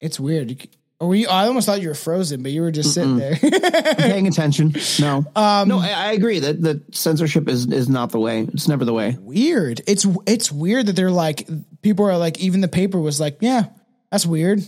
It's 0.00 0.18
weird. 0.20 0.50
C- 0.50 0.70
you, 1.00 1.28
I 1.28 1.46
almost 1.46 1.66
thought 1.66 1.80
you 1.80 1.88
were 1.88 1.94
frozen, 1.94 2.42
but 2.42 2.50
you 2.50 2.60
were 2.60 2.72
just 2.72 2.92
sitting 2.92 3.18
there. 3.18 3.36
Paying 3.98 4.26
attention. 4.26 4.74
No. 4.98 5.24
Um, 5.36 5.68
no, 5.68 5.78
I, 5.78 5.90
I 5.90 6.12
agree 6.12 6.40
that 6.40 6.60
that 6.62 6.92
censorship 6.94 7.48
is 7.48 7.66
is 7.66 7.88
not 7.88 8.10
the 8.10 8.18
way. 8.18 8.40
It's 8.42 8.66
never 8.66 8.84
the 8.84 8.92
way. 8.92 9.16
weird. 9.20 9.80
It's 9.86 10.04
it's 10.26 10.50
weird 10.50 10.86
that 10.86 10.96
they're 10.96 11.10
like 11.12 11.48
people 11.82 12.04
are 12.06 12.18
like 12.18 12.40
even 12.40 12.62
the 12.62 12.68
paper 12.68 12.98
was 12.98 13.20
like, 13.20 13.38
yeah, 13.40 13.66
that's 14.10 14.26
weird. 14.26 14.60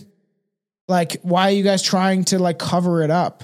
Like, 0.87 1.17
why 1.21 1.49
are 1.49 1.51
you 1.51 1.63
guys 1.63 1.81
trying 1.81 2.23
to 2.25 2.39
like 2.39 2.59
cover 2.59 3.03
it 3.03 3.11
up? 3.11 3.43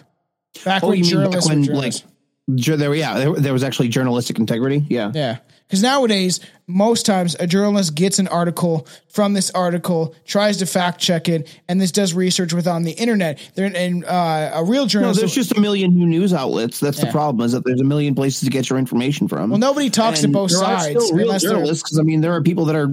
Back 0.63 0.81
Oh, 0.83 0.89
when 0.89 0.99
you 0.99 1.03
mean 1.03 1.11
back 1.29 1.41
journalists 1.41 1.49
when 1.49 1.57
were 1.59 1.63
like 1.63 1.67
journalists. 1.73 2.01
ju- 2.01 2.07
there? 2.47 2.93
Yeah, 2.95 3.17
there, 3.17 3.33
there 3.33 3.53
was 3.53 3.63
actually 3.63 3.89
journalistic 3.89 4.39
integrity. 4.39 4.85
Yeah. 4.89 5.11
Yeah. 5.13 5.37
Because 5.67 5.83
nowadays, 5.83 6.39
most 6.67 7.05
times 7.05 7.35
a 7.41 7.45
journalist 7.45 7.93
gets 7.93 8.19
an 8.19 8.29
article 8.29 8.87
from 9.09 9.33
this 9.33 9.51
article, 9.51 10.15
tries 10.25 10.55
to 10.57 10.65
fact 10.65 11.01
check 11.01 11.27
it, 11.27 11.59
and 11.67 11.81
this 11.81 11.91
does 11.91 12.13
research 12.13 12.53
with 12.53 12.67
on 12.67 12.83
the 12.83 12.93
internet. 12.93 13.37
There 13.55 13.69
and 13.75 14.05
uh, 14.05 14.51
a 14.53 14.63
real 14.63 14.85
journalist. 14.85 15.17
No, 15.17 15.21
there's 15.23 15.35
just 15.35 15.57
a 15.57 15.59
million 15.59 15.93
new 15.93 16.05
news 16.05 16.33
outlets. 16.33 16.79
That's 16.79 16.99
Yeah. 16.99 17.05
the 17.07 17.11
problem. 17.11 17.45
Is 17.45 17.51
that 17.51 17.65
there's 17.65 17.81
a 17.81 17.83
million 17.83 18.15
places 18.15 18.39
to 18.45 18.49
get 18.49 18.69
your 18.69 18.79
information 18.79 19.27
from. 19.27 19.49
well, 19.49 19.59
nobody 19.59 19.89
talks 19.89 20.21
to 20.21 20.29
both 20.29 20.51
sides 20.51 21.11
real 21.11 21.37
journalists 21.37 21.83
because 21.83 21.99
I 21.99 22.03
mean 22.03 22.21
there 22.21 22.31
are 22.31 22.41
people 22.41 22.63
that 22.65 22.75
are 22.77 22.87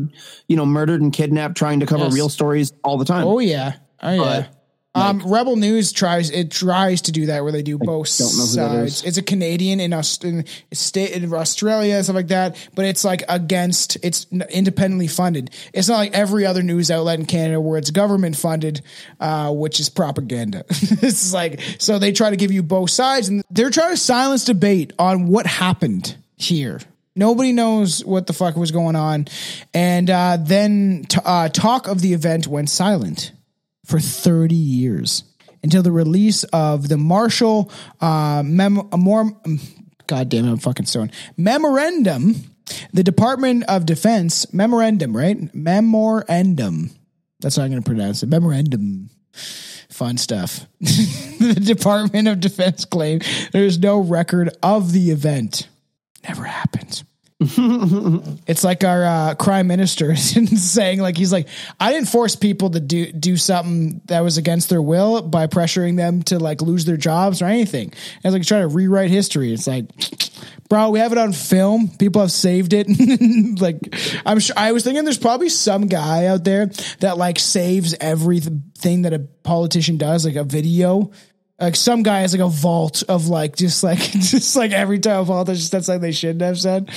you 0.49 0.57
know 0.57 0.67
murdered 0.67 1.01
and 1.01 1.13
kidnapped 1.13 1.57
trying 1.57 1.79
to 1.79 1.87
cover 1.87 2.07
Yes. 2.07 2.15
real 2.15 2.29
stories 2.29 2.73
all 2.83 2.99
the 2.99 3.05
time. 3.05 3.25
Oh 3.25 3.39
yeah, 3.39 3.75
oh 4.03 4.11
yeah. 4.11 4.19
But, 4.19 4.49
um, 4.97 5.21
Rebel 5.25 5.57
News 5.57 5.93
tries 5.93 6.31
it 6.31 6.53
tries 6.53 7.03
to 7.03 7.13
do 7.13 7.27
that 7.27 7.43
where 7.43 7.51
they 7.51 7.63
do 7.63 7.79
both 7.79 8.17
don't 8.17 8.37
know 8.39 8.45
sides. 8.45 9.03
It's 9.03 9.19
a 9.19 9.23
Canadian 9.23 9.81
in, 9.81 9.93
Aust- 9.93 10.25
in 10.25 10.45
state 10.73 11.11
in 11.11 11.33
Australia 11.35 11.97
and 11.97 12.05
stuff 12.05 12.15
like 12.15 12.29
that, 12.29 12.57
but 12.75 12.85
it's 12.85 13.05
like 13.05 13.25
against 13.29 13.97
it's 14.05 14.27
independently 14.51 15.09
funded. 15.09 15.51
It's 15.73 15.89
not 15.89 15.97
like 15.97 16.13
every 16.13 16.47
other 16.47 16.63
news 16.63 16.93
outlet 16.93 17.19
in 17.19 17.27
Canada 17.27 17.61
where 17.61 17.77
it's 17.77 17.91
government 17.91 18.37
funded, 18.37 18.83
uh, 19.19 19.53
which 19.53 19.81
is 19.81 19.89
propaganda. 19.89 20.65
it's 20.69 21.35
like 21.35 21.61
so 21.79 21.99
they 21.99 22.13
try 22.13 22.31
to 22.31 22.37
give 22.37 22.53
you 22.53 22.63
both 22.63 22.91
sides, 22.91 23.29
and 23.29 23.43
they're 23.51 23.71
trying 23.71 23.91
to 23.91 23.97
silence 23.97 24.45
debate 24.45 24.93
on 24.99 25.27
what 25.27 25.47
happened 25.47 26.17
here. 26.37 26.81
Nobody 27.17 27.53
knows 27.53 28.05
what 28.05 28.27
the 28.27 28.33
fuck 28.33 28.57
was 28.57 28.71
going 28.71 28.97
on, 28.97 29.27
and 29.73 30.09
uh, 30.09 30.37
then 30.41 31.05
t- 31.09 31.21
uh, 31.25 31.49
talk 31.49 31.89
of 31.89 32.01
the 32.01 32.13
event 32.13 32.47
went 32.47 32.71
silent 32.71 33.33
for 33.85 34.01
30 34.01 34.55
years 34.55 35.25
until 35.63 35.83
the 35.83 35.93
release 35.93 36.45
of 36.45 36.89
the 36.89 36.99
Marshall 36.99 37.71
uh, 38.01 38.43
mem- 38.45 38.89
more 38.97 39.31
God 40.07 40.29
damn 40.29 40.47
it, 40.47 40.51
I'm 40.51 40.59
fucking 40.59 40.87
stoned. 40.87 41.13
Memorandum 41.37 42.35
The 42.93 43.03
Department 43.03 43.65
of 43.65 43.87
Defense 43.87 44.53
memorandum, 44.53 45.17
right? 45.17 45.55
Memorandum. 45.55 46.91
That's 47.41 47.57
how 47.57 47.63
I'm 47.63 47.71
going 47.71 47.83
to 47.83 47.87
pronounce 47.87 48.23
it. 48.23 48.29
Memorandum. 48.29 49.11
Fun 49.91 50.17
stuff. 50.17 50.67
the 50.81 51.61
Department 51.63 52.29
of 52.29 52.41
Defense 52.41 52.85
claimed 52.85 53.23
there 53.53 53.65
is 53.65 53.79
no 53.79 54.01
record 54.01 54.51
of 54.63 54.93
the 54.93 55.11
event. 55.11 55.69
Never 56.27 56.45
happened. 56.45 57.03
it's 57.41 58.63
like 58.63 58.85
our 58.85 59.05
uh, 59.05 59.35
crime 59.35 59.67
minister 59.67 60.15
saying, 60.17 61.01
like 61.01 61.17
he's 61.17 61.33
like, 61.33 61.49
I 61.81 61.93
didn't 61.93 62.09
force 62.09 62.37
people 62.37 62.71
to 62.71 62.79
do 62.79 63.11
do 63.11 63.37
something 63.37 64.01
that 64.07 64.21
was 64.21 64.39
against 64.39 64.69
their 64.69 64.81
will 64.81 65.21
by 65.21 65.49
pressuring 65.49 65.97
them 65.97 66.23
to 66.25 66.39
like 66.39 66.63
lose 66.63 66.85
their 66.85 66.97
jobs 66.97 67.43
or 67.43 67.47
anything. 67.47 67.93
And 68.23 68.25
it's 68.25 68.33
like 68.33 68.47
trying 68.47 68.69
to 68.69 68.75
rewrite 68.75 69.11
history. 69.11 69.53
It's 69.53 69.67
like, 69.67 69.87
bro, 70.69 70.91
we 70.91 71.01
have 71.01 71.11
it 71.11 71.19
on 71.19 71.33
film. 71.33 71.89
People 71.99 72.21
have 72.21 72.31
saved 72.31 72.73
it. 72.73 72.87
like, 73.61 73.81
I'm 74.25 74.39
sure. 74.39 74.55
I 74.57 74.71
was 74.71 74.85
thinking 74.85 75.03
there's 75.03 75.19
probably 75.19 75.49
some 75.49 75.89
guy 75.89 76.27
out 76.27 76.45
there 76.45 76.67
that 77.01 77.19
like 77.19 77.41
saves 77.41 77.97
everything 78.01 79.03
that 79.03 79.13
a 79.13 79.19
politician 79.19 79.97
does, 79.97 80.25
like 80.25 80.37
a 80.37 80.45
video 80.45 81.11
like 81.61 81.77
some 81.77 82.03
guy 82.03 82.21
has 82.21 82.33
like 82.33 82.47
a 82.47 82.49
vault 82.49 83.03
of 83.09 83.29
like 83.29 83.57
just 83.57 83.83
like 83.83 83.99
just 84.11 84.57
like 84.57 84.73
every 84.73 84.99
time 84.99 85.21
a 85.21 85.25
politician 85.25 85.63
said 85.63 85.85
something 85.85 86.03
they 86.03 86.13
shouldn't 86.13 86.43
have 86.43 86.59
said. 86.59 86.89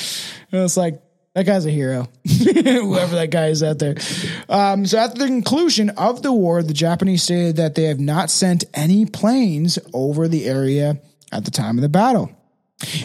And 0.52 0.64
it's 0.64 0.78
like 0.78 1.02
that 1.34 1.46
guy's 1.46 1.68
a 1.68 1.72
hero, 1.72 2.08
whoever 2.28 3.16
that 3.16 3.30
guy 3.30 3.48
is 3.48 3.62
out 3.62 3.78
there. 3.78 3.96
Um, 4.50 4.88
so 4.88 4.98
at 4.98 5.14
the 5.14 5.28
conclusion 5.28 5.92
of 5.92 6.24
the 6.24 6.34
war, 6.34 6.64
the 6.64 6.74
Japanese 6.74 7.22
stated 7.22 7.58
that 7.58 7.76
they 7.76 7.84
have 7.84 8.00
not 8.00 8.32
sent 8.32 8.64
any 8.74 9.06
planes 9.06 9.78
over 9.94 10.28
the 10.28 10.46
area 10.46 11.00
at 11.32 11.46
the 11.46 11.52
time 11.52 11.78
of 11.78 11.84
the 11.84 11.90
battle. 11.90 12.32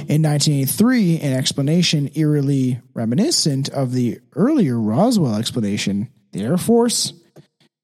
In 0.09 0.23
1983, 0.23 1.21
an 1.21 1.33
explanation 1.35 2.11
eerily 2.15 2.81
reminiscent 2.95 3.69
of 3.69 3.93
the 3.93 4.21
earlier 4.35 4.79
Roswell 4.79 5.37
explanation, 5.37 6.09
the 6.33 6.43
Air 6.43 6.57
Force 6.57 7.13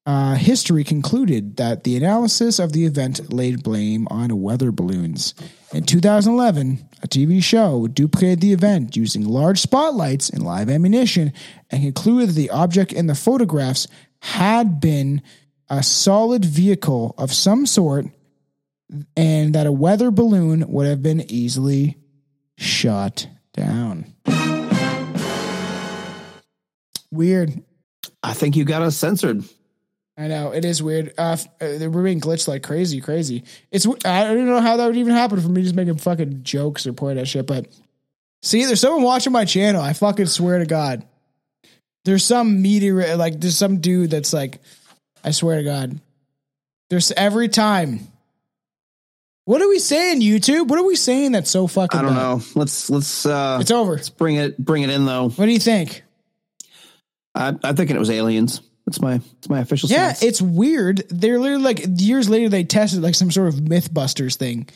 uh, 0.09 0.33
history 0.33 0.83
concluded 0.83 1.57
that 1.57 1.83
the 1.83 1.95
analysis 1.95 2.57
of 2.57 2.73
the 2.73 2.83
event 2.83 3.31
laid 3.31 3.61
blame 3.61 4.07
on 4.09 4.41
weather 4.41 4.71
balloons. 4.71 5.35
In 5.71 5.83
2011, 5.83 6.83
a 7.03 7.07
TV 7.07 7.43
show 7.43 7.85
duplicated 7.85 8.41
the 8.41 8.51
event 8.51 8.95
using 8.95 9.23
large 9.23 9.59
spotlights 9.59 10.31
and 10.31 10.41
live 10.41 10.67
ammunition 10.67 11.31
and 11.69 11.83
concluded 11.83 12.29
that 12.29 12.33
the 12.33 12.49
object 12.49 12.91
in 12.91 13.05
the 13.05 13.13
photographs 13.13 13.87
had 14.21 14.81
been 14.81 15.21
a 15.69 15.83
solid 15.83 16.43
vehicle 16.43 17.13
of 17.19 17.31
some 17.31 17.67
sort 17.67 18.07
and 19.15 19.53
that 19.53 19.67
a 19.67 19.71
weather 19.71 20.09
balloon 20.09 20.67
would 20.71 20.87
have 20.87 21.03
been 21.03 21.23
easily 21.29 21.97
shot 22.57 23.27
down. 23.53 24.11
Weird. 27.11 27.61
I 28.23 28.33
think 28.33 28.55
you 28.55 28.65
got 28.65 28.81
us 28.81 28.97
censored. 28.97 29.43
I 30.19 30.27
know 30.27 30.51
it 30.51 30.65
is 30.65 30.83
weird. 30.83 31.13
Uh, 31.17 31.37
uh, 31.61 31.89
we're 31.89 32.03
being 32.03 32.19
glitched 32.19 32.49
like 32.49 32.61
crazy, 32.61 32.99
crazy. 32.99 33.45
It's 33.71 33.87
I 34.03 34.25
don't 34.25 34.47
know 34.47 34.59
how 34.59 34.75
that 34.75 34.85
would 34.85 34.97
even 34.97 35.13
happen 35.13 35.39
for 35.39 35.47
me 35.47 35.63
just 35.63 35.75
making 35.75 35.95
fucking 35.95 36.43
jokes 36.43 36.85
or 36.85 36.91
point 36.91 37.19
at 37.19 37.27
shit. 37.29 37.47
But 37.47 37.67
see, 38.43 38.65
there's 38.65 38.81
someone 38.81 39.03
watching 39.03 39.31
my 39.31 39.45
channel. 39.45 39.81
I 39.81 39.93
fucking 39.93 40.25
swear 40.25 40.59
to 40.59 40.65
God, 40.65 41.05
there's 42.03 42.25
some 42.25 42.61
meteor 42.61 43.15
like 43.15 43.39
there's 43.39 43.57
some 43.57 43.77
dude 43.77 44.11
that's 44.11 44.33
like, 44.33 44.59
I 45.23 45.31
swear 45.31 45.59
to 45.59 45.63
God, 45.63 46.01
there's 46.89 47.13
every 47.13 47.47
time. 47.47 48.01
What 49.45 49.61
are 49.61 49.69
we 49.69 49.79
saying, 49.79 50.19
YouTube? 50.21 50.67
What 50.67 50.77
are 50.79 50.85
we 50.85 50.97
saying 50.97 51.31
that's 51.31 51.49
so 51.49 51.65
fucking? 51.65 51.97
I 51.97 52.03
don't 52.03 52.13
bad? 52.13 52.21
know. 52.21 52.41
Let's 52.55 52.89
let's. 52.89 53.25
uh 53.25 53.57
It's 53.61 53.71
over. 53.71 53.93
Let's 53.93 54.09
bring 54.09 54.35
it 54.35 54.57
bring 54.57 54.83
it 54.83 54.89
in 54.89 55.05
though. 55.05 55.29
What 55.29 55.45
do 55.45 55.51
you 55.51 55.59
think? 55.59 56.03
I, 57.33 57.55
I'm 57.63 57.75
thinking 57.77 57.95
it 57.95 57.99
was 57.99 58.11
aliens. 58.11 58.61
That's 58.89 59.01
my 59.01 59.19
that's 59.19 59.49
my 59.49 59.59
official. 59.59 59.87
Yeah, 59.87 60.13
stance. 60.13 60.23
it's 60.23 60.41
weird. 60.41 61.03
They're 61.09 61.37
literally 61.37 61.63
like 61.63 61.81
years 61.97 62.27
later 62.27 62.49
they 62.49 62.63
tested 62.63 63.03
like 63.03 63.13
some 63.13 63.29
sort 63.29 63.49
of 63.49 63.55
MythBusters 63.55 64.35
thing. 64.35 64.67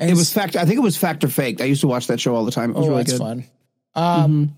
And 0.00 0.10
it 0.10 0.16
was 0.16 0.32
fact. 0.32 0.56
I 0.56 0.64
think 0.64 0.78
it 0.78 0.82
was 0.82 0.96
fact 0.96 1.22
or 1.22 1.28
faked. 1.28 1.60
I 1.60 1.66
used 1.66 1.82
to 1.82 1.86
watch 1.86 2.08
that 2.08 2.18
show 2.18 2.34
all 2.34 2.44
the 2.44 2.50
time. 2.50 2.70
It 2.70 2.76
was 2.76 2.86
oh, 2.86 2.88
really 2.88 3.02
that's 3.04 3.12
good. 3.12 3.20
fun. 3.20 3.44
Um, 3.94 4.56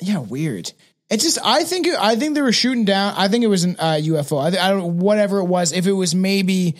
yeah, 0.00 0.16
weird. 0.20 0.72
It's 1.10 1.22
just 1.22 1.38
I 1.44 1.64
think 1.64 1.88
I 1.88 2.16
think 2.16 2.34
they 2.34 2.40
were 2.40 2.52
shooting 2.52 2.86
down. 2.86 3.12
I 3.18 3.28
think 3.28 3.44
it 3.44 3.48
was 3.48 3.64
an 3.64 3.76
uh, 3.78 3.98
UFO. 4.00 4.40
I, 4.42 4.46
I 4.46 4.70
don't 4.70 4.98
whatever 4.98 5.40
it 5.40 5.44
was. 5.44 5.72
If 5.72 5.86
it 5.86 5.92
was 5.92 6.14
maybe, 6.14 6.76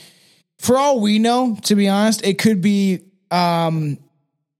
for 0.59 0.79
all 0.79 1.01
we 1.01 1.19
know, 1.19 1.59
to 1.65 1.75
be 1.75 1.87
honest, 1.87 2.25
it 2.25 2.39
could 2.39 2.63
be 2.63 3.01
um, 3.31 3.99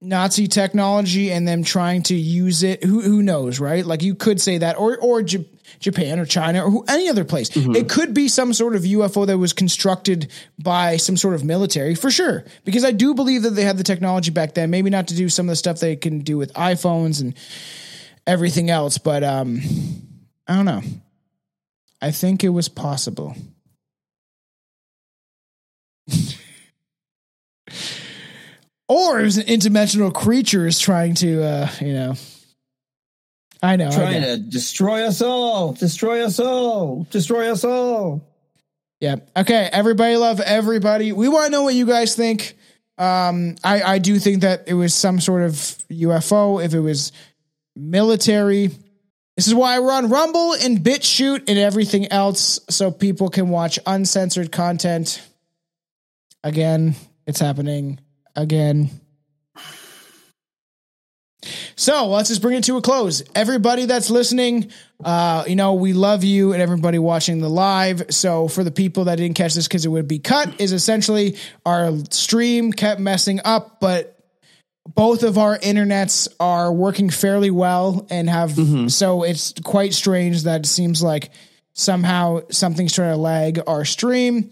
Nazi 0.01 0.47
technology 0.47 1.31
and 1.31 1.47
them 1.47 1.63
trying 1.63 2.01
to 2.03 2.15
use 2.15 2.63
it. 2.63 2.83
Who 2.83 3.01
who 3.01 3.21
knows, 3.21 3.59
right? 3.59 3.85
Like 3.85 4.01
you 4.01 4.15
could 4.15 4.41
say 4.41 4.57
that, 4.57 4.77
or 4.79 4.97
or 4.97 5.21
J- 5.21 5.45
Japan 5.79 6.19
or 6.19 6.25
China 6.25 6.65
or 6.65 6.71
who, 6.71 6.83
any 6.87 7.07
other 7.07 7.23
place. 7.23 7.55
It 7.55 7.87
could 7.87 8.13
be 8.13 8.27
some 8.27 8.51
sort 8.53 8.75
of 8.75 8.81
UFO 8.81 9.27
that 9.27 9.37
was 9.37 9.53
constructed 9.53 10.31
by 10.57 10.97
some 10.97 11.17
sort 11.17 11.35
of 11.35 11.43
military 11.43 11.93
for 11.93 12.09
sure. 12.09 12.43
Because 12.65 12.83
I 12.83 12.91
do 12.91 13.13
believe 13.13 13.43
that 13.43 13.51
they 13.51 13.63
had 13.63 13.77
the 13.77 13.83
technology 13.83 14.31
back 14.31 14.55
then. 14.55 14.71
Maybe 14.71 14.89
not 14.89 15.07
to 15.09 15.15
do 15.15 15.29
some 15.29 15.47
of 15.47 15.51
the 15.51 15.55
stuff 15.55 15.79
they 15.79 15.95
can 15.95 16.19
do 16.19 16.37
with 16.37 16.51
iPhones 16.53 17.21
and 17.21 17.35
everything 18.25 18.69
else, 18.69 18.97
but 18.97 19.23
um, 19.23 19.61
I 20.47 20.55
don't 20.55 20.65
know. 20.65 20.81
I 22.01 22.11
think 22.11 22.43
it 22.43 22.49
was 22.49 22.69
possible. 22.69 23.35
or 28.91 29.21
it 29.21 29.23
was 29.23 29.37
an 29.37 29.45
interdimensional 29.45 30.13
creature 30.13 30.67
is 30.67 30.77
trying 30.77 31.13
to, 31.15 31.41
uh, 31.41 31.69
you 31.79 31.93
know. 31.93 32.13
I 33.63 33.77
know. 33.77 33.87
I 33.87 33.95
Trying 33.95 34.21
know. 34.21 34.35
to 34.35 34.37
destroy 34.37 35.03
us 35.05 35.21
all, 35.21 35.71
destroy 35.71 36.25
us 36.25 36.39
all, 36.41 37.07
destroy 37.09 37.49
us 37.49 37.63
all. 37.63 38.27
Yeah. 38.99 39.17
Okay. 39.37 39.69
Everybody 39.71 40.17
love 40.17 40.41
everybody. 40.41 41.13
We 41.13 41.29
want 41.29 41.45
to 41.45 41.51
know 41.51 41.63
what 41.63 41.73
you 41.73 41.85
guys 41.85 42.15
think. 42.15 42.57
Um, 42.97 43.55
I, 43.63 43.81
I 43.81 43.97
do 43.99 44.19
think 44.19 44.41
that 44.41 44.65
it 44.67 44.73
was 44.73 44.93
some 44.93 45.21
sort 45.21 45.43
of 45.43 45.53
UFO. 45.53 46.63
If 46.63 46.73
it 46.73 46.79
was 46.81 47.13
military, 47.77 48.71
this 49.37 49.47
is 49.47 49.55
why 49.55 49.79
we're 49.79 49.93
on 49.93 50.09
Rumble 50.09 50.53
and 50.53 50.79
BitChute 50.79 51.47
and 51.47 51.57
everything 51.57 52.11
else, 52.11 52.59
so 52.69 52.91
people 52.91 53.29
can 53.29 53.47
watch 53.49 53.79
uncensored 53.85 54.51
content. 54.51 55.21
Again, 56.43 56.95
it's 57.25 57.39
happening 57.39 57.99
again. 58.35 58.89
So 61.75 62.07
let's 62.07 62.29
just 62.29 62.41
bring 62.41 62.55
it 62.57 62.63
to 62.65 62.77
a 62.77 62.81
close. 62.81 63.23
Everybody 63.33 63.85
that's 63.85 64.11
listening, 64.11 64.71
uh, 65.03 65.45
you 65.47 65.55
know, 65.55 65.73
we 65.73 65.93
love 65.93 66.23
you 66.23 66.53
and 66.53 66.61
everybody 66.61 66.99
watching 66.99 67.39
the 67.39 67.49
live. 67.49 68.03
So 68.11 68.47
for 68.47 68.63
the 68.63 68.69
people 68.69 69.05
that 69.05 69.15
didn't 69.15 69.35
catch 69.35 69.55
this 69.55 69.67
because 69.67 69.85
it 69.85 69.89
would 69.89 70.07
be 70.07 70.19
cut, 70.19 70.61
is 70.61 70.73
essentially 70.73 71.37
our 71.65 71.93
stream 72.11 72.71
kept 72.71 73.01
messing 73.01 73.39
up, 73.43 73.79
but 73.79 74.15
both 74.95 75.23
of 75.23 75.37
our 75.37 75.57
internets 75.57 76.27
are 76.39 76.71
working 76.71 77.09
fairly 77.09 77.51
well 77.51 78.05
and 78.09 78.29
have 78.29 78.55
so 78.91 79.23
it's 79.23 79.53
quite 79.63 79.93
strange 79.93 80.43
that 80.43 80.61
it 80.61 80.65
seems 80.67 81.01
like 81.01 81.31
somehow 81.73 82.41
something's 82.49 82.93
trying 82.93 83.13
to 83.13 83.17
lag 83.17 83.61
our 83.67 83.85
stream. 83.85 84.51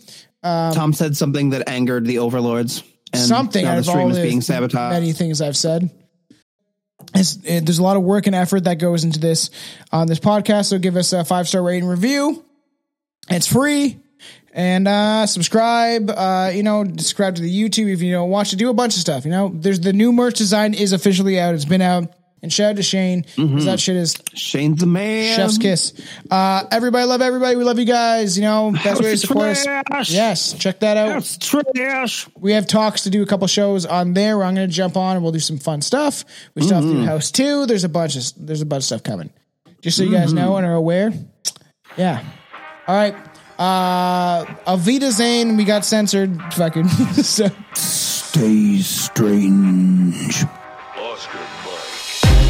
Tom 0.71 0.93
said 0.93 1.17
something 1.17 1.49
that 1.51 1.67
angered 1.67 2.05
the 2.05 2.19
overlords. 2.19 2.83
And 3.13 3.21
something 3.21 3.63
now 3.65 3.75
the 3.75 3.83
stream 3.83 3.99
all 3.99 4.11
is 4.11 4.19
being 4.19 4.41
sabotaged. 4.41 4.93
many 4.93 5.13
things 5.13 5.41
I've 5.41 5.57
said. 5.57 5.89
It, 7.15 7.65
there's 7.65 7.79
a 7.79 7.83
lot 7.83 7.97
of 7.97 8.03
work 8.03 8.27
and 8.27 8.35
effort 8.35 8.65
that 8.65 8.75
goes 8.75 9.03
into 9.03 9.19
this 9.19 9.49
on 9.91 10.07
this 10.07 10.19
podcast. 10.19 10.65
So 10.65 10.77
give 10.77 10.95
us 10.95 11.11
a 11.13 11.25
five 11.25 11.47
star 11.47 11.63
rating 11.63 11.87
review. 11.87 12.43
It's 13.29 13.47
free. 13.47 13.97
And 14.53 14.87
uh, 14.87 15.25
subscribe. 15.27 16.09
Uh, 16.09 16.51
you 16.53 16.63
know, 16.63 16.83
subscribe 16.83 17.35
to 17.35 17.41
the 17.41 17.49
YouTube 17.49 17.91
if 17.91 18.01
you 18.01 18.11
don't 18.11 18.29
watch 18.29 18.51
it. 18.53 18.57
Do 18.57 18.69
a 18.69 18.73
bunch 18.73 18.95
of 18.95 19.01
stuff. 19.01 19.25
You 19.25 19.31
know, 19.31 19.51
there's 19.53 19.79
the 19.79 19.93
new 19.93 20.11
merch 20.11 20.37
design 20.37 20.73
is 20.73 20.91
officially 20.91 21.39
out. 21.39 21.55
It's 21.55 21.65
been 21.65 21.81
out. 21.81 22.13
And 22.41 22.53
shout 22.53 22.71
out 22.71 22.75
to 22.77 22.83
Shane 22.83 23.25
because 23.35 23.65
that 23.65 23.79
shit 23.81 23.97
is 23.97 24.15
Shane's 24.33 24.79
the 24.79 24.85
man. 24.85 25.35
chef's 25.35 25.57
kiss. 25.57 25.93
Uh, 26.31 26.63
everybody 26.71 27.05
love 27.05 27.21
everybody. 27.21 27.57
We 27.57 27.65
love 27.65 27.79
you 27.79 27.85
guys. 27.85 28.37
You 28.37 28.43
know, 28.43 28.71
best 28.71 29.01
way 29.01 29.07
to 29.07 29.09
House 29.09 29.21
support 29.21 29.91
us. 29.91 30.09
Yes, 30.11 30.53
check 30.53 30.79
that 30.79 30.95
out 30.95 31.09
That's 31.09 31.37
trash. 31.37 32.29
we 32.37 32.53
have 32.53 32.65
talks 32.65 33.03
to 33.03 33.09
do 33.09 33.21
a 33.23 33.25
couple 33.25 33.45
shows 33.47 33.85
on 33.85 34.13
there 34.13 34.37
where 34.37 34.45
I'm 34.45 34.55
going 34.55 34.69
to 34.69 34.73
jump 34.73 34.95
on 34.95 35.15
and 35.17 35.23
we'll 35.23 35.33
do 35.33 35.39
some 35.39 35.57
fun 35.57 35.81
stuff. 35.81 36.23
We 36.55 36.61
still 36.61 36.81
have 36.81 36.85
to 36.89 36.93
do 36.93 37.03
House 37.05 37.29
Two. 37.31 37.65
There's 37.65 37.83
a 37.83 37.89
bunch 37.89 38.15
of 38.15 38.23
there's 38.37 38.61
a 38.61 38.65
bunch 38.65 38.83
of 38.83 38.85
stuff 38.85 39.03
coming. 39.03 39.31
Just 39.81 39.97
so 39.97 40.03
you 40.03 40.11
guys 40.11 40.31
know 40.31 40.55
and 40.55 40.65
are 40.65 40.75
aware. 40.75 41.11
Yeah. 41.97 42.23
All 42.87 42.95
right. 42.95 43.15
Uh 43.57 44.45
Avita 44.65 45.11
Zane, 45.11 45.57
we 45.57 45.65
got 45.65 45.83
censored. 45.83 46.41
Fucking 46.53 46.87
so 47.23 47.47
Stay 47.73 48.77
strange. 48.77 50.45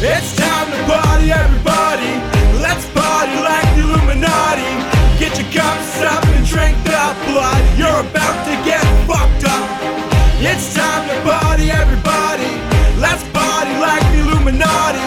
It's 0.02 0.34
time 0.34 0.72
to 0.72 0.80
party, 0.88 1.30
everybody. 1.30 2.16
Let's 2.56 2.88
party 2.96 3.36
like 3.36 3.68
the 3.76 3.84
Illuminati. 3.84 4.72
Get 5.20 5.36
your 5.36 5.44
cups 5.52 6.00
up 6.00 6.24
and 6.24 6.46
drink 6.46 6.72
the 6.88 7.04
blood. 7.28 7.60
You're 7.76 8.00
about 8.08 8.40
to 8.48 8.56
get 8.64 8.80
fucked 9.04 9.44
up. 9.44 9.68
It's 10.40 10.72
time 10.72 11.04
to 11.04 11.20
party, 11.20 11.70
everybody. 11.70 12.48
Let's 12.96 13.28
party 13.28 13.76
like 13.76 14.00
the 14.16 14.24
Illuminati. 14.24 15.04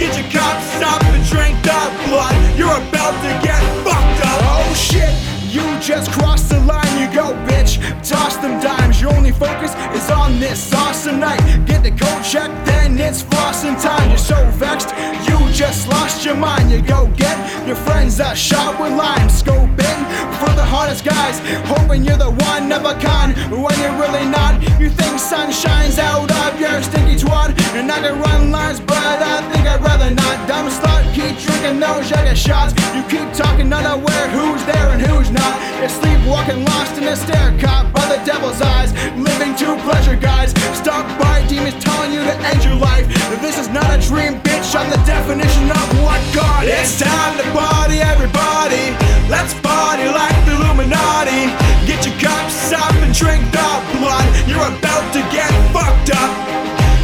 Get 0.00 0.16
your 0.16 0.32
cups 0.32 0.72
up 0.88 1.04
and 1.04 1.22
drink 1.28 1.60
the 1.60 1.76
blood. 2.08 2.32
You're 2.56 2.80
about 2.88 3.12
to 3.20 3.32
get 3.44 3.60
fucked 3.84 4.24
up. 4.24 4.40
Oh 4.56 4.72
shit, 4.72 5.12
you 5.52 5.60
just 5.80 6.10
crossed 6.12 6.48
the 6.48 6.60
line. 6.60 6.88
You 6.96 7.12
go, 7.12 7.36
bitch. 7.44 7.76
Toss 8.08 8.38
them 8.38 8.58
dimes. 8.62 8.99
Your 9.00 9.16
only 9.16 9.32
focus 9.32 9.72
is 9.94 10.10
on 10.10 10.38
this 10.38 10.74
awesome 10.74 11.20
night. 11.20 11.40
Get 11.64 11.82
the 11.82 11.90
code 11.90 12.22
check, 12.22 12.50
then 12.66 12.98
it's 12.98 13.22
flossing 13.22 13.80
time. 13.80 14.10
You're 14.10 14.18
so 14.18 14.44
vexed, 14.60 14.90
you 15.26 15.38
just 15.52 15.88
lost 15.88 16.22
your 16.22 16.36
mind. 16.36 16.70
You 16.70 16.82
go 16.82 17.06
get 17.16 17.36
your 17.66 17.76
friends 17.76 18.20
a 18.20 18.36
shot 18.36 18.78
with 18.78 18.92
lime. 18.92 19.30
Scope 19.30 19.70
in 19.70 20.00
for 20.36 20.52
the 20.52 20.64
hardest 20.64 21.04
guys, 21.04 21.40
hoping 21.64 22.04
you're 22.04 22.18
the 22.18 22.30
one 22.30 22.70
of 22.70 22.84
a 22.84 22.92
kind. 23.00 23.32
When 23.50 23.72
you're 23.80 23.96
really 23.96 24.26
not, 24.28 24.60
you 24.78 24.90
think 24.90 25.18
sun 25.18 25.50
shines 25.50 25.98
out 25.98 26.30
of 26.30 26.60
your 26.60 26.82
stinky 26.82 27.16
twat. 27.16 27.56
And 27.72 27.90
I 27.90 28.00
can 28.00 28.20
run 28.20 28.50
lines, 28.50 28.80
but 28.80 28.96
I 28.96 29.40
think 29.50 29.66
I'd 29.66 29.80
rather 29.82 30.10
not. 30.10 30.46
Dumb 30.46 30.68
slut, 30.68 31.08
keep 31.14 31.38
drinking 31.40 31.80
those 31.80 32.10
Jaeger 32.10 32.36
shots. 32.36 32.74
You 32.94 33.02
keep 33.08 33.32
talking, 33.32 33.72
unaware 33.72 34.28
who's 34.28 34.62
there 34.66 34.88
and 34.92 35.00
who's 35.00 35.30
not. 35.30 35.56
You're 35.80 35.88
sleepwalking, 35.88 36.66
lost 36.66 36.98
in 36.98 37.04
a 37.04 37.16
stare, 37.16 37.56
caught 37.58 37.90
by 37.94 38.04
the 38.14 38.22
devil's 38.26 38.60
eyes. 38.60 38.89
Living 39.16 39.54
to 39.56 39.76
pleasure, 39.86 40.16
guys. 40.16 40.50
Stuck 40.76 41.06
by 41.18 41.44
demons 41.46 41.76
telling 41.82 42.12
you 42.12 42.22
to 42.24 42.34
end 42.50 42.64
your 42.64 42.74
life. 42.74 43.06
This 43.40 43.58
is 43.58 43.68
not 43.68 43.88
a 43.90 43.98
dream, 44.00 44.40
bitch. 44.40 44.74
I'm 44.74 44.90
the 44.90 45.00
definition 45.06 45.70
of 45.70 45.86
what 46.02 46.20
God. 46.34 46.66
It's 46.66 46.98
time 46.98 47.36
to 47.38 47.46
party, 47.52 47.98
everybody. 48.00 48.94
Let's 49.28 49.54
party 49.60 50.06
like 50.06 50.38
the 50.46 50.58
Illuminati. 50.58 51.52
Get 51.86 52.06
your 52.06 52.16
cups 52.18 52.72
up 52.72 52.94
and 53.04 53.14
drink 53.14 53.42
the 53.52 53.70
blood. 53.98 54.26
You're 54.46 54.66
about 54.66 55.06
to 55.14 55.20
get 55.30 55.50
fucked 55.72 56.10
up. 56.14 56.32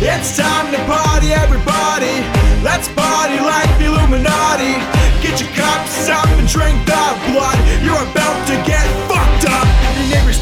It's 0.02 0.36
time 0.36 0.70
to 0.72 0.80
party, 0.84 1.32
everybody. 1.32 2.20
Let's 2.62 2.88
party 2.92 3.38
like 3.40 3.70
the 3.78 3.86
Illuminati. 3.86 4.74
Get 5.22 5.40
your 5.40 5.50
cups 5.56 6.08
up 6.08 6.28
and 6.38 6.46
drink 6.48 6.76
the 6.84 7.04
blood. 7.32 7.58
You're 7.82 8.02
about 8.10 8.46
to 8.48 8.54
get 8.66 8.86
fucked. 9.08 9.15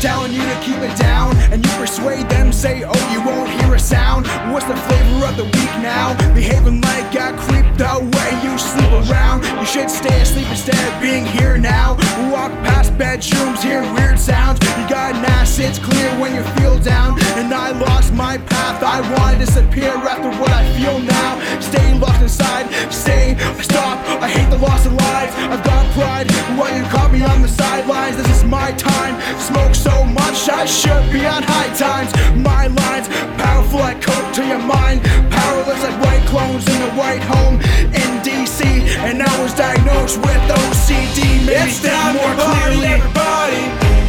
Telling 0.00 0.34
you 0.34 0.42
to 0.42 0.60
keep 0.60 0.76
it 0.76 0.94
down, 0.98 1.34
and 1.50 1.64
you 1.64 1.72
persuade 1.78 2.28
them, 2.28 2.52
say, 2.52 2.84
Oh, 2.86 3.12
you 3.12 3.24
won't 3.24 3.48
hear 3.48 3.74
a 3.74 3.78
sound. 3.78 4.26
What's 4.52 4.66
the 4.66 4.76
flavor 4.76 5.24
of 5.24 5.36
the 5.38 5.44
week 5.44 5.74
now? 5.80 6.12
Behaving 6.34 6.82
like 6.82 7.16
I 7.16 7.32
creeped 7.32 7.78
the 7.78 8.04
way 8.12 8.30
you 8.44 8.58
sleep 8.58 8.92
around. 9.08 9.44
You 9.58 9.64
should 9.64 9.88
stay 9.88 10.20
asleep 10.20 10.46
instead 10.50 10.76
of 10.92 11.00
being 11.00 11.24
here 11.24 11.56
now. 11.56 11.96
Walk 12.30 12.52
past 12.68 12.98
bedrooms, 12.98 13.62
hear 13.62 13.80
weird 13.94 14.18
sounds. 14.18 14.60
You 14.76 14.84
got 14.92 15.14
an 15.14 15.24
ass, 15.24 15.58
it's 15.58 15.78
clear 15.78 16.10
when 16.20 16.34
you 16.34 16.42
feel 16.60 16.78
down. 16.78 17.18
And 17.40 17.54
I 17.54 17.70
lost 17.70 18.12
my 18.12 18.36
path, 18.36 18.82
I 18.82 19.00
wanna 19.16 19.38
disappear 19.38 19.88
after 19.88 20.30
what 20.38 20.50
I 20.50 20.68
feel 20.76 20.98
now. 21.00 21.40
Stay 21.60 21.94
locked 21.98 22.20
inside, 22.20 22.68
stay, 22.92 23.36
stop. 23.62 23.96
I 24.20 24.28
hate 24.28 24.50
the 24.50 24.58
loss 24.58 24.84
of 24.84 24.92
lives. 24.92 25.32
I've 25.48 25.64
got 25.64 25.90
pride. 25.94 26.30
While 26.58 26.76
you 26.76 26.84
caught 26.84 27.12
me 27.12 27.22
on 27.24 27.40
the 27.40 27.48
sidelines, 27.48 28.16
my 28.54 28.70
time. 28.78 29.14
Smoke 29.50 29.74
so 29.74 29.94
much, 30.04 30.38
I 30.48 30.64
should 30.64 31.06
be 31.10 31.26
on 31.26 31.42
high 31.42 31.72
times. 31.74 32.10
My 32.38 32.64
lines, 32.80 33.08
powerful 33.42 33.80
like 33.80 34.00
coke 34.00 34.30
to 34.38 34.42
your 34.46 34.62
mind. 34.62 35.02
Powerless 35.38 35.82
like 35.82 35.98
white 36.06 36.24
clones 36.30 36.64
in 36.74 36.78
a 36.88 36.92
white 37.00 37.24
home 37.34 37.56
in 38.00 38.10
DC. 38.26 38.62
And 39.08 39.18
I 39.22 39.34
was 39.42 39.52
diagnosed 39.54 40.18
with 40.26 40.42
OCD. 40.62 41.18
Maybe 41.42 41.66
it's 41.66 41.82
think 41.82 41.98
more 42.14 42.34
clearly. 42.46 42.94
Everybody, 42.94 43.64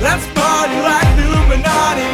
let's 0.06 0.26
party 0.38 0.78
like 0.92 1.10
the 1.18 1.26
Illuminati. 1.26 2.12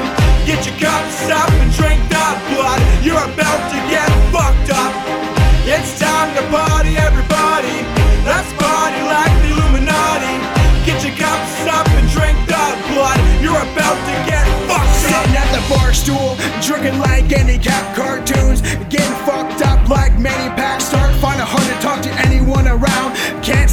Get 0.47 0.59
your 0.67 0.77
cups 0.79 1.27
up 1.39 1.51
and 1.61 1.71
drink 1.79 1.99
the 2.15 2.27
blood. 2.49 2.79
You're 3.03 3.27
about 3.33 3.61
to 3.71 3.80
drinking 16.61 16.99
like 16.99 17.31
any 17.33 17.57
cap 17.57 17.95
cartoons. 17.95 18.61
Getting 18.89 19.15
fucked 19.25 19.61
up 19.61 19.89
like 19.89 20.17
many 20.17 20.55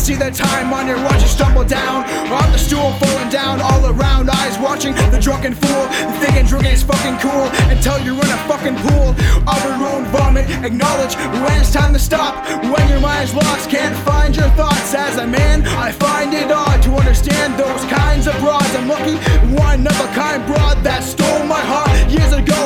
see 0.08 0.16
the 0.16 0.30
time 0.30 0.72
on 0.72 0.86
your 0.86 0.96
watch, 1.04 1.20
you 1.20 1.28
stumble 1.28 1.64
down. 1.64 2.00
Off 2.32 2.48
the 2.50 2.56
stool, 2.56 2.92
falling 2.96 3.28
down 3.28 3.60
all 3.60 3.84
around. 3.92 4.30
Eyes 4.30 4.56
watching 4.58 4.94
the 5.12 5.20
drunken 5.20 5.52
fool. 5.52 5.84
Thinking 6.20 6.46
drinking 6.46 6.72
is 6.72 6.82
fucking 6.82 7.18
cool 7.18 7.44
until 7.68 7.98
you're 8.00 8.16
in 8.16 8.32
a 8.38 8.40
fucking 8.48 8.76
pool 8.84 9.08
of 9.52 9.58
your 9.68 9.76
own 9.92 10.04
vomit. 10.06 10.48
Acknowledge 10.64 11.14
when 11.44 11.60
it's 11.60 11.72
time 11.72 11.92
to 11.92 11.98
stop. 11.98 12.32
When 12.72 12.88
your 12.88 13.00
mind's 13.00 13.34
lost, 13.34 13.68
can't 13.68 13.96
find 14.08 14.34
your 14.34 14.48
thoughts. 14.56 14.94
As 14.94 15.18
a 15.18 15.26
man, 15.26 15.66
I 15.66 15.92
find 15.92 16.32
it 16.32 16.50
odd 16.50 16.82
to 16.84 16.90
understand 16.92 17.60
those 17.60 17.84
kinds 17.92 18.26
of 18.26 18.34
broads. 18.40 18.72
I'm 18.76 18.88
lucky, 18.88 19.16
one 19.52 19.86
of 19.86 19.98
a 20.00 20.08
kind 20.16 20.40
broad 20.46 20.76
that 20.88 21.02
stole 21.02 21.44
my 21.44 21.60
heart 21.72 21.92
years 22.08 22.32
ago. 22.32 22.60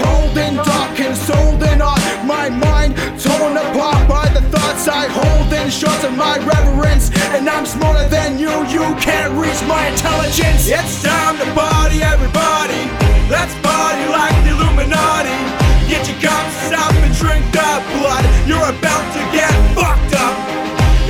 Cold 0.00 0.32
and 0.38 0.56
dark 0.56 0.96
and 1.00 1.14
sold 1.28 1.62
and 1.62 1.82
odd. 1.82 2.00
My 2.24 2.48
mind 2.48 2.96
torn 3.20 3.56
apart 3.58 3.95
I 4.88 5.10
hold 5.10 5.50
in 5.50 5.66
shorts 5.68 6.04
of 6.04 6.14
my 6.14 6.38
reverence, 6.46 7.10
and 7.34 7.48
I'm 7.48 7.66
smaller 7.66 8.06
than 8.08 8.38
you. 8.38 8.50
You 8.70 8.86
can't 9.02 9.34
reach 9.34 9.58
my 9.66 9.82
intelligence. 9.90 10.70
It's 10.70 11.02
time 11.02 11.34
to 11.42 11.46
party, 11.58 12.06
everybody. 12.06 12.86
Let's 13.26 13.50
party 13.66 14.06
like 14.06 14.36
the 14.46 14.54
Illuminati. 14.54 15.34
Get 15.90 16.06
your 16.06 16.18
cups 16.22 16.70
up 16.70 16.94
and 17.02 17.10
drink 17.18 17.42
the 17.50 17.70
blood. 17.98 18.22
You're 18.46 18.62
about 18.62 19.06
to 19.18 19.22
get 19.34 19.50
fucked 19.74 20.14
up. 20.14 20.34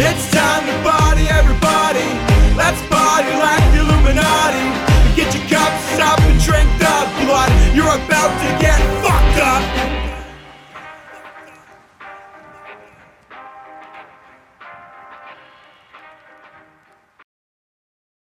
It's 0.00 0.24
time 0.32 0.64
to 0.64 0.76
party, 0.80 1.28
everybody. 1.28 2.08
Let's 2.56 2.80
party 2.88 3.28
like 3.36 3.64
the 3.76 3.84
Illuminati. 3.84 4.66
Get 5.12 5.36
your 5.36 5.44
cups 5.52 6.00
up 6.00 6.20
and 6.24 6.40
drink 6.40 6.68
the 6.80 6.96
blood. 7.28 7.52
You're 7.76 7.92
about 7.92 8.32
to 8.40 8.48
get 8.56 8.80
fucked 9.04 9.40
up. 9.44 9.95